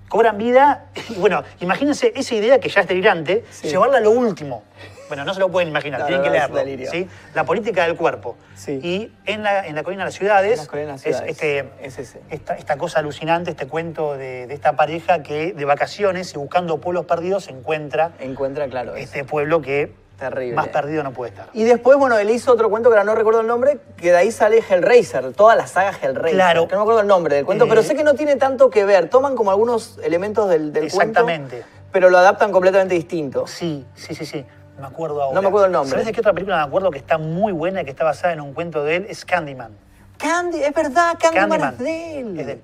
cobran 0.09 0.39
vida. 0.39 0.87
Y 1.11 1.15
bueno, 1.17 1.43
imagínense 1.61 2.13
esa 2.17 2.35
idea 2.35 2.59
que 2.61 2.71
ya 2.71 2.81
es 2.81 2.89
delirante, 2.89 3.45
Sí. 3.51 3.69
llevarla 3.69 3.99
a 3.99 4.01
lo 4.01 4.11
último. 4.13 4.63
Bueno, 5.09 5.25
no 5.25 5.35
se 5.35 5.41
lo 5.41 5.49
pueden 5.51 5.69
imaginar, 5.69 6.01
No, 6.01 6.07
tienen 6.07 6.23
no, 6.25 6.31
que 6.31 6.39
leerlo. 6.39 6.57
delirio. 6.57 6.91
¿sí? 6.91 7.09
La 7.35 7.45
política 7.45 7.85
del 7.85 7.97
cuerpo. 7.97 8.37
Sí. 8.55 8.79
Y 8.83 9.13
en 9.27 9.43
la, 9.43 9.67
en 9.67 9.75
la 9.75 9.83
colina 9.83 10.03
de 10.05 10.07
las 10.09 10.15
ciudades, 10.15 10.59
las 10.59 10.69
colinas 10.69 11.03
de 11.03 11.11
las 11.11 11.21
es, 11.23 11.37
ciudades. 11.39 11.71
este, 11.77 11.87
Es 11.87 11.99
ese. 11.99 12.21
Esta, 12.31 12.55
esta 12.55 12.77
cosa 12.77 13.01
alucinante, 13.01 13.51
este 13.51 13.67
cuento 13.67 14.15
de, 14.17 14.47
de 14.47 14.55
esta 14.55 14.75
pareja 14.77 15.23
que 15.23 15.53
de 15.53 15.65
vacaciones 15.65 16.33
y 16.35 16.39
buscando 16.39 16.79
pueblos 16.79 17.07
perdidos 17.07 17.49
encuentra 17.49 18.13
Encuentra, 18.21 18.69
claro. 18.69 18.95
es 18.97 19.05
este 19.05 19.25
pueblo 19.25 19.61
que 19.61 19.93
Terrible. 20.19 20.57
más 20.57 20.69
perdido 20.69 21.03
no 21.05 21.13
puede 21.13 21.31
estar. 21.31 21.49
Y 21.53 21.63
después, 21.65 21.97
bueno, 21.97 22.19
él 22.19 22.29
hizo 22.31 22.53
otro 22.53 22.69
cuento 22.71 22.89
que 22.91 22.95
ahora 22.97 23.05
no 23.05 23.15
recuerdo 23.15 23.41
el 23.41 23.47
nombre, 23.47 23.79
que 23.97 24.11
de 24.11 24.17
ahí 24.17 24.33
sale 24.33 24.59
Hellraiser, 24.69 25.33
toda 25.33 25.55
la 25.55 25.67
saga 25.69 25.91
Hellraiser. 25.91 26.33
Claro. 26.35 26.67
Que 26.67 26.73
no 26.75 26.81
me 26.81 26.83
acuerdo 26.83 27.01
el 27.03 27.07
nombre 27.07 27.37
del 27.37 27.45
cuento, 27.45 27.65
Eh. 27.65 27.69
pero 27.69 27.83
sé 27.85 27.95
que 27.95 28.03
no 28.03 28.15
tiene 28.15 28.35
tanto 28.37 28.69
que 28.69 28.85
ver. 28.85 29.09
Toman 29.09 29.37
como 29.37 29.51
algunos 29.53 29.99
elementos 30.03 30.51
del, 30.51 30.73
del 30.73 30.91
cuento. 30.91 31.21
Exactamente. 31.21 31.63
Pero 31.93 32.11
lo 32.11 32.19
adaptan 32.19 32.51
completamente 32.53 32.95
distinto. 32.97 33.47
Sí, 33.47 33.87
sí, 33.95 34.15
sí, 34.15 34.27
sí. 34.27 34.45
Me 34.79 34.87
acuerdo 34.87 35.23
ahora. 35.23 35.35
No 35.35 35.43
me 35.43 35.49
acuerdo 35.49 35.67
el 35.67 35.73
nombre. 35.73 35.91
¿Sabes 35.91 36.07
de 36.07 36.13
qué 36.13 36.21
otra 36.21 36.33
película 36.33 36.57
me 36.57 36.63
acuerdo 36.63 36.91
que 36.91 36.99
está 36.99 37.19
muy 37.19 37.53
buena 37.53 37.83
y 37.83 37.85
que 37.85 37.91
está 37.91 38.05
basada 38.05 38.33
en 38.33 38.41
un 38.41 38.53
cuento 38.55 38.85
de 38.85 38.97
él? 38.97 39.07
Es 39.09 39.25
Candyman. 39.25 39.77
Candy, 40.19 40.63
es 40.63 40.75
verdad, 40.75 41.15
Candyman, 41.21 41.49
Candyman. 41.61 41.73
es 41.75 41.79
de 41.79 42.21
él. 42.21 42.41
Es 42.41 42.47
de 42.47 42.53
él. 42.53 42.63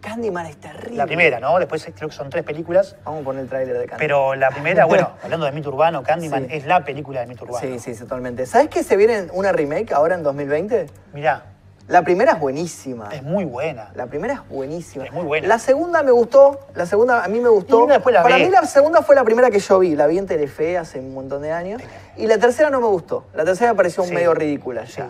Candyman 0.00 0.46
es 0.46 0.56
terrible. 0.56 0.96
La 0.96 1.06
primera, 1.06 1.40
¿no? 1.40 1.58
Después 1.58 1.84
creo 1.94 2.08
que 2.08 2.14
son 2.14 2.30
tres 2.30 2.42
películas. 2.44 2.96
Vamos 3.04 3.20
a 3.20 3.24
poner 3.24 3.42
el 3.42 3.48
tráiler 3.48 3.74
de 3.74 3.80
Candyman. 3.80 3.98
Pero 3.98 4.34
la 4.34 4.50
primera, 4.50 4.86
bueno, 4.86 5.10
hablando 5.22 5.44
de 5.46 5.52
mito 5.52 5.68
urbano, 5.68 6.02
Candyman 6.02 6.46
Sí. 6.48 6.56
es 6.56 6.66
la 6.66 6.84
película 6.84 7.20
de 7.20 7.26
mito 7.26 7.44
urbano. 7.44 7.60
Sí, 7.60 7.78
sí, 7.78 7.94
totalmente. 7.98 8.46
¿Sabes 8.46 8.68
que 8.70 8.82
se 8.82 8.96
viene 8.96 9.26
una 9.32 9.52
remake 9.52 9.92
ahora 9.92 10.14
en 10.14 10.22
2020? 10.22 10.86
Mirá, 11.12 11.44
La 11.90 12.02
primera 12.02 12.32
es 12.32 12.38
buenísima. 12.40 13.08
es 13.12 13.22
muy 13.22 13.44
buena. 13.44 13.90
La 13.94 14.06
primera 14.06 14.34
es 14.34 14.48
buenísima. 14.48 15.04
Es 15.04 15.12
muy 15.12 15.24
buena. 15.24 15.48
La 15.48 15.58
segunda 15.58 16.02
me 16.04 16.12
gustó. 16.12 16.60
La 16.74 16.86
segunda 16.86 17.24
a 17.24 17.28
mí 17.28 17.40
me 17.40 17.48
gustó. 17.48 17.84
Y 17.84 17.88
después 17.88 18.14
la 18.14 18.22
Para 18.22 18.36
ve. 18.36 18.44
mí 18.44 18.50
la 18.50 18.64
segunda 18.66 19.02
fue 19.02 19.14
la 19.16 19.24
primera 19.24 19.50
que 19.50 19.58
yo 19.58 19.78
vi. 19.80 19.96
La 19.96 20.06
vi 20.06 20.16
en 20.18 20.26
Telefe 20.26 20.78
hace 20.78 21.00
un 21.00 21.12
montón 21.12 21.42
de 21.42 21.50
años. 21.52 21.82
Y 22.16 22.26
la 22.28 22.38
tercera 22.38 22.70
no 22.70 22.80
me 22.80 22.86
gustó. 22.86 23.24
La 23.34 23.44
tercera 23.44 23.72
me 23.72 23.76
pareció 23.76 24.04
Sí. 24.04 24.12
medio 24.14 24.32
ridícula 24.34 24.84
ya. 24.84 25.08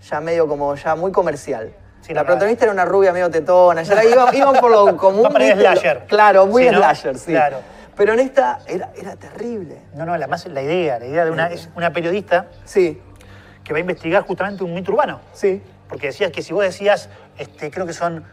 Sí. 0.00 0.08
Ya 0.10 0.20
medio 0.20 0.48
como, 0.48 0.74
ya 0.74 0.94
muy 0.96 1.12
comercial. 1.12 1.72
Sí, 2.00 2.14
la 2.14 2.22
la 2.22 2.26
protagonista 2.26 2.64
era 2.64 2.72
una 2.72 2.84
rubia 2.86 3.12
medio 3.12 3.30
tetona. 3.30 3.82
Ya 3.82 4.02
iba, 4.02 4.34
iban 4.34 4.56
por 4.56 4.70
lo 4.70 4.96
común. 4.96 5.28
Slasher. 5.30 6.06
Claro, 6.08 6.46
muy 6.46 6.64
Sí, 6.64 6.70
¿no? 6.70 6.78
slasher, 6.78 7.18
sí. 7.18 7.30
Claro. 7.32 7.58
Pero 7.94 8.14
en 8.14 8.20
esta 8.20 8.58
era, 8.66 8.90
era 8.96 9.16
terrible. 9.16 9.82
No, 9.94 10.06
no, 10.06 10.16
la, 10.16 10.26
más, 10.26 10.46
la 10.46 10.62
idea, 10.62 10.98
la 10.98 11.04
idea 11.06 11.24
de 11.26 11.30
una, 11.30 11.48
es 11.48 11.68
una 11.76 11.92
periodista 11.92 12.46
Sí, 12.64 13.00
que 13.62 13.72
va 13.74 13.76
a 13.76 13.80
investigar 13.80 14.22
justamente 14.26 14.64
un 14.64 14.72
mito 14.72 14.92
urbano. 14.92 15.20
sí. 15.32 15.62
Porque 15.92 16.06
decías 16.06 16.32
que 16.32 16.40
si 16.40 16.54
vos 16.54 16.64
decías, 16.64 17.10
este, 17.36 17.70
creo 17.70 17.84
que 17.84 17.92
son 17.92 18.24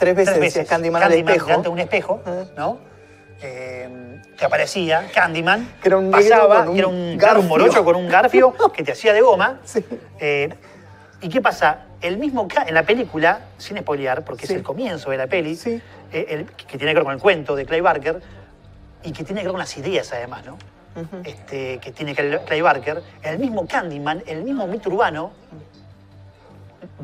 Tres 0.00 0.16
veces, 0.16 0.34
tres 0.34 0.40
veces 0.54 0.68
Candyman, 0.68 1.00
al 1.00 1.12
espejo. 1.12 1.46
delante 1.46 1.68
de 1.68 1.72
un 1.72 1.78
espejo. 1.78 2.20
¿no? 2.56 2.78
Eh, 3.40 4.20
que 4.36 4.44
aparecía 4.44 5.06
Candyman, 5.14 5.74
Que 5.80 5.90
era 5.90 5.96
un 5.96 6.10
pasaba, 6.10 6.64
con 6.64 6.70
un 6.70 6.78
era 6.78 6.88
un, 6.88 7.16
garfio. 7.16 7.40
un 7.40 7.46
morocho 7.48 7.84
con 7.84 7.94
un 7.94 8.08
garfio 8.08 8.52
que 8.74 8.82
te 8.82 8.90
hacía 8.90 9.12
de 9.12 9.20
goma. 9.20 9.60
Sí. 9.62 9.84
Eh, 10.18 10.52
¿Y 11.20 11.28
qué 11.28 11.40
pasa? 11.40 11.84
El 12.00 12.16
mismo 12.18 12.48
en 12.66 12.74
la 12.74 12.82
película, 12.82 13.42
sin 13.58 13.78
spoilear, 13.78 14.24
porque 14.24 14.44
Sí. 14.48 14.54
es 14.54 14.58
el 14.58 14.64
comienzo 14.64 15.10
de 15.12 15.18
la 15.18 15.28
peli, 15.28 15.54
Sí. 15.54 15.80
eh, 16.12 16.26
el- 16.30 16.46
que 16.46 16.78
tiene 16.78 16.90
que 16.90 16.94
ver 16.96 17.04
con 17.04 17.12
el 17.14 17.20
cuento 17.20 17.54
de 17.54 17.64
Clay 17.64 17.80
Barker 17.80 18.20
y 19.04 19.12
que 19.12 19.22
tiene 19.22 19.42
que 19.42 19.46
ver 19.46 19.52
con 19.52 19.60
las 19.60 19.76
ideas 19.76 20.12
además, 20.12 20.44
¿no? 20.44 20.58
este, 21.24 21.78
que 21.78 21.92
tiene 21.92 22.12
Clay 22.12 22.60
Barker, 22.60 23.00
el 23.22 23.38
mismo 23.38 23.68
Candyman, 23.68 24.20
el 24.26 24.42
mismo 24.42 24.66
mito 24.66 24.90
urbano, 24.90 25.30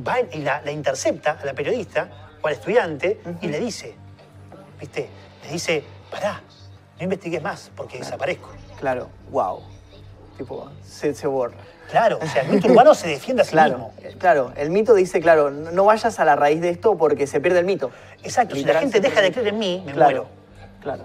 va 0.07 0.21
y 0.21 0.39
la, 0.43 0.61
la 0.63 0.71
intercepta 0.73 1.39
a 1.41 1.45
la 1.45 1.55
periodista 1.55 2.09
o 2.43 2.47
al 2.47 2.55
estudiante 2.55 3.21
y 3.41 3.49
le 3.49 3.61
dice, 3.61 3.95
¿viste? 4.81 5.09
Le 5.45 5.51
dice, 5.53 5.85
pará, 6.11 6.41
no 6.99 7.05
investigues 7.05 7.43
más 7.43 7.71
porque 7.75 7.99
desaparezco. 7.99 8.51
Claro, 8.79 9.09
wow. 9.31 9.61
Tipo, 10.37 10.71
se, 10.83 11.15
se 11.15 11.27
borra. 11.27 11.55
Claro, 11.91 12.19
o 12.21 12.27
sea, 12.27 12.43
el 12.43 12.49
mito 12.49 12.69
urbano 12.69 12.95
se 12.95 13.09
defiende 13.09 13.43
a 13.43 13.45
sí 13.45 13.53
Claro, 13.53 13.93
mismo. 14.01 14.19
claro. 14.19 14.53
El 14.57 14.71
mito 14.71 14.95
dice, 14.95 15.21
claro, 15.21 15.51
no 15.51 15.85
vayas 15.85 16.19
a 16.19 16.25
la 16.25 16.35
raíz 16.35 16.61
de 16.61 16.71
esto 16.71 16.97
porque 16.97 17.27
se 17.27 17.41
pierde 17.41 17.59
el 17.61 17.67
mito. 17.67 17.91
Exacto, 18.23 18.57
si 18.57 18.65
la 18.65 18.81
gente 18.81 19.01
deja 19.01 19.21
de 19.21 19.31
creer 19.33 19.49
en 19.49 19.59
mí, 19.59 19.83
me 19.85 19.93
claro, 19.93 20.11
muero. 20.11 20.27
Claro, 20.81 21.05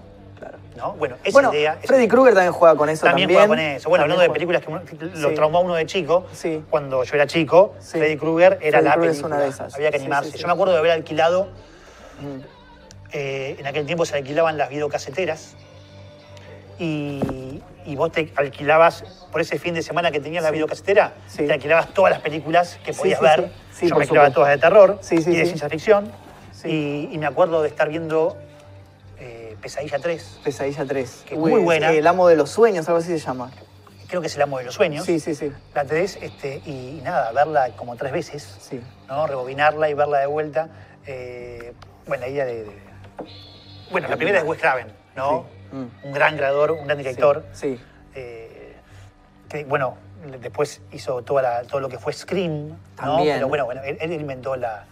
¿No? 0.76 0.92
Bueno, 0.94 1.16
esa 1.24 1.32
bueno, 1.32 1.52
idea... 1.52 1.76
esa- 1.78 1.88
Freddy 1.88 2.08
Krueger 2.08 2.34
también 2.34 2.52
juega 2.52 2.74
con 2.76 2.88
eso 2.88 3.04
también, 3.06 3.28
también. 3.28 3.48
juega 3.48 3.48
con 3.48 3.58
eso. 3.76 3.88
Bueno, 3.88 4.02
hablando 4.04 4.22
de 4.22 4.30
películas 4.30 4.62
que 4.62 4.70
uno- 4.70 4.82
lo 5.14 5.28
Sí. 5.30 5.34
traumó 5.34 5.58
a 5.58 5.60
uno 5.62 5.74
de 5.74 5.86
chico, 5.86 6.26
Sí. 6.32 6.62
cuando 6.70 7.02
yo 7.04 7.14
era 7.14 7.26
chico, 7.26 7.74
Sí. 7.80 7.98
Freddy 7.98 8.16
Krueger 8.16 8.58
era 8.62 8.78
Freddy 8.78 8.84
la 8.84 8.92
Krueger 8.94 9.10
es 9.10 9.16
película. 9.18 9.36
una 9.36 9.44
de 9.44 9.50
esas. 9.50 9.74
Había 9.74 9.90
que 9.90 9.96
animarse. 9.98 10.38
Yo 10.38 10.46
me 10.46 10.52
acuerdo 10.52 10.72
de 10.72 10.78
haber 10.78 10.92
alquilado, 10.92 11.48
Mm. 12.20 12.40
eh, 13.12 13.56
en 13.58 13.66
aquel 13.66 13.86
tiempo 13.86 14.04
se 14.04 14.16
alquilaban 14.16 14.56
las 14.56 14.68
videocaseteras 14.70 15.56
y, 16.78 17.60
y 17.84 17.96
vos 17.96 18.10
te 18.12 18.32
alquilabas, 18.36 19.04
por 19.32 19.40
ese 19.40 19.58
fin 19.58 19.74
de 19.74 19.82
semana 19.82 20.10
que 20.10 20.20
tenías 20.20 20.42
la 20.42 20.50
videocasetera, 20.50 21.12
te 21.36 21.52
alquilabas 21.52 21.92
todas 21.92 22.10
las 22.12 22.20
películas 22.20 22.78
que 22.84 22.92
podías 22.92 23.20
ver. 23.20 23.50
sí. 23.72 23.80
Sí, 23.80 23.88
yo 23.88 23.96
me 23.96 24.02
alquilaba 24.02 24.30
todas 24.30 24.50
de 24.50 24.58
terror 24.58 24.98
y 25.10 25.14
de 25.16 25.44
ciencia 25.46 25.68
ficción. 25.68 26.10
Y, 26.64 27.08
y 27.10 27.16
me 27.18 27.24
acuerdo 27.26 27.62
de 27.62 27.68
estar 27.68 27.88
viendo 27.88 28.36
Pesadilla 29.60 29.98
3, 29.98 30.40
Pesadilla 30.44 30.84
3. 30.84 31.24
Que 31.28 31.34
es 31.34 31.40
muy 31.40 31.60
buena. 31.60 31.90
El 31.90 32.06
amo 32.06 32.28
de 32.28 32.36
los 32.36 32.50
sueños, 32.50 32.86
algo 32.88 32.98
así 33.00 33.08
se 33.08 33.18
llama. 33.18 33.50
creo 34.08 34.20
que 34.20 34.26
es 34.26 34.36
El 34.36 34.42
amo 34.42 34.58
de 34.58 34.64
los 34.64 34.74
sueños. 34.74 35.04
Sí, 35.04 35.20
sí, 35.20 35.34
sí. 35.34 35.52
La 35.74 35.84
3, 35.84 36.18
este, 36.22 36.60
y, 36.66 36.98
y 36.98 37.00
nada, 37.04 37.30
verla 37.32 37.70
como 37.76 37.94
tres 37.96 38.12
veces, 38.12 38.42
Sí. 38.60 38.80
¿no? 39.08 39.26
Rebobinarla 39.26 39.88
y 39.88 39.94
verla 39.94 40.18
de 40.18 40.26
vuelta. 40.26 40.68
Eh, 41.06 41.72
bueno, 42.06 42.22
la 42.22 42.28
idea 42.28 42.44
de, 42.44 42.64
de- 42.64 42.80
Bueno, 43.90 44.08
la 44.08 44.16
primera 44.16 44.38
es 44.38 44.44
Wes 44.44 44.60
Craven, 44.60 44.88
¿no? 45.16 45.46
Sí. 45.70 45.76
Mm. 45.76 46.06
Un 46.06 46.12
gran 46.12 46.36
creador, 46.36 46.72
un 46.72 46.84
gran 46.86 46.98
director. 46.98 47.44
Sí. 47.52 47.78
eh, 48.14 48.74
que, 49.48 49.64
bueno, 49.64 49.96
después 50.40 50.80
hizo 50.92 51.22
toda 51.22 51.42
la- 51.42 51.62
todo 51.62 51.80
lo 51.80 51.88
que 51.88 51.98
fue 51.98 52.12
Scream, 52.12 52.70
¿no? 52.70 52.76
También. 52.96 53.36
Pero 53.36 53.48
bueno, 53.48 53.64
bueno 53.66 53.82
él, 53.84 53.96
él 54.00 54.12
inventó 54.12 54.56
la, 54.56 54.84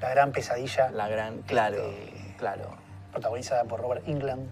la 0.00 0.08
gran 0.10 0.32
pesadilla. 0.32 0.90
La 0.90 1.08
gran, 1.08 1.42
claro, 1.42 1.76
Este- 1.76 2.34
claro. 2.38 2.76
Protagonizada 3.12 3.64
por 3.64 3.80
Robert 3.80 4.02
England. 4.08 4.48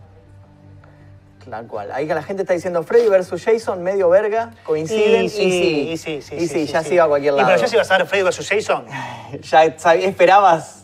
Tal 1.48 1.66
cual. 1.66 1.90
Ahí 1.90 2.06
que 2.06 2.14
la 2.14 2.22
gente 2.22 2.42
está 2.42 2.52
diciendo 2.54 2.82
Freddy 2.82 3.08
versus 3.08 3.42
Jason, 3.42 3.82
medio 3.82 4.08
verga, 4.10 4.50
coinciden. 4.64 5.22
Y 5.22 5.26
Y 5.26 5.28
sí, 5.30 5.50
sí, 5.50 5.88
y 5.90 5.96
sí, 5.96 6.22
sí, 6.22 6.34
Y 6.36 6.40
sí, 6.40 6.48
sí, 6.48 6.66
ya 6.66 6.82
se 6.84 6.94
iba 6.94 7.04
a 7.04 7.08
cualquier 7.08 7.32
Y 7.32 7.36
lado. 7.38 7.48
pero 7.48 7.60
ya 7.60 7.66
se 7.66 7.74
iba 7.76 7.82
a 7.82 7.84
saber 7.86 8.06
Freddy 8.06 8.24
vs. 8.24 8.48
Jason. 8.48 8.84
Ya 9.42 9.64
esperabas. 9.64 10.79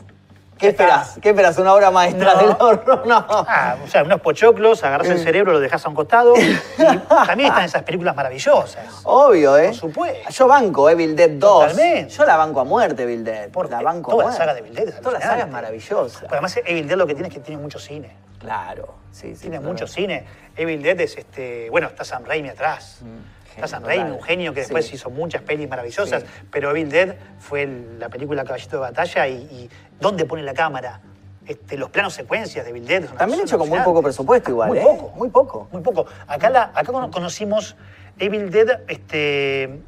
¿Qué 0.59 0.69
esperás? 0.69 1.19
¿Qué 1.21 1.29
esperás? 1.31 1.59
¿Una 1.59 1.75
obra 1.75 1.91
maestra 1.91 2.35
No. 2.35 2.41
del 2.41 2.57
horror? 2.59 3.03
No. 3.07 3.27
Ah, 3.29 3.77
o 3.85 3.87
sea, 3.89 4.03
unos 4.03 4.21
pochoclos, 4.21 4.83
agarras 4.85 5.09
el 5.09 5.19
cerebro, 5.19 5.53
lo 5.53 5.61
dejas 5.61 5.85
a 5.85 5.89
un 5.89 5.95
costado. 5.95 6.35
Y 6.37 6.59
también 7.27 7.51
están 7.51 7.65
esas 7.65 7.83
películas 7.83 8.17
maravillosas. 8.17 9.01
Obvio, 9.05 9.57
¿eh? 9.59 9.67
Por 9.69 9.75
supuesto. 9.75 10.31
Yo 10.31 10.49
banco 10.49 10.89
Evil 10.89 11.15
Dead 11.15 11.31
2. 11.31 11.61
Totalmente. 11.73 12.11
Yo 12.15 12.25
la 12.25 12.37
banco 12.37 12.61
a 12.61 12.65
muerte, 12.65 13.03
Evil 13.03 13.23
Dead. 13.25 13.51
Por- 13.51 13.71
la 13.71 13.83
banco 13.83 14.13
toda 14.13 14.23
a 14.25 14.27
la 14.27 14.31
muerte. 14.31 14.39
saga 14.39 14.55
de 14.55 14.61
Evil 14.61 14.75
Dead 14.75 14.89
es 14.89 15.01
Toda 15.01 15.19
la 15.19 15.21
saga 15.21 15.43
es 15.45 15.51
maravillosa. 15.51 16.21
Pero 16.21 16.33
además, 16.33 16.57
Evil 16.65 16.89
Dead 16.89 16.97
lo 16.97 17.07
que 17.07 17.15
tiene 17.15 17.29
es 17.29 17.35
que 17.35 17.41
tiene 17.41 17.61
mucho 17.61 17.79
cine. 17.79 18.17
Claro, 18.41 18.95
sí, 19.13 19.35
sí. 19.35 19.43
tiene 19.43 19.61
mucho 19.61 19.87
cine. 19.87 20.25
Evil 20.57 20.83
Dead 20.83 21.01
es 21.01 21.17
este. 21.19 21.69
Bueno, 21.71 21.89
está 21.89 22.05
Sam 22.05 22.25
Raimi 22.25 22.49
atrás. 22.49 22.99
Mm, 23.03 23.36
total. 23.63 23.83
Raimi, 23.85 24.11
un 24.11 24.23
genio 24.23 24.53
que 24.53 24.61
después 24.61 24.87
Sí. 24.87 24.95
hizo 24.97 25.11
muchas 25.11 25.43
pelis 25.43 25.69
maravillosas. 25.69 26.23
Sí. 26.23 26.29
Pero 26.51 26.71
Evil 26.71 26.89
Dead 26.91 27.17
fue 27.39 27.67
la 27.99 28.09
película 28.09 28.45
Caballito 28.45 28.77
de 28.77 28.81
Batalla 28.81 29.27
y, 29.29 29.35
y 29.35 29.71
¿dónde 30.01 30.25
pone 30.25 30.43
la 30.43 30.55
cámara? 30.55 31.01
Este, 31.47 31.77
los 31.77 31.91
planos 31.91 32.13
secuencias 32.15 32.65
de 32.65 32.71
Evil 32.71 32.87
Dead. 32.87 33.07
son- 33.07 33.17
También 33.17 33.41
hecho 33.43 33.57
con 33.59 33.69
muy 33.69 33.79
poco 33.81 34.03
presupuesto 34.03 34.51
igual, 34.51 34.69
Muy 34.71 34.79
¿eh? 34.79 34.83
poco. 34.83 35.13
Muy 35.17 35.29
poco. 35.31 35.69
Muy 35.73 35.83
poco. 35.83 36.07
Acá, 36.27 36.51
la, 36.51 36.63
acá 36.75 36.93
cono- 36.93 37.11
conocimos 37.11 37.77
Evil 38.19 38.51
Dead, 38.51 38.81
este, 38.89 39.79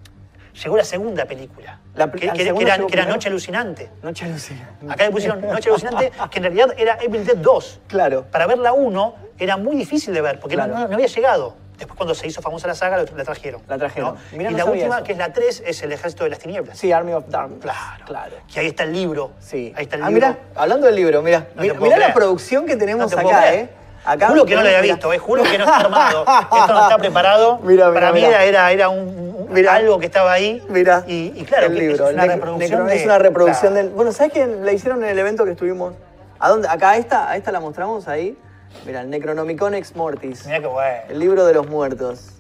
llegó 0.63 0.77
la 0.77 0.85
segunda 0.85 1.25
película. 1.25 1.81
La 1.97 2.09
que, 2.13 2.31
¿al 2.31 2.37
que- 2.37 2.45
que 2.55 2.63
era, 2.63 2.77
que? 2.87 3.07
Noche 3.07 3.29
Alucinante. 3.29 3.91
Noche 4.05 4.25
alucina. 4.27 4.71
Acá 4.89 5.05
le 5.07 5.11
pusieron 5.11 5.41
Noche 5.41 5.69
Alucinante, 5.71 6.13
que 6.31 6.39
en 6.39 6.43
realidad 6.45 6.75
era 6.77 6.97
Evil 7.03 7.25
Dead 7.27 7.37
2. 7.37 7.81
Claro. 7.89 8.25
Para 8.31 8.47
ver 8.47 8.59
la 8.59 8.73
1 8.73 9.15
era 9.39 9.57
muy 9.57 9.75
difícil 9.77 10.15
de 10.15 10.21
ver, 10.21 10.39
porque 10.39 10.57
no- 10.57 10.65
Claro. 10.65 10.79
no, 10.81 10.89
no 10.89 10.95
había 10.95 11.07
llegado. 11.09 11.57
Después 11.79 11.97
cuando 11.97 12.15
se 12.15 12.27
hizo 12.27 12.43
famosa 12.43 12.67
la 12.67 12.75
saga, 12.75 12.97
la 12.99 13.25
trajeron. 13.25 13.63
La 13.69 13.79
trajeron. 13.79 14.15
¿no? 14.15 14.37
Mirá, 14.37 14.51
y 14.51 14.55
no 14.55 14.59
la 14.59 14.65
última, 14.65 14.97
eso. 14.97 15.05
que 15.05 15.13
es 15.13 15.19
la 15.19 15.33
3, 15.33 15.63
es 15.65 15.83
El 15.83 15.93
Ejército 15.93 16.25
de 16.25 16.31
las 16.31 16.41
Tinieblas. 16.41 16.77
Sí, 16.77 16.91
Army 16.91 17.13
of 17.13 17.25
Darkness. 17.29 17.61
Claro. 17.63 18.05
Claro. 18.05 18.33
Que 18.53 18.61
ahí 18.61 18.67
está 18.67 18.83
el 18.83 18.93
libro. 18.93 19.31
Sí. 19.39 19.73
Ahí 19.77 19.85
está 19.85 19.95
el 19.97 20.03
ah, 20.03 20.11
libro. 20.11 20.27
mira, 20.29 20.39
hablando 20.57 20.87
del 20.87 20.97
libro, 20.97 21.23
mira. 21.23 21.47
No 21.55 21.63
mirá 21.63 21.97
la 21.99 22.13
producción 22.13 22.67
que 22.67 22.77
tenemos 22.77 23.11
te 23.15 23.21
acá. 23.21 23.55
¿eh? 23.55 23.71
Acá 24.05 24.29
juro 24.29 24.45
que 24.45 24.55
no 24.57 24.63
lo 24.63 24.69
había 24.69 24.81
mirá. 24.83 24.95
visto, 24.95 25.13
eh, 25.13 25.19
juro 25.19 25.43
que 25.45 25.57
no 25.59 25.65
está 25.65 25.77
armado. 25.77 26.25
Esto 26.27 26.73
no 26.73 26.83
está 26.83 26.99
preparado. 26.99 27.59
Mira, 27.63 27.89
mira, 27.89 27.93
Para 27.93 28.13
mí 28.13 28.23
mira. 28.23 28.45
era, 28.45 28.73
era, 28.73 28.89
un, 28.89 29.49
algo 29.69 29.99
que 30.01 30.07
estaba 30.07 30.33
ahí. 30.33 30.61
Mira, 30.69 31.05
Y, 31.07 31.33
y 31.37 31.45
claro, 31.45 31.67
el 31.67 31.75
libro, 31.77 32.09
es 32.09 32.15
una 32.15 32.27
reproducción. 32.27 32.87
De- 32.87 32.97
es 32.97 33.05
una 33.05 33.19
reproducción 33.19 33.73
Claro. 33.73 33.87
del. 33.87 33.95
Bueno, 33.95 34.11
¿sabes 34.13 34.33
que 34.33 34.47
la 34.47 34.73
hicieron 34.73 35.03
en 35.05 35.11
el 35.11 35.19
evento 35.19 35.45
que 35.45 35.53
estuvimos? 35.53 35.95
¿A 36.41 36.49
dónde? 36.49 36.69
Acá, 36.69 36.91
a 36.91 36.97
esta, 36.97 37.31
a 37.31 37.37
esta 37.37 37.53
la 37.53 37.61
mostramos 37.61 38.09
ahí. 38.09 38.37
Mira, 38.87 39.01
el 39.03 39.11
Necronomicon 39.11 39.75
Ex 39.75 39.95
Mortis. 39.97 40.47
Mirá 40.47 40.61
qué 40.61 40.67
bueno. 40.67 40.99
El 41.09 41.19
libro 41.19 41.45
de 41.47 41.55
los 41.55 41.69
muertos. 41.69 42.33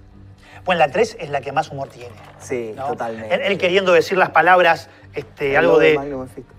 Bueno, 0.64 0.80
la 0.80 0.90
3 0.90 1.16
es 1.20 1.30
la 1.30 1.40
que 1.40 1.52
más 1.52 1.70
humor 1.70 1.88
tiene. 1.88 2.14
Sí, 2.38 2.72
¿no? 2.76 2.88
totalmente. 2.88 3.34
Él, 3.34 3.40
él 3.42 3.58
queriendo 3.58 3.92
decir 3.92 4.18
las 4.18 4.30
palabras, 4.30 4.90
este, 5.14 5.56
algo 5.56 5.78
de 5.78 5.98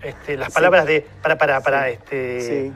este, 0.02 0.36
las 0.36 0.48
Sí. 0.48 0.54
palabras 0.54 0.86
de. 0.86 1.06
Para, 1.22 1.38
para, 1.38 1.60
para, 1.60 1.86
Sí. 1.86 1.92
este. 1.92 2.40
Sí. 2.40 2.72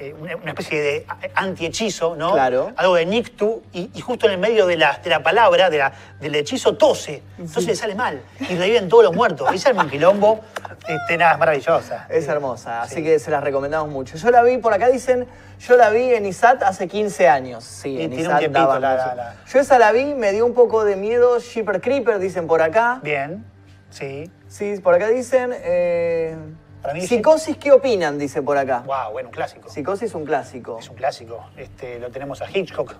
Eh, 0.00 0.14
una, 0.18 0.36
una 0.36 0.50
especie 0.50 0.80
de 0.80 1.06
anti-hechizo, 1.34 2.14
¿no? 2.16 2.32
Claro. 2.32 2.72
Algo 2.76 2.94
de 2.94 3.06
nictu, 3.06 3.62
y, 3.72 3.90
y 3.94 4.00
justo 4.00 4.26
en 4.26 4.32
el 4.32 4.38
medio 4.38 4.66
de 4.66 4.76
la, 4.76 4.98
de 5.02 5.10
la 5.10 5.22
palabra, 5.22 5.70
de 5.70 5.78
la- 5.78 5.92
del 6.20 6.34
hechizo, 6.34 6.76
tose. 6.76 7.22
Entonces 7.38 7.66
le 7.66 7.76
sale 7.76 7.94
mal. 7.94 8.20
Y 8.40 8.56
reviven 8.56 8.88
todos 8.88 9.04
los 9.04 9.14
muertos. 9.14 9.48
Se 9.60 9.68
arma 9.68 9.84
un 9.84 9.90
quilombo. 9.90 10.40
Este, 10.86 11.16
nada, 11.18 11.32
es 11.32 11.38
maravillosa. 11.38 12.06
Es 12.08 12.28
hermosa, 12.28 12.82
así 12.82 12.96
Sí. 12.96 13.02
que 13.02 13.18
se 13.18 13.30
las 13.30 13.42
recomendamos 13.42 13.90
mucho. 13.90 14.16
Yo 14.16 14.30
la 14.30 14.42
vi, 14.42 14.58
por 14.58 14.72
acá 14.72 14.88
dicen, 14.88 15.26
yo 15.60 15.76
la 15.76 15.90
vi 15.90 16.14
en 16.14 16.24
ISAT 16.26 16.62
hace 16.62 16.88
15 16.88 17.28
años. 17.28 17.64
Sí, 17.64 17.90
Y 17.90 18.02
en 18.02 18.10
tiene 18.10 18.14
un 18.16 18.20
ISAT 18.30 18.38
tiempito 18.38 18.60
daban 18.66 18.82
la- 18.82 18.90
mucho. 18.92 19.06
la- 19.06 19.14
la- 19.14 19.34
Yo 19.46 19.58
esa 19.60 19.78
la 19.78 19.92
vi, 19.92 20.14
me 20.14 20.32
dio 20.32 20.46
un 20.46 20.54
poco 20.54 20.84
de 20.84 20.96
miedo, 20.96 21.38
Shipper 21.40 21.80
Creeper, 21.80 22.18
dicen 22.18 22.46
por 22.46 22.62
acá. 22.62 23.00
Bien. 23.02 23.44
Sí. 23.90 24.30
Sí, 24.48 24.76
por 24.82 24.94
acá 24.94 25.08
dicen. 25.08 25.50
eh, 25.54 26.36
Para 26.82 26.94
mí, 26.94 27.00
Psicosis, 27.06 27.56
¿qué 27.56 27.72
opinan? 27.72 28.18
Dice 28.18 28.40
por 28.42 28.56
acá. 28.56 28.82
Wow, 28.86 29.12
bueno, 29.12 29.28
un 29.28 29.34
clásico. 29.34 29.68
Psicosis, 29.68 30.14
un 30.14 30.24
clásico. 30.24 30.78
Es 30.78 30.88
un 30.88 30.96
clásico. 30.96 31.46
Este, 31.56 31.98
lo 31.98 32.10
tenemos 32.10 32.40
a 32.40 32.46
Hitchcock 32.50 32.94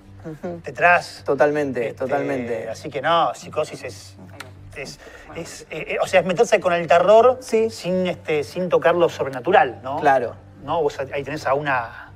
detrás. 0.65 1.23
Totalmente, 1.25 1.89
Este, 1.89 1.99
totalmente. 1.99 2.69
Así 2.69 2.91
que 2.91 3.01
no, 3.01 3.35
psicosis 3.35 3.85
es. 3.85 4.17
es- 4.77 4.99
es, 5.35 5.63
eh, 5.71 5.95
eh, 5.95 5.99
o 6.01 6.07
sea, 6.07 6.21
es 6.21 6.27
meterse 6.27 6.61
con 6.61 6.73
el 6.73 6.87
terror 6.87 7.39
Sí. 7.41 7.69
sin, 7.71 8.07
este, 8.07 8.45
sin 8.45 8.69
tocar 8.69 8.95
lo 8.95 9.09
sobrenatural, 9.09 9.81
¿no? 9.83 9.99
Claro. 10.01 10.35
¿No? 10.63 10.83
Vos 10.83 10.99
ahí 11.13 11.23
tenés 11.25 11.47
a 11.47 11.55
una. 11.55 12.13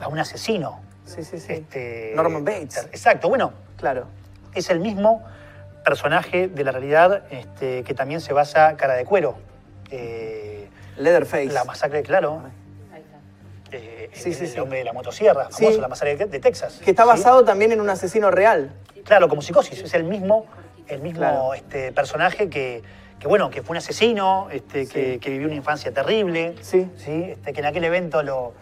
a 0.00 0.08
un 0.08 0.18
asesino. 0.18 0.80
Sí, 1.04 1.24
sí, 1.24 1.38
sí. 1.40 1.52
Este, 1.54 2.12
Norman 2.14 2.44
Bates. 2.44 2.86
Exacto, 2.92 3.28
bueno, 3.28 3.52
Claro. 3.78 4.06
es 4.54 4.68
el 4.70 4.80
mismo 4.80 5.24
personaje 5.84 6.48
de 6.48 6.64
la 6.64 6.70
realidad 6.72 7.24
este, 7.30 7.82
que 7.84 7.94
también 7.94 8.20
se 8.20 8.32
basa 8.32 8.76
Cara 8.76 8.94
de 8.94 9.04
Cuero. 9.04 9.36
Eh, 9.90 10.57
Leatherface. 10.98 11.46
la 11.52 11.64
masacre, 11.64 12.02
claro. 12.02 12.42
Eh, 13.70 14.10
Sí, 14.14 14.32
sí, 14.32 14.44
el 14.44 14.50
sí. 14.50 14.58
hombre 14.58 14.78
de 14.78 14.84
la 14.84 14.92
motosierra, 14.94 15.50
famoso, 15.50 15.74
Sí. 15.74 15.80
la 15.80 15.88
masacre 15.88 16.16
de, 16.16 16.38
Texas. 16.40 16.80
Que 16.82 16.90
está 16.90 17.02
¿sí? 17.02 17.08
basado 17.08 17.44
también 17.44 17.70
en 17.72 17.80
un 17.80 17.90
asesino 17.90 18.30
real. 18.30 18.70
Claro, 19.04 19.28
como 19.28 19.42
psicosis, 19.42 19.78
es 19.80 19.92
el 19.94 20.04
mismo, 20.04 20.46
el 20.86 21.00
mismo 21.02 21.20
Claro. 21.20 21.54
este, 21.54 21.92
personaje 21.92 22.48
que, 22.48 22.82
que, 23.18 23.28
bueno, 23.28 23.50
que 23.50 23.60
fue 23.62 23.72
un 23.74 23.76
asesino, 23.78 24.48
este, 24.50 24.86
que, 24.88 25.12
Sí. 25.14 25.18
que 25.18 25.30
vivió 25.30 25.46
una 25.46 25.56
infancia 25.56 25.92
terrible, 25.92 26.54
Sí. 26.62 26.90
Este, 26.96 27.52
que 27.52 27.60
en 27.60 27.66
aquel 27.66 27.84
evento 27.84 28.22
lo, 28.22 28.54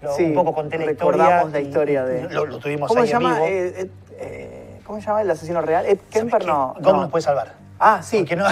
lo- 0.00 0.14
Sí, 0.14 0.24
un 0.24 0.34
poco 0.34 0.54
conté 0.54 0.78
la 0.78 0.92
historia. 0.92 1.12
recordamos 1.24 1.52
la 1.52 1.60
y- 1.60 1.64
historia 1.66 2.04
de- 2.04 2.28
Lo, 2.30 2.46
lo 2.46 2.58
tuvimos 2.58 2.88
¿Cómo 2.88 3.00
ahí 3.02 3.06
se 3.08 3.12
llama? 3.14 3.30
en 3.30 3.34
vivo. 3.34 3.46
Eh, 3.46 3.74
eh, 3.82 3.90
eh, 4.18 4.80
¿Cómo 4.84 5.00
se 5.00 5.06
llama 5.06 5.22
el 5.22 5.30
asesino 5.30 5.60
real? 5.60 5.86
Ed 5.86 5.98
Kemper, 6.10 6.42
¿Sabes 6.42 6.46
no. 6.46 6.74
¿Cómo 6.82 6.92
no. 6.92 7.00
nos 7.02 7.10
puede 7.10 7.22
salvar? 7.22 7.54
Ah, 7.84 8.00
sí. 8.02 8.18
Porque 8.18 8.36
no, 8.36 8.44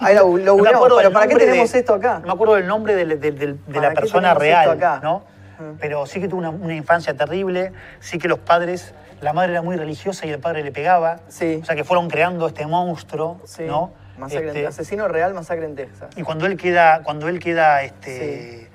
Ahí 0.00 0.14
lo, 0.14 0.36
lo 0.38 0.56
no 0.56 0.62
me 0.62 0.68
acuerdo 0.70 0.96
pero 0.98 1.10
¿para 1.12 1.26
qué 1.26 1.36
tenemos 1.36 1.72
de- 1.72 1.78
esto 1.78 1.94
acá? 1.94 2.18
No 2.20 2.26
me 2.26 2.32
acuerdo 2.34 2.54
del 2.54 2.66
nombre 2.66 2.94
de 2.94 3.54
¿Para 3.72 3.88
la 3.88 3.94
persona 3.94 4.34
real, 4.34 4.70
acá? 4.70 5.00
¿no? 5.02 5.24
Pero 5.80 6.04
sí 6.06 6.20
que 6.20 6.28
tuvo 6.28 6.40
una, 6.40 6.50
una 6.50 6.74
infancia 6.74 7.14
terrible, 7.16 7.72
sí 8.00 8.18
que 8.18 8.28
los 8.28 8.40
padres, 8.40 8.92
la 9.22 9.32
madre 9.32 9.52
era 9.52 9.62
muy 9.62 9.76
religiosa 9.76 10.26
y 10.26 10.30
el 10.30 10.38
padre 10.40 10.62
le 10.62 10.72
pegaba. 10.72 11.20
Sí. 11.28 11.60
O 11.62 11.64
sea 11.64 11.74
que 11.76 11.84
fueron 11.84 12.08
creando 12.10 12.46
este 12.46 12.66
monstruo, 12.66 13.40
Sí. 13.44 13.62
¿no? 13.64 13.92
Masacre 14.18 14.42
en- 14.50 14.56
Este, 14.56 14.66
asesino 14.66 15.08
real, 15.08 15.32
masacre 15.32 15.64
en 15.64 15.74
Texas. 15.76 16.10
y 16.16 16.22
cuando 16.22 16.44
él 16.46 16.56
queda, 16.56 17.00
cuando 17.02 17.28
él 17.28 17.38
queda 17.38 17.82
este, 17.84 18.68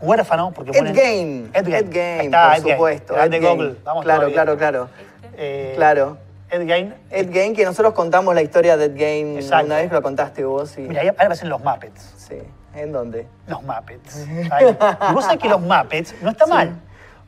huérfano, 0.00 0.52
porque 0.52 0.70
Ed 0.76 0.94
Gein. 0.94 1.50
Ed 1.52 1.66
Gein, 1.66 1.74
Ed 1.76 2.30
por 2.30 2.56
Ed 2.56 2.72
supuesto. 2.72 3.16
Ed. 3.20 3.42
Google, 3.42 3.76
vamos 3.84 4.04
Claro, 4.04 4.32
claro, 4.32 4.56
claro. 4.56 4.88
Eh, 5.36 5.72
Claro. 5.76 6.18
Ed 6.52 6.66
Gein. 6.66 6.94
Ed 7.10 7.32
Gein, 7.32 7.54
que 7.54 7.64
nosotros 7.64 7.94
contamos 7.94 8.34
la 8.34 8.42
historia 8.42 8.76
de 8.76 8.84
Ed 8.84 8.96
Gein 8.96 9.36
Exacto. 9.36 9.66
una 9.66 9.76
vez, 9.76 9.90
lo 9.90 10.02
contaste 10.02 10.44
vos. 10.44 10.76
Y... 10.76 10.82
Mira, 10.82 11.00
ahí 11.00 11.08
aparecen 11.08 11.48
los 11.48 11.64
Muppets. 11.64 12.12
Sí. 12.18 12.36
¿En 12.74 12.92
dónde? 12.92 13.26
Los 13.46 13.62
Muppets. 13.62 14.26
Ahí. 14.50 14.66
Y 15.10 15.12
vos 15.14 15.24
sabés 15.24 15.40
que 15.40 15.48
los 15.48 15.60
Muppets 15.62 16.14
no 16.20 16.30
está 16.30 16.44
mal. 16.46 16.68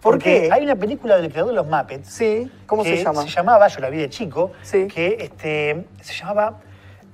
¿Por 0.03 0.13
porque 0.17 0.43
qué? 0.43 0.49
Hay 0.53 0.65
una 0.65 0.77
película 0.77 1.17
del 1.17 1.31
creador 1.31 1.53
de 1.53 1.57
los 1.57 1.67
Muppets. 1.67 2.07
Sí. 2.11 2.51
¿Cómo 2.67 2.83
que 2.83 2.99
se 2.99 3.03
llama? 3.03 3.23
Se 3.23 3.29
llamaba, 3.31 3.67
yo 3.69 3.81
la 3.81 3.89
vi 3.89 3.97
de 3.97 4.11
chico, 4.11 4.53
Sí. 4.63 4.87
que 4.89 5.17
este, 5.19 5.87
se 6.03 6.13
llamaba 6.13 6.61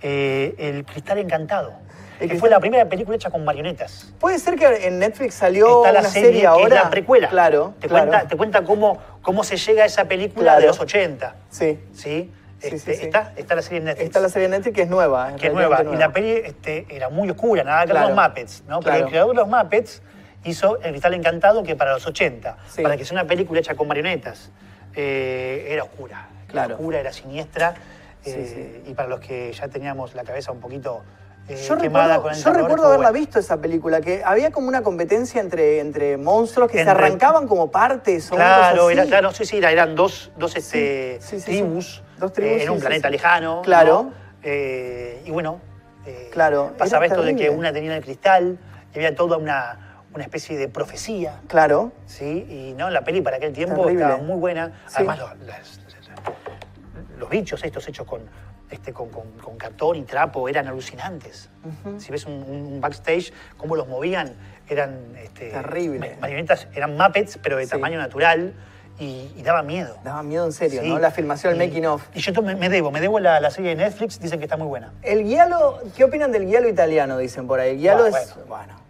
eh, 0.03 0.57
El 0.59 0.85
Cristal 0.85 1.19
Encantado. 1.19 1.74
Que 2.21 2.27
Cristal- 2.29 2.41
fue 2.41 2.51
la 2.51 2.61
primera 2.61 2.85
película 2.89 3.17
hecha 3.17 3.31
con 3.31 3.45
marionetas. 3.45 4.13
Puede 4.21 4.39
ser 4.39 4.57
que 4.57 4.87
en 4.87 4.99
Netflix 4.99 5.35
salió 5.35 5.79
Está 5.85 5.93
la 5.93 6.01
una 6.01 6.09
serie, 6.09 6.29
serie, 6.43 6.49
que 6.57 6.63
es 6.65 6.71
la 6.71 6.91
precuela. 6.91 7.29
Claro. 7.29 7.75
Te 7.81 7.89
claro. 7.89 8.07
cuenta, 8.09 8.29
te 8.29 8.37
cuenta 8.37 8.63
cómo, 8.65 8.99
cómo 9.23 9.43
se 9.43 9.57
llega 9.57 9.83
a 9.83 9.87
esa 9.87 10.05
película 10.05 10.45
Claro. 10.53 10.61
de 10.61 10.67
los 10.69 10.81
80. 10.81 11.35
Sí. 11.51 11.79
Este, 12.61 12.79
sí, 12.79 12.95
sí. 12.95 13.05
Está, 13.07 13.33
está 13.37 13.55
la 13.55 13.63
serie 13.63 13.79
en 13.79 13.85
Netflix. 13.87 14.05
Está 14.07 14.21
la 14.21 14.29
serie 14.29 14.49
de 14.49 14.57
Netflix 14.59 14.77
que 14.77 14.83
es 14.83 14.89
nueva. 14.91 15.35
que 15.37 15.47
es 15.47 15.53
nueva. 15.55 15.83
Y 15.83 15.97
la 15.97 16.13
peli 16.13 16.31
este, 16.45 16.87
era 16.91 17.09
muy 17.09 17.31
oscura, 17.31 17.65
nada 17.65 17.87
que 17.87 17.93
ver 17.95 18.03
con 18.03 18.13
Claro. 18.13 18.23
los 18.23 18.29
Muppets, 18.29 18.63
¿no? 18.69 18.81
Pero 18.81 18.97
el 18.97 19.07
creador 19.07 19.31
de 19.31 19.37
los 19.37 19.49
Muppets 19.49 20.03
hizo 20.45 20.77
El 20.83 20.91
Cristal 20.91 21.15
Encantado, 21.15 21.63
que 21.63 21.75
para 21.75 21.93
los 21.95 22.07
80, 22.07 22.59
Sí. 22.69 22.83
para 22.83 22.97
que 22.99 23.05
sea 23.07 23.15
una 23.19 23.27
película 23.27 23.61
hecha 23.61 23.75
con 23.75 23.89
marionetas, 23.89 24.51
eh, 24.95 25.69
era 25.71 25.85
oscura. 25.85 26.29
Claro. 26.49 26.67
Era 26.67 26.75
oscura, 26.75 27.01
era 27.01 27.13
siniestra. 27.15 27.75
Sí, 28.23 28.33
eh, 28.37 28.83
Y 28.87 28.93
para 28.93 29.09
los 29.09 29.21
que 29.21 29.51
ya 29.53 29.69
teníamos 29.69 30.15
la 30.15 30.25
cabeza 30.25 30.53
un 30.53 30.61
poquito 30.61 31.03
eh, 31.52 31.56
Yo 31.66 31.74
recuerdo, 31.74 32.22
con 32.22 32.32
yo 32.35 32.52
recuerdo 32.52 32.86
haberla 32.86 33.10
bueno. 33.10 33.18
visto 33.24 33.39
esa 33.39 33.56
película, 33.60 34.01
que 34.01 34.22
había 34.24 34.51
como 34.51 34.68
una 34.68 34.82
competencia 34.82 35.40
entre, 35.40 35.81
entre 35.81 36.16
monstruos 36.16 36.70
que 36.70 36.82
se 36.85 36.89
arrancaban 36.89 37.47
como 37.48 37.70
partes 37.70 38.31
o 38.31 38.36
Claro, 38.36 38.90
era, 38.90 39.05
claro, 39.06 39.32
sí, 39.32 39.44
sí, 39.44 39.59
era- 39.59 39.72
eran 39.72 39.94
dos, 39.94 40.31
dos 40.36 40.55
este, 40.56 41.18
sí, 41.20 41.36
sí, 41.36 41.40
sí. 41.40 41.44
tribus, 41.47 42.02
Dos 42.18 42.32
tribus, 42.32 42.60
eh, 42.60 42.62
en 42.64 42.70
un 42.70 42.78
planeta 42.81 43.10
lejano. 43.10 43.62
Claro. 43.62 44.02
¿no? 44.05 44.12
Eh, 44.43 45.22
y 45.27 45.31
bueno, 45.31 45.60
eh, 46.06 46.28
Claro, 46.32 46.72
pasaba 46.78 47.06
esto 47.06 47.22
de 47.22 47.35
que 47.36 47.51
una 47.51 47.72
tenía 47.72 47.97
el 47.97 48.02
cristal 48.02 48.59
y 48.93 48.97
había 48.98 49.14
toda 49.14 49.36
una, 49.36 50.02
una 50.14 50.22
especie 50.24 50.56
de 50.56 50.68
profecía. 50.68 51.40
Claro. 51.48 51.93
¿sí? 52.06 52.47
Y 52.48 52.74
no, 52.77 52.90
la 52.90 53.02
peli 53.02 53.20
para 53.20 53.36
aquel 53.39 53.52
tiempo 53.52 53.82
Terrible. 53.82 54.05
estaba 54.05 54.22
muy 54.22 54.36
buena. 54.39 54.68
Sí. 54.86 54.94
Además, 54.97 55.18
los, 55.18 55.31
los 57.18 57.28
bichos 57.28 57.62
estos 57.64 57.86
hechos 57.89 58.06
con, 58.06 58.22
este, 58.71 58.93
con, 58.93 59.09
con- 59.11 59.33
con 59.43 59.57
cartón 59.57 59.97
y 59.97 60.03
trapo 60.03 60.49
eran 60.49 60.67
alucinantes. 60.69 61.49
Si 61.99 62.11
ves 62.11 62.25
un, 62.27 62.33
un 62.35 62.81
backstage, 62.81 63.33
cómo 63.57 63.77
los 63.77 63.89
movían, 63.89 64.33
eran 64.69 64.99
este, 65.23 65.51
Terrible. 65.51 66.11
ma- 66.15 66.21
marionetas, 66.21 66.69
eran 66.75 66.97
Muppets, 66.97 67.39
pero 67.43 67.57
de 67.57 67.65
Sí. 67.65 67.71
tamaño 67.71 67.99
natural 67.99 68.55
y, 68.99 69.31
y 69.37 69.43
daba 69.43 69.63
miedo. 69.63 69.97
Daba 70.05 70.23
miedo 70.23 70.45
en 70.47 70.53
serio, 70.53 70.83
Sí. 70.83 70.89
¿no? 70.89 70.99
La 70.99 71.11
filmación, 71.11 71.55
el 71.55 71.63
Y- 71.63 71.67
making 71.67 71.87
of. 71.87 72.07
Y 72.15 72.21
yo 72.21 72.43
me, 72.43 72.55
me 72.55 72.69
debo, 72.69 72.91
me 72.91 73.01
debo 73.01 73.19
la, 73.19 73.41
la 73.41 73.51
serie 73.51 73.71
de 73.71 73.77
Netflix, 73.85 74.21
dicen 74.21 74.39
que 74.39 74.45
está 74.45 74.57
muy 74.57 74.67
buena. 74.69 74.93
El 75.03 75.25
guialo, 75.25 75.81
¿qué 75.97 76.05
opinan 76.05 76.31
del 76.33 76.47
guialo 76.47 76.69
italiano? 76.69 77.19
Dicen 77.19 77.47
por 77.47 77.59
ahí. 77.61 77.71
El 77.73 77.79
guialo 77.79 78.07
es. 78.07 78.13
bueno. 78.47 78.47
Bueno. 78.49 78.81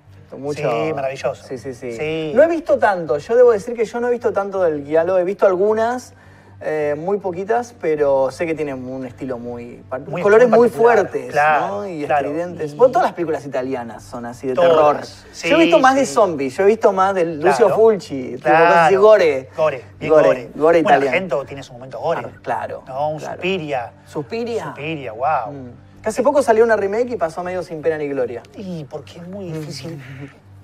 Mucho- 0.44 0.70
Sí, 0.86 0.93
maravilloso. 0.93 1.43
Sí, 1.44 1.59
sí, 1.59 1.74
sí, 1.74 1.93
Sí. 1.97 2.32
No 2.36 2.44
he 2.44 2.47
visto 2.47 2.78
tanto, 2.78 3.19
yo 3.19 3.35
debo 3.35 3.51
decir 3.51 3.74
que 3.74 3.85
yo 3.85 3.98
no 3.98 4.07
he 4.07 4.11
visto 4.12 4.32
tanto 4.32 4.62
del 4.62 4.85
Giallo, 4.85 5.19
he 5.19 5.24
visto 5.24 5.44
algunas, 5.44 6.15
eh, 6.62 6.94
muy 6.98 7.18
poquitas, 7.18 7.74
pero 7.80 8.30
sé 8.30 8.44
que 8.46 8.54
tienen 8.54 8.86
un 8.86 9.06
estilo 9.06 9.38
muy... 9.38 9.82
colores 10.22 10.48
muy 10.48 10.68
fuertes, 10.68 11.32
claro, 11.32 11.66
¿no? 11.68 11.86
Y 11.88 12.04
claro. 12.04 12.28
estridentes. 12.28 12.72
Y- 12.72 12.76
Bueno, 12.76 12.92
todas 12.92 13.08
las 13.08 13.14
películas 13.14 13.46
italianas 13.46 14.02
son 14.04 14.26
así, 14.26 14.46
de 14.48 14.54
Todas, 14.54 14.70
terror. 14.70 15.04
sí, 15.32 15.48
yo 15.48 15.56
he 15.56 15.60
visto 15.60 15.78
más 15.78 15.94
de 15.94 16.04
zombies, 16.04 16.56
yo 16.56 16.64
he 16.64 16.66
visto 16.66 16.92
más 16.92 17.14
de 17.14 17.24
Lucio 17.24 17.66
Claro. 17.66 17.74
Fulci, 17.76 18.36
así, 18.44 18.94
gore. 18.96 19.48
Gore, 19.56 19.84
bien 19.98 20.12
gore, 20.12 20.26
gore. 20.28 20.50
gore 20.54 20.82
Bueno, 20.82 20.88
italiano. 20.98 21.06
Argento 21.16 21.44
tiene 21.46 21.62
su 21.62 21.72
momento 21.72 21.98
gore. 21.98 22.22
Ah, 22.26 22.38
claro, 22.42 22.82
No, 22.86 23.08
un. 23.10 23.20
Suspiria. 23.20 23.92
Suspiria. 24.06 24.64
Suspiria, 24.64 25.12
wow. 25.12 25.52
Mm. 25.52 25.70
Hace 26.04 26.22
poco 26.22 26.42
salió 26.42 26.64
una 26.64 26.76
remake 26.76 27.10
y 27.12 27.16
pasó 27.16 27.42
medio 27.42 27.62
sin 27.62 27.80
pena 27.82 27.96
ni 27.98 28.08
gloria. 28.08 28.42
Y 28.56 28.84
porque 28.84 29.18
es 29.18 29.26
muy 29.28 29.50
difícil 29.50 29.98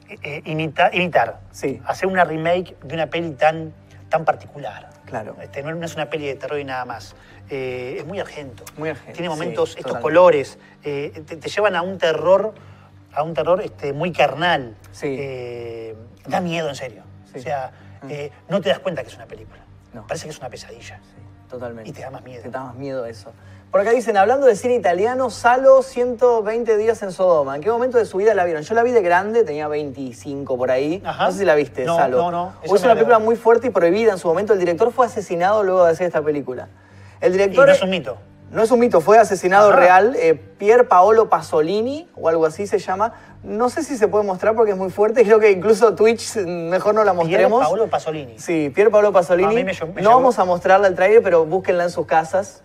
eh, 0.08 0.18
eh, 0.22 0.42
imita- 0.44 0.90
imitar. 0.94 1.40
Sí. 1.52 1.80
Hacer 1.86 2.06
una 2.08 2.24
remake 2.24 2.76
de 2.82 2.94
una 2.94 3.06
peli 3.06 3.30
tan, 3.32 3.72
tan 4.08 4.24
particular. 4.24 4.88
Claro. 5.06 5.36
Este, 5.40 5.62
no 5.62 5.84
es 5.84 5.94
una 5.94 6.10
peli 6.10 6.26
de 6.26 6.34
terror 6.34 6.58
y 6.58 6.64
nada 6.64 6.84
más. 6.84 7.14
Eh, 7.48 7.96
es 8.00 8.06
muy 8.06 8.18
argento. 8.20 8.64
Muy 8.76 8.88
argento, 8.90 9.12
Tiene 9.12 9.28
momentos, 9.28 9.70
sí, 9.70 9.78
estos 9.78 9.92
totalmente. 9.92 10.02
colores, 10.02 10.58
eh, 10.82 11.22
te, 11.26 11.36
te 11.36 11.48
llevan 11.48 11.76
a 11.76 11.82
un 11.82 11.96
terror, 11.96 12.52
a 13.12 13.22
un 13.22 13.32
terror 13.32 13.62
este, 13.62 13.92
muy 13.92 14.12
carnal. 14.12 14.76
Sí. 14.92 15.16
Eh, 15.18 15.96
da 16.26 16.40
miedo, 16.40 16.68
en 16.68 16.74
serio. 16.74 17.02
Sí. 17.32 17.38
O 17.38 17.42
sea, 17.42 17.70
eh, 18.08 18.30
no 18.48 18.60
te 18.60 18.68
das 18.68 18.80
cuenta 18.80 19.02
que 19.02 19.08
es 19.08 19.16
una 19.16 19.26
película. 19.26 19.62
No. 19.94 20.06
Parece 20.06 20.26
que 20.26 20.30
es 20.32 20.38
una 20.38 20.50
pesadilla. 20.50 21.00
Totalmente. 21.48 21.88
Y 21.88 21.92
te 21.92 22.02
da 22.02 22.10
más 22.10 22.22
miedo. 22.24 22.42
Te 22.42 22.50
da 22.50 22.64
más 22.64 22.74
miedo 22.74 23.06
eso. 23.06 23.32
Por 23.70 23.80
acá 23.82 23.90
dicen, 23.90 24.16
hablando 24.16 24.46
de 24.46 24.56
cine 24.56 24.74
italiano, 24.74 25.28
Salo 25.28 25.82
120 25.82 26.76
días 26.78 27.02
en 27.02 27.12
Sodoma. 27.12 27.56
¿En 27.56 27.62
qué 27.62 27.70
momento 27.70 27.98
de 27.98 28.06
su 28.06 28.16
vida 28.16 28.32
la 28.32 28.44
vieron? 28.44 28.62
Yo 28.62 28.74
la 28.74 28.82
vi 28.82 28.90
de 28.90 29.02
grande, 29.02 29.44
tenía 29.44 29.68
25 29.68 30.56
por 30.56 30.70
ahí. 30.70 31.02
Ajá. 31.04 31.26
No 31.26 31.32
sé 31.32 31.38
si 31.40 31.44
la 31.44 31.54
viste, 31.56 31.84
No, 31.84 31.96
Salo. 31.96 32.16
no, 32.18 32.30
no. 32.30 32.52
O 32.66 32.74
es 32.74 32.80
una 32.80 32.88
la 32.90 32.94
película 32.94 33.18
muy 33.18 33.36
fuerte 33.36 33.66
y 33.66 33.70
prohibida 33.70 34.12
en 34.12 34.18
su 34.18 34.28
momento. 34.28 34.54
El 34.54 34.60
director 34.60 34.92
fue 34.92 35.04
asesinado 35.06 35.62
luego 35.62 35.84
de 35.84 35.90
hacer 35.92 36.06
esta 36.06 36.22
película. 36.22 36.68
El 37.20 37.30
Y 37.34 37.38
director... 37.38 37.66
no 37.66 37.72
es 37.72 37.82
un 37.82 37.90
mito. 37.90 38.16
No 38.50 38.62
es 38.62 38.70
un 38.70 38.78
mito, 38.78 39.00
fue 39.00 39.18
asesinado 39.18 39.68
Ajá. 39.70 39.76
real. 39.80 40.16
eh, 40.18 40.34
Pier 40.34 40.86
Paolo 40.88 41.28
Pasolini, 41.28 42.08
o 42.14 42.28
algo 42.30 42.46
así 42.46 42.66
se 42.68 42.78
llama. 42.78 43.12
No 43.42 43.68
sé 43.68 43.82
si 43.82 43.96
se 43.98 44.08
puede 44.08 44.24
mostrar 44.24 44.54
porque 44.54 44.70
es 44.72 44.78
muy 44.78 44.88
fuerte. 44.90 45.22
Creo 45.24 45.38
que 45.40 45.50
incluso 45.50 45.94
Twitch 45.94 46.36
mejor 46.36 46.94
no 46.94 47.04
la 47.04 47.12
mostremos. 47.12 47.62
Paolo 47.62 47.88
Pasolini. 47.88 48.38
Sí, 48.38 48.70
Pier 48.74 48.90
Paolo 48.90 49.12
Pasolini. 49.12 49.48
A 49.52 49.54
mí 49.54 49.64
me 49.64 49.74
lle- 49.74 49.92
me 49.92 50.00
no 50.00 50.10
vamos 50.10 50.38
a 50.38 50.44
mostrarle 50.46 50.86
el 50.88 50.94
trailer, 50.94 51.22
pero 51.22 51.44
búsquenla 51.44 51.82
en 51.84 51.90
sus 51.90 52.06
casas. 52.06 52.62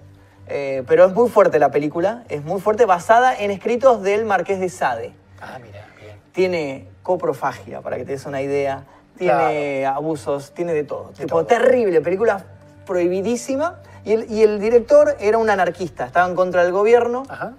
Eh, 0.53 0.83
pero 0.85 1.05
es 1.05 1.13
muy 1.13 1.29
fuerte 1.29 1.59
la 1.59 1.71
película, 1.71 2.25
es 2.27 2.43
muy 2.43 2.59
fuerte, 2.59 2.85
basada 2.85 3.33
en 3.33 3.51
escritos 3.51 4.03
del 4.03 4.25
Marqués 4.25 4.59
de 4.59 4.67
Sade. 4.67 5.13
Ah, 5.39 5.57
mira, 5.63 5.87
bien. 5.97 6.17
Tiene 6.33 6.89
coprofagia, 7.03 7.79
para 7.79 7.95
que 7.95 8.03
te 8.03 8.11
des 8.11 8.25
una 8.25 8.41
idea. 8.41 8.83
Tiene 9.17 9.85
abusos, 9.85 10.51
tiene 10.51 10.73
de 10.73 10.83
todo. 10.83 11.11
tipo, 11.11 11.27
todo. 11.27 11.45
terrible, 11.45 12.01
película 12.01 12.43
prohibidísima. 12.85 13.79
Y 14.03 14.13
el, 14.13 14.31
y 14.31 14.41
el 14.41 14.59
director 14.59 15.15
era 15.19 15.37
un 15.37 15.49
anarquista, 15.49 16.05
estaba 16.05 16.27
en 16.27 16.35
contra 16.35 16.63
del 16.63 16.73
gobierno. 16.73 17.23
Ajá. 17.29 17.53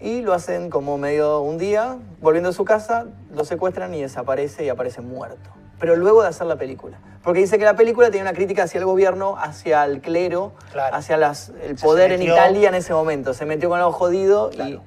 Y 0.00 0.22
lo 0.22 0.32
hacen 0.32 0.68
como 0.68 0.98
medio 0.98 1.42
un 1.42 1.58
día, 1.58 1.96
volviendo 2.20 2.48
a 2.48 2.52
su 2.52 2.64
casa, 2.64 3.06
lo 3.32 3.44
secuestran 3.44 3.94
y 3.94 4.02
desaparece 4.02 4.64
y 4.64 4.68
aparece 4.68 5.00
muerto. 5.00 5.50
Pero 5.82 5.96
luego 5.96 6.22
de 6.22 6.28
hacer 6.28 6.46
la 6.46 6.54
película. 6.54 6.96
Porque 7.24 7.40
dice 7.40 7.58
que 7.58 7.64
la 7.64 7.74
película 7.74 8.08
tiene 8.12 8.22
una 8.22 8.36
crítica 8.36 8.62
hacia 8.62 8.78
el 8.78 8.84
gobierno, 8.84 9.34
hacia 9.36 9.84
el 9.84 10.00
clero, 10.00 10.52
Claro. 10.70 10.94
hacia 10.94 11.16
las- 11.16 11.50
el 11.60 11.76
Se 11.76 11.84
poder 11.84 12.12
en 12.12 12.20
metió- 12.20 12.34
Italia 12.34 12.68
en 12.68 12.76
ese 12.76 12.94
momento. 12.94 13.34
Se 13.34 13.46
metió 13.46 13.68
con 13.68 13.80
algo 13.80 13.90
jodido 13.90 14.50
y... 14.52 14.54
Claro. 14.54 14.82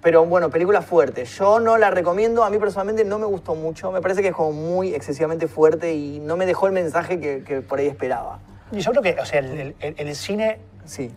Pero 0.00 0.24
bueno, 0.24 0.48
película 0.48 0.80
fuerte. 0.80 1.26
Yo 1.26 1.60
no 1.60 1.76
la 1.76 1.90
recomiendo, 1.90 2.42
a 2.42 2.48
mí 2.48 2.56
personalmente 2.56 3.04
no 3.04 3.18
me 3.18 3.26
gustó 3.26 3.54
mucho. 3.54 3.92
Me 3.92 4.00
parece 4.00 4.22
que 4.22 4.28
es 4.28 4.34
como 4.34 4.52
muy 4.52 4.94
excesivamente 4.94 5.46
fuerte 5.46 5.92
y 5.92 6.20
no 6.20 6.38
me 6.38 6.46
dejó 6.46 6.66
el 6.68 6.72
mensaje 6.72 7.20
que, 7.20 7.44
que 7.44 7.60
por 7.60 7.78
ahí 7.78 7.88
esperaba. 7.88 8.38
Y 8.72 8.80
yo 8.80 8.92
creo 8.92 9.02
que, 9.02 9.20
o 9.20 9.26
sea, 9.26 9.40
el, 9.40 9.74
el- 9.78 9.94
el 9.98 10.16
cine 10.16 10.58
Sí, 10.86 11.10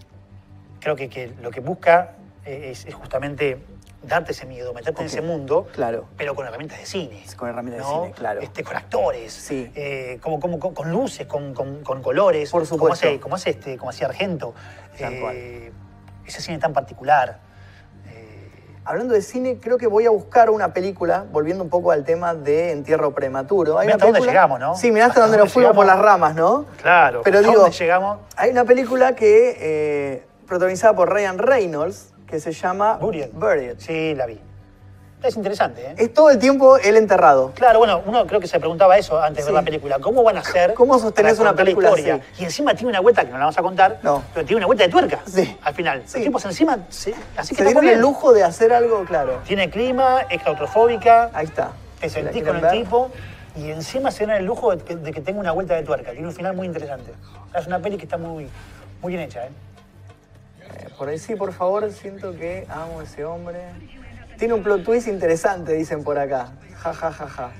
creo 0.82 0.98
que, 0.98 1.08
que 1.08 1.32
lo 1.42 1.50
que 1.50 1.62
busca 1.62 2.12
eh, 2.46 2.72
es, 2.72 2.86
es 2.86 2.94
justamente 2.94 3.58
darte 4.04 4.32
ese 4.34 4.46
miedo, 4.46 4.74
meterte 4.74 5.02
en 5.02 5.08
ese 5.08 5.22
mundo, 5.22 5.68
claro. 5.74 6.06
pero 6.18 6.36
con 6.36 6.46
herramientas 6.46 6.80
de 6.80 6.86
cine. 6.86 7.24
Con 7.38 7.50
herramientas 7.50 7.88
de 7.88 7.94
cine, 7.94 8.12
claro. 8.12 8.42
Este, 8.42 8.64
con 8.64 8.76
actores, 8.76 9.32
Sí. 9.34 9.72
eh, 9.76 10.20
como, 10.22 10.40
como- 10.40 10.60
con, 10.60 10.74
con 10.74 10.92
luces, 10.92 11.26
con, 11.28 11.54
con- 11.54 11.84
con 11.84 12.02
colores, 12.02 12.52
Por 12.52 12.62
como 12.62 12.66
supuesto. 12.78 13.08
hace, 13.08 13.20
como 13.20 13.36
hace, 13.36 13.52
este, 13.52 13.78
como 13.78 13.90
hacía 13.92 14.08
Argento. 14.08 14.54
Eh, 15.00 15.72
ese 16.26 16.42
cine 16.42 16.58
tan 16.60 16.74
particular. 16.74 17.40
Eh, 18.08 18.50
Hablando 18.86 19.14
de 19.14 19.22
cine, 19.22 19.60
creo 19.62 19.78
que 19.78 19.88
voy 19.88 20.06
a 20.06 20.10
buscar 20.10 20.50
una 20.50 20.74
película, 20.74 21.26
volviendo 21.32 21.64
un 21.64 21.70
poco 21.70 21.92
al 21.92 22.04
tema 22.04 22.34
de 22.36 22.72
entierro 22.72 23.14
prematuro. 23.16 23.80
Hay 23.80 23.88
Mirá 23.88 23.96
hasta 23.96 24.06
dónde 24.08 24.20
película- 24.20 24.32
llegamos, 24.34 24.60
¿no? 24.60 24.76
Sí, 24.76 24.92
mirá 24.92 25.06
hasta 25.06 25.12
Hasta 25.14 25.22
dónde 25.22 25.38
dónde 25.38 25.46
nos 25.46 25.54
fuimos 25.54 25.74
por 25.74 25.86
las 25.86 26.00
ramas, 26.00 26.36
¿no? 26.36 26.66
claro, 26.82 27.22
Pero 27.24 27.38
¿hasta 27.40 27.50
digo, 27.50 27.62
dónde 27.62 27.78
llegamos? 27.78 28.20
hay 28.36 28.52
una 28.52 28.66
película 28.66 29.16
que, 29.16 30.26
protagonizada 30.48 30.94
por 30.96 31.10
Ryan 31.12 31.38
Reynolds, 31.38 32.13
que 32.34 32.40
se 32.40 32.52
llama 32.52 32.98
Buried. 32.98 33.30
Buried. 33.32 33.76
Sí, 33.78 34.16
la 34.16 34.26
vi. 34.26 34.40
Es 35.22 35.36
interesante, 35.38 35.82
¿eh? 35.86 35.96
Es 36.00 36.14
todo 36.16 36.32
el 36.32 36.40
tiempo 36.40 36.78
él 36.78 36.98
enterrado. 36.98 37.52
Claro, 37.54 37.78
bueno, 37.78 38.02
uno 38.08 38.26
creo 38.26 38.40
que 38.40 38.48
se 38.48 38.60
preguntaba 38.60 38.98
eso 38.98 39.22
antes 39.22 39.46
de 39.46 39.50
Sí. 39.52 39.54
ver 39.54 39.62
la 39.62 39.66
película. 39.66 40.00
¿Cómo 40.00 40.24
van 40.24 40.38
a 40.38 40.40
hacer 40.40 40.74
¿Cómo 40.74 40.98
sostenés 40.98 41.38
para 41.38 41.52
una 41.52 41.56
película 41.56 41.92
la 41.92 41.96
historia? 42.00 42.16
así? 42.34 42.42
Y 42.42 42.46
encima 42.46 42.74
tiene 42.74 42.90
una 42.90 43.02
vuelta 43.02 43.22
que 43.24 43.28
no 43.30 43.34
la 43.38 43.42
vamos 43.46 43.58
a 43.60 43.62
contar, 43.62 44.00
No. 44.02 44.24
pero 44.34 44.48
tiene 44.48 44.58
una 44.58 44.66
vuelta 44.66 44.84
de 44.86 44.90
tuerca 44.90 45.20
Sí. 45.28 45.56
al 45.62 45.76
final. 45.76 46.02
Sí. 46.08 46.18
Los 46.18 46.26
tipos 46.26 46.46
encima, 46.46 46.80
sí, 46.90 47.14
así 47.38 47.54
que 47.56 47.62
Se 47.62 47.66
dieron 47.70 47.88
el 47.88 48.00
lujo 48.00 48.34
de 48.34 48.44
hacer 48.44 48.74
algo, 48.74 49.06
claro. 49.06 49.42
Tiene 49.46 49.70
clima, 49.70 50.22
es 50.28 50.42
claustrofóbica, 50.42 51.30
Ahí 51.36 51.46
está. 51.46 51.72
te 52.02 52.10
sentís 52.10 52.44
con 52.44 52.56
el 52.56 52.62
ver. 52.64 52.72
tipo 52.72 53.12
y 53.56 53.70
encima 53.70 54.10
se 54.10 54.26
dan 54.26 54.38
el 54.38 54.46
lujo 54.46 54.76
de 54.76 54.84
que, 54.84 54.96
de 54.96 55.12
que 55.14 55.22
tenga 55.22 55.40
una 55.40 55.52
vuelta 55.52 55.76
de 55.76 55.84
tuerca. 55.84 56.12
Tiene 56.14 56.28
un 56.28 56.34
final 56.34 56.56
muy 56.56 56.66
interesante. 56.66 57.14
Es 57.56 57.68
una 57.68 57.78
peli 57.80 57.96
que 57.98 58.06
está 58.06 58.18
muy, 58.18 58.50
muy 59.04 59.14
bien 59.14 59.22
hecha, 59.22 59.46
¿eh? 59.46 59.50
Eh, 60.78 60.88
Por 60.98 61.10
ahí 61.10 61.18
sí, 61.20 61.36
por 61.36 61.54
favor, 61.54 61.90
siento 61.92 62.32
que 62.36 62.66
amo 62.70 63.00
a 63.00 63.04
ese 63.04 63.24
hombre. 63.26 63.60
Tiene 64.38 64.54
un 64.56 64.64
plot 64.64 64.84
twist 64.84 65.08
interesante, 65.08 65.74
dicen 65.74 66.04
por 66.04 66.18
acá. 66.18 66.48
Ja, 66.82 66.94
ja, 66.94 67.12
ja, 67.12 67.28
ja. 67.28 67.52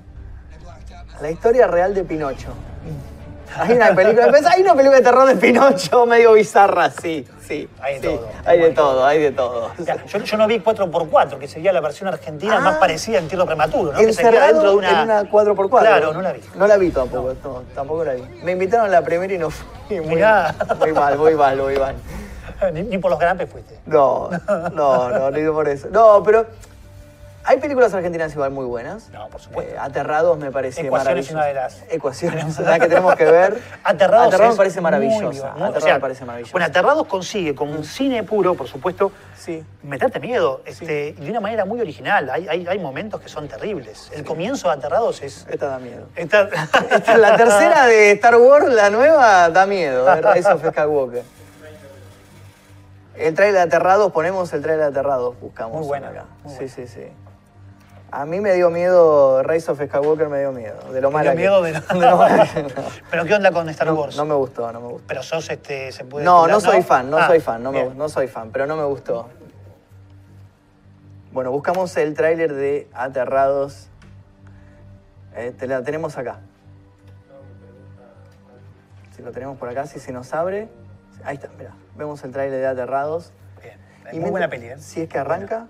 La 1.22 1.30
historia 1.30 1.68
real 1.68 1.94
de 1.94 2.04
Pinocho. 2.04 2.50
Hay 3.56 3.74
una 3.76 3.94
película, 3.94 4.32
hay 4.50 4.62
una 4.64 4.74
película 4.74 4.98
de 4.98 5.04
terror 5.04 5.28
de 5.28 5.36
Pinocho 5.36 6.08
medio 6.08 6.34
bizarra, 6.34 6.90
sí, 6.90 7.24
sí. 7.48 7.70
Hay 7.80 8.00
de 8.00 8.10
sí. 8.10 8.16
todo. 8.16 8.30
Hay 8.46 8.60
de 8.60 8.70
todo, 8.72 9.06
hay 9.06 9.20
de 9.22 9.32
todo. 9.32 9.72
Yo, 10.08 10.18
yo 10.20 10.38
no 10.38 10.48
vi 10.48 10.60
4x4, 10.60 11.38
que 11.38 11.48
sería 11.48 11.72
la 11.72 11.80
versión 11.80 12.08
argentina 12.08 12.58
Ah. 12.58 12.62
más 12.62 12.78
parecida 12.78 13.18
a 13.18 13.22
Entierro 13.22 13.46
Prematuro, 13.46 13.92
¿no? 13.92 14.00
Que 14.00 14.12
se 14.12 14.22
queda 14.24 14.30
Encerrado 14.50 14.54
dentro 14.54 14.70
de 14.72 14.76
una... 14.78 14.90
en 14.90 15.10
una 15.10 15.24
4x4. 15.30 15.80
Claro, 15.82 16.14
no 16.14 16.22
la 16.24 16.34
vi. 16.34 16.42
No 16.56 16.66
la 16.66 16.78
vi 16.78 16.90
tampoco, 16.90 17.36
no, 17.44 17.62
tampoco 17.76 18.04
la 18.04 18.14
vi. 18.14 18.24
Me 18.44 18.54
invitaron 18.54 18.88
a 18.88 18.90
la 18.90 19.04
primera 19.04 19.32
y 19.32 19.38
no 19.38 19.52
fui. 19.52 20.00
Muy, 20.00 20.16
Mirá. 20.16 20.56
muy 20.80 20.92
mal, 20.94 21.18
muy 21.20 21.36
mal, 21.36 21.58
muy 21.62 21.78
mal. 21.78 21.96
Ni, 22.74 22.84
ni 22.84 22.98
por 22.98 23.12
los 23.12 23.20
grandes 23.20 23.50
fuiste. 23.50 23.78
No, 23.86 24.30
no, 24.74 25.10
no, 25.10 25.32
ni 25.32 25.50
por 25.52 25.68
eso. 25.68 25.88
No, 25.92 26.22
pero 26.24 26.46
hay 27.46 27.58
películas 27.60 27.94
argentinas 27.94 28.32
igual 28.34 28.52
muy 28.52 28.64
buenas. 28.66 29.10
No, 29.10 29.28
por 29.28 29.42
supuesto. 29.42 29.74
Eh, 29.74 29.78
Aterrados 29.78 30.38
me 30.38 30.50
parece 30.50 30.80
Ecuaciones 30.80 31.30
maravilloso. 31.30 31.30
es 31.30 31.36
una 31.36 31.46
de 31.46 31.54
las- 31.54 31.84
Ecuaciones, 31.94 32.60
la 32.62 32.80
que 32.80 32.88
tenemos 32.88 33.16
que 33.16 33.26
ver. 33.26 33.60
Aterrados, 33.84 34.28
Aterrados 34.30 34.54
me 34.54 34.58
parece 34.58 34.80
maravillosa. 34.80 35.48
¿no? 35.58 35.66
Aterrados 35.66 35.78
O 35.78 35.82
sea, 35.82 35.94
me 35.96 36.00
parece 36.00 36.24
maravillosa. 36.26 36.52
Bueno, 36.54 36.68
Aterrados 36.68 37.06
consigue 37.08 37.54
con 37.54 37.84
cine 37.84 38.24
puro, 38.24 38.56
por 38.56 38.68
supuesto, 38.70 39.12
Sí. 39.38 39.62
meterte 39.82 40.22
miedo 40.22 40.62
este, 40.66 41.12
de 41.20 41.30
una 41.30 41.42
manera 41.42 41.66
muy 41.66 41.82
original. 41.82 42.30
Hay, 42.30 42.48
hay, 42.48 42.66
hay 42.66 42.80
momentos 42.80 43.20
que 43.20 43.28
son 43.28 43.50
terribles. 43.50 44.10
El 44.16 44.24
comienzo 44.24 44.70
de 44.70 44.76
Aterrados 44.76 45.22
es... 45.22 45.46
Esta 45.50 45.68
da 45.68 45.80
miedo. 45.80 46.06
Esta- 46.16 46.48
Esta, 46.92 47.18
la 47.18 47.36
tercera 47.36 47.86
de 47.88 48.12
Star 48.14 48.38
Wars, 48.38 48.74
la 48.74 48.90
nueva, 48.90 49.50
da 49.50 49.66
miedo. 49.66 50.08
Rise 50.34 50.50
of 50.50 50.66
Skywalker. 50.66 51.24
El 53.16 53.34
trailer 53.36 53.56
de 53.56 53.62
Aterrados, 53.62 54.12
ponemos 54.12 54.52
el 54.54 54.62
trailer 54.62 54.86
de 54.86 54.92
Aterrados, 55.00 55.40
buscamos. 55.40 55.78
Muy 55.78 55.88
buena, 55.88 56.10
acá. 56.10 56.26
muy 56.44 56.56
sí, 56.56 56.68
sí, 56.68 56.88
sí. 56.88 57.04
A 58.12 58.26
mí 58.26 58.40
me 58.40 58.54
dio 58.54 58.70
miedo, 58.70 59.42
Rise 59.44 59.72
of 59.72 59.82
Skywalker 59.82 60.30
me 60.30 60.40
dio 60.40 60.52
miedo. 60.52 60.78
De 60.94 61.02
lo 61.02 61.10
Te 61.10 61.14
mala 61.14 61.32
dio 61.32 61.32
que- 61.32 61.38
miedo 61.38 61.62
de- 61.62 61.72
de 62.00 62.10
lo 62.12 62.18
mala 62.18 62.48
que- 62.52 62.64
no. 62.64 62.70
Pero 63.10 63.26
¿qué 63.26 63.34
onda 63.36 63.52
con 63.52 63.70
Star 63.70 63.92
Wars? 63.92 64.16
no 64.18 64.26
me 64.26 64.36
gustó, 64.36 64.72
no 64.72 64.80
me 64.82 64.88
gustó. 64.88 65.08
Pero 65.08 65.24
sos, 65.24 65.50
este, 65.50 65.92
se 65.92 66.06
puede... 66.06 66.26
No, 66.26 66.48
no 66.48 66.60
soy 66.60 66.82
fan, 66.84 67.10
no 67.10 67.18
Ah, 67.18 67.28
soy 67.28 67.40
fan, 67.40 67.62
no, 67.64 67.72
me, 67.72 67.84
bien. 67.84 67.98
no 67.98 68.10
soy 68.10 68.28
fan, 68.28 68.52
pero 68.52 68.66
no 68.68 68.76
me 68.76 68.84
gustó. 68.86 69.30
Bueno, 71.32 71.52
buscamos 71.52 71.96
el 71.98 72.14
tráiler 72.14 72.54
de 72.54 72.88
Aterrados. 72.94 73.90
Eh, 75.36 75.52
te 75.58 75.66
la 75.66 75.82
tenemos 75.82 76.16
acá. 76.18 76.40
Si 79.16 79.22
lo 79.24 79.32
tenemos 79.32 79.58
por 79.58 79.70
acá, 79.70 79.88
si 79.88 80.00
se 80.00 80.12
nos 80.12 80.32
abre. 80.34 80.68
Ahí 81.24 81.36
está, 81.36 81.50
mira. 81.58 81.72
Vemos 81.96 82.24
el 82.24 82.32
tráiler 82.32 82.60
de 82.60 82.68
Aterrados. 82.68 83.32
Bien. 83.62 83.76
Y 83.76 84.06
muy 84.06 84.12
mientras- 84.12 84.32
buena 84.32 84.50
peli, 84.50 84.66
¿eh? 84.68 84.78
Si 84.80 85.02
es 85.02 85.10
que 85.10 85.18
arranca 85.18 85.68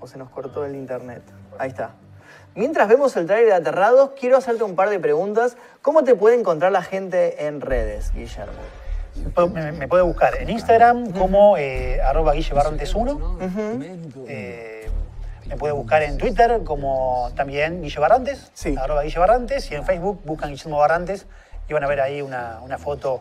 o 0.00 0.06
se 0.06 0.18
nos 0.18 0.30
cortó 0.30 0.64
el 0.64 0.74
internet. 0.76 1.22
Ahí 1.58 1.70
está. 1.70 1.90
Mientras 2.54 2.88
vemos 2.88 3.14
el 3.16 3.26
tráiler 3.26 3.48
de 3.48 3.54
Aterrados, 3.54 4.10
quiero 4.18 4.36
hacerte 4.38 4.62
un 4.64 4.76
par 4.76 4.88
de 4.88 4.98
preguntas. 4.98 5.56
¿Cómo 5.82 6.04
te 6.04 6.14
puede 6.14 6.38
encontrar 6.38 6.72
la 6.72 6.82
gente 6.82 7.46
en 7.46 7.60
redes, 7.60 8.12
Guillermo? 8.14 8.52
Me, 9.52 9.72
me 9.72 9.88
puede 9.88 10.02
buscar 10.02 10.34
en 10.36 10.50
Instagram 10.50 11.10
como 11.12 11.56
eh, 11.56 12.00
arroba 12.02 12.34
guillebarrantes1. 12.34 13.14
Ujú. 13.14 14.24
Eh, 14.28 14.90
Me 15.48 15.56
puede 15.56 15.72
buscar 15.72 16.02
en 16.02 16.18
Twitter 16.18 16.62
como 16.64 17.30
también 17.36 17.80
Guille 17.80 18.00
Barrantes, 18.00 18.50
Sí. 18.52 18.74
arroba 18.76 19.02
Guille 19.04 19.18
Barrantes, 19.20 19.70
y 19.70 19.74
en 19.76 19.84
Facebook 19.84 20.20
buscan 20.24 20.50
Guillermo 20.50 20.76
Barrantes 20.78 21.24
y 21.68 21.72
van 21.72 21.84
a 21.84 21.86
ver 21.86 22.00
ahí 22.00 22.20
una, 22.20 22.58
una 22.62 22.78
foto 22.78 23.20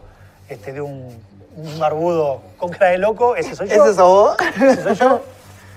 este, 0.49 0.73
de 0.73 0.81
un, 0.81 1.07
un 1.55 1.79
barbudo 1.79 2.41
con 2.57 2.71
cara 2.71 2.91
de 2.91 2.97
loco. 2.97 3.35
Ese 3.35 3.55
soy 3.55 3.67
yo. 3.69 3.75
¿Ese 3.85 3.93
sos 3.93 3.97
vos? 3.97 4.37
Ese 4.55 4.83
soy 4.83 4.95
yo. 4.95 5.21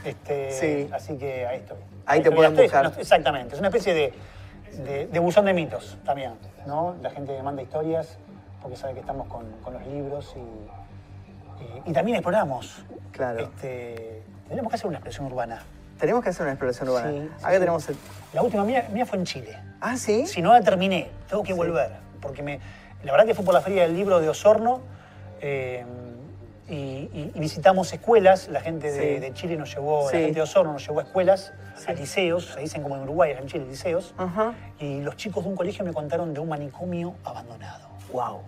Este, 0.04 0.50
Sí. 0.86 0.90
Así 0.92 1.16
que 1.16 1.46
ahí 1.46 1.58
estoy. 1.58 1.76
Ahí 2.06 2.20
te 2.20 2.28
estoy, 2.28 2.36
pueden 2.36 2.56
buscar. 2.56 2.92
Exactamente. 2.98 3.54
Es 3.54 3.58
una 3.60 3.68
especie 3.68 3.94
de, 3.94 4.12
de, 4.82 5.06
de 5.06 5.18
buzón 5.18 5.44
de 5.44 5.52
mitos 5.54 5.98
también. 6.04 6.32
¿no? 6.66 6.96
La 7.02 7.10
gente 7.10 7.40
manda 7.42 7.62
historias 7.62 8.18
porque 8.62 8.76
sabe 8.76 8.94
que 8.94 9.00
estamos 9.00 9.28
con, 9.28 9.44
con 9.62 9.72
los 9.74 9.86
libros 9.86 10.34
y, 10.36 11.88
y- 11.88 11.90
y 11.90 11.92
también 11.92 12.16
exploramos. 12.16 12.82
Claro. 13.12 13.40
Este, 13.40 14.22
tenemos 14.48 14.70
que 14.70 14.76
hacer 14.76 14.86
una 14.86 14.98
expresión 14.98 15.26
urbana. 15.26 15.62
Tenemos 15.98 16.22
que 16.22 16.30
hacer 16.30 16.42
una 16.42 16.52
exploración 16.52 16.88
urbana. 16.88 17.10
Sí, 17.10 17.18
sí, 17.38 17.44
Acá 17.44 17.54
sí. 17.54 17.58
tenemos 17.60 17.88
el... 17.88 17.96
La 18.32 18.42
última 18.42 18.64
mía, 18.64 18.88
mía 18.92 19.04
fue 19.04 19.18
en 19.18 19.24
Chile. 19.24 19.58
Ah, 19.80 19.96
¿sí? 19.96 20.26
Si 20.26 20.40
no 20.42 20.52
la 20.52 20.60
terminé, 20.60 21.10
tengo 21.28 21.42
que 21.42 21.52
volver. 21.52 21.90
Porque 22.20 22.42
me, 22.42 22.60
la 23.02 23.12
verdad 23.12 23.26
que 23.26 23.34
fue 23.34 23.44
por 23.44 23.52
la 23.54 23.60
Feria 23.60 23.82
del 23.82 23.94
Libro 23.94 24.20
de 24.20 24.28
Osorno 24.28 24.80
eh, 25.40 25.84
y, 26.68 26.74
y- 26.74 27.32
y 27.34 27.40
visitamos 27.40 27.92
escuelas. 27.92 28.48
La 28.48 28.60
gente 28.60 28.90
de, 28.92 29.14
Sí. 29.14 29.20
de 29.20 29.32
Chile 29.34 29.56
nos 29.56 29.74
llevó, 29.74 30.08
Sí. 30.08 30.16
la 30.16 30.20
gente 30.22 30.34
de 30.36 30.42
Osorno 30.42 30.72
nos 30.74 30.86
llevó 30.86 31.00
a 31.00 31.04
escuelas, 31.04 31.52
a 31.86 31.92
liceos, 31.92 32.46
se 32.54 32.60
dicen 32.60 32.82
como 32.82 32.96
en 32.96 33.02
Uruguay, 33.02 33.32
en 33.38 33.46
Chile, 33.46 33.64
liceos. 33.66 34.14
Y 34.78 35.00
los 35.00 35.16
chicos 35.16 35.44
de 35.44 35.50
un 35.50 35.56
colegio 35.56 35.84
me 35.84 35.92
contaron 35.92 36.34
de 36.34 36.40
un 36.40 36.48
manicomio 36.48 37.14
abandonado. 37.24 37.88
Wow. 38.12 38.40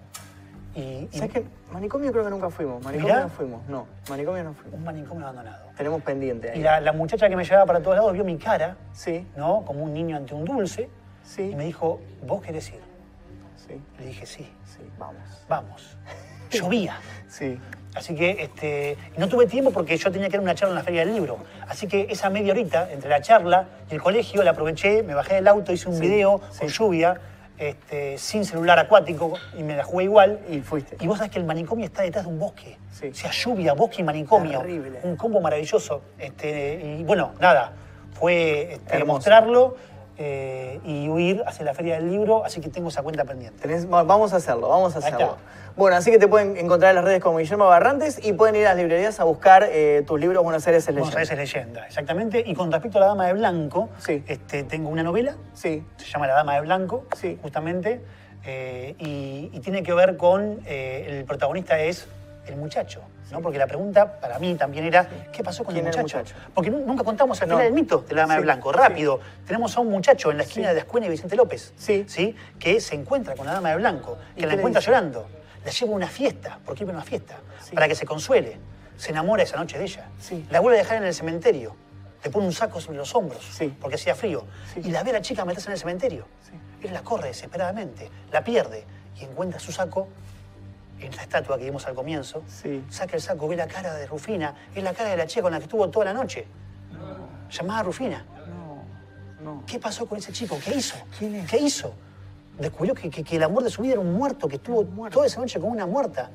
Y, 0.74 0.80
y- 0.80 1.08
¿Sabes 1.12 1.32
qué? 1.32 1.44
Manicomio 1.72 2.12
creo 2.12 2.24
que 2.24 2.30
nunca 2.30 2.50
fuimos. 2.50 2.82
Manicomio 2.84 3.14
Mirá. 3.14 3.24
no 3.26 3.28
fuimos. 3.30 3.66
No, 3.68 3.86
manicomio 4.08 4.44
no 4.44 4.54
fuimos. 4.54 4.74
un 4.78 4.84
manicomio 4.84 5.24
abandonado. 5.24 5.70
Tenemos 5.76 6.02
pendiente 6.02 6.50
ahí. 6.50 6.60
Y 6.60 6.62
la, 6.62 6.80
la 6.80 6.92
muchacha 6.92 7.28
que 7.28 7.36
me 7.36 7.44
llevaba 7.44 7.66
para 7.66 7.80
todos 7.80 7.96
lados 7.96 8.12
vio 8.12 8.24
mi 8.24 8.36
cara, 8.38 8.76
Sí, 8.92 9.26
¿no? 9.36 9.64
Como 9.64 9.82
un 9.84 9.92
niño 9.94 10.16
ante 10.16 10.34
un 10.34 10.44
dulce. 10.44 10.88
Sí. 11.24 11.42
Y 11.50 11.54
me 11.56 11.64
dijo, 11.64 12.00
¿vos 12.26 12.42
querés 12.42 12.68
ir? 12.70 12.80
sí, 13.56 13.80
Le 13.98 14.06
dije, 14.06 14.26
sí, 14.26 14.48
sí, 14.64 14.80
vamos. 14.98 15.22
vamos. 15.48 15.96
Llovía. 16.50 16.98
Sí. 17.28 17.58
Así 17.94 18.14
que 18.14 18.42
este, 18.42 18.96
no 19.16 19.28
tuve 19.28 19.46
tiempo 19.46 19.72
porque 19.72 19.96
yo 19.96 20.12
tenía 20.12 20.28
que 20.28 20.36
dar 20.36 20.42
una 20.42 20.54
charla 20.54 20.72
en 20.74 20.78
la 20.78 20.84
Feria 20.84 21.04
del 21.04 21.14
Libro. 21.14 21.38
Así 21.68 21.88
que 21.88 22.06
esa 22.08 22.30
media 22.30 22.52
horita 22.52 22.90
entre 22.92 23.10
la 23.10 23.20
charla 23.20 23.66
y 23.90 23.94
el 23.94 24.02
colegio 24.02 24.42
la 24.42 24.52
aproveché, 24.52 25.02
me 25.02 25.14
bajé 25.14 25.34
del 25.36 25.48
auto, 25.48 25.72
hice 25.72 25.88
un 25.88 25.98
video 25.98 26.40
con 26.58 26.68
lluvia, 26.68 27.20
este, 27.58 28.16
sin 28.16 28.44
celular 28.44 28.78
acuático 28.78 29.34
y 29.58 29.62
me 29.62 29.76
la 29.76 29.84
jugué 29.84 30.04
igual. 30.04 30.40
Y 30.48 30.60
fuiste. 30.60 30.96
Y 31.00 31.06
vos 31.06 31.18
sabés 31.18 31.32
que 31.32 31.40
el 31.40 31.44
manicomio 31.44 31.86
está 31.86 32.02
detrás 32.02 32.24
de 32.24 32.30
un 32.30 32.38
bosque. 32.38 32.78
Sí. 32.92 33.08
O 33.08 33.14
sea, 33.14 33.32
lluvia, 33.32 33.72
bosque 33.72 34.02
y 34.02 34.04
manicomio. 34.04 34.60
Terrible. 34.60 35.00
Un 35.02 35.16
combo 35.16 35.40
maravilloso. 35.40 36.02
Este, 36.18 36.96
y 37.00 37.02
bueno, 37.02 37.34
nada, 37.40 37.72
fue 38.12 38.74
este, 38.74 39.04
mostrarlo 39.04 39.76
eh, 40.22 40.78
y 40.84 41.08
huir 41.08 41.42
hacia 41.46 41.64
la 41.64 41.72
Feria 41.72 41.94
del 41.94 42.10
Libro, 42.10 42.44
así 42.44 42.60
que 42.60 42.68
tengo 42.68 42.90
esa 42.90 43.02
cuenta 43.02 43.24
pendiente. 43.24 43.66
Tenés- 43.66 43.88
vamos 43.88 44.34
a 44.34 44.36
hacerlo, 44.36 44.68
vamos 44.68 44.94
a 44.94 44.98
hacerlo. 44.98 45.38
Bueno, 45.76 45.96
así 45.96 46.10
que 46.10 46.18
te 46.18 46.28
pueden 46.28 46.58
encontrar 46.58 46.90
en 46.90 46.96
las 46.96 47.04
redes 47.06 47.22
como 47.22 47.38
Guillermo 47.38 47.66
Barrantes 47.66 48.20
y 48.22 48.34
pueden 48.34 48.54
ir 48.56 48.66
a 48.66 48.70
las 48.70 48.76
librerías 48.78 49.18
a 49.18 49.24
buscar 49.24 49.66
eh, 49.70 50.04
tus 50.06 50.20
libros 50.20 50.44
Buenos 50.44 50.66
Aires 50.66 50.82
es 50.86 50.94
Buenos 50.94 51.14
leyenda. 51.14 51.20
Aires 51.32 51.48
es 51.48 51.54
leyenda, 51.54 51.86
exactamente. 51.86 52.44
Y 52.46 52.54
con 52.54 52.70
respecto 52.70 52.98
a 52.98 53.00
la 53.00 53.06
Dama 53.06 53.26
de 53.28 53.32
Blanco, 53.32 53.88
Sí. 53.98 54.22
este, 54.26 54.62
tengo 54.64 54.90
una 54.90 55.02
novela, 55.02 55.36
Sí, 55.54 55.82
se 55.96 56.04
llama 56.06 56.26
La 56.26 56.34
Dama 56.34 56.54
de 56.56 56.60
Blanco, 56.60 57.06
Sí. 57.16 57.38
justamente, 57.40 58.02
eh, 58.44 58.94
y, 58.98 59.48
y 59.54 59.60
tiene 59.60 59.82
que 59.82 59.94
ver 59.94 60.18
con, 60.18 60.60
eh, 60.66 61.06
el 61.20 61.24
protagonista 61.24 61.78
es 61.80 62.06
el 62.46 62.56
muchacho, 62.56 63.00
¿no? 63.30 63.40
Porque 63.40 63.58
la 63.58 63.66
pregunta 63.66 64.20
para 64.20 64.38
mí 64.38 64.54
también 64.54 64.84
era, 64.84 65.08
¿qué 65.32 65.42
pasó 65.42 65.64
con 65.64 65.74
el 65.74 65.82
¿Quién 65.82 65.88
era 65.92 65.96
el 66.00 66.02
muchacho? 66.04 66.34
Porque 66.54 66.70
nu- 66.70 66.84
nunca 66.84 67.04
contamos 67.04 67.40
al 67.42 67.48
No. 67.48 67.54
final 67.56 67.66
el 67.68 67.72
mito 67.72 67.98
de 68.06 68.14
la 68.14 68.22
Dama 68.22 68.34
Sí, 68.34 68.38
de 68.38 68.42
Blanco, 68.44 68.72
sí. 68.72 68.78
rápido. 68.78 69.20
Tenemos 69.46 69.76
a 69.76 69.80
un 69.80 69.90
muchacho 69.90 70.30
en 70.30 70.36
la 70.38 70.42
esquina 70.44 70.68
Sí. 70.68 70.74
de 70.74 70.80
Ascuena 70.80 71.06
y 71.06 71.10
Vicente 71.10 71.36
López, 71.36 71.72
Sí. 71.76 72.04
¿sí? 72.08 72.34
Que 72.58 72.80
se 72.80 72.94
encuentra 72.94 73.34
con 73.36 73.46
la 73.46 73.52
Dama 73.54 73.70
de 73.70 73.76
Blanco, 73.76 74.18
¿Y 74.36 74.40
que 74.40 74.46
la 74.46 74.54
encuentra 74.54 74.80
dice? 74.80 74.90
llorando, 74.90 75.26
la 75.64 75.70
lleva 75.70 75.92
a 75.92 75.94
una 75.96 76.08
fiesta, 76.08 76.58
porque 76.64 76.82
iba 76.84 76.92
a 76.92 76.96
una 76.96 77.04
fiesta, 77.04 77.38
para 77.74 77.86
que 77.88 77.94
se 77.94 78.04
consuele. 78.06 78.58
Se 78.96 79.10
enamora 79.10 79.42
esa 79.42 79.56
noche 79.56 79.78
de 79.78 79.84
ella. 79.84 80.08
Sí. 80.18 80.44
La 80.50 80.60
vuelve 80.60 80.78
a 80.78 80.82
dejar 80.82 80.98
en 80.98 81.04
el 81.04 81.14
cementerio. 81.14 81.74
Le 82.22 82.28
pone 82.30 82.44
un 82.46 82.52
saco 82.52 82.80
sobre 82.82 82.98
los 82.98 83.14
hombros, 83.14 83.42
Sí. 83.56 83.74
porque 83.80 83.94
hacía 83.94 84.14
frío. 84.14 84.44
Y 84.76 84.90
la 84.90 85.02
ve 85.02 85.10
a 85.10 85.12
la 85.14 85.20
chica 85.22 85.44
meterse 85.46 85.68
en 85.68 85.72
el 85.72 85.78
cementerio. 85.78 86.26
Él 86.82 86.92
la 86.92 87.02
corre 87.02 87.28
desesperadamente, 87.28 88.10
la 88.32 88.42
pierde 88.44 88.84
y 89.18 89.24
encuentra 89.24 89.58
su 89.58 89.72
saco 89.72 90.08
en 91.00 91.14
la 91.16 91.22
estatua 91.22 91.56
que 91.58 91.64
vimos 91.64 91.86
al 91.86 91.94
comienzo. 91.94 92.42
Sí. 92.46 92.84
Saca 92.90 93.16
el 93.16 93.22
saco, 93.22 93.48
ve 93.48 93.56
la 93.56 93.66
cara 93.66 93.94
de 93.94 94.06
Rufina. 94.06 94.54
Es 94.74 94.82
la 94.82 94.92
cara 94.92 95.10
de 95.10 95.16
la 95.16 95.26
chica 95.26 95.42
con 95.42 95.52
la 95.52 95.58
que 95.58 95.64
estuvo 95.64 95.88
toda 95.88 96.04
la 96.06 96.12
noche. 96.12 96.46
Llamada 97.50 97.82
Rufina. 97.82 98.24
no. 99.42 99.62
¿Qué 99.66 99.78
pasó 99.78 100.06
con 100.06 100.18
ese 100.18 100.32
chico? 100.32 100.58
¿Qué 100.62 100.74
hizo? 100.74 100.96
¿Quién 101.18 101.34
es? 101.36 101.50
¿Qué 101.50 101.56
hizo? 101.58 101.94
Descubrió 102.58 102.94
que, 102.94 103.08
que- 103.08 103.24
que 103.24 103.36
el 103.36 103.42
amor 103.42 103.62
de 103.64 103.70
su 103.70 103.80
vida 103.82 103.92
era 103.92 104.00
un 104.00 104.12
muerto, 104.12 104.46
que 104.48 104.56
estuvo 104.56 104.84
toda 105.08 105.26
esa 105.26 105.40
noche 105.40 105.58
con 105.58 105.70
una 105.70 105.86
muerta. 105.86 106.30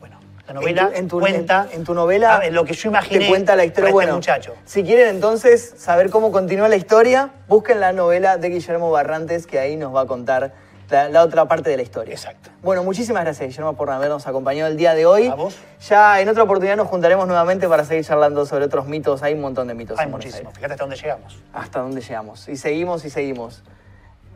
Bueno, 0.00 0.18
la 0.46 0.54
novela 0.54 0.82
en 0.82 0.88
tu, 0.92 0.96
en 0.96 1.08
tu- 1.08 1.20
cuenta... 1.20 1.68
en- 1.70 1.78
en 1.78 1.84
tu 1.84 1.94
novela 1.94 2.38
ver, 2.40 2.52
lo 2.52 2.64
que 2.64 2.74
yo 2.74 2.88
imaginé 2.90 3.20
te 3.20 3.28
cuenta 3.28 3.54
la 3.54 3.64
historia. 3.64 3.88
este 3.88 3.92
bueno, 3.94 4.14
muchacho. 4.14 4.54
si 4.64 4.82
quieren 4.82 5.08
entonces 5.08 5.74
saber 5.78 6.10
cómo 6.10 6.32
continúa 6.32 6.68
la 6.68 6.74
historia, 6.76 7.30
busquen 7.46 7.78
la 7.78 7.92
novela 7.92 8.38
de 8.38 8.48
Guillermo 8.48 8.90
Barrantes 8.90 9.46
que 9.46 9.60
ahí 9.60 9.76
nos 9.76 9.94
va 9.94 10.00
a 10.02 10.06
contar 10.06 10.52
la, 10.90 11.08
la 11.08 11.22
otra 11.22 11.46
parte 11.46 11.70
de 11.70 11.76
la 11.76 11.82
historia. 11.82 12.14
Exacto. 12.14 12.50
Bueno, 12.62 12.82
muchísimas 12.82 13.24
gracias 13.24 13.48
Guillermo 13.48 13.74
por 13.74 13.90
habernos 13.90 14.26
acompañado 14.26 14.70
el 14.70 14.76
día 14.76 14.94
de 14.94 15.06
hoy. 15.06 15.26
A 15.26 15.34
vos. 15.34 15.56
Ya 15.88 16.20
en 16.20 16.28
otra 16.28 16.42
oportunidad 16.42 16.76
nos 16.76 16.88
juntaremos 16.88 17.26
nuevamente 17.26 17.68
para 17.68 17.84
seguir 17.84 18.04
charlando 18.04 18.46
sobre 18.46 18.64
otros 18.64 18.86
mitos. 18.86 19.22
Hay 19.22 19.34
un 19.34 19.40
montón 19.40 19.68
de 19.68 19.74
mitos. 19.74 19.98
Hay 19.98 20.06
en 20.06 20.12
Buenos 20.12 20.26
muchísimo. 20.26 20.48
Aires. 20.48 20.56
Fíjate 20.56 20.72
hasta 20.74 20.84
dónde 20.84 20.96
llegamos. 20.96 21.38
hasta 21.52 21.80
dónde 21.80 22.00
llegamos. 22.00 22.48
Y 22.48 22.56
seguimos 22.56 23.04
y 23.04 23.10
seguimos. 23.10 23.62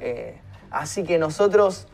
Eh, 0.00 0.38
así 0.70 1.04
que 1.04 1.18
nosotros 1.18 1.86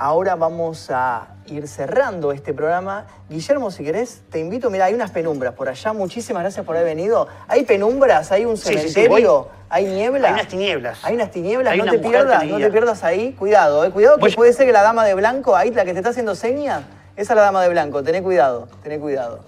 ahora 0.00 0.34
vamos 0.34 0.88
a 0.90 1.28
ir 1.46 1.68
cerrando 1.68 2.32
este 2.32 2.54
programa. 2.54 3.06
Guillermo, 3.28 3.70
si 3.70 3.84
querés, 3.84 4.22
te 4.30 4.38
invito. 4.40 4.70
Mira, 4.70 4.86
hay 4.86 4.94
unas 4.94 5.10
penumbras 5.10 5.52
por 5.54 5.68
allá. 5.68 5.92
Muchísimas 5.92 6.42
gracias 6.42 6.64
por 6.64 6.74
haber 6.76 6.88
venido. 6.96 7.28
Hay 7.48 7.64
penumbras, 7.64 8.32
hay 8.32 8.46
un 8.46 8.56
Sí, 8.56 8.68
sí, 8.72 8.78
sí, 8.78 8.88
cementerio, 8.94 9.48
hay 9.68 9.84
niebla. 9.84 10.28
Hay 10.28 10.34
unas 10.34 10.48
tinieblas. 10.48 10.98
Hay 11.04 11.14
unas 11.14 11.30
tinieblas, 11.30 11.72
Hay 11.72 11.78
no 11.78 11.84
una 11.84 11.92
te 11.92 11.98
pierdas, 11.98 12.44
no 12.46 12.56
te 12.58 12.70
pierdas 12.70 13.04
ahí. 13.04 13.32
Cuidado, 13.38 13.84
eh. 13.84 13.90
cuidado 13.90 14.16
que 14.16 14.20
Voy- 14.22 14.34
puede 14.34 14.52
ser 14.54 14.66
que 14.66 14.72
la 14.72 14.82
dama 14.82 15.04
de 15.04 15.12
blanco, 15.14 15.54
ahí 15.54 15.70
la 15.70 15.84
que 15.84 15.92
te 15.92 15.98
está 15.98 16.10
haciendo 16.10 16.34
señas, 16.34 16.82
esa 17.16 17.32
es 17.34 17.36
la 17.36 17.42
dama 17.42 17.62
de 17.62 17.68
blanco. 17.68 18.02
Tené 18.02 18.22
cuidado, 18.22 18.68
tené 18.82 18.98
cuidado. 18.98 19.40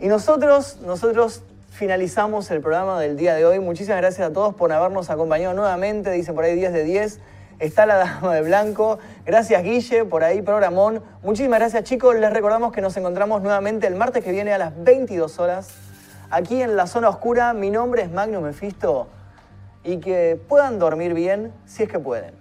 Y 0.00 0.08
nosotros, 0.08 0.78
nosotros 0.84 1.42
finalizamos 1.70 2.50
el 2.50 2.60
programa 2.60 3.00
del 3.00 3.16
día 3.16 3.34
de 3.34 3.46
hoy. 3.46 3.58
Muchísimas 3.58 3.98
gracias 4.00 4.28
a 4.28 4.32
todos 4.32 4.54
por 4.54 4.70
habernos 4.72 5.08
acompañado 5.08 5.54
nuevamente. 5.54 6.10
Dicen 6.10 6.34
por 6.34 6.44
ahí 6.44 6.54
10 6.54 6.72
de 6.74 6.84
10. 6.84 7.20
Está 7.60 7.84
la 7.84 7.96
Dama 7.96 8.34
de 8.36 8.40
Blanco. 8.40 8.98
Gracias, 9.26 9.62
Guille, 9.62 10.06
por 10.06 10.24
ahí, 10.24 10.40
programón. 10.40 11.02
Muchísimas 11.22 11.58
gracias, 11.58 11.84
chicos. 11.84 12.16
Les 12.16 12.32
recordamos 12.32 12.72
que 12.72 12.80
nos 12.80 12.96
encontramos 12.96 13.42
nuevamente 13.42 13.86
el 13.86 13.96
martes 13.96 14.24
que 14.24 14.32
viene 14.32 14.54
a 14.54 14.56
las 14.56 14.72
22 14.82 15.38
horas. 15.38 15.68
Aquí 16.30 16.62
en 16.62 16.74
la 16.74 16.86
zona 16.86 17.10
oscura. 17.10 17.52
Mi 17.52 17.68
nombre 17.68 18.00
es 18.00 18.10
Magnus 18.10 18.42
Mefisto. 18.42 19.08
Y 19.84 19.98
que 19.98 20.40
puedan 20.48 20.78
dormir 20.78 21.12
bien 21.12 21.52
si 21.66 21.82
es 21.82 21.90
que 21.90 21.98
pueden. 21.98 22.39